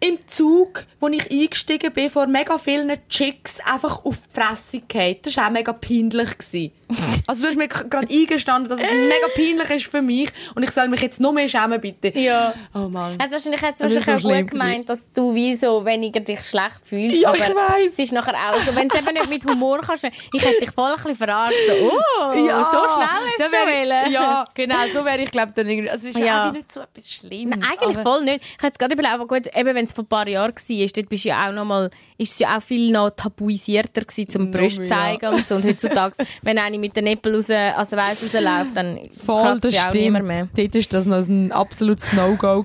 im 0.00 0.18
Zug, 0.28 0.84
wo 0.98 1.08
ich 1.08 1.30
eingestiegen 1.30 1.92
bin, 1.92 2.10
vor 2.10 2.26
mega 2.26 2.58
vielen 2.58 2.90
Chicks 3.08 3.58
einfach 3.64 4.04
auf 4.04 4.16
die 4.16 4.40
Fresse 4.40 4.80
gefallen. 4.86 5.16
Das 5.22 5.36
war 5.36 5.46
auch 5.46 5.50
mega 5.50 5.72
peinlich. 5.72 6.38
gewesen. 6.38 6.72
Also 7.26 7.42
du 7.42 7.48
hast 7.48 7.56
mir 7.56 7.68
gerade 7.68 8.08
eingestanden, 8.12 8.68
dass 8.68 8.80
es 8.80 8.92
mega 8.92 9.28
peinlich 9.36 9.70
ist 9.70 9.86
für 9.86 10.02
mich 10.02 10.28
und 10.56 10.64
ich 10.64 10.72
soll 10.72 10.88
mich 10.88 11.00
jetzt 11.00 11.20
noch 11.20 11.30
mehr 11.30 11.46
schämen, 11.46 11.80
bitte. 11.80 12.18
Ja. 12.18 12.52
Oh 12.74 12.88
Mann. 12.88 13.16
Hat 13.22 13.30
wahrscheinlich, 13.30 13.60
Das 13.60 13.80
ist 13.82 13.94
wahrscheinlich 13.94 14.22
so 14.24 14.28
auch 14.30 14.36
gut 14.40 14.50
gemeint, 14.50 14.88
dass 14.88 15.06
du 15.12 15.32
wie 15.32 15.54
so 15.54 15.84
weniger 15.84 16.18
dich 16.18 16.42
schlecht 16.42 16.80
fühlst. 16.82 17.22
Ja, 17.22 17.28
aber 17.28 17.38
ich 17.38 17.44
weiss. 17.54 17.92
Es 17.92 17.98
ist 18.00 18.12
nachher 18.12 18.34
auch 18.34 18.56
so, 18.56 18.74
wenn 18.74 18.88
du 18.88 18.98
eben 18.98 19.12
nicht 19.14 19.30
mit 19.30 19.44
Humor 19.48 19.80
kannst. 19.80 20.02
Ich 20.04 20.44
hätte 20.44 20.58
dich 20.60 20.72
voll 20.72 20.90
ein 20.90 20.96
bisschen 20.96 21.14
verarscht. 21.14 21.54
So, 21.68 21.92
oh, 21.92 22.32
so 22.32 22.38
schnell 22.40 23.30
dann 23.38 23.50
du 23.50 23.56
schon. 23.56 24.12
Ja, 24.12 24.44
genau, 24.54 24.88
so 24.92 25.04
wäre 25.04 25.22
ich 25.22 25.30
glaube 25.30 25.52
dann 25.54 25.68
irgendwie. 25.68 25.90
Also 25.90 26.08
es 26.08 26.14
ist 26.16 26.20
ja 26.20 26.26
Ja. 26.26 26.48
auch 26.48 26.52
nicht 26.52 26.72
so 26.72 26.80
etwas 26.80 27.12
Schlimmes. 27.12 27.56
Nein, 27.58 27.68
eigentlich 27.80 27.98
voll 27.98 28.22
nicht. 28.24 28.42
Ich 28.42 28.58
habe 28.58 28.66
jetzt 28.66 28.78
gerade 28.80 28.94
überlegt, 28.94 29.14
aber 29.14 29.26
gut, 29.28 29.46
eben 29.56 29.74
wenn 29.76 29.84
es 29.90 29.94
vor 29.94 30.04
ein 30.04 30.08
paar 30.08 30.28
Jahren 30.28 30.54
war, 30.54 30.86
dort 30.94 31.08
bist 31.08 31.24
ja 31.24 31.48
auch 31.48 31.52
noch 31.52 31.64
mal, 31.64 31.90
ist 32.18 32.32
es 32.32 32.38
ja 32.38 32.56
auch 32.56 32.62
viel 32.62 32.90
noch 32.90 33.10
tabuisierter 33.10 34.02
gewesen, 34.02 34.28
zum 34.28 34.50
Brust 34.50 34.80
ja. 34.80 34.86
zeigen 34.86 35.34
und 35.34 35.46
so. 35.46 35.56
Und 35.56 35.64
heutzutage, 35.64 36.16
wenn 36.42 36.58
eine 36.58 36.78
mit 36.78 36.96
den 36.96 37.04
Nippel 37.04 37.34
raus, 37.34 37.50
also 37.50 37.96
weiss, 37.96 38.22
rausläuft, 38.22 38.76
dann 38.76 38.98
kann 39.26 39.60
das 39.60 39.72
sie 39.72 39.78
auch 39.78 39.92
niemand 39.92 40.26
mehr. 40.26 40.48
Dort 40.54 40.74
war 40.74 40.82
das 40.90 41.06
noch 41.06 41.28
ein 41.28 41.52
absolutes 41.52 42.12
No-Go. 42.12 42.64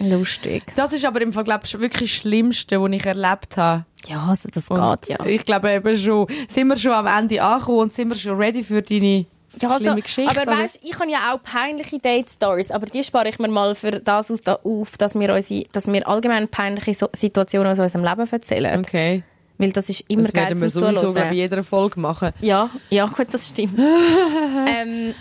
Lustig. 0.00 0.62
Das 0.76 0.92
ist 0.92 1.04
aber 1.04 1.20
im 1.20 1.32
Fall, 1.32 1.44
glaube 1.44 1.64
ich, 1.64 1.78
wirklich 1.78 2.10
das 2.10 2.20
Schlimmste, 2.20 2.80
was 2.80 2.92
ich 2.92 3.06
erlebt 3.06 3.56
habe. 3.56 3.84
Ja, 4.06 4.26
also 4.28 4.48
das 4.52 4.68
Und 4.68 4.78
geht 4.78 5.08
ja. 5.08 5.24
Ich 5.26 5.44
glaube 5.44 5.70
eben 5.70 5.96
schon, 5.96 6.26
sind 6.48 6.68
wir 6.68 6.76
schon 6.76 6.92
am 6.92 7.06
Ende 7.06 7.42
angekommen 7.42 7.78
und 7.78 7.94
sind 7.94 8.10
wir 8.10 8.18
schon 8.18 8.36
ready 8.36 8.62
für 8.62 8.82
deine 8.82 9.26
Ja, 9.60 9.70
also, 9.70 9.84
schlimme 9.84 10.02
Geschichte. 10.02 10.30
aber 10.30 10.42
oder? 10.42 10.62
weißt, 10.62 10.80
ich 10.82 10.98
habe 10.98 11.10
ja 11.10 11.32
auch 11.32 11.42
peinliche 11.42 11.98
Date-Stories, 11.98 12.70
aber 12.70 12.86
die 12.86 13.04
spare 13.04 13.28
ich 13.28 13.38
mir 13.38 13.48
mal 13.48 13.74
für 13.74 13.92
das 13.92 14.30
aus 14.30 14.46
da 14.46 14.54
auf, 14.62 14.96
dass 14.96 15.14
wir, 15.14 15.32
unsere, 15.32 15.66
dass 15.72 15.86
wir 15.86 16.06
allgemein 16.08 16.48
peinliche 16.48 16.94
so 16.94 17.08
Situationen 17.12 17.72
aus 17.72 17.78
unserem 17.78 18.04
Leben 18.04 18.30
erzählen. 18.30 18.80
Okay. 18.80 19.22
Weil 19.58 19.70
das 19.70 19.88
ist 19.88 20.04
immer 20.08 20.22
Das 20.22 20.32
geil 20.32 20.48
werden 20.48 20.60
wir 20.60 20.70
zum 20.70 20.92
sowieso 20.94 21.14
bei 21.14 21.32
jeder 21.32 21.62
Folge 21.62 22.00
machen. 22.00 22.32
Ja, 22.40 22.70
ja, 22.90 23.06
gut, 23.06 23.28
das 23.30 23.48
stimmt. 23.48 23.78
ähm, 23.78 25.14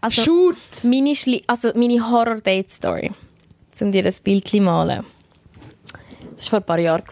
also, 0.00 0.22
Shoot! 0.22 0.56
meine, 0.84 1.14
Schli 1.14 1.42
also 1.46 1.70
meine 1.74 2.10
Horror-Date-Story, 2.10 3.12
um 3.80 3.92
dir 3.92 4.02
das 4.02 4.20
Bild 4.20 4.48
zu 4.48 4.60
malen. 4.60 5.04
Das 6.36 6.46
war 6.46 6.50
vor 6.50 6.58
ein 6.60 6.64
paar 6.64 6.78
Jahren. 6.78 7.04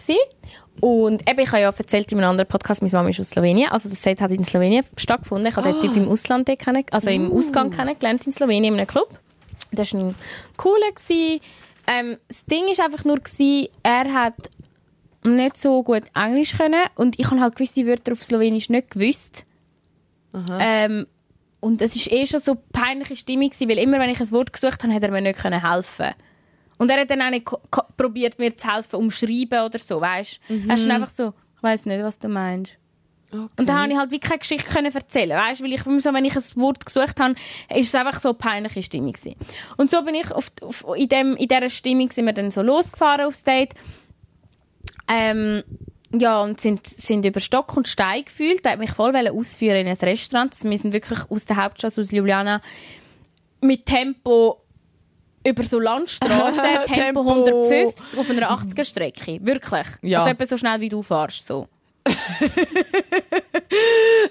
Und 0.81 1.29
eben, 1.29 1.39
ich 1.39 1.51
habe 1.51 1.61
ja 1.61 1.69
erzählt 1.69 2.11
in 2.11 2.19
einem 2.19 2.29
anderen 2.31 2.47
Podcast, 2.47 2.81
meine 2.81 2.91
Mama 2.91 3.09
ist 3.09 3.19
aus 3.19 3.29
Slowenien. 3.29 3.69
Also 3.71 3.89
das 3.89 4.01
Date 4.01 4.21
hat 4.21 4.31
in 4.31 4.43
Slowenien 4.43 4.83
stattgefunden. 4.97 5.47
Ich 5.47 5.55
habe 5.55 5.71
den 5.71 5.81
Typ 5.81 5.95
im 5.95 6.07
Ausland 6.07 6.47
dort 6.47 6.59
kennen, 6.59 6.83
also 6.91 7.09
im 7.09 7.31
Ausgang 7.31 7.71
kennengelernt 7.71 8.25
in 8.27 8.33
Slowenien 8.33 8.73
in 8.73 8.79
einem 8.79 8.87
Club. 8.87 9.09
Das 9.71 9.93
war 9.93 10.01
ein 10.01 10.15
cooler. 10.57 10.91
Gewesen. 10.93 11.39
Ähm, 11.87 12.17
das 12.27 12.45
Ding 12.45 12.67
ist 12.67 12.81
einfach 12.81 13.05
nur, 13.05 13.17
gewesen, 13.17 13.67
er 13.83 14.13
hat 14.13 14.33
nicht 15.23 15.57
so 15.57 15.83
gut 15.83 16.03
Englisch 16.15 16.57
können 16.57 16.83
und 16.95 17.19
ich 17.19 17.29
habe 17.29 17.41
halt 17.41 17.55
gewisse 17.55 17.85
Wörter 17.85 18.13
auf 18.13 18.23
Slowenisch 18.23 18.69
nicht 18.69 18.91
gewusst. 18.91 19.43
Ähm, 20.59 21.07
und 21.61 21.81
es 21.81 21.95
ist 21.95 22.11
eh 22.11 22.25
schon 22.25 22.39
so 22.39 22.51
eine 22.51 22.61
peinliche 22.73 23.15
Stimmung 23.15 23.49
gewesen, 23.49 23.69
weil 23.69 23.79
immer 23.79 23.99
wenn 23.99 24.09
ich 24.09 24.19
ein 24.19 24.31
Wort 24.31 24.53
gesucht 24.53 24.83
habe, 24.83 24.93
hat 24.93 25.03
er 25.03 25.11
mir 25.11 25.21
nicht 25.21 25.39
können 25.39 25.67
helfen. 25.67 26.11
Und 26.77 26.91
er 26.91 27.01
hat 27.01 27.09
dann 27.09 27.21
auch 27.21 27.29
nicht 27.29 27.45
probiert 27.97 28.37
mir 28.37 28.55
zu 28.55 28.71
helfen, 28.71 28.97
umschreiben 28.97 29.61
oder 29.65 29.79
so, 29.79 30.01
weißt? 30.01 30.39
Er 30.49 30.75
ist 30.75 30.85
dann 30.85 30.91
einfach 30.91 31.09
so, 31.09 31.33
ich 31.55 31.63
weiß 31.63 31.85
nicht, 31.85 32.03
was 32.03 32.19
du 32.19 32.27
meinst. 32.27 32.77
Und 33.31 33.69
dann 33.69 33.77
habe 33.77 33.91
ich 33.91 33.97
halt 33.97 34.11
wie 34.11 34.19
keine 34.19 34.39
Geschichte 34.39 34.71
können 34.71 34.93
erzählen, 34.93 35.37
weißt? 35.37 35.61
Weil 35.61 35.73
ich 35.73 35.81
so, 35.81 36.13
wenn 36.13 36.25
ich 36.25 36.35
ein 36.35 36.43
Wort 36.55 36.85
gesucht 36.85 37.19
habe, 37.19 37.35
ist 37.73 37.87
es 37.87 37.95
einfach 37.95 38.19
so 38.19 38.29
eine 38.29 38.37
peinliche 38.37 38.83
Stimmung 38.83 39.13
gewesen. 39.13 39.35
Und 39.77 39.89
so 39.89 40.03
bin 40.03 40.15
ich 40.15 40.31
auf, 40.31 40.51
auf, 40.61 40.85
in, 40.95 41.09
dem, 41.09 41.35
in 41.35 41.47
dieser 41.47 41.69
Stimmung 41.69 42.11
sind 42.11 42.25
wir 42.25 42.33
dann 42.33 42.51
so 42.51 42.61
losgefahren 42.61 43.25
aufs 43.25 43.43
Date. 43.43 43.73
Ähm, 45.07 45.63
ja, 46.13 46.41
und 46.41 46.61
sind, 46.61 46.85
sind 46.87 47.25
über 47.25 47.39
Stock 47.39 47.75
und 47.75 47.87
Stein 47.87 48.25
gefühlt. 48.25 48.65
Da 48.65 48.71
hat 48.71 48.79
mich 48.79 48.91
voll 48.91 49.15
ausführen 49.15 49.77
in 49.77 49.87
ein 49.87 49.97
Restaurant. 49.97 50.55
Wir 50.63 50.77
sind 50.77 50.93
wirklich 50.93 51.19
aus 51.29 51.45
der 51.45 51.57
Hauptstadt, 51.57 51.97
aus 51.97 52.11
Ljubljana, 52.11 52.61
mit 53.61 53.85
Tempo 53.85 54.61
über 55.45 55.63
so 55.63 55.79
Landstraßen, 55.79 56.59
Tempo, 56.87 57.21
Tempo. 57.23 57.69
150 57.69 58.19
auf 58.19 58.29
einer 58.29 58.51
80er-Strecke. 58.51 59.39
Wirklich. 59.45 59.87
Ja. 60.01 60.19
Also 60.19 60.31
etwa 60.31 60.45
so 60.45 60.57
schnell, 60.57 60.81
wie 60.81 60.89
du 60.89 61.01
fährst. 61.01 61.45
So. 61.45 61.67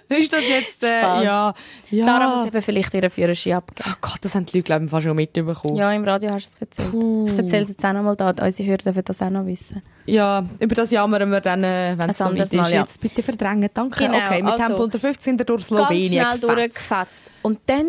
Ist 0.08 0.32
das 0.32 0.42
jetzt, 0.48 0.82
äh, 0.82 1.00
ja. 1.00 1.52
ja. 1.90 2.06
Daran 2.06 2.38
muss 2.38 2.46
eben 2.46 2.62
vielleicht 2.62 2.94
ihren 2.94 3.10
Führerschein 3.10 3.54
abgeben. 3.54 3.90
oh 3.92 3.96
Gott, 4.00 4.18
das 4.20 4.34
haben 4.36 4.46
die 4.46 4.58
Leute, 4.58 4.66
glaube 4.66 4.84
ich, 4.84 4.90
fast 4.90 5.04
schon 5.04 5.16
mitbekommen. 5.16 5.74
Ja, 5.74 5.92
im 5.92 6.04
Radio 6.04 6.30
hast 6.32 6.46
du 6.46 6.50
es 6.50 6.60
erzählt. 6.60 6.94
Ich 7.32 7.38
erzähle 7.38 7.62
es 7.62 7.70
jetzt 7.70 7.84
auch 7.84 7.92
noch 7.92 8.02
mal 8.02 8.14
da. 8.14 8.30
Unsere 8.30 8.68
Hörer 8.68 8.78
dürfen 8.78 9.02
das 9.04 9.20
auch 9.22 9.30
noch 9.30 9.44
wissen. 9.46 9.82
Ja, 10.06 10.44
über 10.60 10.74
das 10.76 10.92
jammern 10.92 11.28
wir 11.30 11.40
dann, 11.40 11.64
äh, 11.64 11.96
wenn 11.98 12.10
es 12.10 12.18
so 12.18 12.26
weit 12.26 12.40
ist. 12.42 12.54
Mal, 12.54 12.72
ja. 12.72 12.82
Jetzt 12.82 13.00
bitte 13.00 13.24
verdrängen, 13.24 13.68
danke. 13.74 14.04
Genau, 14.04 14.18
okay, 14.18 14.42
mit 14.42 14.52
also, 14.52 14.66
Tempo 14.66 14.84
unter 14.84 14.98
50 15.00 15.24
sind 15.24 15.38
wir 15.38 15.46
durch 15.46 15.66
Ganz 15.66 15.68
Slowenien 15.68 16.08
schnell 16.08 16.38
gefetzt. 16.38 16.44
durchgefetzt. 16.44 17.30
Und 17.42 17.58
dann, 17.66 17.86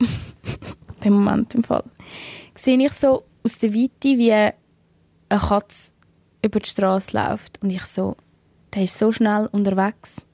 dem 1.04 1.12
Moment 1.12 1.54
im 1.54 1.64
Fall, 1.64 1.84
sehe 2.54 2.78
ich 2.78 2.92
so 2.92 3.24
aus 3.42 3.58
der 3.58 3.74
Weite, 3.74 4.18
wie 4.18 4.32
eine 4.32 4.54
Katze 5.28 5.92
über 6.42 6.60
die 6.60 6.68
Straße 6.68 7.16
läuft. 7.16 7.62
Und 7.62 7.70
ich 7.70 7.84
so, 7.84 8.16
der 8.74 8.84
ist 8.84 8.98
so 8.98 9.12
schnell 9.12 9.48
unterwegs. 9.52 10.24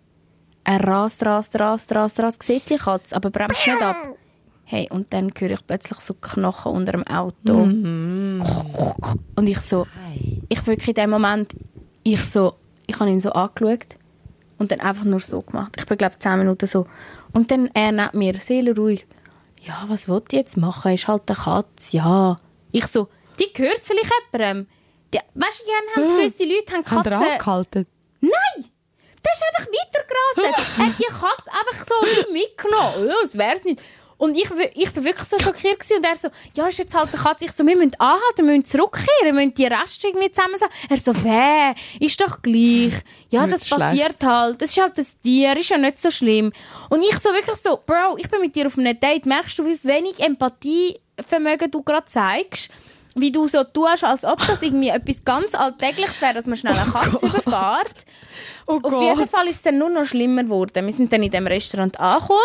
Er 0.64 0.80
rast, 0.84 1.24
rast, 1.26 1.58
rast, 1.58 1.94
rast, 1.94 2.20
rast. 2.20 2.42
Sieht 2.42 2.70
die 2.70 2.76
Katze, 2.76 3.16
aber 3.16 3.30
bremst 3.30 3.66
nicht 3.66 3.82
ab. 3.82 3.96
Hey, 4.64 4.88
und 4.90 5.12
dann 5.12 5.32
höre 5.36 5.50
ich 5.50 5.66
plötzlich 5.66 5.98
so 5.98 6.14
Knochen 6.14 6.72
unter 6.72 6.92
dem 6.92 7.06
Auto. 7.06 7.54
Und 7.54 8.42
ich 9.46 9.58
so, 9.58 9.86
ich 10.48 10.66
wirklich 10.66 10.88
in 10.88 10.94
dem 10.94 11.10
Moment, 11.10 11.54
ich 12.04 12.24
so, 12.24 12.54
ich 12.86 12.98
habe 12.98 13.10
ihn 13.10 13.20
so 13.20 13.32
angeschaut 13.32 13.96
und 14.58 14.70
dann 14.70 14.80
einfach 14.80 15.04
nur 15.04 15.20
so 15.20 15.42
gemacht. 15.42 15.74
Ich 15.76 15.86
bin, 15.86 15.98
glaube 15.98 16.18
10 16.18 16.38
Minuten 16.38 16.66
so. 16.66 16.86
Und 17.32 17.50
dann 17.50 17.68
er 17.74 17.92
neben 17.92 18.18
mir, 18.18 18.34
seelenruhig, 18.34 19.06
ja, 19.64 19.84
was 19.88 20.08
wollt 20.08 20.32
ihr 20.32 20.40
jetzt 20.40 20.56
machen? 20.56 20.92
Ist 20.92 21.08
halt 21.08 21.22
eine 21.28 21.38
Katze, 21.38 21.96
ja. 21.96 22.36
Ich 22.72 22.86
so, 22.86 23.08
die 23.38 23.52
gehört 23.52 23.80
vielleicht 23.82 24.10
jemandem. 24.32 24.68
Die, 25.14 25.18
weißt 25.34 25.60
du, 25.60 25.64
gerne 25.64 26.08
haben 26.08 26.16
gewisse 26.16 26.44
Leute 26.44 26.72
haben 26.72 26.84
Haben 26.86 27.02
Katzen... 27.10 27.32
angehalten? 27.32 27.86
Nein! 28.20 28.70
Der 29.24 29.32
ist 29.32 29.44
einfach 29.48 29.72
weitergerasselt. 29.72 30.78
er 30.78 30.86
hat 30.86 30.98
die 30.98 31.04
Katze 31.04 31.50
einfach 31.52 31.86
so 31.86 32.32
mitgenommen. 32.32 33.08
Ja, 33.08 33.14
das 33.22 33.38
wär's 33.38 33.64
nicht. 33.64 33.80
Und 34.22 34.36
ich, 34.36 34.48
ich 34.74 34.92
bin 34.92 35.02
wirklich 35.02 35.28
so 35.28 35.36
schockiert 35.36 35.80
gewesen. 35.80 35.96
und 35.96 36.04
er 36.04 36.14
so, 36.14 36.28
ja, 36.54 36.68
ist 36.68 36.78
jetzt 36.78 36.94
halt 36.94 37.12
eine 37.12 37.20
Katze. 37.20 37.44
Ich 37.44 37.50
so, 37.50 37.66
wir 37.66 37.74
müssen 37.74 37.96
anhalten, 37.98 38.46
wir 38.46 38.56
müssen 38.56 38.64
zurückkehren, 38.64 39.24
wir 39.24 39.32
müssen 39.32 39.54
die 39.54 39.66
Reste 39.66 40.06
irgendwie 40.06 40.30
zusammen 40.30 40.56
sagen. 40.58 40.72
Er 40.88 40.96
so, 40.96 41.12
weh, 41.24 41.74
ist 41.98 42.20
doch 42.20 42.40
gleich. 42.40 42.92
Ja, 43.30 43.48
das 43.48 43.66
schlecht. 43.66 43.80
passiert 43.80 44.22
halt. 44.22 44.62
Das 44.62 44.70
ist 44.70 44.80
halt 44.80 44.96
das 44.96 45.18
Tier, 45.18 45.56
ist 45.56 45.70
ja 45.70 45.76
nicht 45.76 46.00
so 46.00 46.08
schlimm. 46.12 46.52
Und 46.88 47.02
ich 47.02 47.18
so 47.18 47.30
wirklich 47.30 47.56
so, 47.56 47.80
Bro, 47.84 48.16
ich 48.16 48.30
bin 48.30 48.40
mit 48.40 48.54
dir 48.54 48.66
auf 48.66 48.78
einem 48.78 49.00
Date. 49.00 49.26
Merkst 49.26 49.58
du, 49.58 49.64
wie 49.64 49.82
wenig 49.82 50.20
Empathievermögen 50.20 51.72
du 51.72 51.82
gerade 51.82 52.04
zeigst? 52.04 52.70
Wie 53.16 53.32
du 53.32 53.48
so 53.48 53.64
tust, 53.64 54.04
als 54.04 54.24
ob 54.24 54.38
das 54.46 54.62
irgendwie 54.62 54.88
etwas 54.90 55.24
ganz 55.24 55.52
Alltägliches 55.52 56.20
wäre, 56.20 56.34
dass 56.34 56.46
man 56.46 56.56
schnell 56.56 56.78
eine 56.78 56.88
Katze 56.88 57.26
überfährt. 57.26 58.06
Oh 58.68 58.78
Auf 58.84 59.02
jeden 59.02 59.28
Fall 59.28 59.48
ist 59.48 59.56
es 59.56 59.62
dann 59.62 59.78
nur 59.78 59.90
noch 59.90 60.04
schlimmer 60.04 60.44
geworden. 60.44 60.86
Wir 60.86 60.92
sind 60.92 61.12
dann 61.12 61.24
in 61.24 61.30
dem 61.32 61.48
Restaurant 61.48 61.98
angekommen. 61.98 62.38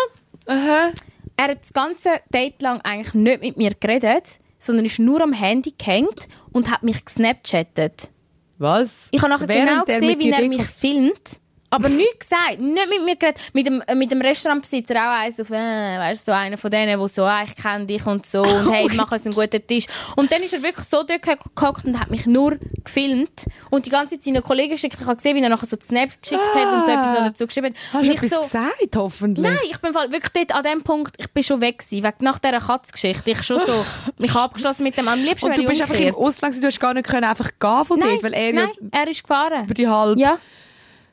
Aha. 0.47 0.89
Er 1.36 1.49
hat 1.49 1.61
das 1.61 1.73
ganze 1.73 2.09
Date 2.34 2.61
lang 2.61 2.82
eigentlich 2.82 3.13
nicht 3.13 3.41
mit 3.41 3.57
mir 3.57 3.71
geredet, 3.80 4.39
sondern 4.59 4.86
ist 4.86 4.99
nur 4.99 5.21
am 5.21 5.34
Handy 5.34 5.73
gehängt 5.78 6.28
und 6.51 6.71
hat 6.71 6.84
mich 6.84 7.03
gesnapchattet. 7.03 8.09
Was? 8.57 9.07
Ich 9.11 9.21
habe 9.21 9.32
nachher 9.32 9.47
Während 9.47 9.69
genau 9.69 9.86
gesehen, 9.86 10.19
wie 10.19 10.32
er 10.32 10.47
mich 10.47 10.63
filmt. 10.63 11.39
Aber 11.70 11.89
nichts 11.89 12.20
gesagt, 12.20 12.59
nicht 12.59 12.89
mit 12.89 13.03
mir 13.03 13.15
geredet. 13.15 13.41
Mit 13.53 13.65
dem, 13.65 13.82
äh, 13.82 13.95
mit 13.95 14.09
dem 14.09 14.22
Restaurantbesitzer 14.22 14.95
auch 14.95 15.20
eins 15.22 15.39
auf, 15.39 15.49
äh, 15.49 15.53
weißt 15.53 16.28
du, 16.28 16.32
so 16.32 16.36
einer 16.36 16.57
von 16.57 16.72
denen, 16.72 16.97
der 16.97 17.07
so, 17.07 17.24
ah, 17.24 17.43
ich 17.43 17.55
kenne 17.55 17.86
dich 17.86 18.05
und 18.05 18.26
so, 18.26 18.41
und 18.41 18.72
hey, 18.72 18.88
mach 18.93 19.11
uns 19.11 19.26
einen 19.26 19.36
guten 19.36 19.65
Tisch. 19.68 19.86
Und 20.15 20.32
dann 20.32 20.41
ist 20.43 20.53
er 20.53 20.63
wirklich 20.63 20.86
so 20.88 21.03
dort 21.03 21.22
gehockt 21.22 21.86
und 21.86 21.99
hat 21.99 22.09
mich 22.09 22.26
nur 22.26 22.57
gefilmt. 22.84 23.47
Und 23.70 23.86
die 23.86 23.89
ganze 23.89 24.15
Zeit 24.15 24.24
seine 24.24 24.41
Kollegen 24.41 24.72
geschickt. 24.72 24.97
Ich 24.99 25.05
habe 25.05 25.18
gesehen, 25.18 25.36
wie 25.36 25.41
er 25.41 25.49
nachher 25.49 25.65
so 25.65 25.76
die 25.76 25.86
Snaps 25.86 26.20
geschickt 26.22 26.41
hat 26.55 26.74
und 26.74 26.86
so 26.86 26.91
etwas 26.91 27.20
noch 27.20 27.28
dazu 27.28 27.47
geschrieben 27.47 27.68
hat. 27.68 27.93
Hast 27.93 28.07
du 28.07 28.11
etwas 28.13 28.30
so, 28.30 28.41
gesagt, 28.41 28.95
hoffentlich? 28.95 29.45
Nein, 29.45 29.59
ich 29.70 29.78
bin 29.80 29.93
wirklich 29.93 30.32
dort 30.34 30.55
an 30.55 30.63
dem 30.63 30.84
Punkt, 30.84 31.15
ich 31.18 31.30
bin 31.32 31.43
schon 31.43 31.59
weg 31.59 31.80
gewesen, 31.80 32.03
wegen 32.03 32.15
nach 32.20 32.39
dieser 32.39 32.59
Katzgeschichte. 32.59 33.32
Ich 33.32 33.43
schon 33.43 33.59
so, 33.65 33.86
mich 34.18 34.34
abgeschlossen 34.34 34.84
mit 34.84 34.97
dem, 34.97 35.07
am 35.07 35.22
liebsten 35.22 35.49
Und 35.49 35.57
du 35.57 35.65
bist 35.65 35.82
einfach 35.82 35.95
im 35.95 36.13
umgekehrt. 36.13 36.15
Ausland, 36.15 36.53
gewesen, 36.53 36.61
du 36.61 36.68
hast 36.68 36.80
gar 36.80 36.93
nicht 36.93 37.07
können 37.07 37.26
einfach 37.26 37.49
gehen 37.59 37.86
von 37.86 37.99
Nein, 37.99 38.09
dort, 38.09 38.24
weil 38.24 38.34
er 38.34 38.53
nein, 38.53 38.70
ja 38.80 38.88
er 38.91 39.07
ist 39.09 39.24
gefahren. 39.24 39.65
über 39.65 39.74
die 39.74 39.88
halbe... 39.88 40.20
Ja. 40.20 40.39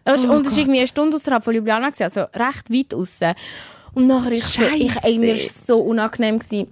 Ist- 0.06 0.26
Oh 0.26 0.32
und 0.32 0.46
es 0.46 0.52
war 0.52 0.58
irgendwie 0.60 0.78
eine 0.80 0.86
Stunde 0.88 1.16
außerhalb 1.16 1.42
von 1.44 1.54
Ljubljana, 1.54 1.88
gewesen, 1.88 2.02
also 2.04 2.20
recht 2.34 2.70
weit 2.70 2.94
raus. 2.94 3.20
Und 3.94 4.06
nachher 4.06 4.32
ist 4.32 4.52
so, 4.52 4.64
ich, 4.76 4.94
ey, 5.02 5.18
mir 5.18 5.36
so 5.36 5.76
unangenehm 5.78 6.38
gewesen. 6.38 6.68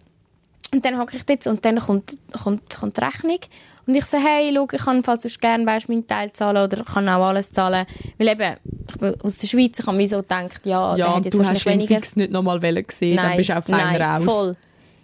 Und 0.75 0.85
dann 0.85 0.99
hocke 0.99 1.17
ich 1.17 1.25
dort 1.25 1.47
und 1.47 1.65
dann 1.65 1.79
kommt, 1.79 2.17
kommt, 2.43 2.75
kommt 2.79 2.97
die 2.97 3.05
Rechnung. 3.05 3.39
Und 3.87 3.95
ich 3.97 4.05
so, 4.05 4.17
hey, 4.17 4.53
schau, 4.55 4.67
ich 4.73 4.81
kann 4.85 5.03
falls 5.03 5.23
sonst 5.23 5.41
gerne 5.41 5.67
weißt, 5.67 5.89
meinen 5.89 6.07
Teil 6.07 6.33
zahlen 6.33 6.63
oder 6.63 6.85
kann 6.85 7.09
auch 7.09 7.27
alles 7.27 7.51
zahlen. 7.53 7.85
Weil 8.19 8.29
eben, 8.29 8.57
ich 8.89 8.97
bin 8.99 9.21
aus 9.23 9.39
der 9.39 9.47
Schweiz, 9.49 9.79
ich 9.81 9.87
habe 9.87 9.97
mir 9.97 10.09
so 10.09 10.19
gedacht, 10.19 10.65
ja, 10.65 10.95
der 10.97 10.99
Ja, 11.05 11.09
hat 11.11 11.17
und 11.17 11.25
jetzt 11.25 11.35
du 11.35 11.41
hast 11.41 11.49
wahrscheinlich 11.49 11.89
weniger. 11.89 11.95
fix 12.07 12.17
nicht 12.17 12.31
nochmal 12.33 12.61
gesehen, 12.61 13.17
dann 13.17 13.37
bist 13.37 13.49
du 13.51 13.59
auch 13.59 13.65
feiner 13.65 13.99
nein, 13.99 14.03
raus. 14.03 14.25
voll. 14.25 14.57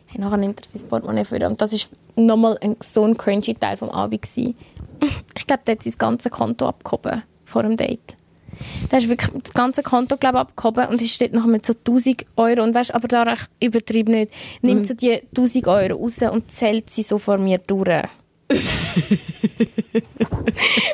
Hey, 0.06 0.20
nachher 0.20 0.36
nimmt 0.38 0.60
er 0.60 0.66
sein 0.66 0.88
Portemonnaie 0.88 1.24
für 1.24 1.44
und 1.46 1.60
das 1.60 1.72
war 1.72 1.80
nochmal 2.24 2.56
ein, 2.62 2.76
so 2.80 3.04
ein 3.04 3.16
cringy 3.16 3.54
Teil 3.54 3.76
vom 3.76 3.90
Abend. 3.90 4.22
gewesen. 4.22 4.54
Ich 5.36 5.46
glaube, 5.46 5.62
der 5.66 5.74
hat 5.76 5.82
sein 5.82 5.94
ganzes 5.98 6.30
Konto 6.32 6.66
abgehoben 6.68 7.22
vor 7.44 7.62
dem 7.62 7.76
Date. 7.76 8.16
Der 8.90 8.98
ist 8.98 9.08
wirklich 9.08 9.30
das 9.42 9.52
ganze 9.54 9.82
Konto 9.82 10.16
glaub, 10.16 10.34
abgehoben 10.34 10.88
und 10.88 11.00
es 11.02 11.14
steht 11.14 11.32
noch 11.32 11.46
mit 11.46 11.66
so 11.66 11.72
1000 11.72 12.24
Euro. 12.36 12.62
Und 12.62 12.74
weißt, 12.74 12.94
aber 12.94 13.08
da 13.08 13.32
ich 13.32 13.40
übertrieben 13.66 14.12
nicht, 14.12 14.32
nimmt 14.62 14.86
so 14.86 14.94
die 14.94 15.22
1000 15.36 15.66
Euro 15.66 15.96
raus 15.96 16.22
und 16.22 16.50
zählt 16.50 16.90
sie 16.90 17.02
so 17.02 17.18
vor 17.18 17.38
mir 17.38 17.58
durch. 17.58 17.88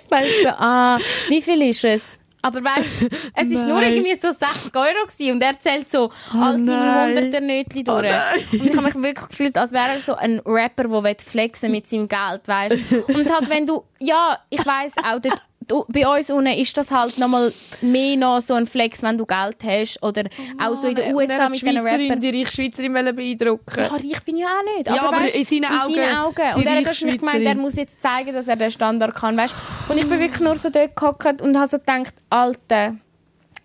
weißt 0.09 0.45
du, 0.45 0.59
ah, 0.59 0.99
wie 1.29 1.43
viel 1.43 1.63
ist 1.63 1.85
es? 1.85 2.19
Aber 2.45 2.63
weißt, 2.63 3.11
es 3.37 3.49
ist 3.49 3.67
nur 3.67 3.81
irgendwie 3.81 4.15
so 4.17 4.31
60 4.31 4.77
Euro 4.77 5.07
gewesen 5.07 5.33
und 5.33 5.43
er 5.43 5.59
zählt 5.59 5.89
so 5.89 6.11
all 6.31 6.63
seine 6.63 7.07
hunderter 7.07 7.41
Nötchen 7.41 7.85
durch. 7.85 8.13
und 8.53 8.67
ich 8.67 8.77
habe 8.77 8.83
mich 8.83 8.95
wirklich 8.97 9.29
gefühlt, 9.29 9.57
als 9.57 9.73
wäre 9.73 9.95
er 9.95 10.01
so 10.01 10.15
ein 10.15 10.41
Rapper, 10.45 11.01
der 11.01 11.17
flexen 11.25 11.73
mit 11.73 11.87
seinem 11.87 12.07
Geld, 12.07 12.47
weißt? 12.47 12.77
Und 13.09 13.33
halt, 13.33 13.49
wenn 13.49 13.65
du, 13.65 13.85
ja, 13.99 14.39
ich 14.51 14.65
weiss 14.67 14.95
auch, 14.99 15.21
dort, 15.23 15.41
du, 15.67 15.85
bei 15.89 16.07
uns 16.07 16.31
unten 16.31 16.53
ist 16.53 16.77
das 16.77 16.91
halt 16.91 17.19
nochmal 17.19 17.53
mehr 17.81 18.17
noch 18.17 18.41
so 18.41 18.55
ein 18.55 18.67
Flex, 18.67 19.03
wenn 19.03 19.19
du 19.19 19.27
Geld 19.27 19.57
hast 19.65 20.03
oder 20.03 20.25
auch 20.63 20.77
so 20.77 20.89
in 20.89 20.95
den 20.95 21.15
USA 21.15 21.49
mit 21.49 21.61
Schweizerin, 21.61 21.87
Rappern. 21.87 22.21
die 22.21 22.31
reiche 22.31 22.53
Schweizerin 22.53 22.93
beeindrucken. 22.93 23.75
Ja, 23.77 23.87
reich 23.87 24.25
bin 24.25 24.37
ich 24.37 24.45
auch 24.45 24.77
nicht. 24.77 24.89
Ja, 24.89 25.03
aber 25.03 25.19
weisst, 25.19 25.37
in 25.37 25.45
seinen 25.45 25.65
Augen, 25.65 25.91
In 25.91 25.97
seinen 25.97 26.17
Augen. 26.17 26.55
Und 26.57 26.67
er 26.67 26.77
hat 26.77 26.87
wahrscheinlich 26.87 27.19
gemeint, 27.19 27.45
er 27.45 27.55
muss 27.55 27.77
jetzt 27.77 28.01
zeigen, 28.03 28.33
dass 28.33 28.49
er 28.49 28.57
den 28.57 28.71
Standard 28.71 29.15
kann, 29.15 29.37
weißt? 29.37 29.55
Und 29.89 29.99
ich 29.99 30.09
bin 30.09 30.19
wirklich 30.19 30.41
nur 30.41 30.57
so 30.57 30.71
dort 30.71 30.97
gehockt 30.97 31.43
und 31.43 31.57
habe 31.57 31.67
so 31.67 31.79
gedacht, 31.79 32.15
Alter, 32.31 32.97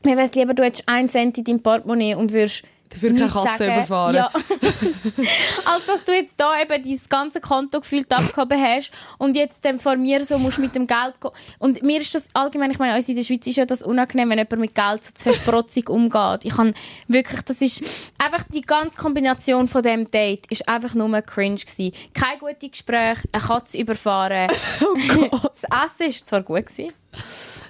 mir 0.03 0.15
wäre 0.15 0.27
es 0.27 0.33
lieber, 0.33 0.53
du 0.53 0.63
hättest 0.63 0.87
einen 0.87 1.09
Cent 1.09 1.37
in 1.37 1.43
deinem 1.43 1.61
Portemonnaie 1.61 2.15
und 2.15 2.31
würdest 2.31 2.63
Dafür 2.89 3.11
keine 3.11 3.27
Katze 3.27 3.57
sagen. 3.57 3.73
überfahren. 3.73 4.15
Ja. 4.15 4.31
Als 5.65 5.85
dass 5.85 6.03
du 6.03 6.11
jetzt 6.13 6.35
da 6.37 6.59
eben 6.59 6.83
dein 6.83 6.99
ganze 7.09 7.39
Konto 7.39 7.79
gefühlt 7.81 8.11
abgehoben 8.11 8.59
hast 8.59 8.91
und 9.17 9.35
jetzt 9.35 9.63
dann 9.63 9.79
vor 9.79 9.95
mir 9.95 10.25
so 10.25 10.39
musst 10.39 10.57
mit 10.57 10.75
dem 10.75 10.87
Geld 10.87 11.21
gehen. 11.21 11.31
Und 11.59 11.83
mir 11.83 12.01
ist 12.01 12.15
das 12.15 12.27
allgemein, 12.33 12.71
ich 12.71 12.79
meine, 12.79 12.95
uns 12.95 13.07
in 13.07 13.15
der 13.15 13.23
Schweiz 13.23 13.45
ist 13.45 13.57
ja 13.57 13.65
das 13.65 13.83
unangenehm, 13.83 14.29
wenn 14.29 14.39
jemand 14.39 14.59
mit 14.59 14.75
Geld 14.75 15.03
so 15.03 15.11
zu 15.11 15.23
versprotzig 15.23 15.89
umgeht. 15.89 16.45
Ich 16.45 16.55
kann 16.55 16.73
wirklich, 17.07 17.41
das 17.41 17.61
ist 17.61 17.83
einfach 18.17 18.43
die 18.49 18.61
ganze 18.61 18.97
Kombination 18.97 19.67
von 19.67 19.83
dem 19.83 20.09
Date 20.09 20.45
ist 20.49 20.67
einfach 20.67 20.95
nur 20.95 21.21
cringe 21.21 21.57
gewesen. 21.57 21.93
Kein 22.13 22.39
gutes 22.39 22.71
Gespräch, 22.71 23.19
eine 23.31 23.43
Katze 23.43 23.77
überfahren. 23.77 24.47
Oh 24.81 25.29
Gott. 25.29 25.51
Das 25.61 25.85
Essen 25.85 26.07
ist 26.07 26.27
zwar 26.27 26.41
gut 26.41 26.65
gewesen. 26.65 26.93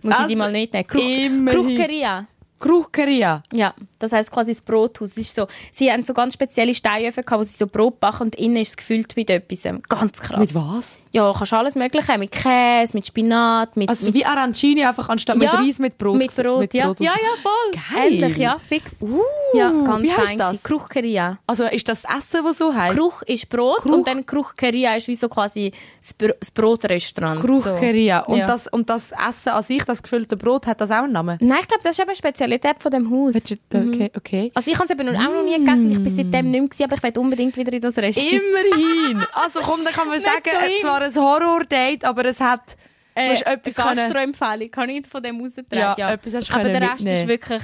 Muss 0.04 0.20
ich 0.22 0.28
die 0.28 0.36
mal 0.36 0.52
nicht 0.52 0.74
nehmen. 0.74 0.88
Kruch, 0.88 1.02
immerhin. 1.02 2.28
Kruchkeria. 2.60 3.44
Ja, 3.54 3.74
das 4.00 4.12
heisst 4.12 4.32
quasi 4.32 4.54
das 4.54 4.62
Brothaus. 4.62 5.12
Es 5.12 5.18
ist 5.18 5.36
so, 5.36 5.48
sie 5.72 5.92
haben 5.92 6.04
so 6.04 6.14
ganz 6.14 6.34
spezielle 6.34 6.76
Steinöfen 6.76 7.24
gehabt, 7.24 7.40
wo 7.40 7.44
sie 7.44 7.58
so 7.58 7.68
Brot 7.68 8.00
backen 8.00 8.24
und 8.24 8.36
innen 8.36 8.58
ist 8.58 8.70
es 8.70 8.78
gefüllt 8.78 9.16
mit 9.16 9.30
etwas. 9.30 9.64
Ganz 9.88 10.20
krass. 10.20 10.40
Mit 10.40 10.56
was? 10.56 11.00
Ja, 11.12 11.34
kannst 11.36 11.54
alles 11.54 11.76
mögliche. 11.76 12.18
Mit 12.18 12.32
Käse, 12.32 12.96
mit 12.96 13.08
Spinat, 13.08 13.76
mit... 13.76 13.90
Also 13.90 14.06
mit 14.08 14.14
wie 14.16 14.26
Arancini, 14.26 14.86
einfach 14.86 15.10
anstatt 15.10 15.38
ja, 15.42 15.52
mit 15.54 15.68
Reis 15.68 15.80
mit 15.80 15.98
Brot. 15.98 16.18
Mit 16.18 16.36
Brot, 16.36 16.60
mit 16.60 16.74
ja. 16.74 16.86
Brot 16.88 17.00
ja, 17.00 17.12
ja, 17.14 17.42
voll. 17.42 17.72
Geil. 18.00 18.12
Endlich, 18.14 18.38
ja, 18.38 18.58
fix. 18.62 18.96
Uh, 19.02 19.22
ja, 19.56 19.72
ganz 19.72 20.04
wie 20.04 20.12
heisst 20.14 20.40
das? 20.40 20.62
Kruchkeria. 20.64 21.40
Also 21.48 21.64
ist 21.66 21.88
das 21.90 22.04
Essen, 22.04 22.44
das 22.46 22.58
so 22.58 22.74
heisst? 22.76 22.96
Kruch 22.96 23.22
ist 23.24 23.50
Brot 23.50 23.78
Kruch. 23.80 23.92
und 23.96 24.08
dann 24.08 24.24
Kruchkeria 24.26 24.96
ist 24.96 25.08
wie 25.08 25.16
so 25.16 25.30
quasi 25.30 25.72
das, 26.00 26.14
Br 26.14 26.34
das 26.40 26.52
Brotrestaurant. 26.52 27.42
Krucheria. 27.42 28.24
So. 28.26 28.34
Und, 28.34 28.40
Ja. 28.40 28.46
das, 28.48 28.68
und 28.68 28.90
das 28.90 29.12
Essen 29.12 29.50
an 29.50 29.64
sich, 29.64 29.84
das 29.86 30.04
gefüllte 30.04 30.38
Brot, 30.38 30.68
hat 30.68 30.80
das 30.80 30.92
auch 30.92 31.04
einen 31.04 31.14
Namen? 31.14 31.38
Nein, 31.42 31.58
ich 31.62 31.68
glaube, 31.68 31.84
das 31.84 31.94
ist 31.94 32.00
eben 32.00 32.10
eine 32.10 32.16
Spezialität 32.18 32.76
von 32.80 32.92
dem 32.92 33.10
Haus. 33.10 33.34
Du- 33.34 33.56
Okay, 33.90 34.12
okay. 34.16 34.52
Also 34.54 34.70
ich 34.72 34.78
habe 34.78 34.86
es 34.86 34.92
eben 34.92 35.10
auch 35.16 35.22
noch 35.22 35.44
nie 35.44 35.58
gegessen, 35.58 35.90
ich 35.92 36.04
bin 36.04 36.14
seitdem 36.16 36.52
nicht 36.52 36.78
mehr 36.80 36.88
aber 36.88 36.96
ich 36.96 37.04
will 37.04 37.22
unbedingt 37.22 37.58
wieder 37.58 37.74
in 37.74 37.82
das 37.82 37.98
Restaurant. 37.98 38.34
Immerhin. 38.34 39.26
Also 39.34 39.60
komm, 39.62 39.84
dann 39.84 39.94
kann 39.94 40.08
man 40.08 40.20
sagen, 40.20 40.50
so 40.82 40.88
es 41.06 41.16
war 41.16 41.38
ein 41.38 41.44
Horror-Date, 41.44 42.06
aber 42.06 42.26
es 42.26 42.40
hat... 42.40 42.76
Du 43.16 43.22
Äh, 43.22 43.32
hast 43.32 43.46
etwas. 43.48 43.76
Gastroempfehlung, 43.76 44.72
kann 44.72 44.90
ich 44.90 45.06
von 45.08 45.22
dem 45.22 45.42
raustreten. 45.42 45.78
Ja, 45.78 45.94
Ja, 45.98 46.08
Aber 46.10 46.18
der 46.24 46.34
Rest 46.34 46.50
ist 46.50 47.04
mitnehmen. 47.04 47.28
wirklich, 47.28 47.64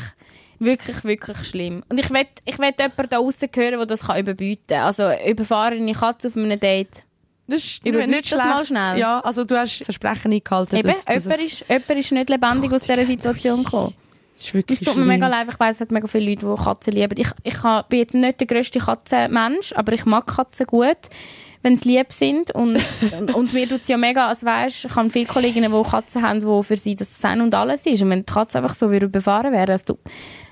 wirklich, 0.60 1.04
wirklich 1.06 1.38
schlimm. 1.48 1.84
Und 1.90 2.00
ich 2.00 2.10
will, 2.10 2.26
ich 2.46 2.58
will 2.60 2.74
jemanden 2.78 3.08
da 3.10 3.18
draussen 3.18 3.50
hören, 3.56 3.78
der 3.78 3.86
das 3.86 4.02
kann 4.08 4.20
überbieten 4.20 4.64
kann. 4.76 4.84
Also 4.86 5.10
überfahrene 5.26 5.94
Katze 5.94 6.28
auf 6.28 6.36
einem 6.36 6.60
Date. 6.60 7.06
Das 7.48 7.64
ist 7.64 7.86
nicht 7.86 7.96
das 7.96 8.28
schlecht. 8.28 8.44
mal 8.44 8.66
schnell. 8.66 8.98
Ja, 8.98 9.20
also 9.20 9.44
du 9.46 9.56
hast 9.58 9.84
Versprechen 9.86 10.34
eingehalten. 10.34 10.78
Eben, 10.78 10.88
dass- 10.90 11.06
dass 11.06 11.24
jemand, 11.26 11.42
ist, 11.42 11.66
jemand 11.70 11.90
ist 11.92 12.12
nicht 12.12 12.30
lebendig 12.30 12.74
aus 12.74 12.82
dieser 12.82 13.06
Situation 13.06 13.64
gekommen. 13.64 13.94
Das 14.34 14.44
ist 14.44 14.54
wirklich 14.54 14.82
Es 14.82 14.86
tut 14.86 14.98
mir 14.98 15.06
mega 15.06 15.28
leid, 15.28 15.48
ich 15.50 15.60
weiss, 15.60 15.76
es 15.78 15.82
hat 15.82 15.92
mega 15.92 16.08
viele 16.08 16.32
Leute, 16.32 16.46
die 16.54 16.64
Katzen 16.64 16.94
lieben. 16.94 17.16
Ich, 17.18 17.28
ich 17.44 17.62
bin 17.88 18.00
jetzt 18.00 18.16
nicht 18.16 18.40
der 18.42 18.48
grösste 18.48 18.80
Katzenmensch, 18.80 19.72
aber 19.74 19.94
ich 19.94 20.04
mag 20.06 20.26
Katzen 20.28 20.66
gut, 20.66 20.98
wenn 21.66 21.78
sie 21.78 21.98
lieb 21.98 22.14
sind. 22.14 22.52
Und, 22.52 22.80
und, 23.20 23.34
und 23.36 23.54
mir 23.54 23.68
tut 23.68 23.82
es 23.82 23.88
ja 23.88 23.98
mega, 23.98 24.28
als 24.28 24.46
weisst, 24.46 24.86
ich 24.86 24.96
habe 24.96 25.10
viele 25.10 25.26
Kolleginnen, 25.26 25.74
die 25.74 25.90
Katzen 25.90 26.22
haben, 26.22 26.40
die 26.40 26.64
für 26.64 26.78
sie 26.78 26.96
das 26.96 27.20
Sein 27.20 27.42
und 27.42 27.56
alles 27.56 27.88
ist. 27.88 28.04
Und 28.04 28.12
wenn 28.12 28.24
die 28.24 28.32
Katze 28.32 28.60
einfach 28.60 28.76
so 28.76 28.88
überfahren 28.92 29.52
wäre, 29.52 29.72
also 29.72 29.96
du, 29.96 29.98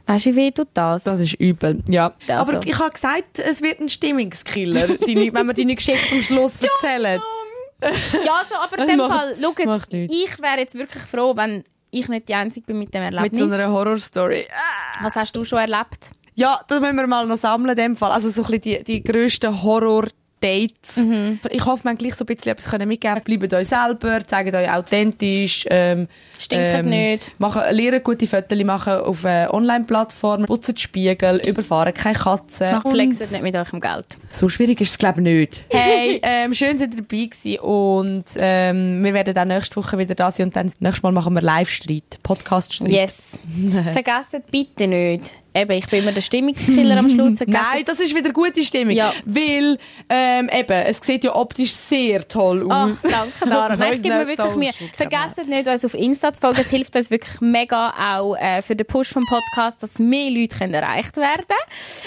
weißt 0.07 0.25
du, 0.25 0.35
wie 0.35 0.51
tut 0.51 0.69
das? 0.73 1.03
Das 1.03 1.19
ist 1.19 1.35
übel, 1.35 1.83
ja. 1.87 2.13
Also. 2.27 2.55
Aber 2.55 2.65
ich 2.65 2.79
habe 2.79 2.91
gesagt, 2.91 3.37
es 3.37 3.61
wird 3.61 3.79
ein 3.79 3.89
Stimmungskiller, 3.89 4.87
deine, 4.87 5.33
wenn 5.33 5.45
wir 5.45 5.53
deine 5.53 5.75
Geschichte 5.75 6.15
am 6.15 6.21
Schluss 6.21 6.59
erzählen. 6.61 7.21
ja, 8.25 8.41
so, 8.49 8.55
aber 8.55 8.79
in 8.81 8.87
dem 8.87 9.07
Fall, 9.07 9.35
schaut, 9.39 9.87
ich 9.91 10.41
wäre 10.41 10.57
jetzt 10.57 10.73
wirklich 10.75 11.03
froh, 11.03 11.35
wenn 11.35 11.63
ich 11.91 12.07
nicht 12.07 12.27
die 12.27 12.33
Einzige 12.33 12.65
bin 12.65 12.79
mit 12.79 12.91
dem 12.91 13.03
Mit 13.03 13.13
Erlebnis. 13.13 13.39
so 13.39 13.53
einer 13.53 13.71
Horrorstory. 13.71 14.47
Was 15.03 15.15
hast 15.15 15.35
du 15.35 15.43
schon 15.43 15.59
erlebt? 15.59 16.09
Ja, 16.33 16.59
das 16.67 16.79
müssen 16.79 16.95
wir 16.95 17.05
mal 17.05 17.27
noch 17.27 17.37
sammeln 17.37 17.77
in 17.77 17.77
dem 17.77 17.95
Fall. 17.95 18.11
Also 18.11 18.31
so 18.31 18.41
ein 18.43 18.59
bisschen 18.59 18.61
die, 18.61 18.83
die 18.83 19.03
grössten 19.03 19.61
Horror-Dates. 20.43 20.97
Mhm. 20.97 21.39
Ich 21.49 21.65
hoffe, 21.65 21.83
wir 21.83 21.89
haben 21.89 21.97
gleich 21.97 22.15
so 22.15 22.23
ein 22.23 22.27
bisschen 22.27 22.51
etwas 22.51 22.69
können 22.69 22.87
mitgeben. 22.87 23.21
Bleibt 23.23 23.53
euch 23.53 23.67
selber, 23.67 24.25
zeigt 24.25 24.55
euch 24.55 24.71
authentisch. 24.71 25.65
Ähm, 25.69 26.07
Stinkt 26.37 26.85
nicht. 26.85 27.39
Machen, 27.39 27.61
lernen 27.71 28.03
gute 28.03 28.27
Fotos 28.27 28.63
machen 28.63 28.93
auf 28.93 29.23
äh, 29.23 29.47
Online-Plattformen, 29.49 30.45
putzen 30.45 30.77
Spiegel, 30.77 31.41
überfahren 31.47 31.93
keine 31.93 32.17
Katzen. 32.17 32.71
Macht 32.71 32.89
flexet 32.89 33.31
nicht 33.31 33.43
mit 33.43 33.55
eurem 33.55 33.79
Geld. 33.79 34.05
So 34.31 34.49
schwierig 34.49 34.81
ist 34.81 34.91
es, 34.91 34.97
glaube 34.97 35.21
ich, 35.21 35.23
nicht. 35.23 35.63
Hey, 35.69 36.19
ähm, 36.23 36.53
schön, 36.53 36.73
dass 36.73 36.81
ihr 36.81 36.87
dabei 36.89 37.25
gewesen 37.25 37.59
und 37.59 38.25
ähm, 38.39 39.03
wir 39.03 39.13
werden 39.13 39.33
dann 39.33 39.47
nächste 39.47 39.77
Woche 39.77 39.97
wieder 39.97 40.15
da 40.15 40.31
sein 40.31 40.47
und 40.47 40.55
dann 40.55 40.71
nächstes 40.79 41.03
Mal 41.03 41.11
machen 41.11 41.33
wir 41.33 41.41
Live-Streit, 41.41 42.19
Podcast-Streit. 42.23 42.89
Yes. 42.89 43.39
Vergesst 43.93 44.41
bitte 44.51 44.87
nicht. 44.87 45.42
Eben, 45.55 45.71
ich 45.71 45.87
bin 45.87 45.99
immer 46.01 46.11
der 46.11 46.21
Stimmungskiller 46.21 46.97
am 46.97 47.09
Schluss. 47.09 47.37
Vergesst 47.37 47.61
Nein, 47.73 47.83
das 47.85 47.99
ist 47.99 48.15
wieder 48.15 48.31
gute 48.31 48.63
Stimmung. 48.63 48.95
Ja. 48.95 49.13
Weil, 49.25 49.77
ähm, 50.09 50.49
eben, 50.51 50.71
es 50.85 50.99
sieht 51.03 51.23
ja 51.23 51.35
optisch 51.35 51.73
sehr 51.73 52.27
toll 52.27 52.65
Ach, 52.69 52.89
aus. 52.89 52.97
danke, 53.01 53.45
Lara. 53.49 53.75
Nein, 53.75 54.01
gebe 54.01 54.15
mir 54.15 54.27
wirklich 54.27 54.55
Mühe. 54.55 54.71
Vergesst 54.95 55.37
nicht, 55.47 55.67
uns 55.67 55.85
auf 55.85 55.93
Insta 55.93 56.33
zu 56.33 56.41
folgen. 56.41 56.59
Es 56.59 56.69
hilft 56.69 56.95
uns 56.95 57.11
wirklich 57.11 57.39
mega 57.41 57.93
auch 58.17 58.35
äh, 58.35 58.61
für 58.61 58.75
den 58.75 58.87
Push 58.87 59.09
vom 59.09 59.25
Podcast, 59.25 59.83
dass 59.83 59.99
mehr 59.99 60.31
Leute 60.31 60.57
können 60.57 60.73
erreicht 60.73 61.17
werden 61.17 61.45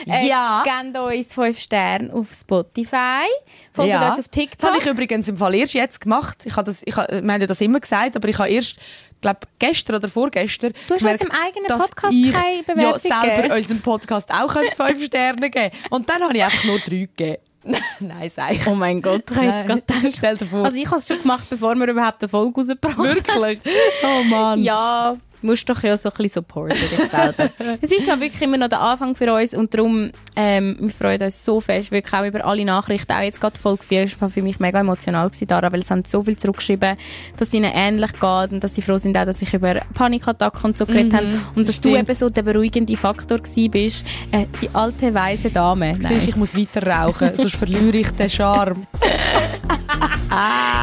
äh, 0.06 0.26
Ja. 0.26 0.64
Gebt 0.64 0.96
uns 0.98 1.34
5 1.34 1.58
Sterne 1.58 2.12
auf 2.12 2.28
Spotify. 2.32 3.26
Folgt 3.72 3.92
uns 3.94 4.02
auf 4.02 4.16
Das 4.16 4.30
TikTok. 4.30 4.70
habe 4.70 4.78
ich 4.80 4.86
übrigens 4.86 5.28
im 5.28 5.36
Fall 5.36 5.54
erst 5.54 5.74
jetzt 5.74 6.00
gemacht. 6.00 6.38
Ich 6.44 6.56
habe 6.56 6.64
das, 6.64 6.82
ich 6.84 6.96
habe, 6.96 7.22
wir 7.22 7.32
haben 7.32 7.40
ja 7.40 7.46
das 7.46 7.60
immer 7.60 7.80
gesagt, 7.80 8.16
aber 8.16 8.28
ich 8.28 8.38
habe 8.38 8.48
erst, 8.48 8.76
glaube 9.20 9.40
gestern 9.58 9.96
oder 9.96 10.08
vorgestern 10.08 10.72
Du 10.86 10.94
hast 10.94 11.00
gemerkt, 11.00 11.22
unserem 11.22 11.40
eigenen 11.42 11.66
Podcast 11.66 12.14
ich 12.14 12.32
keine 12.32 12.56
ja 12.56 12.62
Bewertung 12.62 13.00
selber 13.00 13.36
gegeben. 13.36 13.52
unserem 13.52 13.80
Podcast 13.80 14.30
auch 14.32 14.52
fünf 14.76 15.04
Sterne 15.04 15.50
geben 15.50 15.76
Und 15.90 16.08
dann 16.08 16.22
habe 16.22 16.36
ich 16.36 16.44
einfach 16.44 16.64
nur 16.64 16.78
drei 16.78 17.08
gegeben. 17.16 17.42
Nein, 18.00 18.30
sag 18.34 18.52
ich. 18.52 18.66
Oh 18.66 18.74
mein 18.74 19.02
Gott, 19.02 19.24
ich 19.28 19.36
habe 19.36 19.46
jetzt 19.46 19.66
gerade 19.66 19.80
gedacht. 19.82 20.14
Stell 20.16 20.36
dir 20.36 20.46
vor. 20.46 20.64
Also 20.64 20.76
ich 20.76 20.86
habe 20.86 20.98
es 20.98 21.08
schon 21.08 21.20
gemacht, 21.20 21.46
bevor 21.50 21.74
wir 21.74 21.88
überhaupt 21.88 22.22
eine 22.22 22.28
Folge 22.28 22.54
rausgebracht 22.54 22.96
haben. 22.96 23.04
Wirklich? 23.04 23.60
Oh 24.04 24.22
Mann. 24.22 24.62
Ja, 24.62 25.16
musst 25.46 25.68
doch 25.68 25.82
ja 25.82 25.96
so 25.96 26.10
ein 26.10 26.14
bisschen 26.16 26.42
supporten 26.42 26.76
dich 26.78 27.08
selber. 27.08 27.50
es 27.80 27.90
ist 27.90 28.06
ja 28.06 28.20
wirklich 28.20 28.42
immer 28.42 28.58
noch 28.58 28.68
der 28.68 28.80
Anfang 28.80 29.14
für 29.14 29.32
uns 29.32 29.54
und 29.54 29.72
darum, 29.72 30.10
ähm, 30.34 30.76
wir 30.80 30.90
freuen 30.90 31.22
uns 31.22 31.44
so 31.44 31.60
fest, 31.60 31.90
wirklich 31.90 32.12
auch 32.14 32.26
über 32.26 32.44
alle 32.44 32.64
Nachrichten. 32.64 33.12
Auch 33.12 33.20
jetzt 33.20 33.40
gerade 33.40 33.58
Folge 33.58 33.82
4 33.82 34.20
war 34.20 34.30
für 34.30 34.42
mich 34.42 34.60
mega 34.60 34.80
emotional 34.80 35.28
gewesen, 35.28 35.46
Dara, 35.46 35.72
weil 35.72 35.80
es 35.80 35.90
haben 35.90 36.02
so 36.06 36.22
viel 36.22 36.36
zurückgeschrieben, 36.36 36.96
dass 37.36 37.48
es 37.48 37.54
ihnen 37.54 37.72
ähnlich 37.74 38.12
geht 38.12 38.52
und 38.52 38.62
dass 38.62 38.74
sie 38.74 38.82
froh 38.82 38.98
sind 38.98 39.16
auch, 39.16 39.24
dass 39.24 39.40
ich 39.40 39.54
über 39.54 39.80
Panikattacken 39.94 40.64
und 40.64 40.78
so 40.78 40.86
geredet 40.86 41.14
habe 41.14 41.26
und 41.54 41.68
dass 41.68 41.80
du 41.80 41.90
stimmt. 41.90 42.08
eben 42.08 42.14
so 42.14 42.28
der 42.28 42.42
beruhigende 42.42 42.96
Faktor 42.96 43.38
gewesen 43.38 43.70
bist. 43.70 44.06
Äh, 44.32 44.46
die 44.60 44.68
alte, 44.74 45.14
weise 45.14 45.50
Dame. 45.50 45.94
Siehst, 45.94 46.10
Nein. 46.10 46.28
ich 46.28 46.36
muss 46.36 46.56
weiter 46.56 46.86
rauchen, 46.86 47.30
sonst 47.36 47.56
verliere 47.56 47.96
ich 47.96 48.10
den 48.10 48.28
Charme. 48.28 48.86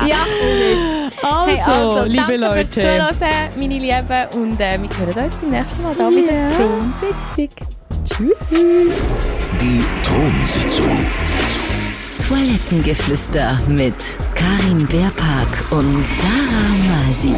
Ja, 0.07 0.25
Also, 1.21 1.47
Hey, 1.51 1.61
also, 1.61 2.03
liebe 2.05 2.37
Leute. 2.37 2.69
Zuhören, 2.69 3.15
meine 3.57 3.77
Lieben. 3.77 4.41
Und 4.41 4.52
äh, 4.59 4.79
wir 4.81 4.89
hören 4.97 5.25
uns 5.25 5.37
beim 5.37 5.49
nächsten 5.49 5.83
Mal 5.83 5.95
da 5.95 6.09
bei 6.09 6.21
der 6.21 6.49
Thronsitzung. 6.57 7.67
Tschüss. 8.05 8.93
Die 9.61 9.83
Thronsitzung. 10.03 10.97
Toilettengeflüster 12.27 13.59
mit 13.67 13.95
Karin 14.35 14.87
Beerpark 14.87 15.71
und 15.71 16.05
Dara 16.21 16.63
Masi. 16.87 17.35